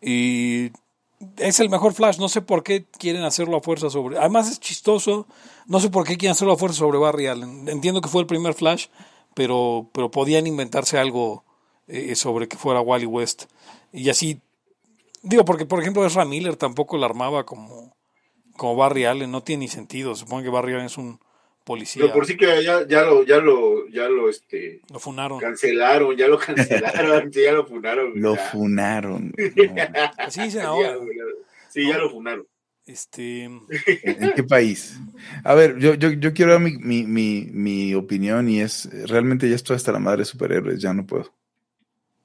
y 0.00 0.70
es 1.36 1.60
el 1.60 1.70
mejor 1.70 1.92
Flash. 1.94 2.18
No 2.18 2.28
sé 2.28 2.40
por 2.40 2.62
qué 2.62 2.84
quieren 2.98 3.22
hacerlo 3.22 3.56
a 3.56 3.60
fuerza 3.60 3.90
sobre. 3.90 4.18
Además 4.18 4.50
es 4.50 4.58
chistoso 4.58 5.26
no 5.66 5.80
sé 5.80 5.90
por 5.90 6.06
qué 6.06 6.16
quieren 6.16 6.32
hacerlo 6.32 6.54
a 6.54 6.58
fuerza 6.58 6.78
sobre 6.78 6.98
Barry 6.98 7.26
Allen. 7.26 7.68
Entiendo 7.68 8.00
que 8.00 8.08
fue 8.08 8.20
el 8.22 8.26
primer 8.26 8.54
Flash, 8.54 8.86
pero, 9.34 9.88
pero 9.92 10.10
podían 10.10 10.46
inventarse 10.46 10.98
algo 10.98 11.44
eh, 11.86 12.14
sobre 12.16 12.48
que 12.48 12.56
fuera 12.56 12.80
Wally 12.80 13.06
West. 13.06 13.44
Y 13.92 14.08
así, 14.10 14.40
digo, 15.22 15.44
porque 15.44 15.66
por 15.66 15.80
ejemplo 15.80 16.04
Ezra 16.04 16.24
Miller 16.24 16.56
tampoco 16.56 16.96
la 16.98 17.06
armaba 17.06 17.44
como, 17.44 17.94
como 18.56 18.76
Barry 18.76 19.04
Allen, 19.04 19.30
no 19.30 19.42
tiene 19.42 19.60
ni 19.60 19.68
sentido. 19.68 20.14
Supongo 20.14 20.42
que 20.42 20.48
Barry 20.50 20.74
Allen 20.74 20.86
es 20.86 20.98
un 20.98 21.18
policía. 21.64 22.02
Pero 22.02 22.14
por 22.14 22.26
sí 22.26 22.36
que 22.36 22.62
ya, 22.62 22.86
ya 22.86 23.02
lo, 23.02 23.24
ya 23.24 23.38
lo, 23.38 23.88
ya 23.88 24.08
lo, 24.08 24.28
este, 24.28 24.80
lo 24.90 24.98
funaron. 24.98 25.38
Cancelaron, 25.38 26.16
ya 26.16 26.28
lo 26.28 26.38
cancelaron, 26.38 27.30
ya 27.30 27.52
lo 27.52 27.66
funaron. 27.66 28.12
Lo 28.14 28.36
funaron. 28.36 29.32
Así 30.18 30.42
dicen 30.42 30.62
ahora. 30.62 30.96
Sí, 31.70 31.86
ya 31.86 31.98
lo 31.98 32.10
funaron. 32.10 32.46
Este... 32.84 33.44
¿En, 33.44 34.32
qué 34.34 34.42
país? 34.42 34.98
A 35.44 35.54
ver, 35.54 35.78
yo, 35.78 35.94
yo, 35.94 36.10
yo 36.10 36.34
quiero 36.34 36.52
dar 36.52 36.60
mi, 36.60 36.76
mi, 36.78 37.04
mi, 37.04 37.48
mi, 37.52 37.94
opinión 37.94 38.48
y 38.48 38.60
es, 38.60 38.88
realmente 39.08 39.48
ya 39.48 39.54
estoy 39.54 39.76
hasta 39.76 39.92
la 39.92 40.00
madre 40.00 40.18
de 40.18 40.24
superhéroes, 40.24 40.80
ya 40.80 40.92
no 40.92 41.06
puedo. 41.06 41.32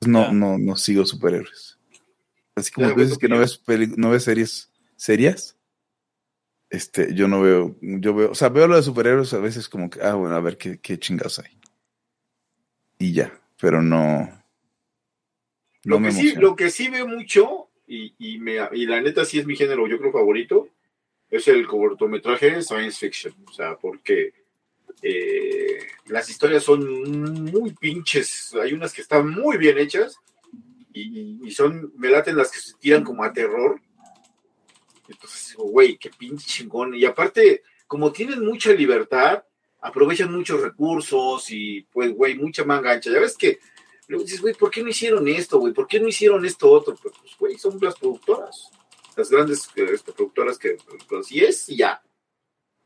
No, 0.06 0.32
no, 0.32 0.58
no 0.58 0.76
sigo 0.76 1.06
superhéroes. 1.06 1.78
Así 2.56 2.72
como 2.72 2.92
tú 2.94 3.02
dices 3.02 3.20
que 3.20 3.30
no 3.30 3.38
ves, 3.38 3.62
no 3.98 4.10
ves 4.10 4.24
series 4.24 4.72
serias, 4.96 5.57
este, 6.70 7.14
yo 7.14 7.28
no 7.28 7.42
veo, 7.42 7.76
yo 7.82 8.14
veo, 8.14 8.32
o 8.32 8.36
sea, 8.36 8.50
veo 8.50 8.68
lo 8.68 8.76
de 8.76 8.84
superhéroes 8.84 9.34
a 9.34 9.40
veces 9.40 9.70
como 9.70 9.90
que, 9.90 10.02
ah, 10.02 10.16
bueno, 10.16 10.36
a 10.36 10.42
ver 10.42 10.58
qué, 10.58 10.80
qué 10.80 11.00
chingados 11.00 11.40
hay. 11.40 11.58
Y 13.00 13.14
ya, 13.14 13.40
pero 13.60 13.82
no. 13.82 14.30
lo, 15.84 16.02
que 16.02 16.12
sí, 16.12 16.34
lo 16.36 16.56
que 16.56 16.70
sí 16.70 16.90
veo 16.90 17.08
mucho 17.08 17.70
y, 17.86 18.14
y, 18.18 18.40
me, 18.40 18.58
y 18.74 18.86
la 18.86 19.02
neta 19.02 19.24
sí 19.24 19.40
es 19.40 19.46
mi 19.46 19.56
género, 19.56 19.88
yo 19.88 19.98
creo, 19.98 20.12
favorito, 20.12 20.70
es 21.30 21.48
el 21.48 21.68
cortometraje 21.68 22.62
science 22.62 23.00
fiction, 23.00 23.34
o 23.48 23.54
sea, 23.54 23.78
porque 23.78 24.34
eh, 25.02 25.80
las 26.08 26.30
historias 26.30 26.64
son 26.64 27.46
muy 27.46 27.74
pinches, 27.74 28.54
hay 28.62 28.74
unas 28.74 28.94
que 28.94 29.02
están 29.02 29.30
muy 29.30 29.58
bien 29.58 29.78
hechas 29.78 30.18
y, 30.92 31.40
y, 31.46 31.52
son, 31.52 31.94
me 31.96 32.10
laten 32.10 32.36
las 32.36 32.52
que 32.52 32.60
se 32.60 32.74
tiran 32.80 33.04
como 33.04 33.24
a 33.24 33.32
terror. 33.32 33.80
Entonces 35.08 35.50
digo, 35.50 35.64
güey, 35.66 35.98
qué 35.98 36.10
pinche 36.10 36.48
chingón. 36.48 36.96
Y 36.96 37.06
aparte, 37.06 37.64
como 37.88 38.12
tienen 38.12 38.44
mucha 38.46 38.72
libertad, 38.74 39.44
aprovechan 39.82 40.34
muchos 40.34 40.62
recursos 40.62 41.50
y 41.52 41.82
pues, 41.92 42.12
güey, 42.14 42.36
mucha 42.36 42.64
manga 42.64 42.92
ancha. 42.92 43.12
Ya 43.12 43.20
ves 43.20 43.38
que 43.38 43.60
Luego 44.08 44.24
dices, 44.24 44.42
güey, 44.42 44.54
¿por 44.54 44.72
qué 44.72 44.82
no 44.82 44.90
hicieron 44.90 45.28
esto, 45.28 45.60
güey? 45.60 45.74
¿Por 45.74 45.86
qué 45.86 46.00
no 46.00 46.08
hicieron 46.08 46.46
esto 46.46 46.72
otro? 46.72 46.96
Pues, 46.96 47.14
güey, 47.38 47.58
son 47.58 47.78
las 47.82 47.96
productoras. 47.96 48.72
Las 49.16 49.30
grandes 49.30 49.68
este, 49.76 50.14
productoras 50.14 50.58
que, 50.58 50.78
pues, 51.10 51.32
y 51.32 51.44
es, 51.44 51.68
y 51.70 51.78
ya. 51.78 52.02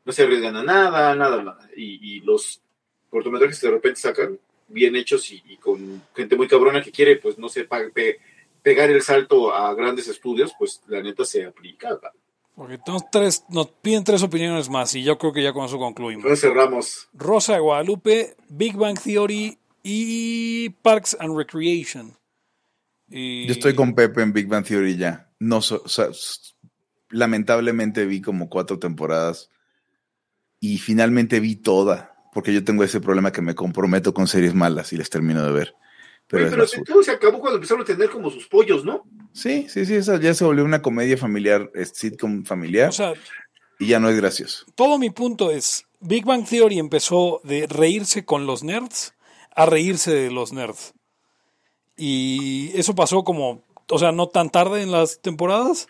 No 0.04 0.12
se 0.12 0.24
arriesgan 0.24 0.56
a 0.56 0.64
nada, 0.64 1.14
nada, 1.14 1.42
nada. 1.42 1.70
Y, 1.76 2.20
los 2.22 2.60
cortometrajes 3.08 3.60
de 3.60 3.70
repente 3.70 4.00
sacan 4.00 4.38
bien 4.66 4.96
hechos 4.96 5.30
y, 5.30 5.56
con 5.58 6.02
gente 6.14 6.34
muy 6.34 6.48
cabrona 6.48 6.82
que 6.82 6.90
quiere, 6.90 7.16
pues, 7.16 7.38
no 7.38 7.48
sé, 7.48 7.64
pegar 8.62 8.90
el 8.90 9.02
salto 9.02 9.54
a 9.54 9.74
grandes 9.74 10.08
estudios, 10.08 10.52
pues, 10.58 10.80
la 10.86 11.02
neta 11.02 11.24
se 11.24 11.44
aplica, 11.44 11.98
Porque 12.54 12.74
entonces 12.74 13.08
tres, 13.10 13.44
nos 13.48 13.68
piden 13.68 14.04
tres 14.04 14.22
opiniones 14.22 14.68
más 14.70 14.94
y 14.94 15.02
yo 15.02 15.18
creo 15.18 15.32
que 15.32 15.42
ya 15.42 15.52
con 15.52 15.66
eso 15.66 15.78
concluimos. 15.78 16.24
Entonces 16.24 16.48
cerramos. 16.48 17.08
Rosa 17.12 17.54
de 17.54 17.60
Guadalupe, 17.60 18.36
Big 18.48 18.76
Bang 18.76 18.98
Theory 18.98 19.58
y 19.82 20.70
Parks 20.70 21.16
and 21.18 21.36
Recreation. 21.36 22.16
Yo 23.08 23.52
estoy 23.52 23.74
con 23.74 23.94
Pepe 23.94 24.22
en 24.22 24.32
Big 24.32 24.48
Bang 24.48 24.64
Theory 24.64 24.96
ya. 24.96 25.30
No, 25.38 25.60
lamentablemente 27.10 28.06
vi 28.06 28.22
como 28.22 28.48
cuatro 28.48 28.78
temporadas 28.78 29.50
y 30.60 30.78
finalmente 30.78 31.40
vi 31.40 31.56
toda, 31.56 32.14
porque 32.32 32.54
yo 32.54 32.64
tengo 32.64 32.84
ese 32.84 33.00
problema 33.00 33.32
que 33.32 33.42
me 33.42 33.54
comprometo 33.54 34.14
con 34.14 34.28
series 34.28 34.54
malas 34.54 34.92
y 34.92 34.96
les 34.96 35.10
termino 35.10 35.44
de 35.44 35.52
ver. 35.52 35.74
Pero, 36.32 36.48
pero 36.48 36.66
todo 36.86 37.02
se 37.02 37.10
acabó 37.10 37.40
cuando 37.40 37.56
empezaron 37.56 37.82
a 37.82 37.84
tener 37.84 38.08
como 38.08 38.30
sus 38.30 38.46
pollos, 38.46 38.86
¿no? 38.86 39.04
Sí, 39.34 39.66
sí, 39.68 39.84
sí, 39.84 39.96
esa 39.96 40.18
ya 40.18 40.32
se 40.32 40.46
volvió 40.46 40.64
una 40.64 40.80
comedia 40.80 41.18
familiar, 41.18 41.70
sitcom 41.92 42.44
familiar. 42.44 42.88
O 42.88 42.92
sea, 42.92 43.12
y 43.78 43.88
ya 43.88 44.00
no 44.00 44.08
es 44.08 44.16
gracioso. 44.16 44.64
Todo 44.74 44.98
mi 44.98 45.10
punto 45.10 45.50
es, 45.50 45.84
Big 46.00 46.24
Bang 46.24 46.48
Theory 46.48 46.78
empezó 46.78 47.42
de 47.44 47.66
reírse 47.66 48.24
con 48.24 48.46
los 48.46 48.64
nerds 48.64 49.12
a 49.54 49.66
reírse 49.66 50.10
de 50.14 50.30
los 50.30 50.54
nerds. 50.54 50.94
Y 51.98 52.70
eso 52.76 52.94
pasó 52.94 53.24
como, 53.24 53.62
o 53.90 53.98
sea, 53.98 54.10
no 54.10 54.28
tan 54.28 54.48
tarde 54.48 54.80
en 54.80 54.90
las 54.90 55.20
temporadas, 55.20 55.88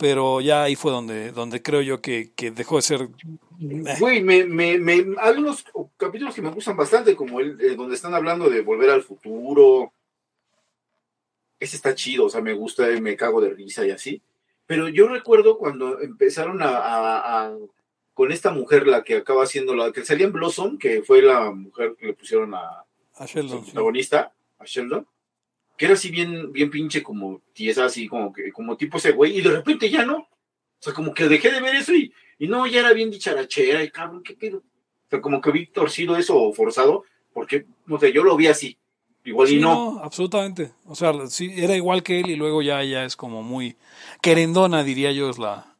pero 0.00 0.40
ya 0.40 0.62
ahí 0.62 0.76
fue 0.76 0.92
donde, 0.92 1.30
donde 1.30 1.60
creo 1.60 1.82
yo 1.82 2.00
que, 2.00 2.32
dejó 2.54 2.76
de 2.76 2.82
ser. 2.82 3.02
Eh. 3.02 3.96
Güey, 4.00 4.22
me, 4.22 4.46
me, 4.46 4.78
me, 4.78 5.04
hay 5.18 5.36
unos 5.36 5.62
capítulos 5.98 6.34
que 6.34 6.40
me 6.40 6.50
gustan 6.50 6.74
bastante, 6.74 7.14
como 7.14 7.38
el 7.38 7.60
eh, 7.60 7.76
donde 7.76 7.96
están 7.96 8.14
hablando 8.14 8.48
de 8.48 8.62
volver 8.62 8.88
al 8.88 9.02
futuro. 9.02 9.92
Ese 11.60 11.76
está 11.76 11.94
chido, 11.94 12.24
o 12.24 12.30
sea, 12.30 12.40
me 12.40 12.54
gusta, 12.54 12.86
me 12.98 13.14
cago 13.14 13.42
de 13.42 13.50
risa 13.50 13.84
y 13.84 13.90
así. 13.90 14.22
Pero 14.64 14.88
yo 14.88 15.06
recuerdo 15.06 15.58
cuando 15.58 16.00
empezaron 16.00 16.60
a, 16.62 17.54
con 18.14 18.32
esta 18.32 18.50
mujer, 18.52 18.86
la 18.86 19.04
que 19.04 19.16
acaba 19.16 19.44
siendo 19.44 19.74
la 19.74 19.92
que 19.92 20.06
salía 20.06 20.24
en 20.24 20.32
Blossom, 20.32 20.78
que 20.78 21.02
fue 21.02 21.20
la 21.20 21.50
mujer 21.50 21.94
que 21.98 22.06
le 22.06 22.14
pusieron 22.14 22.54
a, 22.54 22.86
a 23.16 23.26
Sheldon. 23.26 23.64
protagonista, 23.64 24.32
a 24.58 24.64
Sheldon, 24.64 25.06
que 25.80 25.86
era 25.86 25.94
así 25.94 26.10
bien, 26.10 26.52
bien 26.52 26.70
pinche 26.70 27.02
como 27.02 27.40
tiesa, 27.54 27.86
así 27.86 28.06
como 28.06 28.34
que, 28.34 28.52
como 28.52 28.76
tipo 28.76 28.98
ese 28.98 29.12
güey, 29.12 29.38
y 29.38 29.40
de 29.40 29.48
repente 29.50 29.88
ya 29.88 30.04
no. 30.04 30.18
O 30.18 30.28
sea, 30.78 30.92
como 30.92 31.14
que 31.14 31.26
dejé 31.26 31.50
de 31.50 31.62
ver 31.62 31.74
eso 31.74 31.94
y, 31.94 32.12
y 32.38 32.48
no, 32.48 32.66
ya 32.66 32.80
era 32.80 32.92
bien 32.92 33.10
dicharachera, 33.10 33.82
y 33.82 33.90
cabrón, 33.90 34.22
qué 34.22 34.34
pedo. 34.34 34.58
O 34.58 35.08
sea, 35.08 35.22
como 35.22 35.40
que 35.40 35.50
vi 35.52 35.64
torcido 35.68 36.18
eso 36.18 36.36
o 36.36 36.52
forzado, 36.52 37.04
porque, 37.32 37.64
no 37.86 37.98
sé, 37.98 38.12
yo 38.12 38.22
lo 38.22 38.36
vi 38.36 38.48
así. 38.48 38.76
igual 39.24 39.48
y 39.50 39.58
no. 39.58 39.94
no, 39.94 40.00
absolutamente. 40.04 40.70
O 40.84 40.94
sea, 40.94 41.14
sí, 41.28 41.50
era 41.56 41.74
igual 41.74 42.02
que 42.02 42.20
él 42.20 42.28
y 42.28 42.36
luego 42.36 42.60
ya, 42.60 42.84
ya 42.84 43.06
es 43.06 43.16
como 43.16 43.42
muy 43.42 43.74
querendona, 44.20 44.84
diría 44.84 45.12
yo, 45.12 45.30
es 45.30 45.38
la, 45.38 45.78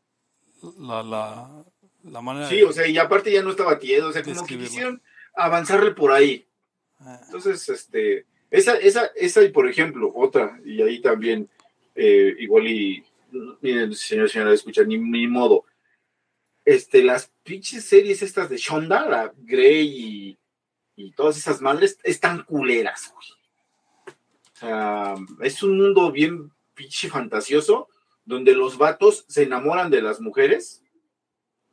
la, 0.78 1.02
la, 1.02 1.64
la 2.05 2.20
manera. 2.22 2.48
Sí, 2.48 2.56
de- 2.56 2.64
o 2.64 2.72
sea, 2.72 2.89
y 2.89 2.97
aparte 2.97 3.31
ya 3.31 3.43
no 3.43 3.51
estaba 3.51 3.78
tiedo, 3.78 4.09
o 4.09 4.12
sea, 4.14 4.22
como 4.22 4.47
que 4.47 4.56
quisieron 4.56 5.02
avanzarle 5.35 5.90
por 5.90 6.10
ahí. 6.10 6.47
Ah, 7.01 7.20
Entonces, 7.27 7.68
este, 7.68 8.24
esa, 8.51 8.77
esa, 8.77 9.06
esa, 9.14 9.43
y 9.43 9.51
por 9.51 9.68
ejemplo, 9.68 10.12
otra, 10.14 10.60
y 10.64 10.82
ahí 10.82 11.01
también, 11.01 11.48
eh, 11.94 12.35
igual 12.39 12.66
y, 12.66 13.05
miren, 13.60 13.94
señor, 13.94 14.28
señora, 14.28 14.52
escucha, 14.52 14.82
ni, 14.82 14.98
ni 14.98 15.27
modo. 15.27 15.64
Este, 16.64 17.02
las 17.02 17.31
pinches 17.43 17.85
series 17.85 18.22
estas 18.22 18.48
de 18.48 18.56
Shonda, 18.56 19.09
la 19.09 19.32
Grey 19.36 19.86
y, 19.86 20.39
y 20.97 21.12
todas 21.12 21.39
esas 21.39 21.60
madres, 21.60 21.98
están 22.02 22.43
culeras, 22.44 23.12
güey. 23.14 23.28
O 24.52 24.59
sea, 24.60 25.14
es 25.40 25.62
un 25.62 25.78
mundo 25.78 26.12
bien 26.12 26.51
pinche 26.74 27.09
fantasioso, 27.09 27.89
donde 28.24 28.55
los 28.55 28.77
vatos 28.77 29.24
se 29.28 29.44
enamoran 29.44 29.90
de 29.90 30.02
las 30.02 30.20
mujeres, 30.20 30.82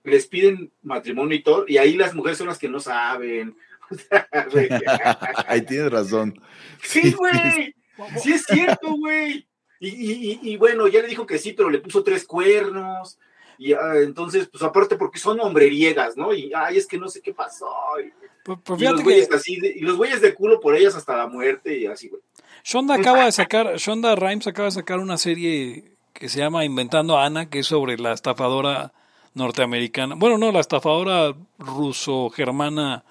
les 0.03 0.27
piden 0.27 0.71
matrimonio 0.81 1.35
y 1.35 1.43
todo, 1.43 1.65
y 1.67 1.77
ahí 1.77 1.95
las 1.95 2.15
mujeres 2.15 2.37
son 2.37 2.47
las 2.47 2.59
que 2.59 2.69
no 2.69 2.79
saben. 2.79 3.57
Ahí 5.47 5.61
tienes 5.61 5.91
razón. 5.91 6.39
Sí, 6.83 7.11
güey. 7.13 7.73
Sí 8.21 8.33
es 8.33 8.43
cierto, 8.45 8.93
güey. 8.95 9.47
Y, 9.79 9.89
y, 9.89 10.31
y- 10.31 10.39
y 10.53 10.57
bueno, 10.57 10.87
ya 10.87 11.01
le 11.01 11.07
dijo 11.07 11.25
que 11.25 11.37
sí, 11.37 11.53
pero 11.53 11.69
le 11.69 11.79
puso 11.79 12.03
tres 12.03 12.25
cuernos. 12.25 13.17
Y 13.59 13.73
ah, 13.73 13.93
entonces, 14.03 14.47
pues 14.51 14.61
aparte 14.63 14.95
porque 14.97 15.17
son 15.19 15.39
hombreriegas, 15.39 16.15
¿no? 16.15 16.33
Y 16.33 16.51
ay, 16.55 16.77
es 16.77 16.85
que 16.87 16.97
no 16.97 17.09
sé 17.09 17.21
qué 17.21 17.33
pasó. 17.33 17.67
Y, 18.03 18.11
Pues, 18.43 18.59
pues 18.63 18.81
y 18.81 18.85
los 18.85 19.03
güeyes 19.03 19.27
que 19.27 19.35
así, 19.35 19.59
de- 19.59 19.73
y 19.75 19.79
los 19.81 19.97
güeyes 19.97 20.21
de 20.21 20.33
culo 20.35 20.59
por 20.59 20.75
ellas 20.75 20.95
hasta 20.95 21.17
la 21.17 21.27
muerte 21.27 21.77
y 21.77 21.85
así, 21.87 22.07
güey. 22.09 22.21
Shonda 22.63 22.95
acaba 22.95 23.25
de 23.25 23.31
sacar, 23.31 23.77
Shonda 23.77 24.15
Rhimes 24.15 24.45
acaba 24.47 24.65
de 24.67 24.71
sacar 24.73 24.99
una 24.99 25.17
serie 25.17 25.95
que 26.13 26.29
se 26.29 26.39
llama 26.39 26.65
Inventando 26.65 27.17
a 27.17 27.25
Ana, 27.25 27.49
que 27.49 27.59
es 27.59 27.67
sobre 27.67 27.97
la 27.97 28.13
estafadora 28.13 28.93
norteamericana. 29.33 30.15
Bueno, 30.15 30.37
no, 30.37 30.51
la 30.51 30.59
estafadora 30.59 31.33
ruso-germana 31.57 33.03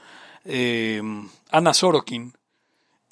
eh, 0.46 1.02
Ana 1.50 1.74
Sorokin. 1.74 2.32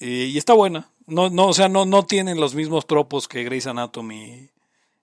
Eh, 0.01 0.31
y 0.33 0.39
está 0.39 0.53
buena. 0.55 0.91
No, 1.07 1.29
no, 1.31 1.49
o 1.49 1.53
sea, 1.53 1.69
no, 1.69 1.85
no 1.85 2.07
tienen 2.07 2.41
los 2.41 2.55
mismos 2.55 2.87
tropos 2.87 3.29
que 3.29 3.45
Grey's 3.45 3.67
Anatomy 3.67 4.49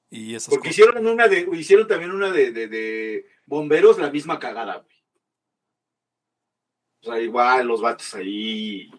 y 0.09 0.35
esas 0.35 0.49
Porque 0.49 0.69
cosas. 0.69 0.79
hicieron 0.79 1.07
una 1.07 1.27
de, 1.27 1.47
hicieron 1.53 1.87
también 1.87 2.11
una 2.11 2.31
de, 2.31 2.51
de, 2.51 2.67
de 2.67 3.25
bomberos, 3.45 3.99
la 3.99 4.09
misma 4.11 4.39
cagada, 4.39 4.77
güey. 4.77 4.97
O 7.01 7.05
sea, 7.05 7.21
igual 7.21 7.67
los 7.67 7.81
vatos 7.81 8.13
ahí. 8.13 8.91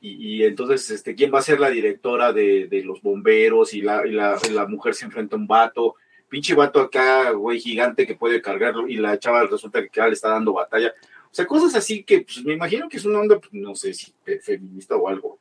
Y, 0.00 0.38
y 0.40 0.44
entonces, 0.44 0.90
este, 0.90 1.14
¿quién 1.14 1.32
va 1.32 1.38
a 1.38 1.42
ser 1.42 1.60
la 1.60 1.70
directora 1.70 2.32
de, 2.32 2.66
de 2.66 2.82
los 2.84 3.02
bomberos? 3.02 3.72
Y 3.74 3.82
la, 3.82 4.06
y 4.06 4.10
la, 4.12 4.38
la 4.50 4.66
mujer 4.66 4.94
se 4.94 5.04
enfrenta 5.04 5.36
a 5.36 5.38
un 5.38 5.46
vato. 5.46 5.94
Pinche 6.28 6.54
vato 6.54 6.80
acá, 6.80 7.30
güey, 7.30 7.60
gigante 7.60 8.06
que 8.06 8.14
puede 8.16 8.42
cargarlo. 8.42 8.88
Y 8.88 8.96
la 8.96 9.18
chava 9.18 9.44
resulta 9.44 9.86
que 9.86 10.00
le 10.02 10.12
está 10.12 10.30
dando 10.30 10.52
batalla. 10.52 10.92
O 11.36 11.38
sea, 11.38 11.46
cosas 11.46 11.74
así 11.74 12.02
que 12.02 12.22
pues, 12.22 12.42
me 12.46 12.54
imagino 12.54 12.88
que 12.88 12.96
es 12.96 13.04
una 13.04 13.18
onda, 13.20 13.38
pues, 13.38 13.52
no 13.52 13.74
sé 13.74 13.92
si 13.92 14.10
fe- 14.24 14.40
feminista 14.40 14.96
o 14.96 15.06
algo. 15.06 15.38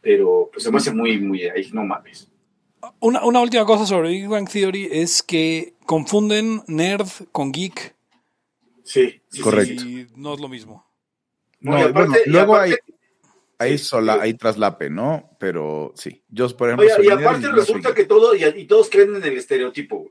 Pero 0.00 0.50
pues 0.52 0.64
se 0.64 0.70
me 0.72 0.78
hace 0.78 0.92
muy, 0.92 1.16
muy 1.20 1.44
ahí, 1.44 1.70
no 1.72 1.84
mames. 1.84 2.28
Una, 2.98 3.24
una 3.24 3.40
última 3.40 3.64
cosa 3.64 3.86
sobre 3.86 4.08
Big 4.08 4.26
Bang 4.26 4.48
Theory 4.50 4.88
es 4.90 5.22
que 5.22 5.74
confunden 5.86 6.64
nerd 6.66 7.06
con 7.30 7.52
geek. 7.52 7.94
Sí, 8.82 9.22
sí, 9.28 9.40
Correcto. 9.40 9.84
Y 9.84 10.08
no 10.16 10.34
es 10.34 10.40
lo 10.40 10.48
mismo. 10.48 10.84
No, 11.60 11.78
y 11.78 11.82
aparte- 11.82 11.92
bueno, 12.08 12.14
y 12.26 12.28
luego 12.30 12.56
aparte- 12.56 12.80
hay, 13.60 13.70
hay 13.70 13.78
sola, 13.78 14.18
hay 14.20 14.34
traslape, 14.34 14.90
¿no? 14.90 15.30
Pero 15.38 15.92
sí. 15.94 16.20
Yo, 16.30 16.48
por 16.56 16.66
ejemplo, 16.70 16.84
Oye, 16.86 16.96
soy 16.96 17.06
y 17.06 17.10
aparte 17.12 17.48
resulta 17.52 17.94
que 17.94 18.06
todo, 18.06 18.34
y, 18.34 18.42
y 18.42 18.64
todos 18.64 18.90
creen 18.90 19.14
en 19.14 19.22
el 19.22 19.38
estereotipo. 19.38 20.10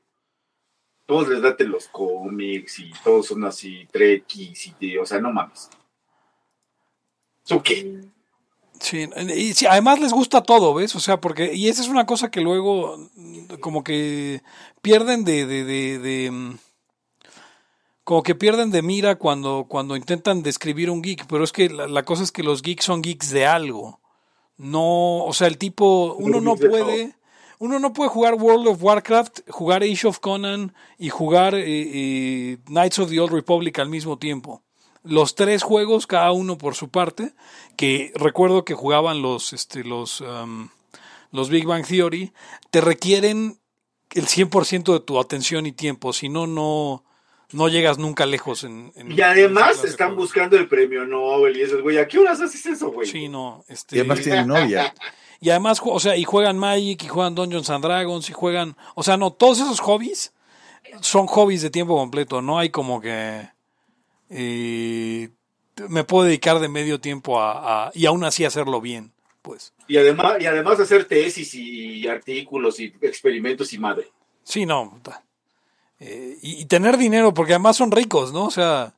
Todos 1.11 1.27
les 1.27 1.41
daten 1.41 1.69
los 1.69 1.89
cómics 1.89 2.79
y 2.79 2.89
todos 3.03 3.27
son 3.27 3.43
así, 3.43 3.85
trekkies 3.91 4.67
y, 4.67 4.75
de- 4.79 4.99
o 4.99 5.05
sea, 5.05 5.19
no 5.19 5.33
mames. 5.33 5.69
¿Eso 7.45 7.61
qué? 7.61 7.99
Sí, 8.79 9.09
y 9.35 9.53
sí, 9.53 9.65
además 9.65 9.99
les 9.99 10.13
gusta 10.13 10.41
todo, 10.41 10.73
¿ves? 10.73 10.95
O 10.95 11.01
sea, 11.01 11.19
porque, 11.19 11.53
y 11.53 11.67
esa 11.67 11.81
es 11.81 11.89
una 11.89 12.05
cosa 12.05 12.31
que 12.31 12.39
luego 12.39 13.09
como 13.59 13.83
que 13.83 14.41
pierden 14.81 15.25
de, 15.25 15.45
de, 15.45 15.65
de, 15.65 15.99
de, 15.99 16.31
mm, 16.31 16.57
como 18.05 18.23
que 18.23 18.33
pierden 18.33 18.71
de 18.71 18.81
mira 18.81 19.17
cuando, 19.17 19.65
cuando 19.67 19.97
intentan 19.97 20.43
describir 20.43 20.89
un 20.89 21.01
geek, 21.01 21.27
pero 21.27 21.43
es 21.43 21.51
que 21.51 21.69
la, 21.69 21.89
la 21.89 22.03
cosa 22.03 22.23
es 22.23 22.31
que 22.31 22.41
los 22.41 22.61
geeks 22.61 22.85
son 22.85 23.01
geeks 23.01 23.31
de 23.31 23.45
algo. 23.45 23.99
No, 24.55 25.25
o 25.25 25.33
sea, 25.33 25.47
el 25.47 25.57
tipo, 25.57 26.15
uno 26.17 26.39
no 26.39 26.55
puede, 26.55 27.15
uno 27.61 27.77
no 27.77 27.93
puede 27.93 28.09
jugar 28.09 28.33
World 28.33 28.67
of 28.67 28.81
Warcraft, 28.83 29.41
jugar 29.49 29.83
Age 29.83 30.07
of 30.07 30.17
Conan 30.19 30.73
y 30.97 31.09
jugar 31.09 31.53
eh, 31.53 31.63
eh, 31.67 32.57
Knights 32.65 32.97
of 32.97 33.11
the 33.11 33.19
Old 33.19 33.31
Republic 33.31 33.77
al 33.77 33.88
mismo 33.88 34.17
tiempo. 34.17 34.63
Los 35.03 35.35
tres 35.35 35.61
juegos, 35.61 36.07
cada 36.07 36.31
uno 36.31 36.57
por 36.57 36.73
su 36.73 36.89
parte, 36.89 37.33
que 37.77 38.11
recuerdo 38.15 38.65
que 38.65 38.73
jugaban 38.73 39.21
los, 39.21 39.53
este, 39.53 39.83
los, 39.83 40.21
um, 40.21 40.69
los 41.31 41.49
Big 41.51 41.65
Bang 41.67 41.85
Theory, 41.85 42.33
te 42.71 42.81
requieren 42.81 43.59
el 44.15 44.25
100% 44.25 44.93
de 44.93 44.99
tu 44.99 45.19
atención 45.19 45.67
y 45.67 45.71
tiempo, 45.71 46.13
si 46.13 46.29
no, 46.29 46.47
no, 46.47 47.03
no 47.51 47.67
llegas 47.67 47.99
nunca 47.99 48.25
lejos 48.25 48.63
en... 48.63 48.91
en- 48.95 49.11
Y 49.11 49.21
además 49.21 49.83
están 49.83 50.15
buscando 50.15 50.57
el 50.57 50.67
premio 50.67 51.05
Nobel 51.05 51.55
y 51.57 51.61
eso, 51.61 51.79
güey. 51.83 51.99
¿A 51.99 52.07
qué 52.07 52.17
horas 52.17 52.41
haces 52.41 52.65
eso, 52.65 52.91
güey? 52.91 53.07
Sí, 53.07 53.29
no, 53.29 53.63
este... 53.67 53.97
Y 53.97 53.99
además 53.99 54.21
tiene 54.21 54.45
novia. 54.45 54.93
Y 55.41 55.49
además, 55.49 55.81
o 55.84 55.99
sea, 55.99 56.15
y 56.15 56.23
juegan 56.23 56.57
Magic, 56.59 57.03
y 57.03 57.07
juegan 57.07 57.34
Dungeons 57.35 57.69
and 57.72 57.84
Dragons, 57.84 58.30
y 58.30 58.34
juegan, 58.34 58.77
o 58.95 59.01
sea, 59.03 59.18
no, 59.18 59.31
todos 59.34 59.59
esos 59.59 59.80
hobbies 59.81 60.34
son 61.01 61.26
hobbies 61.27 61.61
de 61.63 61.69
tiempo 61.72 61.97
completo, 61.97 62.41
no 62.41 62.59
hay 62.59 62.69
como 62.69 63.01
que 63.01 63.49
eh, 64.30 65.30
me 65.89 66.03
puedo 66.03 66.26
dedicar 66.26 66.59
de 66.59 66.68
medio 66.69 66.99
tiempo 66.99 67.39
a, 67.39 67.88
a- 67.88 67.91
y 67.93 68.05
aún 68.05 68.23
así 68.23 68.45
hacerlo 68.45 68.81
bien, 68.81 69.11
pues. 69.41 69.73
Y 69.88 69.97
además, 69.97 70.35
y 70.39 70.45
además 70.45 70.80
hacer 70.80 71.05
tesis 71.05 71.53
y 71.55 72.07
artículos 72.07 72.80
y 72.80 72.93
experimentos 73.01 73.73
y 73.73 73.80
madre. 73.80 74.09
Sí, 74.43 74.65
no. 74.65 74.99
Eh, 75.99 76.38
y, 76.41 76.61
y 76.61 76.65
tener 76.65 76.97
dinero, 76.97 77.34
porque 77.34 77.53
además 77.53 77.77
son 77.77 77.91
ricos, 77.91 78.31
¿no? 78.31 78.45
O 78.45 78.51
sea, 78.51 78.93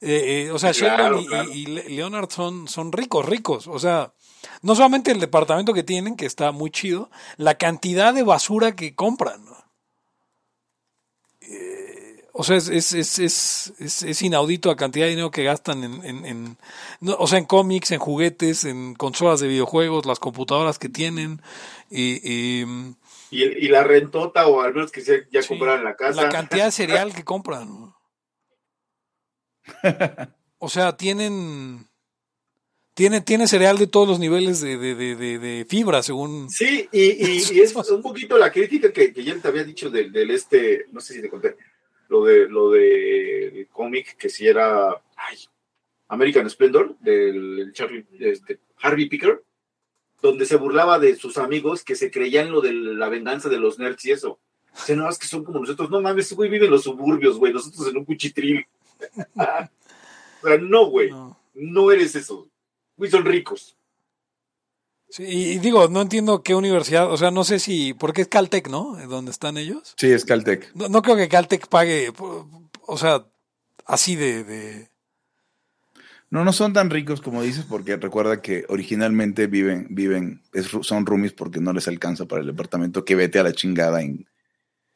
eh, 0.00 0.44
eh, 0.46 0.50
o 0.50 0.58
sea, 0.58 0.72
Claro, 0.72 1.20
Sheldon 1.20 1.20
y, 1.22 1.26
claro. 1.26 1.48
y- 1.52 1.58
y 1.62 1.66
Le- 1.66 1.88
Leonard 1.90 2.30
son, 2.30 2.68
son 2.68 2.92
ricos, 2.92 3.24
ricos. 3.26 3.66
O 3.68 3.78
sea, 3.78 4.12
no 4.62 4.74
solamente 4.74 5.10
el 5.12 5.20
departamento 5.20 5.74
que 5.74 5.82
tienen, 5.82 6.16
que 6.16 6.26
está 6.26 6.50
muy 6.52 6.70
chido, 6.70 7.10
la 7.36 7.56
cantidad 7.56 8.14
de 8.14 8.22
basura 8.22 8.74
que 8.74 8.94
compran. 8.94 9.44
¿no? 9.44 9.52
Eh, 11.40 12.28
o 12.32 12.44
sea, 12.44 12.56
es, 12.56 12.68
es, 12.68 12.92
es, 12.94 13.18
es, 13.18 13.72
es- 13.78 14.02
es 14.02 14.22
inaudito 14.22 14.68
la 14.70 14.76
cantidad 14.76 15.04
de 15.06 15.10
dinero 15.10 15.30
que 15.30 15.44
gastan 15.44 15.84
en, 15.84 16.04
en, 16.04 16.24
en- 16.24 16.58
no, 17.00 17.14
o 17.18 17.26
sea, 17.26 17.38
en 17.38 17.44
cómics, 17.44 17.90
en 17.90 17.98
juguetes, 17.98 18.64
en 18.64 18.94
consolas 18.94 19.40
de 19.40 19.48
videojuegos, 19.48 20.06
las 20.06 20.18
computadoras 20.18 20.78
que 20.78 20.88
tienen. 20.88 21.42
y- 21.90 22.20
y, 22.22 22.64
Y, 23.30 23.42
y 23.44 23.68
la 23.68 23.82
rentota, 23.82 24.46
o 24.46 24.60
al 24.62 24.74
menos 24.74 24.92
que 24.92 25.00
sea- 25.02 25.18
ya 25.30 25.42
Sí, 25.42 25.48
compraran 25.48 25.84
la 25.84 25.96
casa. 25.96 26.22
La 26.22 26.28
cantidad 26.28 26.66
de 26.66 26.70
cereal 26.72 27.12
que 27.14 27.24
compran. 27.24 27.68
¿no? 27.68 27.96
O 30.64 30.68
sea, 30.68 30.96
tienen. 30.96 31.88
Tiene, 32.94 33.22
tiene 33.22 33.46
cereal 33.48 33.78
de 33.78 33.86
todos 33.86 34.06
los 34.06 34.18
niveles 34.18 34.60
de, 34.60 34.76
de, 34.76 34.94
de, 34.94 35.16
de- 35.16 35.38
de 35.38 35.64
fibra, 35.66 36.02
según. 36.02 36.50
Sí, 36.50 36.88
y, 36.92 37.00
y- 37.02 37.42
y 37.52 37.60
es 37.60 37.74
un 37.74 38.02
poquito 38.02 38.36
la 38.36 38.52
crítica 38.52 38.92
que, 38.92 39.12
que 39.12 39.24
ya 39.24 39.34
te 39.38 39.48
había 39.48 39.64
dicho 39.64 39.88
del, 39.88 40.12
del 40.12 40.30
este, 40.30 40.86
no 40.92 41.00
sé 41.00 41.14
si 41.14 41.22
te 41.22 41.30
conté, 41.30 41.56
lo 42.08 42.24
de 42.24 42.48
lo 42.48 42.70
del 42.70 43.66
cómic 43.72 44.16
que 44.18 44.28
si 44.28 44.46
era 44.46 44.90
ay, 45.16 45.38
American 46.08 46.48
Splendor, 46.50 46.94
del 47.00 47.70
Charlie, 47.72 48.04
este, 48.20 48.58
Harvey 48.82 49.08
Picker, 49.08 49.42
donde 50.20 50.44
se 50.44 50.56
burlaba 50.56 50.98
de 50.98 51.16
sus 51.16 51.38
amigos 51.38 51.82
que 51.84 51.96
se 51.96 52.10
creían 52.10 52.52
lo 52.52 52.60
de 52.60 52.72
la 52.74 53.08
venganza 53.08 53.48
de 53.48 53.58
los 53.58 53.78
nerds 53.78 54.04
y 54.04 54.10
eso. 54.12 54.38
O 54.74 54.78
sea, 54.78 54.96
no, 54.96 55.08
es 55.08 55.18
que 55.18 55.26
son 55.26 55.44
como 55.44 55.60
nosotros, 55.60 55.88
no 55.90 56.00
mames, 56.02 56.32
güey 56.34 56.50
vive 56.50 56.66
en 56.66 56.70
los 56.72 56.82
suburbios, 56.84 57.38
güey, 57.38 57.52
nosotros 57.54 57.88
en 57.88 57.96
un 57.96 58.04
cuchitril. 58.04 58.66
o 59.34 59.42
sea, 60.46 60.58
no, 60.60 60.86
güey, 60.90 61.10
No. 61.10 61.38
no 61.54 61.90
eres 61.90 62.14
eso. 62.14 62.48
Güey, 62.96 63.10
son 63.10 63.24
ricos. 63.24 63.76
Sí, 65.08 65.24
y, 65.24 65.42
y 65.52 65.58
digo, 65.58 65.88
no 65.88 66.00
entiendo 66.00 66.42
qué 66.42 66.54
universidad, 66.54 67.10
o 67.12 67.16
sea, 67.18 67.30
no 67.30 67.44
sé 67.44 67.58
si. 67.58 67.92
Porque 67.92 68.22
es 68.22 68.28
Caltech, 68.28 68.68
¿no? 68.68 68.96
¿Dónde 69.08 69.30
están 69.30 69.58
ellos? 69.58 69.94
Sí, 69.98 70.10
es 70.10 70.24
Caltech. 70.24 70.74
No, 70.74 70.88
no 70.88 71.02
creo 71.02 71.16
que 71.16 71.28
Caltech 71.28 71.68
pague. 71.68 72.10
O 72.86 72.96
sea, 72.96 73.26
así 73.84 74.16
de. 74.16 74.44
de 74.44 74.88
No, 76.30 76.44
no 76.44 76.52
son 76.54 76.72
tan 76.72 76.88
ricos 76.88 77.20
como 77.20 77.42
dices, 77.42 77.66
porque 77.68 77.96
recuerda 77.96 78.40
que 78.40 78.64
originalmente 78.68 79.48
viven, 79.48 79.86
viven, 79.90 80.42
es 80.54 80.68
son 80.80 81.04
roomies 81.04 81.34
porque 81.34 81.60
no 81.60 81.74
les 81.74 81.88
alcanza 81.88 82.24
para 82.26 82.40
el 82.40 82.46
departamento 82.46 83.04
que 83.04 83.14
vete 83.14 83.38
a 83.38 83.42
la 83.42 83.52
chingada 83.52 84.00
en 84.00 84.26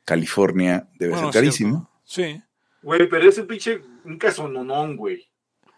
California, 0.07 0.89
debe 0.99 1.13
bueno, 1.13 1.31
ser 1.31 1.43
carísimo. 1.43 1.91
cierto. 2.07 2.41
Sí. 2.41 2.43
Güey, 2.83 3.09
pero 3.09 3.29
es 3.29 3.37
un 3.37 3.47
pinche, 3.47 3.83
un 4.05 4.17
casononón, 4.17 4.97
güey. 4.97 5.29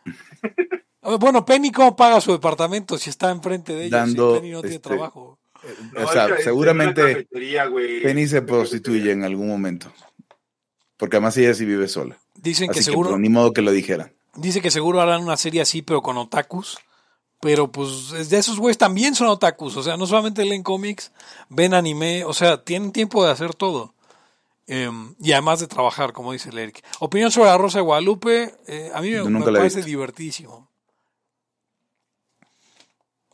Bueno, 1.03 1.45
Penny, 1.45 1.71
¿cómo 1.71 1.95
paga 1.97 2.21
su 2.21 2.33
departamento 2.33 2.99
si 2.99 3.11
está 3.11 3.31
enfrente 3.31 3.73
de 3.75 3.87
ella? 3.87 3.99
Dando, 3.99 4.35
si 4.35 4.41
Penny 4.41 4.53
no 4.53 4.61
tiene 4.61 4.77
este, 4.77 4.89
trabajo. 4.89 5.39
No, 5.93 6.05
o 6.05 6.13
sea, 6.13 6.27
es 6.27 6.33
que- 6.33 6.39
es 6.39 6.45
seguramente. 6.45 7.29
Penny 8.03 8.27
se 8.27 8.43
prostituye 8.43 9.13
en 9.13 9.25
algún 9.25 9.49
momento. 9.49 9.93
Porque 10.97 11.17
además 11.17 11.37
ella 11.37 11.55
sí 11.55 11.65
vive 11.65 11.89
sola. 11.89 12.19
Dicen 12.35 12.67
que 12.69 12.73
Así 12.73 12.81
que 12.81 12.85
seguro, 12.85 13.11
pues, 13.11 13.21
ni 13.21 13.29
modo 13.29 13.53
que 13.53 13.63
lo 13.63 13.71
dijera. 13.71 14.13
dice 14.35 14.61
que 14.61 14.71
seguro 14.71 15.01
harán 15.01 15.23
una 15.23 15.37
serie 15.37 15.61
así, 15.61 15.83
pero 15.83 16.03
con 16.03 16.17
otakus. 16.17 16.79
Pero 17.41 17.71
pues 17.71 18.13
es 18.19 18.31
de 18.31 18.39
esos 18.39 18.59
güeyes 18.59 18.79
también 18.79 19.15
son 19.15 19.29
otakus. 19.29 19.77
O 19.77 19.83
sea, 19.85 19.97
no 19.97 20.07
solamente 20.07 20.45
leen 20.45 20.65
cómics, 20.65 21.13
ven 21.49 21.73
anime, 21.73 22.25
o 22.25 22.33
sea, 22.33 22.65
tienen 22.65 22.91
tiempo 22.91 23.25
de 23.25 23.31
hacer 23.31 23.55
todo. 23.55 23.95
Em, 24.67 25.15
y 25.21 25.33
además 25.33 25.61
de 25.61 25.69
trabajar, 25.69 26.13
como 26.13 26.33
dice 26.33 26.51
el 26.51 26.59
Eric. 26.59 26.85
Opinión 26.99 27.31
sobre 27.31 27.49
la 27.49 27.57
Rosa 27.59 27.79
de 27.79 27.85
Guadalupe, 27.85 28.55
eh, 28.67 28.91
a 28.93 29.01
mí 29.01 29.11
me, 29.11 29.41
parece 29.53 29.83
divertísimo. 29.83 30.69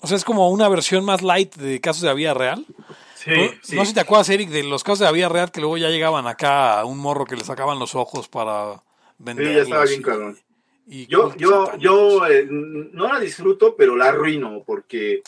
O 0.05 0.07
sea, 0.07 0.19
es 0.19 0.25
como 0.25 0.51
una 0.51 0.69
versión 0.69 1.03
más 1.03 1.23
light 1.23 1.55
de 1.55 1.81
casos 1.81 2.03
de 2.03 2.09
la 2.09 2.15
vida 2.15 2.35
real. 2.35 2.67
Sí, 3.15 3.31
¿No? 3.31 3.49
sí. 3.63 3.75
No 3.75 3.83
sé 3.83 3.89
si 3.89 3.95
te 3.95 4.01
acuerdas, 4.01 4.29
Eric, 4.29 4.51
de 4.51 4.63
los 4.63 4.85
casos 4.85 4.99
de 4.99 5.07
la 5.07 5.13
vida 5.13 5.31
real 5.31 5.51
que 5.51 5.61
luego 5.61 5.79
ya 5.79 5.89
llegaban 5.89 6.27
acá 6.27 6.79
a 6.79 6.85
un 6.85 6.99
morro 6.99 7.25
que 7.25 7.37
le 7.37 7.43
sacaban 7.43 7.79
los 7.79 7.95
ojos 7.95 8.29
para 8.29 8.83
vender. 9.17 9.47
Sí, 9.47 9.55
ya 9.55 9.63
estaba 9.63 9.85
bien 9.87 10.03
cabrón. 10.03 10.39
Y 10.87 11.07
Yo, 11.07 11.35
yo, 11.37 11.75
yo 11.79 12.27
eh, 12.27 12.47
no 12.51 13.09
la 13.11 13.19
disfruto, 13.19 13.75
pero 13.75 13.97
la 13.97 14.11
arruino 14.11 14.63
porque 14.67 15.23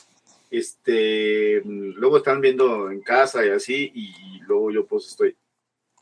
este 0.50 1.62
luego 1.64 2.18
están 2.18 2.42
viendo 2.42 2.90
en 2.90 3.00
casa 3.00 3.46
y 3.46 3.48
así, 3.48 3.90
y 3.94 4.40
luego 4.40 4.70
yo 4.70 4.84
pues 4.84 5.06
estoy, 5.06 5.34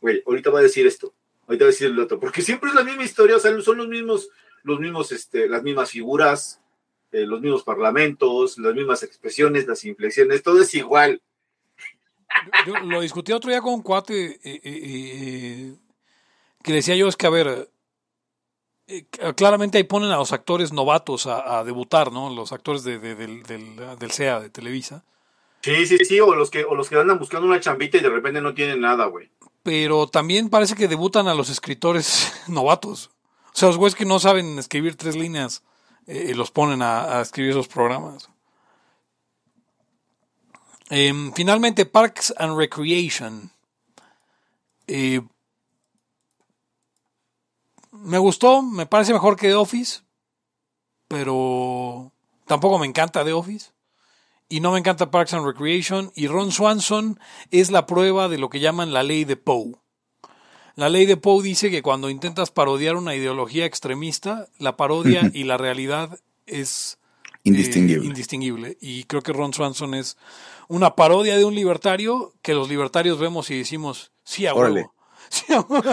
güey, 0.01 0.21
ahorita 0.27 0.51
va 0.51 0.59
a 0.59 0.63
decir 0.63 0.85
esto, 0.85 1.15
ahorita 1.47 1.65
va 1.65 1.69
a 1.69 1.71
decir 1.71 1.87
el 1.87 2.01
otro, 2.01 2.19
porque 2.19 2.43
siempre 2.43 2.71
es 2.71 2.75
la 2.75 2.83
misma 2.83 3.05
historia, 3.05 3.37
o 3.37 3.39
sea, 3.39 3.57
son 3.61 3.79
los 3.79 3.87
mismos, 3.87 4.29
los 4.65 4.81
mismos, 4.81 5.13
este, 5.13 5.49
las 5.49 5.63
mismas 5.63 5.93
figuras, 5.93 6.61
eh, 7.15 7.27
los 7.27 7.41
mismos 7.41 7.63
parlamentos, 7.63 8.59
las 8.59 8.75
mismas 8.75 9.03
expresiones, 9.03 9.67
las 9.67 9.85
inflexiones, 9.85 10.43
todo 10.43 10.61
es 10.63 10.75
igual. 10.75 11.23
Yo 12.67 12.75
lo 12.81 13.01
discutí 13.01 13.33
otro 13.33 13.51
día 13.51 13.61
con 13.61 13.75
un 13.75 13.83
cuate 13.83 14.33
eh, 14.33 14.41
eh, 14.45 14.61
eh, 14.65 15.75
que 16.63 16.73
decía 16.73 16.97
yo 16.97 17.07
es 17.09 17.17
que, 17.17 17.27
a 17.27 17.31
ver, 17.31 17.71
eh, 18.89 19.05
claramente 19.37 19.79
ahí 19.79 19.85
ponen 19.85 20.11
a 20.11 20.17
los 20.17 20.33
actores 20.33 20.73
novatos 20.73 21.27
a, 21.27 21.59
a 21.61 21.65
debutar, 21.65 22.11
¿no? 22.13 22.35
Los 22.35 22.53
actores 22.53 22.83
de, 22.85 22.99
de- 22.99 23.15
del, 23.15 23.43
del, 23.45 23.77
del 23.99 24.11
SEA, 24.11 24.41
de 24.41 24.51
Televisa. 24.51 25.05
Sí, 25.63 25.87
sí, 25.87 25.99
sí, 26.05 26.21
o 26.21 26.35
los 26.35 26.51
que, 26.51 26.65
o 26.65 26.75
los 26.75 26.89
que 26.91 26.97
andan 26.97 27.19
buscando 27.19 27.47
una 27.47 27.61
chambita 27.61 27.97
y 27.97 28.01
de 28.01 28.11
repente 28.11 28.41
no 28.43 28.53
tienen 28.53 28.81
nada, 28.81 29.07
güey. 29.07 29.31
Pero 29.63 30.07
también 30.09 30.51
parece 30.51 30.75
que 30.75 30.89
debutan 30.89 31.27
a 31.29 31.35
los 31.35 31.49
escritores 31.49 32.33
novatos. 32.49 33.11
O 33.47 33.57
sea, 33.57 33.69
los 33.69 33.79
güeyes 33.79 33.95
que 33.95 34.05
no 34.05 34.19
saben 34.19 34.59
escribir 34.59 34.97
tres 34.97 35.17
líneas 35.17 35.63
eh, 36.07 36.35
los 36.35 36.51
ponen 36.51 36.83
a, 36.83 37.19
a 37.19 37.21
escribir 37.21 37.53
esos 37.53 37.69
programas. 37.69 38.29
Em, 40.91 41.33
finalmente, 41.33 41.87
Parks 41.87 42.35
and 42.39 42.57
Recreation. 42.57 43.51
Eh, 44.87 45.23
me 47.91 48.19
gustó, 48.19 48.63
me 48.63 48.87
parece 48.87 49.13
mejor 49.13 49.37
que 49.37 49.49
The 49.49 49.55
Office, 49.55 50.03
pero 51.09 52.13
tampoco 52.47 52.79
me 52.79 52.87
encanta 52.87 53.25
The 53.25 53.33
Office. 53.33 53.73
Y 54.49 54.61
no 54.61 54.73
me 54.73 54.79
encanta 54.79 55.11
Parks 55.11 55.33
and 55.33 55.47
Recreation. 55.47 56.13
Y 56.15 56.27
Ron 56.27 56.53
Swanson 56.53 57.19
es 57.51 57.71
la 57.71 57.87
prueba 57.87 58.29
de 58.29 58.39
lo 58.39 58.51
que 58.51 58.61
llaman 58.61 58.93
la 58.93 59.03
ley 59.03 59.25
de 59.25 59.37
Poe. 59.37 59.73
La 60.77 60.89
ley 60.89 61.07
de 61.07 61.17
Poe 61.17 61.43
dice 61.43 61.71
que 61.71 61.83
cuando 61.83 62.11
intentas 62.11 62.51
parodiar 62.51 62.97
una 62.97 63.15
ideología 63.15 63.65
extremista, 63.65 64.49
la 64.59 64.77
parodia 64.77 65.31
y 65.33 65.45
la 65.45 65.57
realidad 65.57 66.19
es 66.47 66.99
eh, 66.99 67.39
Indistinguible. 67.45 68.07
indistinguible. 68.07 68.79
Y 68.81 69.05
creo 69.05 69.23
que 69.23 69.33
Ron 69.33 69.55
Swanson 69.55 69.95
es 69.95 70.17
una 70.69 70.97
parodia 70.97 71.37
de 71.37 71.45
un 71.45 71.55
libertario 71.55 72.33
que 72.43 72.55
los 72.55 72.69
libertarios 72.69 73.19
vemos 73.19 73.51
y 73.51 73.59
decimos, 73.59 74.13
sí, 74.25 74.47
a 74.47 74.55
huevo. 74.55 74.93
Sí, 75.31 75.53
a 75.53 75.61
huevo. 75.61 75.85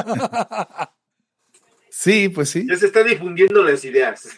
Sí, 1.90 2.30
pues 2.30 2.49
sí. 2.49 2.66
Ya 2.68 2.76
se 2.78 2.88
están 2.88 3.08
difundiendo 3.08 3.64
las 3.64 3.84
ideas. 3.86 4.28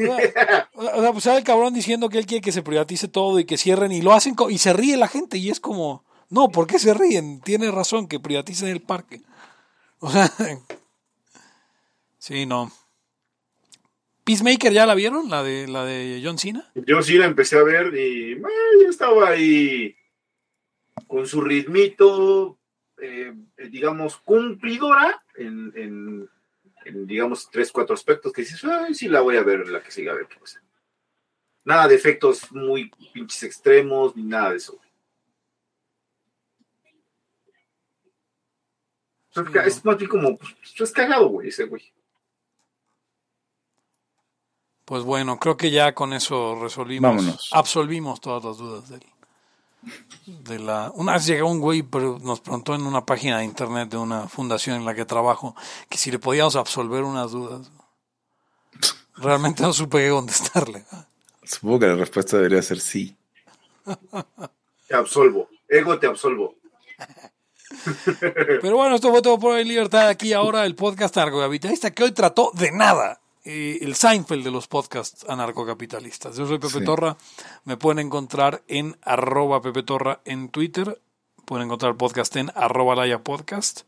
O 0.00 1.00
sea, 1.00 1.10
pues 1.12 1.24
sale 1.24 1.38
el 1.38 1.44
cabrón 1.44 1.74
diciendo 1.74 2.08
que 2.08 2.18
él 2.18 2.26
quiere 2.26 2.40
que 2.40 2.52
se 2.52 2.62
privatice 2.62 3.08
todo 3.08 3.40
y 3.40 3.44
que 3.44 3.56
cierren 3.58 3.90
y 3.90 4.00
lo 4.00 4.12
hacen 4.12 4.36
y 4.48 4.58
se 4.58 4.72
ríe 4.72 4.96
la 4.96 5.08
gente 5.08 5.38
y 5.38 5.50
es 5.50 5.58
como, 5.58 6.04
no, 6.30 6.48
¿por 6.48 6.66
qué 6.66 6.78
se 6.78 6.94
ríen? 6.94 7.40
Tiene 7.40 7.70
razón 7.70 8.06
que 8.08 8.20
privaticen 8.20 8.68
el 8.68 8.80
parque. 8.80 9.22
O 10.00 10.10
sea, 10.10 10.30
sí, 12.18 12.46
no. 12.46 12.70
Peacemaker, 14.24 14.72
¿ya 14.72 14.84
la 14.84 14.94
vieron? 14.94 15.30
La 15.30 15.42
de, 15.42 15.66
la 15.66 15.84
de 15.84 16.20
John 16.22 16.38
Cena. 16.38 16.70
Yo 16.74 17.02
sí 17.02 17.16
la 17.16 17.24
empecé 17.24 17.56
a 17.56 17.62
ver 17.62 17.94
y 17.96 18.38
ya 18.38 18.88
estaba 18.90 19.30
ahí 19.30 19.96
con 21.06 21.26
su 21.26 21.40
ritmito, 21.40 22.58
eh, 23.00 23.32
eh, 23.56 23.68
digamos, 23.70 24.18
cumplidora 24.18 25.22
en, 25.36 26.28
digamos, 27.06 27.48
tres, 27.50 27.72
cuatro 27.72 27.94
aspectos 27.94 28.32
que 28.32 28.42
dices, 28.42 28.62
ay, 28.64 28.94
sí 28.94 29.08
la 29.08 29.20
voy 29.20 29.36
a 29.36 29.42
ver, 29.42 29.66
la 29.68 29.82
que 29.82 29.90
siga 29.90 30.12
a 30.12 30.16
ver. 30.16 30.26
qué 30.26 30.38
pasa". 30.38 30.62
Nada 31.64 31.88
de 31.88 31.94
efectos 31.94 32.52
muy 32.52 32.90
pinches 33.14 33.42
extremos, 33.44 34.14
ni 34.14 34.24
nada 34.24 34.50
de 34.50 34.56
eso. 34.58 34.78
Es 39.64 39.84
más 39.84 39.96
bien 39.98 40.10
como, 40.10 40.36
pues, 40.36 40.54
es 40.78 40.92
cagado, 40.92 41.28
güey, 41.28 41.48
ese 41.48 41.64
güey. 41.64 41.92
Pues 44.84 45.02
bueno, 45.02 45.38
creo 45.38 45.56
que 45.56 45.70
ya 45.70 45.94
con 45.94 46.12
eso 46.14 46.58
resolvimos, 46.60 47.10
Vámonos. 47.10 47.50
absolvimos 47.52 48.20
todas 48.22 48.42
las 48.42 48.56
dudas 48.56 48.88
del, 48.88 49.02
de 50.26 50.58
la... 50.58 50.90
Una 50.94 51.12
vez 51.12 51.26
llegó 51.26 51.50
un 51.50 51.60
güey, 51.60 51.82
pero 51.82 52.18
nos 52.22 52.40
preguntó 52.40 52.74
en 52.74 52.82
una 52.82 53.04
página 53.04 53.38
de 53.38 53.44
internet 53.44 53.90
de 53.90 53.98
una 53.98 54.28
fundación 54.28 54.76
en 54.76 54.84
la 54.86 54.94
que 54.94 55.04
trabajo 55.04 55.54
que 55.90 55.98
si 55.98 56.10
le 56.10 56.18
podíamos 56.18 56.56
absolver 56.56 57.04
unas 57.04 57.32
dudas. 57.32 57.70
Realmente 59.16 59.62
no 59.62 59.72
supe 59.72 59.98
qué 59.98 60.10
contestarle. 60.10 60.84
Supongo 61.42 61.80
que 61.80 61.86
la 61.86 61.96
respuesta 61.96 62.36
debería 62.36 62.62
ser 62.62 62.80
sí. 62.80 63.16
Te 64.86 64.94
absolvo. 64.94 65.48
Ego, 65.68 65.98
te 65.98 66.06
absolvo. 66.06 66.54
Pero 68.62 68.76
bueno, 68.76 68.96
esto 68.96 69.10
fue 69.10 69.22
todo 69.22 69.38
por 69.38 69.52
hoy, 69.54 69.64
Libertad. 69.64 70.08
Aquí 70.08 70.32
ahora 70.32 70.64
el 70.66 70.74
podcast 70.74 71.16
anarcocapitalista 71.16 71.90
que 71.92 72.04
hoy 72.04 72.12
trató 72.12 72.50
de 72.54 72.72
nada. 72.72 73.20
Eh, 73.44 73.78
el 73.82 73.94
Seinfeld 73.94 74.44
de 74.44 74.50
los 74.50 74.68
podcasts 74.68 75.24
anarcocapitalistas. 75.28 76.36
Yo 76.36 76.46
soy 76.46 76.58
Pepe 76.58 76.80
Sí. 76.80 76.84
Torra. 76.84 77.16
Me 77.64 77.76
pueden 77.76 77.98
encontrar 78.06 78.62
en 78.68 78.96
arroba 79.02 79.62
Pepe 79.62 79.82
Torra 79.82 80.20
en 80.24 80.48
Twitter. 80.50 81.00
Pueden 81.44 81.66
encontrar 81.66 81.92
el 81.92 81.96
podcast 81.96 82.36
en 82.36 82.50
arroba 82.54 82.94
Laya 82.94 83.22
Podcast. 83.22 83.82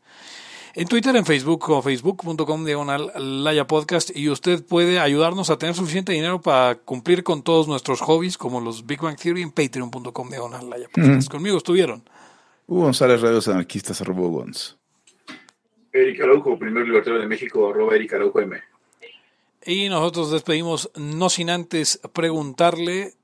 En 0.73 0.87
Twitter, 0.87 1.13
en 1.15 1.25
Facebook, 1.25 1.59
como 1.59 1.81
facebook.com 1.81 2.63
diagonal 2.65 3.11
Laya 3.43 3.67
Podcast. 3.67 4.15
Y 4.15 4.29
usted 4.29 4.65
puede 4.65 4.99
ayudarnos 4.99 5.49
a 5.49 5.57
tener 5.57 5.75
suficiente 5.75 6.13
dinero 6.13 6.41
para 6.41 6.75
cumplir 6.75 7.23
con 7.23 7.43
todos 7.43 7.67
nuestros 7.67 7.99
hobbies, 8.01 8.37
como 8.37 8.61
los 8.61 8.85
Big 8.87 9.01
Bang 9.01 9.17
Theory, 9.17 9.41
en 9.41 9.51
patreon.com 9.51 10.29
diagonal 10.29 10.69
Laya 10.69 10.87
Podcast. 10.91 11.29
Conmigo 11.29 11.57
estuvieron. 11.57 12.03
Hugo 12.71 12.83
González, 12.83 13.19
Radios 13.19 13.49
Anarquistas, 13.49 13.99
arroba 13.99 14.29
Gons. 14.29 14.77
Eric 15.91 16.21
Araujo, 16.21 16.57
primer 16.57 16.85
libertario 16.85 17.19
de 17.19 17.27
México, 17.27 17.69
arroba 17.69 17.97
Eric 17.97 18.13
Araujo 18.13 18.39
M. 18.39 18.57
Y 19.65 19.89
nosotros 19.89 20.31
despedimos 20.31 20.89
no 20.95 21.29
sin 21.29 21.49
antes 21.49 21.99
preguntarle 22.13 23.15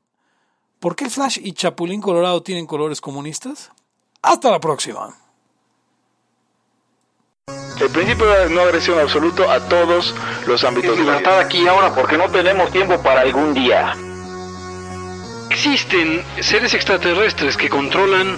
¿por 0.81 0.97
qué 0.97 1.05
el 1.05 1.11
Flash 1.11 1.39
y 1.41 1.53
Chapulín 1.53 2.01
Colorado 2.01 2.43
tienen 2.43 2.65
colores 2.65 2.99
comunistas? 2.99 3.71
Hasta 4.21 4.51
la 4.51 4.59
próxima. 4.59 5.15
El 7.79 7.89
principio 7.89 8.25
de 8.25 8.49
no 8.49 8.59
agresión 8.59 8.99
absoluto 8.99 9.49
a 9.49 9.61
todos 9.69 10.13
los 10.45 10.61
ámbitos 10.65 10.97
de 10.97 10.97
la 10.97 11.03
vida. 11.03 11.19
libertad 11.19 11.39
aquí 11.39 11.59
y 11.59 11.67
ahora 11.67 11.95
porque 11.95 12.17
no 12.17 12.29
tenemos 12.29 12.69
tiempo 12.73 13.01
para 13.01 13.21
algún 13.21 13.53
día. 13.53 13.95
Existen 15.49 16.21
seres 16.41 16.73
extraterrestres 16.73 17.55
que 17.55 17.69
controlan 17.69 18.37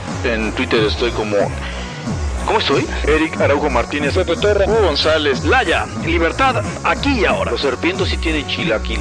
en 0.25 0.51
Twitter 0.53 0.83
estoy 0.83 1.11
como. 1.11 1.37
¿Cómo 2.45 2.59
estoy? 2.59 2.87
Eric 3.07 3.39
Araujo 3.39 3.69
Martínez, 3.69 4.15
Pepe 4.15 4.33
Hugo 4.33 4.81
González, 4.81 5.43
Laya, 5.43 5.85
Libertad 6.05 6.63
aquí 6.83 7.21
y 7.21 7.25
ahora. 7.25 7.51
Los 7.51 7.61
serpientes 7.61 8.09
sí 8.09 8.17
tienen 8.17 8.47
chilaquil. 8.47 8.99